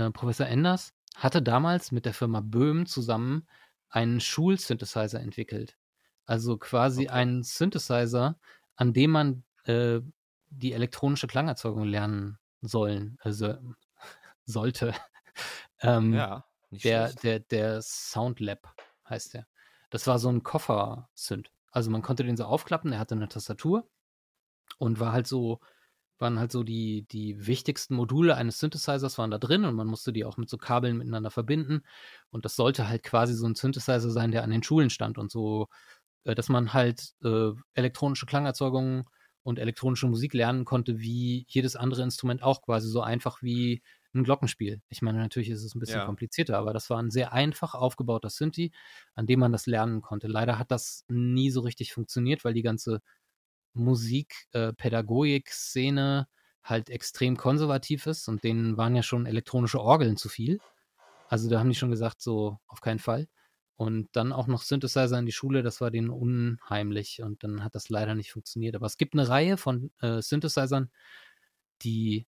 äh, 0.00 0.10
Professor 0.12 0.46
Enders 0.46 0.94
hatte 1.16 1.42
damals 1.42 1.92
mit 1.92 2.06
der 2.06 2.14
Firma 2.14 2.40
Böhm 2.40 2.86
zusammen 2.86 3.46
einen 3.88 4.20
Schulsynthesizer 4.20 5.20
entwickelt. 5.20 5.76
Also 6.24 6.56
quasi 6.56 7.02
okay. 7.02 7.14
einen 7.14 7.42
Synthesizer, 7.42 8.38
an 8.76 8.92
dem 8.92 9.10
man 9.10 9.44
äh, 9.64 10.00
die 10.48 10.72
elektronische 10.72 11.26
Klangerzeugung 11.26 11.84
lernen 11.84 12.38
sollen, 12.60 13.18
also 13.20 13.54
sollte. 14.46 14.94
ähm, 15.80 16.14
ja, 16.14 16.44
der, 16.70 17.08
schlecht. 17.08 17.24
der, 17.24 17.40
der 17.40 17.82
Soundlab 17.82 18.74
heißt 19.08 19.34
der. 19.34 19.46
Das 19.90 20.06
war 20.06 20.18
so 20.18 20.28
ein 20.28 20.42
Koffer-Synth. 20.42 21.50
Also 21.70 21.90
man 21.90 22.02
konnte 22.02 22.24
den 22.24 22.36
so 22.36 22.44
aufklappen, 22.44 22.90
der 22.90 23.00
hatte 23.00 23.14
eine 23.14 23.28
Tastatur 23.28 23.88
und 24.78 25.00
war 25.00 25.12
halt 25.12 25.26
so, 25.26 25.60
waren 26.18 26.38
halt 26.38 26.52
so 26.52 26.62
die, 26.62 27.06
die 27.10 27.46
wichtigsten 27.46 27.94
Module 27.94 28.36
eines 28.36 28.58
Synthesizers 28.58 29.18
waren 29.18 29.30
da 29.30 29.38
drin 29.38 29.64
und 29.64 29.74
man 29.74 29.86
musste 29.86 30.12
die 30.12 30.24
auch 30.24 30.36
mit 30.36 30.48
so 30.48 30.58
Kabeln 30.58 30.98
miteinander 30.98 31.30
verbinden. 31.30 31.82
Und 32.30 32.44
das 32.44 32.56
sollte 32.56 32.88
halt 32.88 33.02
quasi 33.02 33.34
so 33.34 33.46
ein 33.46 33.54
Synthesizer 33.54 34.10
sein, 34.10 34.30
der 34.32 34.44
an 34.44 34.50
den 34.50 34.62
Schulen 34.62 34.90
stand 34.90 35.18
und 35.18 35.30
so, 35.30 35.68
äh, 36.24 36.34
dass 36.34 36.48
man 36.48 36.72
halt 36.72 37.14
äh, 37.24 37.50
elektronische 37.74 38.26
Klangerzeugungen 38.26 39.04
und 39.42 39.58
elektronische 39.58 40.06
Musik 40.06 40.34
lernen 40.34 40.64
konnte, 40.64 41.00
wie 41.00 41.44
jedes 41.48 41.76
andere 41.76 42.02
Instrument 42.02 42.42
auch 42.42 42.62
quasi 42.62 42.88
so 42.88 43.00
einfach 43.02 43.42
wie 43.42 43.82
ein 44.14 44.24
Glockenspiel. 44.24 44.82
Ich 44.88 45.02
meine, 45.02 45.18
natürlich 45.18 45.50
ist 45.50 45.64
es 45.64 45.74
ein 45.74 45.80
bisschen 45.80 46.00
ja. 46.00 46.06
komplizierter, 46.06 46.58
aber 46.58 46.72
das 46.72 46.90
war 46.90 46.98
ein 46.98 47.10
sehr 47.10 47.32
einfach 47.32 47.74
aufgebauter 47.74 48.30
Synthi, 48.30 48.72
an 49.14 49.26
dem 49.26 49.40
man 49.40 49.52
das 49.52 49.66
lernen 49.66 50.02
konnte. 50.02 50.28
Leider 50.28 50.58
hat 50.58 50.70
das 50.70 51.04
nie 51.08 51.50
so 51.50 51.60
richtig 51.60 51.92
funktioniert, 51.92 52.44
weil 52.44 52.54
die 52.54 52.62
ganze 52.62 53.00
Musik, 53.74 54.46
äh, 54.52 54.72
Pädagogik-Szene 54.72 56.28
halt 56.62 56.90
extrem 56.90 57.36
konservativ 57.36 58.06
ist 58.06 58.28
und 58.28 58.44
denen 58.44 58.76
waren 58.76 58.94
ja 58.94 59.02
schon 59.02 59.26
elektronische 59.26 59.80
Orgeln 59.80 60.16
zu 60.16 60.28
viel. 60.28 60.60
Also 61.28 61.48
da 61.48 61.58
haben 61.58 61.68
die 61.68 61.74
schon 61.74 61.90
gesagt, 61.90 62.20
so 62.20 62.58
auf 62.66 62.80
keinen 62.80 62.98
Fall. 62.98 63.28
Und 63.76 64.10
dann 64.12 64.32
auch 64.32 64.46
noch 64.46 64.62
Synthesizer 64.62 65.18
in 65.18 65.26
die 65.26 65.32
Schule, 65.32 65.62
das 65.62 65.80
war 65.80 65.90
denen 65.90 66.10
unheimlich 66.10 67.22
und 67.22 67.42
dann 67.42 67.64
hat 67.64 67.74
das 67.74 67.88
leider 67.88 68.14
nicht 68.14 68.30
funktioniert. 68.30 68.76
Aber 68.76 68.86
es 68.86 68.98
gibt 68.98 69.14
eine 69.14 69.28
Reihe 69.28 69.56
von 69.56 69.90
äh, 70.00 70.20
Synthesizern, 70.22 70.90
die 71.82 72.26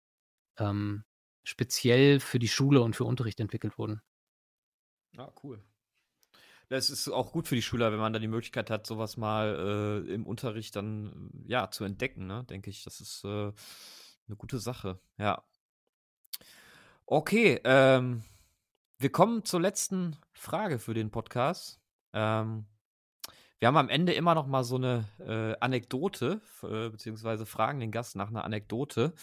ähm, 0.59 1.05
speziell 1.45 2.21
für 2.21 2.39
die 2.39 2.49
Schule 2.49 2.83
und 2.83 2.97
für 2.97 3.05
Unterricht 3.05 3.39
entwickelt 3.39 3.79
wurden. 3.79 4.03
Ah, 5.17 5.33
cool. 5.43 5.63
Das 6.69 6.91
ist 6.91 7.09
auch 7.09 7.33
gut 7.33 7.47
für 7.47 7.55
die 7.55 7.63
Schüler, 7.63 7.93
wenn 7.93 7.99
man 7.99 8.13
dann 8.13 8.23
die 8.23 8.29
Möglichkeit 8.29 8.71
hat, 8.71 8.87
sowas 8.87 9.17
mal 9.17 10.05
äh, 10.09 10.13
im 10.13 10.27
Unterricht 10.27 10.75
dann 10.75 11.31
ja 11.47 11.71
zu 11.71 11.85
entdecken, 11.85 12.27
ne? 12.27 12.45
Denke 12.45 12.71
ich, 12.71 12.83
das 12.85 13.01
ist 13.01 13.23
äh, 13.25 13.53
eine 14.27 14.37
gute 14.37 14.59
Sache. 14.59 14.99
Ja. 15.19 15.45
Okay, 17.07 17.61
ähm, 17.65 18.25
wir 18.99 19.13
kommen 19.13 19.45
zur 19.45 19.61
letzten 19.61 20.17
Frage 20.33 20.79
für 20.79 20.95
den 20.95 21.11
Podcast. 21.11 21.79
Ähm, 22.15 22.65
wir 23.59 23.69
haben 23.69 23.77
am 23.77 23.89
Ende 23.89 24.13
immer 24.13 24.35
noch 24.35 24.47
mal 24.47 24.65
so 24.65 24.77
eine 24.77 25.05
äh, 25.21 25.59
Anekdote, 25.61 26.41
äh, 26.63 26.89
beziehungsweise 26.89 27.47
fragen 27.47 27.81
den 27.81 27.93
Gast 27.93 28.17
nach 28.17 28.29
einer 28.29 28.45
Anekdote. 28.45 29.15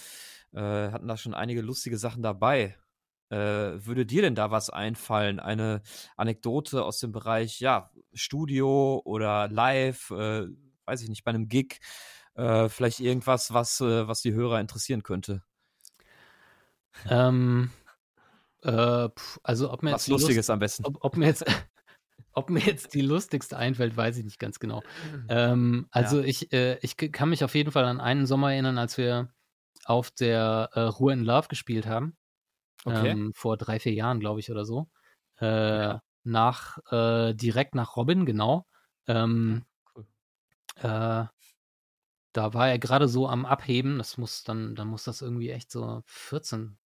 Äh, 0.53 0.91
hatten 0.91 1.07
da 1.07 1.17
schon 1.17 1.33
einige 1.33 1.61
lustige 1.61 1.97
Sachen 1.97 2.23
dabei. 2.23 2.75
Äh, 3.29 3.85
würde 3.85 4.05
dir 4.05 4.21
denn 4.21 4.35
da 4.35 4.51
was 4.51 4.69
einfallen? 4.69 5.39
Eine 5.39 5.81
Anekdote 6.17 6.83
aus 6.83 6.99
dem 6.99 7.13
Bereich, 7.13 7.61
ja, 7.61 7.89
Studio 8.13 9.01
oder 9.05 9.47
Live, 9.47 10.11
äh, 10.11 10.47
weiß 10.85 11.01
ich 11.01 11.09
nicht, 11.09 11.23
bei 11.23 11.29
einem 11.29 11.47
Gig, 11.47 11.79
äh, 12.35 12.67
vielleicht 12.67 12.99
irgendwas, 12.99 13.53
was, 13.53 13.79
äh, 13.79 14.07
was 14.07 14.21
die 14.21 14.33
Hörer 14.33 14.59
interessieren 14.59 15.03
könnte? 15.03 15.43
Ähm, 17.09 17.71
äh, 18.63 19.07
also 19.43 19.71
ob 19.71 19.83
mir 19.83 19.93
was 19.93 20.07
Lustiges 20.07 20.35
Lust, 20.35 20.49
am 20.49 20.59
besten. 20.59 20.85
Ob, 20.85 20.97
ob, 20.99 21.15
mir 21.15 21.27
jetzt, 21.27 21.45
ob 22.33 22.49
mir 22.49 22.59
jetzt 22.59 22.93
die 22.93 23.01
lustigste 23.01 23.55
einfällt, 23.55 23.95
weiß 23.95 24.17
ich 24.17 24.25
nicht 24.25 24.39
ganz 24.39 24.59
genau. 24.59 24.83
Ähm, 25.29 25.87
also 25.91 26.19
ja. 26.19 26.25
ich, 26.25 26.51
ich 26.51 26.97
kann 26.97 27.29
mich 27.29 27.45
auf 27.45 27.55
jeden 27.55 27.71
Fall 27.71 27.85
an 27.85 28.01
einen 28.01 28.25
Sommer 28.25 28.51
erinnern, 28.51 28.77
als 28.77 28.97
wir 28.97 29.33
auf 29.86 30.11
der 30.11 30.69
Ruhe 30.76 31.13
in 31.13 31.24
Love 31.24 31.47
gespielt 31.47 31.86
haben. 31.86 32.15
Okay. 32.86 33.09
Ähm, 33.09 33.34
vor 33.36 33.57
drei, 33.57 33.80
vier 33.80 33.93
Jahren, 33.93 34.19
glaube 34.19 34.39
ich, 34.39 34.51
oder 34.51 34.65
so. 34.65 34.89
Äh, 35.39 35.45
ja. 35.45 36.03
Nach, 36.24 36.78
äh, 36.91 37.34
direkt 37.34 37.76
nach 37.76 37.95
Robin, 37.95 38.26
genau. 38.26 38.67
Ähm, 39.07 39.65
cool. 39.95 40.05
äh, 40.78 41.26
da 42.34 42.53
war 42.53 42.69
er 42.69 42.80
gerade 42.80 43.07
so 43.07 43.28
am 43.28 43.45
Abheben. 43.45 43.97
Das 43.97 44.17
muss 44.17 44.43
dann, 44.43 44.76
dann 44.76 44.88
muss 44.88 45.03
das 45.03 45.22
irgendwie 45.22 45.49
echt 45.49 45.72
so 45.72 46.03
14, 46.05 46.78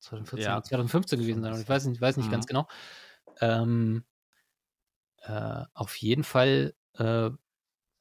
2014, 0.00 0.44
ja. 0.44 0.62
2015 0.62 1.20
gewesen 1.20 1.42
sein. 1.42 1.60
Ich 1.60 1.68
weiß 1.68 1.86
nicht, 1.86 2.00
weiß 2.00 2.16
nicht 2.16 2.26
mhm. 2.26 2.32
ganz 2.32 2.46
genau. 2.46 2.66
Ähm, 3.40 4.04
äh, 5.18 5.64
auf 5.74 5.96
jeden 5.96 6.24
Fall 6.24 6.74
äh, 6.94 7.30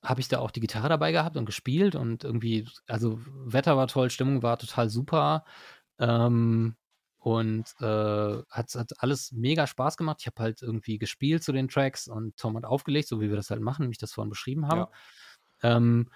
habe 0.04 0.22
ich 0.22 0.28
da 0.28 0.40
auch 0.40 0.52
die 0.52 0.60
Gitarre 0.60 0.90
dabei 0.90 1.12
gehabt 1.12 1.38
und 1.38 1.46
gespielt 1.46 1.96
und 1.96 2.24
irgendwie, 2.24 2.68
also 2.88 3.20
Wetter 3.46 3.78
war 3.78 3.88
toll, 3.88 4.10
Stimmung 4.10 4.42
war 4.42 4.58
total 4.58 4.90
super. 4.90 5.46
Ähm, 6.00 6.76
und 7.20 7.76
äh, 7.80 8.42
hat, 8.50 8.74
hat 8.74 8.94
alles 8.98 9.32
mega 9.32 9.68
Spaß 9.68 9.96
gemacht. 9.96 10.18
Ich 10.22 10.26
habe 10.26 10.42
halt 10.42 10.64
irgendwie 10.64 10.98
gespielt 10.98 11.44
zu 11.44 11.52
den 11.52 11.68
Tracks 11.68 12.08
und 12.08 12.36
Tom 12.36 12.58
hat 12.58 12.66
aufgelegt, 12.66 13.08
so 13.08 13.22
wie 13.22 13.30
wir 13.30 13.36
das 13.36 13.52
halt 13.52 13.62
machen, 13.62 13.88
wie 13.88 13.92
ich 13.92 14.00
das 14.00 14.12
vorhin 14.12 14.32
beschrieben 14.32 14.68
habe. 14.68 14.90
Ja. 15.62 15.78
Ähm, 15.78 16.10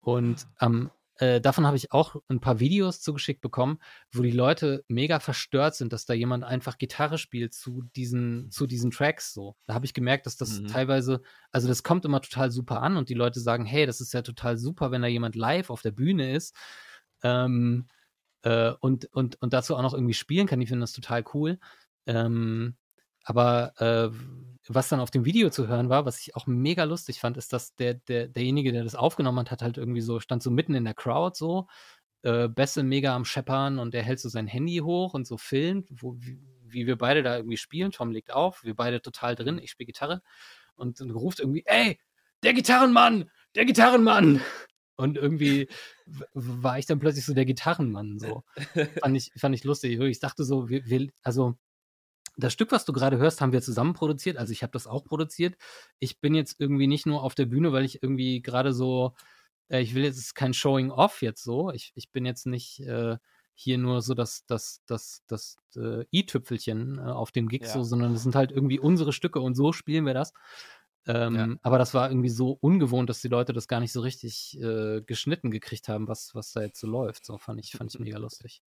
und 0.00 0.46
ähm, 0.60 0.90
äh, 1.16 1.40
davon 1.40 1.66
habe 1.66 1.76
ich 1.76 1.92
auch 1.92 2.16
ein 2.28 2.40
paar 2.40 2.58
Videos 2.58 3.00
zugeschickt 3.00 3.42
bekommen, 3.42 3.78
wo 4.12 4.22
die 4.22 4.30
Leute 4.30 4.84
mega 4.88 5.20
verstört 5.20 5.74
sind, 5.74 5.92
dass 5.92 6.06
da 6.06 6.14
jemand 6.14 6.44
einfach 6.44 6.78
Gitarre 6.78 7.18
spielt 7.18 7.52
zu 7.52 7.82
diesen, 7.94 8.50
zu 8.50 8.66
diesen 8.66 8.90
Tracks 8.90 9.34
so. 9.34 9.56
Da 9.66 9.74
habe 9.74 9.84
ich 9.84 9.94
gemerkt, 9.94 10.26
dass 10.26 10.36
das 10.36 10.60
mhm. 10.60 10.68
teilweise, 10.68 11.22
also 11.50 11.68
das 11.68 11.82
kommt 11.82 12.04
immer 12.04 12.22
total 12.22 12.50
super 12.50 12.82
an 12.82 12.96
und 12.96 13.08
die 13.08 13.14
Leute 13.14 13.40
sagen, 13.40 13.66
hey, 13.66 13.84
das 13.84 14.00
ist 14.00 14.14
ja 14.14 14.22
total 14.22 14.56
super, 14.56 14.90
wenn 14.90 15.02
da 15.02 15.08
jemand 15.08 15.36
live 15.36 15.70
auf 15.70 15.82
der 15.82 15.92
Bühne 15.92 16.34
ist. 16.34 16.56
Ähm, 17.22 17.88
äh, 18.42 18.72
und, 18.80 19.06
und, 19.12 19.40
und 19.40 19.52
dazu 19.52 19.76
auch 19.76 19.82
noch 19.82 19.94
irgendwie 19.94 20.14
spielen 20.14 20.46
kann. 20.46 20.60
Ich 20.60 20.68
finde 20.68 20.84
das 20.84 20.92
total 20.92 21.24
cool. 21.34 21.58
Ähm, 22.06 22.76
aber 23.24 23.72
äh, 23.78 24.10
was 24.68 24.88
dann 24.88 25.00
auf 25.00 25.10
dem 25.10 25.24
Video 25.24 25.50
zu 25.50 25.66
hören 25.68 25.88
war, 25.88 26.06
was 26.06 26.20
ich 26.20 26.36
auch 26.36 26.46
mega 26.46 26.84
lustig 26.84 27.20
fand, 27.20 27.36
ist, 27.36 27.52
dass 27.52 27.74
der, 27.74 27.94
der, 27.94 28.28
derjenige, 28.28 28.72
der 28.72 28.84
das 28.84 28.94
aufgenommen 28.94 29.38
hat, 29.38 29.50
hat 29.50 29.62
halt 29.62 29.78
irgendwie 29.78 30.00
so, 30.00 30.20
stand 30.20 30.42
so 30.42 30.50
mitten 30.50 30.74
in 30.74 30.84
der 30.84 30.94
Crowd 30.94 31.36
so, 31.36 31.66
äh, 32.22 32.48
Bässe 32.48 32.82
mega 32.82 33.14
am 33.14 33.24
Scheppern 33.24 33.78
und 33.78 33.94
der 33.94 34.02
hält 34.02 34.20
so 34.20 34.28
sein 34.28 34.46
Handy 34.46 34.78
hoch 34.78 35.14
und 35.14 35.26
so 35.26 35.36
filmt, 35.36 35.88
wo, 35.90 36.16
wie, 36.18 36.40
wie 36.64 36.86
wir 36.86 36.96
beide 36.96 37.22
da 37.22 37.36
irgendwie 37.36 37.56
spielen. 37.56 37.90
Tom 37.90 38.10
legt 38.10 38.32
auf, 38.32 38.62
wir 38.64 38.76
beide 38.76 39.02
total 39.02 39.34
drin, 39.34 39.58
ich 39.58 39.70
spiele 39.72 39.86
Gitarre 39.86 40.22
und, 40.76 41.00
und 41.00 41.10
ruft 41.10 41.40
irgendwie, 41.40 41.64
ey, 41.66 41.98
der 42.44 42.54
Gitarrenmann, 42.54 43.30
der 43.54 43.64
Gitarrenmann. 43.64 44.40
Und 44.96 45.16
irgendwie 45.16 45.68
war 46.34 46.78
ich 46.78 46.86
dann 46.86 47.00
plötzlich 47.00 47.24
so 47.24 47.34
der 47.34 47.46
Gitarrenmann. 47.46 48.18
So. 48.18 48.44
fand, 49.00 49.16
ich, 49.16 49.32
fand 49.36 49.54
ich 49.54 49.64
lustig. 49.64 49.98
Ich 49.98 50.20
dachte 50.20 50.44
so, 50.44 50.68
wir, 50.68 50.84
wir, 50.86 51.08
also 51.22 51.56
das 52.42 52.52
Stück, 52.52 52.72
was 52.72 52.84
du 52.84 52.92
gerade 52.92 53.18
hörst, 53.18 53.40
haben 53.40 53.52
wir 53.52 53.62
zusammen 53.62 53.94
produziert. 53.94 54.36
Also 54.36 54.52
ich 54.52 54.62
habe 54.62 54.72
das 54.72 54.86
auch 54.86 55.04
produziert. 55.04 55.56
Ich 55.98 56.20
bin 56.20 56.34
jetzt 56.34 56.56
irgendwie 56.58 56.86
nicht 56.86 57.06
nur 57.06 57.22
auf 57.22 57.34
der 57.34 57.46
Bühne, 57.46 57.72
weil 57.72 57.84
ich 57.84 58.02
irgendwie 58.02 58.42
gerade 58.42 58.72
so, 58.72 59.14
äh, 59.68 59.80
ich 59.80 59.94
will 59.94 60.04
jetzt 60.04 60.34
kein 60.34 60.54
Showing 60.54 60.90
Off 60.90 61.22
jetzt 61.22 61.42
so. 61.42 61.70
Ich, 61.70 61.92
ich 61.94 62.10
bin 62.10 62.26
jetzt 62.26 62.46
nicht 62.46 62.80
äh, 62.80 63.16
hier 63.54 63.78
nur 63.78 64.02
so 64.02 64.14
das, 64.14 64.44
das, 64.46 64.82
das, 64.86 65.22
das 65.26 65.56
äh, 65.76 66.04
i-Tüpfelchen 66.12 66.98
äh, 66.98 67.02
auf 67.02 67.32
dem 67.32 67.48
Gig 67.48 67.62
ja. 67.62 67.68
so, 67.68 67.82
sondern 67.82 68.14
es 68.14 68.22
sind 68.22 68.34
halt 68.34 68.50
irgendwie 68.52 68.78
unsere 68.80 69.12
Stücke 69.12 69.40
und 69.40 69.54
so 69.54 69.72
spielen 69.72 70.06
wir 70.06 70.14
das. 70.14 70.32
Ähm, 71.06 71.34
ja. 71.34 71.48
Aber 71.62 71.78
das 71.78 71.94
war 71.94 72.10
irgendwie 72.10 72.28
so 72.28 72.56
ungewohnt, 72.60 73.10
dass 73.10 73.20
die 73.20 73.28
Leute 73.28 73.52
das 73.52 73.66
gar 73.68 73.80
nicht 73.80 73.92
so 73.92 74.00
richtig 74.00 74.58
äh, 74.60 75.02
geschnitten 75.02 75.50
gekriegt 75.50 75.88
haben, 75.88 76.06
was, 76.08 76.34
was 76.34 76.52
da 76.52 76.62
jetzt 76.62 76.80
so 76.80 76.86
läuft. 76.86 77.26
So 77.26 77.38
fand 77.38 77.60
ich, 77.60 77.72
fand 77.72 77.92
ich 77.92 78.00
mega 78.00 78.18
lustig. 78.18 78.62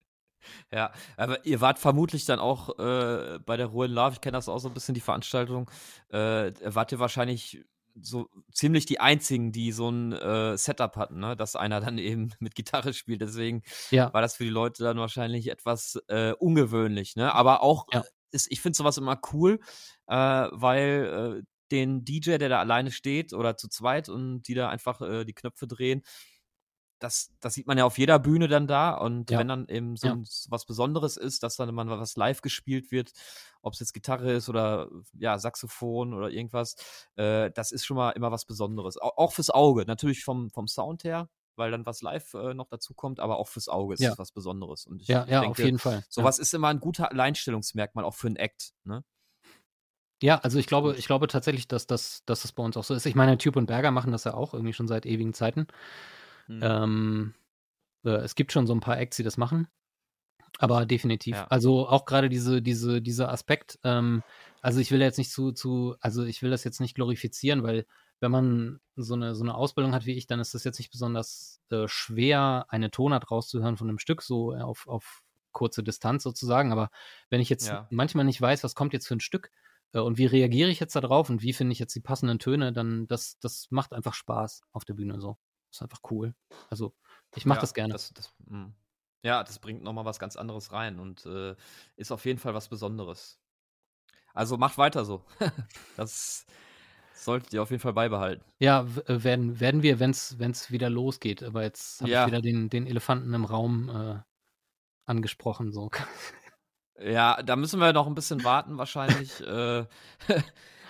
Ja, 0.72 0.92
aber 1.18 1.46
ihr 1.46 1.62
wart 1.62 1.80
vermutlich 1.80 2.26
dann 2.26 2.40
auch 2.40 2.78
äh, 2.80 3.40
bei 3.46 3.58
der 3.58 3.68
Ruhe 3.68 3.86
in 3.86 3.92
Love, 3.92 4.14
ich 4.14 4.22
kenne 4.22 4.38
das 4.38 4.50
auch 4.50 4.60
so 4.60 4.68
ein 4.68 4.74
bisschen, 4.74 4.96
die 4.96 5.02
Veranstaltung, 5.02 5.70
äh, 6.10 6.52
wart 6.64 6.92
ihr 6.92 7.00
wahrscheinlich 7.00 7.66
so 8.02 8.30
ziemlich 8.52 8.86
die 8.86 9.00
einzigen, 9.00 9.52
die 9.52 9.72
so 9.72 9.90
ein 9.90 10.12
äh, 10.12 10.58
Setup 10.58 10.96
hatten, 10.98 11.20
ne? 11.20 11.36
dass 11.36 11.56
einer 11.56 11.80
dann 11.80 11.98
eben 11.98 12.32
mit 12.40 12.56
Gitarre 12.56 12.94
spielt. 12.94 13.22
Deswegen 13.22 13.64
ja. 13.92 14.14
war 14.14 14.22
das 14.22 14.36
für 14.36 14.44
die 14.44 14.50
Leute 14.50 14.84
dann 14.84 14.98
wahrscheinlich 14.98 15.50
etwas 15.50 16.00
äh, 16.08 16.34
ungewöhnlich. 16.34 17.16
Ne? 17.16 17.34
Aber 17.34 17.62
auch, 17.62 17.88
ja. 17.94 18.04
ist, 18.32 18.52
ich 18.52 18.62
finde 18.62 18.78
sowas 18.78 18.98
immer 18.98 19.20
cool, 19.34 19.60
äh, 20.08 20.16
weil 20.52 21.44
äh, 21.44 21.46
den 21.72 22.06
DJ, 22.06 22.38
der 22.38 22.50
da 22.50 22.60
alleine 22.60 22.92
steht 22.92 23.34
oder 23.34 23.58
zu 23.58 23.68
zweit 23.68 24.10
und 24.10 24.44
die 24.44 24.54
da 24.54 24.70
einfach 24.70 25.02
äh, 25.02 25.26
die 25.26 25.34
Knöpfe 25.34 25.68
drehen, 25.68 26.04
das, 27.00 27.32
das 27.40 27.54
sieht 27.54 27.68
man 27.68 27.78
ja 27.78 27.86
auf 27.86 27.98
jeder 27.98 28.20
Bühne 28.20 28.48
dann 28.48 28.68
da. 28.68 28.96
Und 28.96 29.30
ja. 29.30 29.40
wenn 29.40 29.48
dann 29.48 29.68
eben 29.68 29.96
so 29.98 30.08
ja. 30.08 30.18
was 30.50 30.66
Besonderes 30.66 31.18
ist, 31.18 31.44
dass 31.44 31.56
dann 31.56 31.74
mal 31.74 31.88
was 31.88 32.16
live 32.16 32.42
gespielt 32.42 32.92
wird, 32.92 33.12
ob 33.62 33.74
es 33.74 33.80
jetzt 33.80 33.94
Gitarre 33.94 34.34
ist 34.34 34.50
oder 34.50 34.90
ja, 35.14 35.38
Saxophon 35.38 36.14
oder 36.14 36.30
irgendwas, 36.30 36.76
äh, 37.16 37.52
das 37.52 37.72
ist 37.72 37.86
schon 37.86 37.98
mal 37.98 38.12
immer 38.12 38.32
was 38.32 38.46
Besonderes. 38.46 38.98
Auch, 38.98 39.18
auch, 39.18 39.34
fürs 39.34 39.50
Auge, 39.50 39.86
natürlich 39.86 40.24
vom, 40.24 40.50
vom 40.50 40.68
Sound 40.68 41.04
her, 41.04 41.30
weil 41.56 41.72
dann 41.72 41.86
was 41.86 42.02
live 42.02 42.34
äh, 42.34 42.54
noch 42.54 42.68
dazu 42.68 42.94
kommt, 42.94 43.20
aber 43.20 43.38
auch 43.38 43.48
fürs 43.48 43.68
Auge 43.68 43.96
ist 43.96 44.02
ja. 44.02 44.18
was 44.18 44.32
Besonderes. 44.32 44.86
Und 44.86 45.02
ich, 45.02 45.08
ja, 45.08 45.26
ja, 45.28 45.42
denke, 45.42 45.52
auf 45.52 45.60
jeden 45.60 45.80
Fall. 45.80 46.04
Sowas 46.10 46.40
ist 46.40 46.54
immer 46.54 46.70
ein 46.70 46.80
guter 46.80 47.12
Alleinstellungsmerkmal, 47.12 48.06
auch 48.06 48.16
für 48.16 48.28
einen 48.28 48.38
Act. 48.38 48.74
Ne? 48.84 49.04
Ja, 50.22 50.40
also 50.40 50.60
ich 50.60 50.68
glaube, 50.68 50.96
ich 50.98 51.08
glaube 51.08 51.28
tatsächlich, 51.28 51.68
dass 51.68 51.88
das, 51.88 52.24
dass 52.26 52.44
das 52.44 52.54
bei 52.54 52.64
uns 52.64 52.78
auch 52.78 52.84
so 52.84 52.94
ist. 52.94 53.06
Ich 53.06 53.16
meine, 53.16 53.38
Tube 53.38 53.58
und 53.58 53.66
Berger 53.66 53.92
machen 53.92 54.12
das 54.12 54.24
ja 54.24 54.34
auch 54.34 54.54
irgendwie 54.54 54.74
schon 54.74 54.88
seit 54.88 55.06
ewigen 55.06 55.34
Zeiten. 55.34 55.68
Mhm. 56.48 56.60
Ähm, 56.62 57.34
äh, 58.04 58.10
es 58.18 58.36
gibt 58.36 58.52
schon 58.52 58.68
so 58.68 58.74
ein 58.74 58.80
paar 58.80 59.00
Acts, 59.00 59.18
die 59.18 59.24
das 59.24 59.38
machen. 59.38 59.68
Aber 60.58 60.86
definitiv. 60.86 61.36
Ja. 61.36 61.48
Also 61.48 61.88
auch 61.88 62.06
gerade 62.06 62.30
diese, 62.30 62.62
diese, 62.62 63.02
dieser 63.02 63.30
Aspekt, 63.30 63.80
ähm, 63.84 64.24
also 64.62 64.80
ich 64.80 64.92
will 64.92 65.02
jetzt 65.02 65.18
nicht 65.18 65.32
zu, 65.32 65.52
zu, 65.52 65.96
also 66.00 66.24
ich 66.24 66.42
will 66.42 66.50
das 66.50 66.64
jetzt 66.64 66.80
nicht 66.80 66.96
glorifizieren, 66.96 67.64
weil 67.64 67.86
wenn 68.20 68.32
man 68.32 68.80
so 68.96 69.14
eine, 69.16 69.36
so 69.36 69.44
eine 69.44 69.56
Ausbildung 69.56 69.94
hat 69.94 70.06
wie 70.06 70.14
ich, 70.14 70.28
dann 70.28 70.40
ist 70.40 70.54
das 70.54 70.64
jetzt 70.64 70.80
nicht 70.80 70.92
besonders 70.92 71.62
äh, 71.70 71.88
schwer, 71.88 72.66
eine 72.70 72.90
Tonart 72.90 73.30
rauszuhören 73.30 73.78
von 73.78 73.90
einem 73.90 74.00
Stück, 74.00 74.22
so 74.22 74.56
auf, 74.56 74.88
auf 74.88 75.24
kurze 75.52 75.84
Distanz 75.84 76.24
sozusagen. 76.24 76.72
Aber 76.72 76.90
wenn 77.30 77.42
ich 77.42 77.50
jetzt 77.50 77.68
ja. 77.68 77.88
manchmal 77.92 78.26
nicht 78.26 78.42
weiß, 78.42 78.64
was 78.64 78.76
kommt 78.76 78.94
jetzt 78.94 79.08
für 79.08 79.16
ein 79.16 79.22
Stück 79.22 79.52
äh, 79.94 80.00
und 80.00 80.18
wie 80.18 80.26
reagiere 80.26 80.70
ich 80.70 80.80
jetzt 80.80 80.96
darauf 80.96 81.30
und 81.30 81.42
wie 81.42 81.54
finde 81.54 81.74
ich 81.74 81.80
jetzt 81.80 81.96
die 81.96 82.02
passenden 82.02 82.40
Töne, 82.40 82.72
dann 82.72 83.08
das, 83.08 83.38
das 83.40 83.68
macht 83.72 83.94
einfach 83.94 84.14
Spaß 84.14 84.64
auf 84.72 84.86
der 84.86 84.94
Bühne 84.94 85.20
so. 85.20 85.38
Ist 85.76 85.82
einfach 85.82 86.02
cool. 86.10 86.34
Also, 86.70 86.94
ich 87.36 87.46
mache 87.46 87.58
ja, 87.58 87.62
das 87.62 87.74
gerne. 87.74 87.92
Das, 87.92 88.14
das, 88.14 88.34
hm. 88.48 88.74
ja, 89.24 89.44
das 89.44 89.60
bringt 89.60 89.84
nochmal 89.84 90.06
was 90.06 90.20
ganz 90.20 90.38
anderes 90.38 90.72
rein 90.72 91.00
und 91.00 91.26
äh, 91.26 91.56
ist 91.98 92.12
auf 92.12 92.24
jeden 92.26 92.40
Fall 92.40 92.54
was 92.54 92.70
Besonderes. 92.70 93.40
Also 94.34 94.58
macht 94.58 94.78
weiter 94.78 95.04
so. 95.04 95.26
das 95.98 96.46
solltet 97.14 97.54
ihr 97.54 97.62
auf 97.62 97.72
jeden 97.72 97.82
Fall 97.82 97.92
beibehalten. 97.92 98.44
Ja, 98.60 98.88
äh, 99.08 99.24
werden, 99.24 99.60
werden 99.60 99.84
wir, 99.84 100.00
wenn 100.00 100.12
es 100.12 100.72
wieder 100.72 100.90
losgeht. 100.90 101.44
Aber 101.44 101.64
jetzt 101.64 102.00
habe 102.02 102.12
ja. 102.12 102.22
ich 102.22 102.28
wieder 102.28 102.42
den, 102.42 102.70
den 102.70 102.88
Elefanten 102.88 103.34
im 103.34 103.44
Raum 103.44 103.90
äh, 103.90 104.20
angesprochen. 105.06 105.72
So. 105.72 105.92
Ja, 106.98 107.44
da 107.44 107.58
müssen 107.58 107.82
wir 107.82 107.92
noch 107.92 108.08
ein 108.08 108.16
bisschen 108.16 108.46
warten 108.46 108.78
wahrscheinlich. 108.78 109.42
äh, 109.42 109.86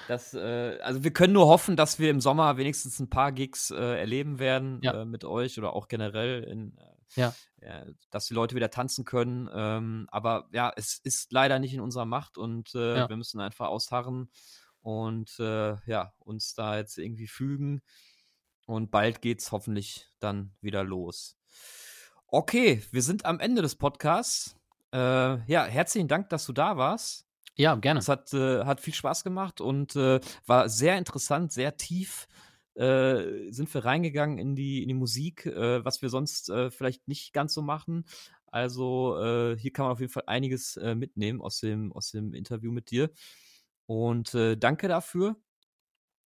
Das, 0.08 0.34
äh, 0.34 0.78
also 0.82 1.04
wir 1.04 1.12
können 1.12 1.34
nur 1.34 1.48
hoffen, 1.48 1.76
dass 1.76 2.00
wir 2.00 2.10
im 2.10 2.22
Sommer 2.22 2.58
wenigstens 2.58 3.00
ein 3.00 3.10
paar 3.10 3.32
Gigs 3.32 3.72
äh, 3.72 4.00
erleben 4.00 4.40
werden 4.40 4.80
ja. 4.82 5.02
äh, 5.02 5.06
mit 5.06 5.24
euch 5.24 5.58
oder 5.58 5.74
auch 5.74 5.88
generell, 5.88 6.44
in, 6.44 6.78
äh, 6.78 7.22
ja. 7.22 7.34
dass 8.12 8.28
die 8.28 8.34
Leute 8.34 8.56
wieder 8.56 8.70
tanzen 8.70 9.06
können. 9.06 9.50
Ähm, 9.54 10.08
aber 10.12 10.48
ja, 10.52 10.72
es 10.76 11.00
ist 11.04 11.32
leider 11.32 11.60
nicht 11.60 11.74
in 11.74 11.82
unserer 11.82 12.06
Macht 12.06 12.38
und 12.38 12.76
äh, 12.76 12.98
ja. 12.98 13.10
wir 13.10 13.18
müssen 13.18 13.40
einfach 13.40 13.68
ausharren 13.68 14.30
und 14.82 15.40
äh, 15.40 15.76
ja, 15.86 16.14
uns 16.20 16.54
da 16.54 16.78
jetzt 16.78 16.98
irgendwie 16.98 17.28
fügen. 17.28 17.82
Und 18.68 18.92
bald 18.92 19.22
geht's 19.22 19.52
hoffentlich 19.52 20.08
dann 20.20 20.56
wieder 20.62 20.84
los. 20.84 21.38
Okay, 22.28 22.84
wir 22.92 23.04
sind 23.04 23.26
am 23.26 23.40
Ende 23.40 23.62
des 23.62 23.76
Podcasts. 23.76 24.56
ja, 24.92 25.66
herzlichen 25.66 26.08
Dank, 26.08 26.30
dass 26.30 26.46
du 26.46 26.54
da 26.54 26.78
warst. 26.78 27.25
Ja, 27.58 27.76
gerne. 27.76 28.00
Es 28.00 28.10
hat, 28.10 28.34
äh, 28.34 28.66
hat 28.66 28.82
viel 28.82 28.94
Spaß 28.94 29.24
gemacht 29.24 29.62
und 29.62 29.96
äh, 29.96 30.20
war 30.46 30.70
sehr 30.70 30.98
interessant, 30.98 31.52
sehr 31.52 31.78
tief. 31.78 32.28
Äh, 32.76 33.52
sind 33.52 33.74
wir 33.74 33.86
reingegangen 33.86 34.38
in 34.38 34.56
die, 34.56 34.82
in 34.82 34.90
die 34.90 34.94
Musik, 34.94 35.46
äh, 35.46 35.84
was 35.86 36.02
wir 36.02 36.10
sonst 36.10 36.50
äh, 36.50 36.70
vielleicht 36.70 37.08
nicht 37.08 37.32
ganz 37.32 37.54
so 37.54 37.62
machen. 37.62 38.06
Also 38.48 39.18
äh, 39.22 39.58
hier 39.58 39.72
kann 39.72 39.86
man 39.86 39.94
auf 39.94 40.02
jeden 40.02 40.12
Fall 40.12 40.24
einiges 40.28 40.78
mitnehmen 40.78 41.42
aus 41.42 41.60
dem, 41.60 41.92
aus 41.94 42.12
dem 42.12 42.34
Interview 42.34 42.72
mit 42.72 42.92
dir. 42.92 43.10
Und 43.86 44.34
danke 44.34 44.88
dafür. 44.88 45.36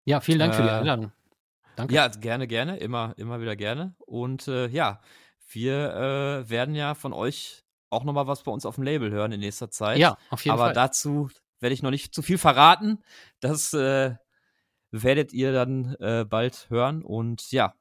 Ja, 0.05 0.21
vielen 0.21 0.39
Dank 0.39 0.55
für 0.55 0.63
die 0.63 0.69
Einladung. 0.69 1.11
Danke. 1.75 1.95
Ja, 1.95 2.09
gerne, 2.09 2.47
gerne, 2.47 2.77
immer, 2.77 3.15
immer 3.17 3.41
wieder 3.41 3.57
gerne. 3.57 3.95
Und 3.99 4.47
ja, 4.47 5.01
wir 5.51 6.45
werden 6.47 6.75
ja 6.75 6.95
von 6.95 7.15
euch 7.15 7.65
auch 7.91 8.05
nochmal 8.05 8.27
was 8.27 8.43
bei 8.43 8.53
uns 8.53 8.67
auf 8.67 8.77
dem 8.77 8.85
Label 8.85 9.11
hören 9.11 9.33
in 9.33 9.41
nächster 9.41 9.71
Zeit. 9.71 9.99
Ja, 9.99 10.17
auf 10.31 10.45
jeden 10.45 10.53
Aber 10.53 10.65
Fall. 10.65 10.71
Aber 10.71 10.75
dazu 10.75 11.31
werde 11.61 11.75
ich 11.75 11.83
noch 11.83 11.91
nicht 11.91 12.15
zu 12.15 12.23
viel 12.23 12.39
verraten. 12.39 12.99
Das 13.41 13.73
äh, 13.73 14.15
werdet 14.91 15.33
ihr 15.33 15.53
dann 15.53 15.95
äh, 16.01 16.25
bald 16.29 16.67
hören. 16.71 17.03
Und 17.03 17.51
ja, 17.51 17.75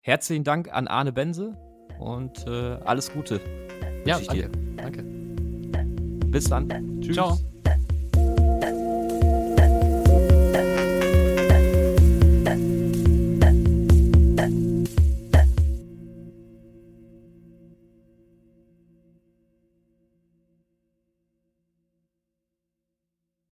herzlichen 0.00 0.44
Dank 0.44 0.72
an 0.72 0.88
Arne 0.88 1.12
Bense 1.12 1.56
und 1.98 2.46
äh, 2.46 2.78
alles 2.84 3.12
Gute. 3.12 3.40
Ja, 4.04 4.20
danke. 4.20 4.50
danke. 4.76 5.02
Bis 6.30 6.44
dann. 6.48 7.00
Tschüss. 7.00 7.16
Ciao. 7.16 7.55